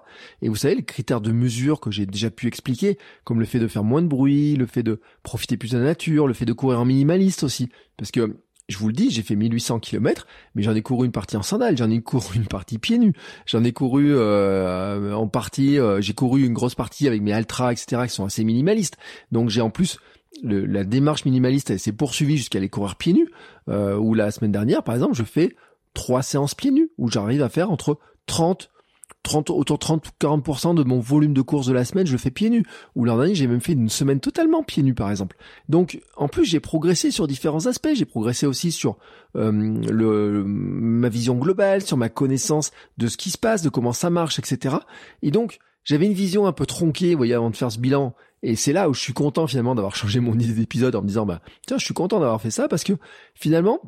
Et 0.43 0.49
vous 0.49 0.57
savez, 0.57 0.75
les 0.75 0.85
critères 0.85 1.21
de 1.21 1.33
mesure 1.33 1.81
que 1.81 1.91
j'ai 1.91 2.07
déjà 2.07 2.31
pu 2.31 2.47
expliquer, 2.47 2.99
comme 3.25 3.39
le 3.39 3.47
fait 3.47 3.61
de 3.61 3.69
faire 3.69 3.85
moins 3.85 4.03
de 4.03 4.09
bruit, 4.09 4.57
le 4.57 4.67
fait 4.67 4.83
de 4.83 5.01
profiter 5.23 5.57
plus 5.57 5.71
de 5.73 5.79
la 5.79 5.85
nature, 5.85 6.27
le 6.27 6.35
fait 6.35 6.47
de 6.47 6.53
courir 6.53 6.81
en 6.81 6.85
minimaliste 6.85 7.45
aussi. 7.45 7.69
Parce 7.97 8.11
que 8.11 8.37
je 8.69 8.79
vous 8.79 8.87
le 8.89 8.95
dis, 8.95 9.11
j'ai 9.11 9.23
fait 9.23 9.37
1800 9.37 9.81
km, 9.81 10.27
mais 10.55 10.63
j'en 10.63 10.75
ai 10.75 10.83
couru 10.83 11.07
une 11.07 11.13
partie 11.13 11.37
en 11.37 11.43
sandales, 11.43 11.77
j'en 11.77 11.91
ai 11.91 12.01
couru 12.01 12.37
une 12.37 12.47
partie 12.47 12.79
pieds 12.79 12.99
nus, 12.99 13.13
j'en 13.47 13.63
ai 13.63 13.73
couru 13.73 14.15
euh, 14.15 15.13
en 15.13 15.29
partie, 15.29 15.79
euh, 15.79 16.01
j'ai 16.01 16.15
couru 16.15 16.45
une 16.47 16.55
grosse 16.55 16.75
partie 16.75 17.07
avec 17.07 17.21
mes 17.21 17.33
Altra, 17.33 17.73
etc., 17.73 18.03
qui 18.07 18.15
sont 18.15 18.25
assez 18.25 18.45
minimalistes. 18.45 18.97
Donc 19.33 19.51
j'ai 19.51 19.61
en 19.61 19.71
plus 19.71 19.99
la 20.43 20.83
démarche 20.85 21.25
minimaliste, 21.25 21.71
elle 21.71 21.79
s'est 21.79 21.93
poursuivie 21.93 22.37
jusqu'à 22.37 22.59
aller 22.59 22.69
courir 22.69 22.97
pieds 22.97 23.13
nus. 23.13 23.29
Euh, 23.69 23.97
où 23.97 24.15
la 24.15 24.31
semaine 24.31 24.53
dernière, 24.53 24.83
par 24.83 24.95
exemple, 24.95 25.15
je 25.15 25.23
fais 25.23 25.55
trois 25.95 26.23
séances 26.23 26.55
pieds 26.55 26.71
nus, 26.71 26.91
où 26.99 27.09
j'arrive 27.09 27.43
à 27.43 27.49
faire 27.49 27.71
entre 27.71 27.99
30 28.27 28.71
30, 29.25 29.51
autour 29.51 29.79
de 29.79 29.81
30 29.81 30.13
40% 30.21 30.75
de 30.75 30.85
mon 30.85 31.01
volume 31.01 31.35
de 31.35 31.43
course 31.43 31.67
de 31.67 31.73
la 31.73 31.85
semaine, 31.85 32.07
je 32.07 32.13
le 32.13 32.19
fais 32.19 32.31
pieds 32.31 32.51
nus. 32.51 32.65
Ou 32.95 33.05
l'an 33.05 33.17
dernier, 33.17 33.35
j'ai 33.35 33.47
même 33.47 33.61
fait 33.61 33.73
une 33.73 33.89
semaine 33.89 34.21
totalement 34.21 34.63
pieds 34.63 34.83
nus, 34.83 34.95
par 34.95 35.11
exemple. 35.11 35.37
Donc, 35.69 36.01
en 36.17 36.29
plus, 36.29 36.45
j'ai 36.45 36.61
progressé 36.61 37.11
sur 37.11 37.27
différents 37.27 37.67
aspects. 37.67 37.95
J'ai 37.95 38.05
progressé 38.05 38.47
aussi 38.47 38.71
sur 38.71 38.97
euh, 39.37 40.43
ma 40.47 41.09
vision 41.09 41.35
globale, 41.35 41.83
sur 41.83 41.97
ma 41.97 42.09
connaissance 42.09 42.71
de 42.99 43.09
ce 43.09 43.17
qui 43.17 43.31
se 43.31 43.39
passe, 43.39 43.63
de 43.63 43.69
comment 43.69 43.93
ça 43.93 44.11
marche, 44.11 44.39
etc. 44.39 44.77
Et 45.23 45.31
donc, 45.31 45.59
j'avais 45.83 46.07
une 46.07 46.13
vision 46.13 46.47
un 46.47 46.53
peu 46.53 46.67
tronquée, 46.67 47.13
vous 47.13 47.19
voyez, 47.19 47.35
avant 47.35 47.51
de 47.51 47.57
faire 47.57 47.73
ce 47.73 47.79
bilan. 47.79 48.15
Et 48.43 48.57
c'est 48.57 48.73
là 48.75 48.91
où 48.91 48.95
je 48.95 49.01
suis 49.01 49.15
content 49.15 49.47
finalement 49.47 49.75
d'avoir 49.75 49.97
changé 49.97 50.21
mon 50.21 50.35
idée 50.39 50.53
d'épisode 50.53 50.95
en 50.95 51.03
me 51.03 51.09
disant, 51.09 51.27
bah, 51.27 51.41
tiens, 51.67 51.79
je 51.79 51.85
suis 51.85 51.95
content 51.95 52.21
d'avoir 52.21 52.41
fait 52.41 52.51
ça 52.51 52.69
parce 52.69 52.85
que 52.85 52.93
finalement, 53.35 53.81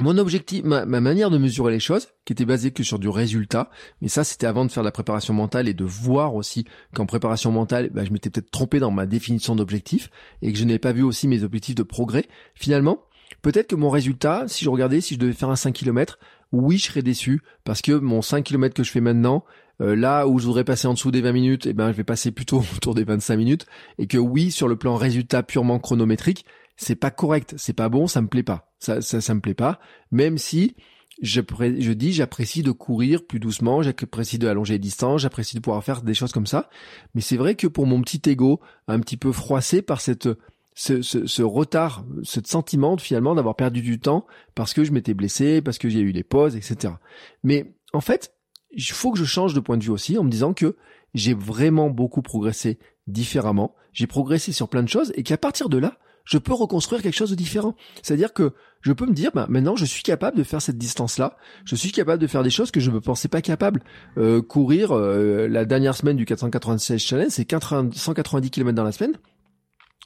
mon 0.00 0.16
objectif, 0.16 0.64
ma, 0.64 0.84
manière 0.84 1.30
de 1.30 1.38
mesurer 1.38 1.72
les 1.72 1.80
choses, 1.80 2.08
qui 2.24 2.32
était 2.32 2.46
basée 2.46 2.70
que 2.70 2.82
sur 2.82 2.98
du 2.98 3.08
résultat, 3.08 3.70
mais 4.00 4.08
ça 4.08 4.24
c'était 4.24 4.46
avant 4.46 4.64
de 4.64 4.70
faire 4.70 4.82
la 4.82 4.90
préparation 4.90 5.34
mentale 5.34 5.68
et 5.68 5.74
de 5.74 5.84
voir 5.84 6.34
aussi 6.34 6.64
qu'en 6.94 7.04
préparation 7.04 7.52
mentale, 7.52 7.90
bah, 7.92 8.04
je 8.04 8.10
m'étais 8.10 8.30
peut-être 8.30 8.50
trompé 8.50 8.78
dans 8.80 8.90
ma 8.90 9.06
définition 9.06 9.54
d'objectif 9.54 10.10
et 10.40 10.52
que 10.52 10.58
je 10.58 10.64
n'avais 10.64 10.78
pas 10.78 10.92
vu 10.92 11.02
aussi 11.02 11.28
mes 11.28 11.42
objectifs 11.44 11.74
de 11.74 11.82
progrès. 11.82 12.26
Finalement, 12.54 13.02
peut-être 13.42 13.68
que 13.68 13.76
mon 13.76 13.90
résultat, 13.90 14.44
si 14.48 14.64
je 14.64 14.70
regardais, 14.70 15.02
si 15.02 15.14
je 15.14 15.18
devais 15.18 15.34
faire 15.34 15.50
un 15.50 15.56
5 15.56 15.74
km, 15.74 16.18
oui, 16.52 16.78
je 16.78 16.86
serais 16.86 17.02
déçu 17.02 17.42
parce 17.64 17.82
que 17.82 17.92
mon 17.92 18.22
5 18.22 18.44
km 18.44 18.74
que 18.74 18.84
je 18.84 18.90
fais 18.90 19.00
maintenant, 19.00 19.44
euh, 19.80 19.96
là 19.96 20.26
où 20.26 20.38
je 20.38 20.46
voudrais 20.46 20.64
passer 20.64 20.86
en 20.86 20.94
dessous 20.94 21.10
des 21.10 21.20
20 21.20 21.32
minutes, 21.32 21.66
eh 21.66 21.72
ben 21.72 21.90
je 21.92 21.96
vais 21.96 22.04
passer 22.04 22.30
plutôt 22.30 22.62
autour 22.76 22.94
des 22.94 23.04
25 23.04 23.36
minutes 23.36 23.66
et 23.98 24.06
que 24.06 24.18
oui, 24.18 24.50
sur 24.50 24.68
le 24.68 24.76
plan 24.76 24.96
résultat 24.96 25.42
purement 25.42 25.78
chronométrique, 25.78 26.44
c'est 26.82 26.96
pas 26.96 27.10
correct, 27.10 27.54
c'est 27.56 27.72
pas 27.72 27.88
bon, 27.88 28.06
ça 28.06 28.20
me 28.20 28.28
plaît 28.28 28.42
pas. 28.42 28.72
Ça, 28.78 29.00
ça, 29.00 29.20
ça 29.20 29.34
me 29.34 29.40
plaît 29.40 29.54
pas. 29.54 29.80
Même 30.10 30.38
si 30.38 30.74
je, 31.22 31.40
je 31.40 31.92
dis 31.92 32.12
j'apprécie 32.12 32.62
de 32.62 32.72
courir 32.72 33.26
plus 33.26 33.40
doucement, 33.40 33.82
j'apprécie 33.82 34.38
de 34.38 34.48
allonger 34.48 34.74
les 34.74 34.78
distances, 34.78 35.22
j'apprécie 35.22 35.56
de 35.56 35.60
pouvoir 35.60 35.82
faire 35.84 36.02
des 36.02 36.14
choses 36.14 36.32
comme 36.32 36.46
ça. 36.46 36.68
Mais 37.14 37.20
c'est 37.20 37.36
vrai 37.36 37.54
que 37.54 37.66
pour 37.66 37.86
mon 37.86 38.00
petit 38.02 38.20
ego, 38.28 38.60
un 38.88 39.00
petit 39.00 39.16
peu 39.16 39.32
froissé 39.32 39.82
par 39.82 40.00
cette 40.00 40.28
ce, 40.74 41.02
ce, 41.02 41.26
ce 41.26 41.42
retard, 41.42 42.04
ce 42.22 42.40
sentiment 42.44 42.96
finalement 42.96 43.34
d'avoir 43.34 43.56
perdu 43.56 43.82
du 43.82 44.00
temps 44.00 44.26
parce 44.54 44.72
que 44.72 44.84
je 44.84 44.92
m'étais 44.92 45.14
blessé, 45.14 45.60
parce 45.60 45.78
que 45.78 45.88
j'ai 45.88 46.00
eu 46.00 46.12
des 46.12 46.22
pauses, 46.22 46.56
etc. 46.56 46.94
Mais 47.42 47.74
en 47.92 48.00
fait, 48.00 48.34
il 48.70 48.82
faut 48.82 49.12
que 49.12 49.18
je 49.18 49.24
change 49.24 49.54
de 49.54 49.60
point 49.60 49.76
de 49.76 49.84
vue 49.84 49.90
aussi 49.90 50.16
en 50.16 50.24
me 50.24 50.30
disant 50.30 50.54
que 50.54 50.76
j'ai 51.14 51.34
vraiment 51.34 51.90
beaucoup 51.90 52.22
progressé 52.22 52.78
différemment. 53.06 53.74
J'ai 53.92 54.06
progressé 54.06 54.52
sur 54.52 54.68
plein 54.68 54.82
de 54.82 54.88
choses 54.88 55.12
et 55.14 55.22
qu'à 55.22 55.36
partir 55.36 55.68
de 55.68 55.76
là, 55.76 55.98
je 56.24 56.38
peux 56.38 56.54
reconstruire 56.54 57.02
quelque 57.02 57.14
chose 57.14 57.30
de 57.30 57.34
différent. 57.34 57.74
C'est-à-dire 58.02 58.32
que 58.32 58.52
je 58.80 58.92
peux 58.92 59.06
me 59.06 59.12
dire, 59.12 59.30
bah, 59.34 59.46
maintenant, 59.48 59.76
je 59.76 59.84
suis 59.84 60.02
capable 60.02 60.36
de 60.36 60.42
faire 60.42 60.60
cette 60.60 60.78
distance-là. 60.78 61.36
Je 61.64 61.76
suis 61.76 61.92
capable 61.92 62.20
de 62.20 62.26
faire 62.26 62.42
des 62.42 62.50
choses 62.50 62.70
que 62.70 62.80
je 62.80 62.90
ne 62.90 62.96
me 62.96 63.00
pensais 63.00 63.28
pas 63.28 63.40
capable. 63.40 63.82
Euh, 64.18 64.42
courir 64.42 64.92
euh, 64.92 65.46
la 65.48 65.64
dernière 65.64 65.96
semaine 65.96 66.16
du 66.16 66.24
496 66.24 67.00
challenge, 67.00 67.30
c'est 67.30 67.50
190 67.50 68.50
km 68.50 68.74
dans 68.74 68.84
la 68.84 68.92
semaine. 68.92 69.16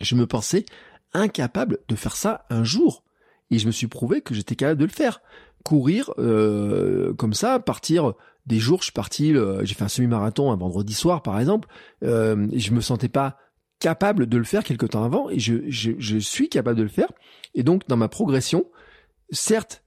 Je 0.01 0.15
me 0.15 0.27
pensais 0.27 0.67
incapable 1.15 1.79
de 1.89 1.97
faire 1.97 2.17
ça 2.17 2.45
un 2.51 2.65
jour. 2.65 3.03
et 3.51 3.59
je 3.59 3.67
me 3.67 3.73
suis 3.73 3.87
prouvé 3.87 4.21
que 4.21 4.35
j'étais 4.35 4.57
capable 4.57 4.81
de 4.81 4.87
le 4.87 4.91
faire. 4.91 5.21
Courir 5.65 6.13
euh, 6.19 7.15
comme 7.15 7.33
ça, 7.33 7.59
partir 7.59 8.13
des 8.47 8.59
jours, 8.59 8.81
je 8.81 8.85
suis 8.85 8.93
parti, 8.93 9.35
j'ai 9.63 9.75
fait 9.75 9.85
un 9.85 9.89
semi-marathon 9.89 10.53
un 10.53 10.57
vendredi 10.57 10.95
soir 10.95 11.23
par 11.23 11.41
exemple, 11.41 11.69
euh, 12.05 12.47
je 12.55 12.73
me 12.73 12.81
sentais 12.81 13.09
pas 13.09 13.39
capable 13.87 14.27
de 14.27 14.37
le 14.37 14.43
faire 14.43 14.65
quelque 14.65 14.85
temps 14.85 15.05
avant 15.05 15.31
et 15.31 15.39
je, 15.39 15.63
je, 15.69 16.19
suis 16.19 16.49
capable 16.49 16.77
de 16.77 16.83
le 16.83 16.89
faire. 16.89 17.13
Et 17.55 17.63
donc 17.63 17.87
dans 17.87 17.97
ma 17.97 18.09
progression, 18.09 18.65
certes, 19.31 19.85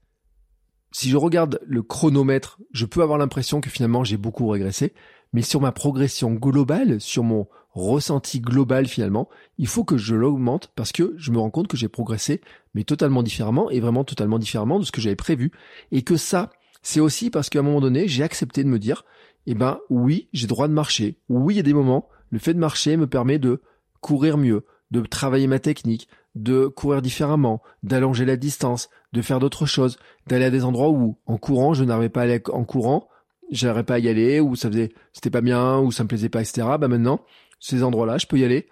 si 0.94 1.10
je 1.10 1.18
regarde 1.18 1.60
le 1.68 1.84
chronomètre, 1.84 2.60
je 2.72 2.86
peux 2.86 3.02
avoir 3.02 3.18
l'impression 3.18 3.60
que 3.60 3.70
finalement 3.70 4.06
j'ai 4.06 4.16
beaucoup 4.16 4.48
régressé, 4.48 4.94
mais 5.34 5.42
sur 5.42 5.60
ma 5.60 5.74
progression 5.74 6.32
globale, 6.32 7.02
sur 7.02 7.24
mon 7.24 7.50
ressenti 7.74 8.40
global 8.40 8.88
finalement, 8.88 9.28
il 9.58 9.68
faut 9.68 9.84
que 9.84 9.98
je 9.98 10.16
l'augmente 10.16 10.72
parce 10.78 10.94
que 10.94 11.14
je 11.18 11.32
me 11.32 11.40
rends 11.40 11.50
compte 11.52 11.68
que 11.68 11.76
j'ai 11.76 11.90
progressé, 11.90 12.40
mais 12.76 12.86
totalement 12.86 13.22
différemment 13.22 13.70
et 13.70 13.82
vraiment 13.82 14.06
totalement 14.06 14.40
différemment 14.40 14.80
de 14.80 14.86
ce 14.86 14.94
que 14.94 15.02
j'avais 15.02 15.18
prévu. 15.18 15.52
Et 15.92 16.04
que 16.04 16.16
ça, 16.16 16.52
c'est 16.84 17.02
aussi 17.02 17.32
parce 17.32 17.50
qu'à 17.50 17.60
un 17.60 17.64
moment 17.64 17.82
donné, 17.82 18.08
j'ai 18.08 18.24
accepté 18.24 18.64
de 18.64 18.70
me 18.70 18.80
dire, 18.80 19.04
eh 19.46 19.56
ben 19.56 19.80
oui, 19.90 20.30
j'ai 20.32 20.48
droit 20.48 20.70
de 20.70 20.74
marcher. 20.74 21.18
Oui, 21.28 21.56
il 21.56 21.58
y 21.58 21.60
a 21.60 21.64
des 21.64 21.74
moments, 21.74 22.08
le 22.30 22.40
fait 22.40 22.54
de 22.54 22.60
marcher 22.60 22.96
me 22.96 23.06
permet 23.06 23.40
de 23.40 23.62
courir 24.02 24.38
mieux, 24.38 24.66
de 24.92 25.02
travailler 25.02 25.48
ma 25.48 25.60
technique, 25.60 26.08
de 26.36 26.68
courir 26.68 27.02
différemment, 27.02 27.62
d'allonger 27.84 28.26
la 28.26 28.38
distance, 28.38 28.90
de 29.14 29.22
faire 29.22 29.40
d'autres 29.40 29.66
choses, 29.66 29.98
d'aller 30.28 30.46
à 30.46 30.50
des 30.50 30.64
endroits 30.64 30.90
où, 30.90 31.18
en 31.26 31.38
courant, 31.38 31.74
je 31.74 31.84
n'arrivais 31.84 32.10
pas 32.10 32.22
à 32.22 32.24
aller 32.24 32.42
en 32.52 32.64
courant, 32.64 33.08
j'arrivais 33.52 33.84
pas 33.84 33.96
à 33.96 34.00
y 34.00 34.10
aller, 34.10 34.40
ou 34.40 34.56
ça 34.56 34.70
faisait, 34.70 34.92
c'était 35.14 35.30
pas 35.30 35.42
bien, 35.42 35.80
ou 35.80 35.92
ça 35.92 36.04
me 36.04 36.08
plaisait 36.08 36.30
pas, 36.30 36.42
etc. 36.42 36.68
Bah 36.80 36.88
maintenant, 36.88 37.22
ces 37.60 37.84
endroits-là, 37.84 38.18
je 38.18 38.28
peux 38.28 38.38
y 38.38 38.46
aller, 38.46 38.70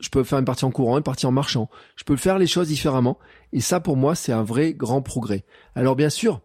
je 0.00 0.08
peux 0.08 0.24
faire 0.24 0.38
une 0.38 0.44
partie 0.44 0.64
en 0.64 0.70
courant, 0.70 0.96
une 0.96 1.04
partie 1.04 1.26
en 1.26 1.32
marchant. 1.32 1.68
Je 1.96 2.04
peux 2.04 2.16
faire 2.16 2.38
les 2.38 2.46
choses 2.46 2.68
différemment. 2.68 3.18
Et 3.52 3.60
ça, 3.60 3.80
pour 3.80 3.96
moi, 3.96 4.14
c'est 4.14 4.32
un 4.32 4.42
vrai 4.42 4.72
grand 4.72 5.02
progrès. 5.02 5.44
Alors 5.74 5.96
bien 5.96 6.10
sûr, 6.10 6.40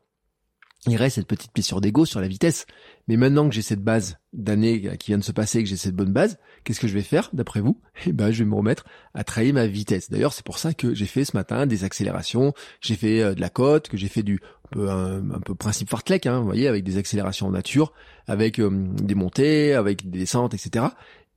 il 0.87 0.97
reste 0.97 1.15
cette 1.15 1.27
petite 1.27 1.53
blessure 1.53 1.81
d'ego 1.81 2.05
sur 2.05 2.21
la 2.21 2.27
vitesse. 2.27 2.65
Mais 3.07 3.17
maintenant 3.17 3.47
que 3.47 3.55
j'ai 3.55 3.61
cette 3.61 3.83
base 3.83 4.17
d'année 4.33 4.97
qui 4.97 5.11
vient 5.11 5.17
de 5.17 5.23
se 5.23 5.31
passer, 5.31 5.63
que 5.63 5.69
j'ai 5.69 5.77
cette 5.77 5.95
bonne 5.95 6.11
base, 6.11 6.37
qu'est-ce 6.63 6.79
que 6.79 6.87
je 6.87 6.93
vais 6.93 7.01
faire 7.01 7.29
d'après 7.33 7.61
vous? 7.61 7.79
Eh 8.05 8.13
ben, 8.13 8.31
je 8.31 8.43
vais 8.43 8.49
me 8.49 8.55
remettre 8.55 8.85
à 9.13 9.23
travailler 9.23 9.53
ma 9.53 9.67
vitesse. 9.67 10.09
D'ailleurs, 10.09 10.33
c'est 10.33 10.45
pour 10.45 10.59
ça 10.59 10.73
que 10.73 10.93
j'ai 10.93 11.05
fait 11.05 11.25
ce 11.25 11.35
matin 11.35 11.65
des 11.65 11.83
accélérations, 11.83 12.53
j'ai 12.81 12.95
fait 12.95 13.21
euh, 13.21 13.33
de 13.33 13.41
la 13.41 13.49
côte, 13.49 13.89
que 13.89 13.97
j'ai 13.97 14.07
fait 14.07 14.23
du 14.23 14.39
un 14.65 14.67
peu, 14.71 14.89
un, 14.89 15.39
peu 15.41 15.55
principe 15.55 15.89
fartlek, 15.89 16.25
hein, 16.25 16.39
vous 16.39 16.45
voyez, 16.45 16.67
avec 16.67 16.83
des 16.83 16.97
accélérations 16.97 17.47
en 17.47 17.51
nature, 17.51 17.93
avec 18.27 18.59
euh, 18.59 18.69
des 18.71 19.15
montées, 19.15 19.73
avec 19.73 20.09
des 20.09 20.19
descentes, 20.19 20.53
etc. 20.53 20.87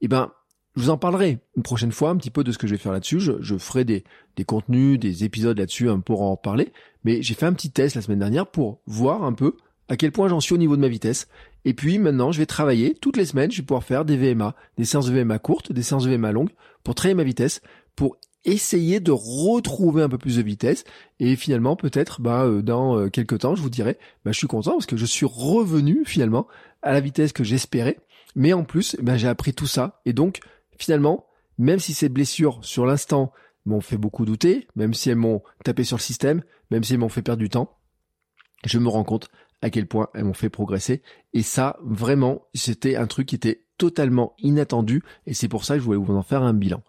Eh 0.01 0.09
ben, 0.09 0.32
je 0.76 0.82
vous 0.84 0.90
en 0.90 0.96
parlerai 0.96 1.38
une 1.57 1.62
prochaine 1.62 1.92
fois 1.92 2.11
un 2.11 2.16
petit 2.16 2.30
peu 2.30 2.44
de 2.44 2.53
ce 2.53 2.59
que 2.59 2.66
je 2.66 2.74
vais 2.74 2.78
faire 2.78 2.92
là-dessus. 2.92 3.20
Je, 3.20 3.32
je, 3.40 3.59
ferai 3.59 3.84
des, 3.84 4.05
des 4.36 4.44
contenus, 4.44 4.99
des 4.99 5.24
épisodes 5.24 5.59
là-dessus 5.59 5.90
hein, 5.90 5.99
pour 6.01 6.22
en 6.22 6.36
parler. 6.36 6.72
Mais 7.05 7.22
j'ai 7.22 7.34
fait 7.34 7.46
un 7.46 7.53
petit 7.53 7.70
test 7.70 7.96
la 7.96 8.03
semaine 8.03 8.18
dernière 8.18 8.46
pour 8.46 8.80
voir 8.86 9.24
un 9.24 9.32
peu 9.32 9.57
à 9.88 9.96
quel 9.96 10.12
point 10.12 10.28
j'en 10.28 10.40
suis 10.40 10.55
au 10.55 10.59
niveau 10.59 10.76
de 10.76 10.80
ma 10.80 10.88
vitesse. 10.88 11.28
Et 11.64 11.74
puis 11.74 11.99
maintenant, 11.99 12.32
je 12.32 12.38
vais 12.38 12.46
travailler 12.46 12.94
toutes 12.94 13.16
les 13.16 13.26
semaines. 13.26 13.51
Je 13.51 13.59
vais 13.59 13.66
pouvoir 13.66 13.84
faire 13.84 14.05
des 14.05 14.16
VMA, 14.16 14.55
des 14.76 14.84
séances 14.84 15.07
de 15.07 15.12
VMA 15.12 15.38
courtes, 15.38 15.72
des 15.72 15.82
séances 15.82 16.05
de 16.05 16.11
VMA 16.11 16.32
longues 16.32 16.51
pour 16.84 16.94
travailler 16.94 17.14
ma 17.14 17.24
vitesse, 17.24 17.61
pour 17.96 18.16
essayer 18.44 19.01
de 19.01 19.11
retrouver 19.11 20.03
un 20.03 20.09
peu 20.09 20.18
plus 20.18 20.36
de 20.36 20.42
vitesse. 20.42 20.84
Et 21.20 21.36
finalement, 21.36 21.76
peut-être, 21.76 22.20
bah, 22.20 22.44
euh, 22.44 22.62
dans 22.62 22.99
euh, 22.99 23.09
quelques 23.09 23.40
temps, 23.40 23.55
je 23.55 23.62
vous 23.62 23.70
dirai, 23.70 23.99
bah, 24.24 24.32
je 24.32 24.38
suis 24.38 24.46
content 24.46 24.72
parce 24.72 24.86
que 24.86 24.96
je 24.96 25.07
suis 25.07 25.26
revenu 25.26 26.05
finalement 26.05 26.46
à 26.82 26.92
la 26.92 27.01
vitesse 27.01 27.32
que 27.32 27.44
j'espérais. 27.44 27.99
Mais 28.36 28.53
en 28.53 28.64
plus, 28.64 28.96
bah, 29.03 29.16
j'ai 29.16 29.28
appris 29.28 29.55
tout 29.55 29.66
ça. 29.66 30.01
Et 30.05 30.12
donc, 30.12 30.40
finalement, 30.78 31.26
même 31.59 31.78
si 31.78 31.94
ces 31.94 32.09
blessures 32.09 32.61
sur 32.62 32.86
l'instant 32.86 33.32
m'ont 33.66 33.80
fait 33.80 33.96
beaucoup 33.96 34.24
douter, 34.24 34.68
même 34.76 34.94
si 34.94 35.11
elles 35.11 35.16
m'ont 35.16 35.42
tapé 35.64 35.84
sur 35.84 35.96
le 35.96 36.03
système, 36.03 36.42
même 36.71 36.85
si 36.85 36.95
elles 36.95 37.01
m'ont 37.01 37.09
fait 37.09 37.23
perdre 37.23 37.41
du 37.41 37.49
temps, 37.49 37.79
je 38.64 38.79
me 38.79 38.89
rends 38.89 39.05
compte 39.05 39.29
à 39.62 39.71
quel 39.71 39.87
point 39.87 40.09
elles 40.14 40.25
m'ont 40.25 40.35
fait 40.35 40.51
progresser. 40.51 41.03
Et 41.33 41.43
ça, 41.43 41.77
vraiment, 41.83 42.43
c'était 42.55 42.97
un 42.97 43.07
truc 43.07 43.29
qui 43.29 43.35
était 43.35 43.64
totalement 43.77 44.35
inattendu 44.39 45.03
et 45.27 45.35
c'est 45.35 45.49
pour 45.49 45.64
ça 45.64 45.75
que 45.75 45.81
je 45.81 45.85
voulais 45.85 45.99
vous 45.99 46.14
en 46.14 46.23
faire 46.23 46.43
un 46.43 46.55
bilan. 46.55 46.83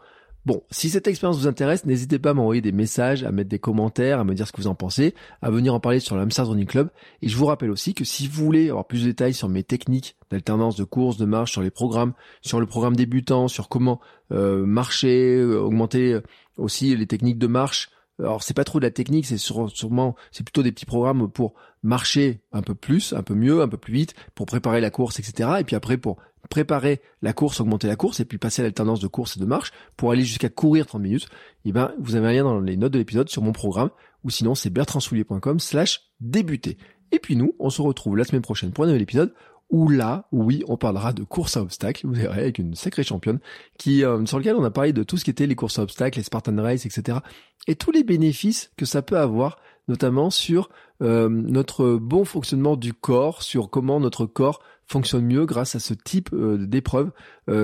Bon, 0.45 0.63
si 0.71 0.89
cette 0.89 1.07
expérience 1.07 1.37
vous 1.37 1.47
intéresse, 1.47 1.85
n'hésitez 1.85 2.17
pas 2.17 2.29
à 2.29 2.33
m'envoyer 2.33 2.61
des 2.61 2.71
messages, 2.71 3.23
à 3.23 3.31
mettre 3.31 3.49
des 3.49 3.59
commentaires, 3.59 4.19
à 4.19 4.23
me 4.23 4.33
dire 4.33 4.47
ce 4.47 4.51
que 4.51 4.61
vous 4.61 4.67
en 4.67 4.75
pensez, 4.75 5.13
à 5.41 5.51
venir 5.51 5.73
en 5.73 5.79
parler 5.79 5.99
sur 5.99 6.15
l'Amsterdam 6.15 6.53
Running 6.53 6.65
Club. 6.65 6.89
Et 7.21 7.27
je 7.27 7.35
vous 7.35 7.45
rappelle 7.45 7.69
aussi 7.69 7.93
que 7.93 8.05
si 8.05 8.27
vous 8.27 8.45
voulez 8.45 8.69
avoir 8.69 8.87
plus 8.87 9.03
de 9.03 9.07
détails 9.07 9.33
sur 9.33 9.49
mes 9.49 9.63
techniques 9.63 10.15
d'alternance 10.31 10.77
de 10.77 10.85
course, 10.85 11.17
de 11.17 11.25
marche, 11.25 11.51
sur 11.51 11.61
les 11.61 11.69
programmes, 11.69 12.13
sur 12.41 12.59
le 12.59 12.65
programme 12.65 12.95
débutant, 12.95 13.47
sur 13.47 13.67
comment 13.67 13.99
euh, 14.31 14.65
marcher, 14.65 15.35
euh, 15.35 15.59
augmenter 15.59 16.13
euh, 16.13 16.21
aussi 16.57 16.95
les 16.95 17.05
techniques 17.05 17.37
de 17.37 17.47
marche, 17.47 17.91
alors 18.19 18.43
c'est 18.43 18.53
pas 18.53 18.63
trop 18.63 18.79
de 18.79 18.85
la 18.85 18.91
technique, 18.91 19.25
c'est 19.25 19.37
sûrement 19.37 20.15
c'est 20.31 20.43
plutôt 20.43 20.63
des 20.63 20.71
petits 20.71 20.85
programmes 20.85 21.29
pour 21.29 21.53
marcher 21.83 22.41
un 22.51 22.61
peu 22.61 22.75
plus, 22.75 23.13
un 23.13 23.23
peu 23.23 23.33
mieux, 23.33 23.61
un 23.61 23.67
peu 23.67 23.77
plus 23.77 23.93
vite, 23.93 24.13
pour 24.35 24.45
préparer 24.45 24.81
la 24.81 24.89
course, 24.89 25.19
etc. 25.19 25.49
Et 25.59 25.63
puis 25.63 25.75
après 25.75 25.97
pour 25.97 26.17
préparer 26.49 27.01
la 27.21 27.33
course, 27.33 27.59
augmenter 27.59 27.87
la 27.87 27.95
course, 27.95 28.19
et 28.19 28.25
puis 28.25 28.37
passer 28.37 28.61
à 28.61 28.65
l'alternance 28.65 28.99
de 28.99 29.07
course 29.07 29.37
et 29.37 29.39
de 29.39 29.45
marche 29.45 29.71
pour 29.97 30.11
aller 30.11 30.23
jusqu'à 30.23 30.49
courir 30.49 30.85
30 30.85 31.01
minutes. 31.01 31.27
Et 31.65 31.69
eh 31.69 31.71
ben 31.71 31.93
vous 31.99 32.15
avez 32.15 32.27
un 32.27 32.31
lien 32.31 32.43
dans 32.43 32.59
les 32.59 32.77
notes 32.77 32.93
de 32.93 32.97
l'épisode 32.97 33.29
sur 33.29 33.41
mon 33.41 33.51
programme, 33.51 33.89
ou 34.23 34.29
sinon 34.29 34.55
c'est 34.55 34.69
bertrandsoulier.com 34.69 35.59
slash 35.59 36.01
débuter. 36.19 36.77
Et 37.11 37.19
puis 37.19 37.35
nous, 37.35 37.55
on 37.59 37.69
se 37.69 37.81
retrouve 37.81 38.17
la 38.17 38.23
semaine 38.23 38.41
prochaine 38.41 38.71
pour 38.71 38.83
un 38.83 38.87
nouvel 38.87 39.01
épisode 39.01 39.33
où 39.69 39.87
là, 39.87 40.27
oui, 40.31 40.63
on 40.67 40.77
parlera 40.77 41.13
de 41.13 41.23
course 41.23 41.57
à 41.57 41.61
obstacles, 41.61 42.07
vous 42.07 42.13
verrez, 42.13 42.41
avec 42.41 42.57
une 42.57 42.73
sacrée 42.73 43.03
championne, 43.03 43.39
qui 43.77 44.03
euh, 44.03 44.25
sur 44.25 44.39
lequel 44.39 44.55
on 44.55 44.63
a 44.63 44.71
parlé 44.71 44.93
de 44.93 45.03
tout 45.03 45.17
ce 45.17 45.23
qui 45.23 45.29
était 45.29 45.47
les 45.47 45.55
courses 45.55 45.77
à 45.79 45.83
obstacles, 45.83 46.17
les 46.17 46.23
Spartan 46.23 46.55
Race, 46.61 46.85
etc. 46.85 47.19
Et 47.67 47.75
tous 47.75 47.91
les 47.91 48.03
bénéfices 48.03 48.71
que 48.77 48.85
ça 48.85 49.01
peut 49.01 49.17
avoir, 49.17 49.59
notamment 49.87 50.31
sur 50.31 50.69
euh, 51.01 51.29
notre 51.29 51.95
bon 51.95 52.25
fonctionnement 52.25 52.77
du 52.77 52.93
corps, 52.93 53.43
sur 53.43 53.69
comment 53.69 53.99
notre 53.99 54.25
corps 54.25 54.59
fonctionne 54.87 55.25
mieux 55.25 55.45
grâce 55.45 55.75
à 55.75 55.79
ce 55.79 55.93
type 55.93 56.31
euh, 56.33 56.57
d'épreuve 56.57 57.11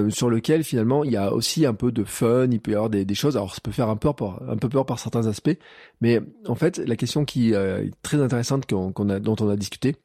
sur 0.09 0.31
lequel 0.31 0.63
finalement 0.63 1.03
il 1.03 1.11
y 1.11 1.17
a 1.17 1.31
aussi 1.31 1.63
un 1.65 1.75
peu 1.75 1.91
de 1.91 2.03
fun, 2.03 2.47
il 2.49 2.59
peut 2.59 2.71
y 2.71 2.75
avoir 2.75 2.89
des, 2.89 3.05
choses. 3.13 3.37
Alors 3.37 3.53
ça 3.53 3.61
peut 3.61 3.71
faire 3.71 3.89
un, 3.89 3.97
peur 3.97 4.15
un 4.47 4.57
peu 4.57 4.67
peur 4.67 4.85
par 4.85 4.97
certains 4.97 5.27
aspects, 5.27 5.57
mais 6.01 6.21
en 6.47 6.55
fait 6.55 6.79
la 6.79 6.95
question 6.95 7.23
qui 7.23 7.53
est 7.53 7.91
très 8.01 8.19
intéressante 8.19 8.67
dont 8.67 8.93
on 8.97 9.49
a 9.49 9.55
discuté, 9.55 9.95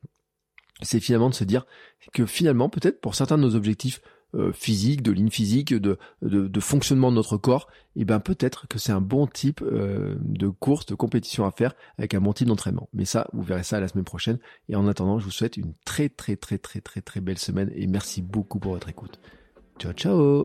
c'est 0.83 1.01
finalement 1.01 1.31
de 1.31 1.35
se 1.35 1.45
dire 1.45 1.67
que 2.13 2.27
finalement, 2.27 2.69
peut-être 2.69 3.01
pour 3.01 3.15
certains 3.15 3.37
de 3.37 3.43
nos 3.43 3.55
objectifs 3.55 4.01
euh, 4.37 4.53
physiques, 4.53 5.03
de 5.03 5.11
ligne 5.11 5.31
physique, 5.31 5.75
de, 5.75 5.99
de, 6.23 6.61
fonctionnement 6.61 7.11
de 7.11 7.17
notre 7.17 7.37
corps, 7.37 7.67
et 7.97 8.03
eh 8.03 8.05
ben 8.05 8.21
peut-être 8.21 8.69
que 8.69 8.79
c'est 8.79 8.93
un 8.93 9.01
bon 9.01 9.27
type 9.27 9.61
euh, 9.61 10.15
de 10.21 10.49
course, 10.49 10.87
de 10.87 10.95
compétition 10.95 11.45
à 11.47 11.51
faire 11.51 11.75
avec 11.99 12.15
un 12.15 12.21
bon 12.21 12.33
type 12.33 12.47
d'entraînement. 12.47 12.89
Mais 12.93 13.05
ça, 13.05 13.27
vous 13.33 13.43
verrez 13.43 13.65
ça 13.65 13.81
la 13.81 13.89
semaine 13.89 14.05
prochaine. 14.05 14.39
Et 14.69 14.77
en 14.77 14.87
attendant, 14.87 15.19
je 15.19 15.25
vous 15.25 15.33
souhaite 15.33 15.57
une 15.57 15.73
très 15.85 16.09
très 16.09 16.37
très 16.37 16.59
très 16.59 16.81
très 16.81 17.01
très 17.01 17.21
belle 17.21 17.39
semaine 17.39 17.73
et 17.75 17.89
merci 17.89 18.23
beaucoup 18.23 18.61
pour 18.61 18.73
votre 18.73 18.89
écoute. 18.89 19.19
Ciao 19.81 19.93
ciao 19.93 20.45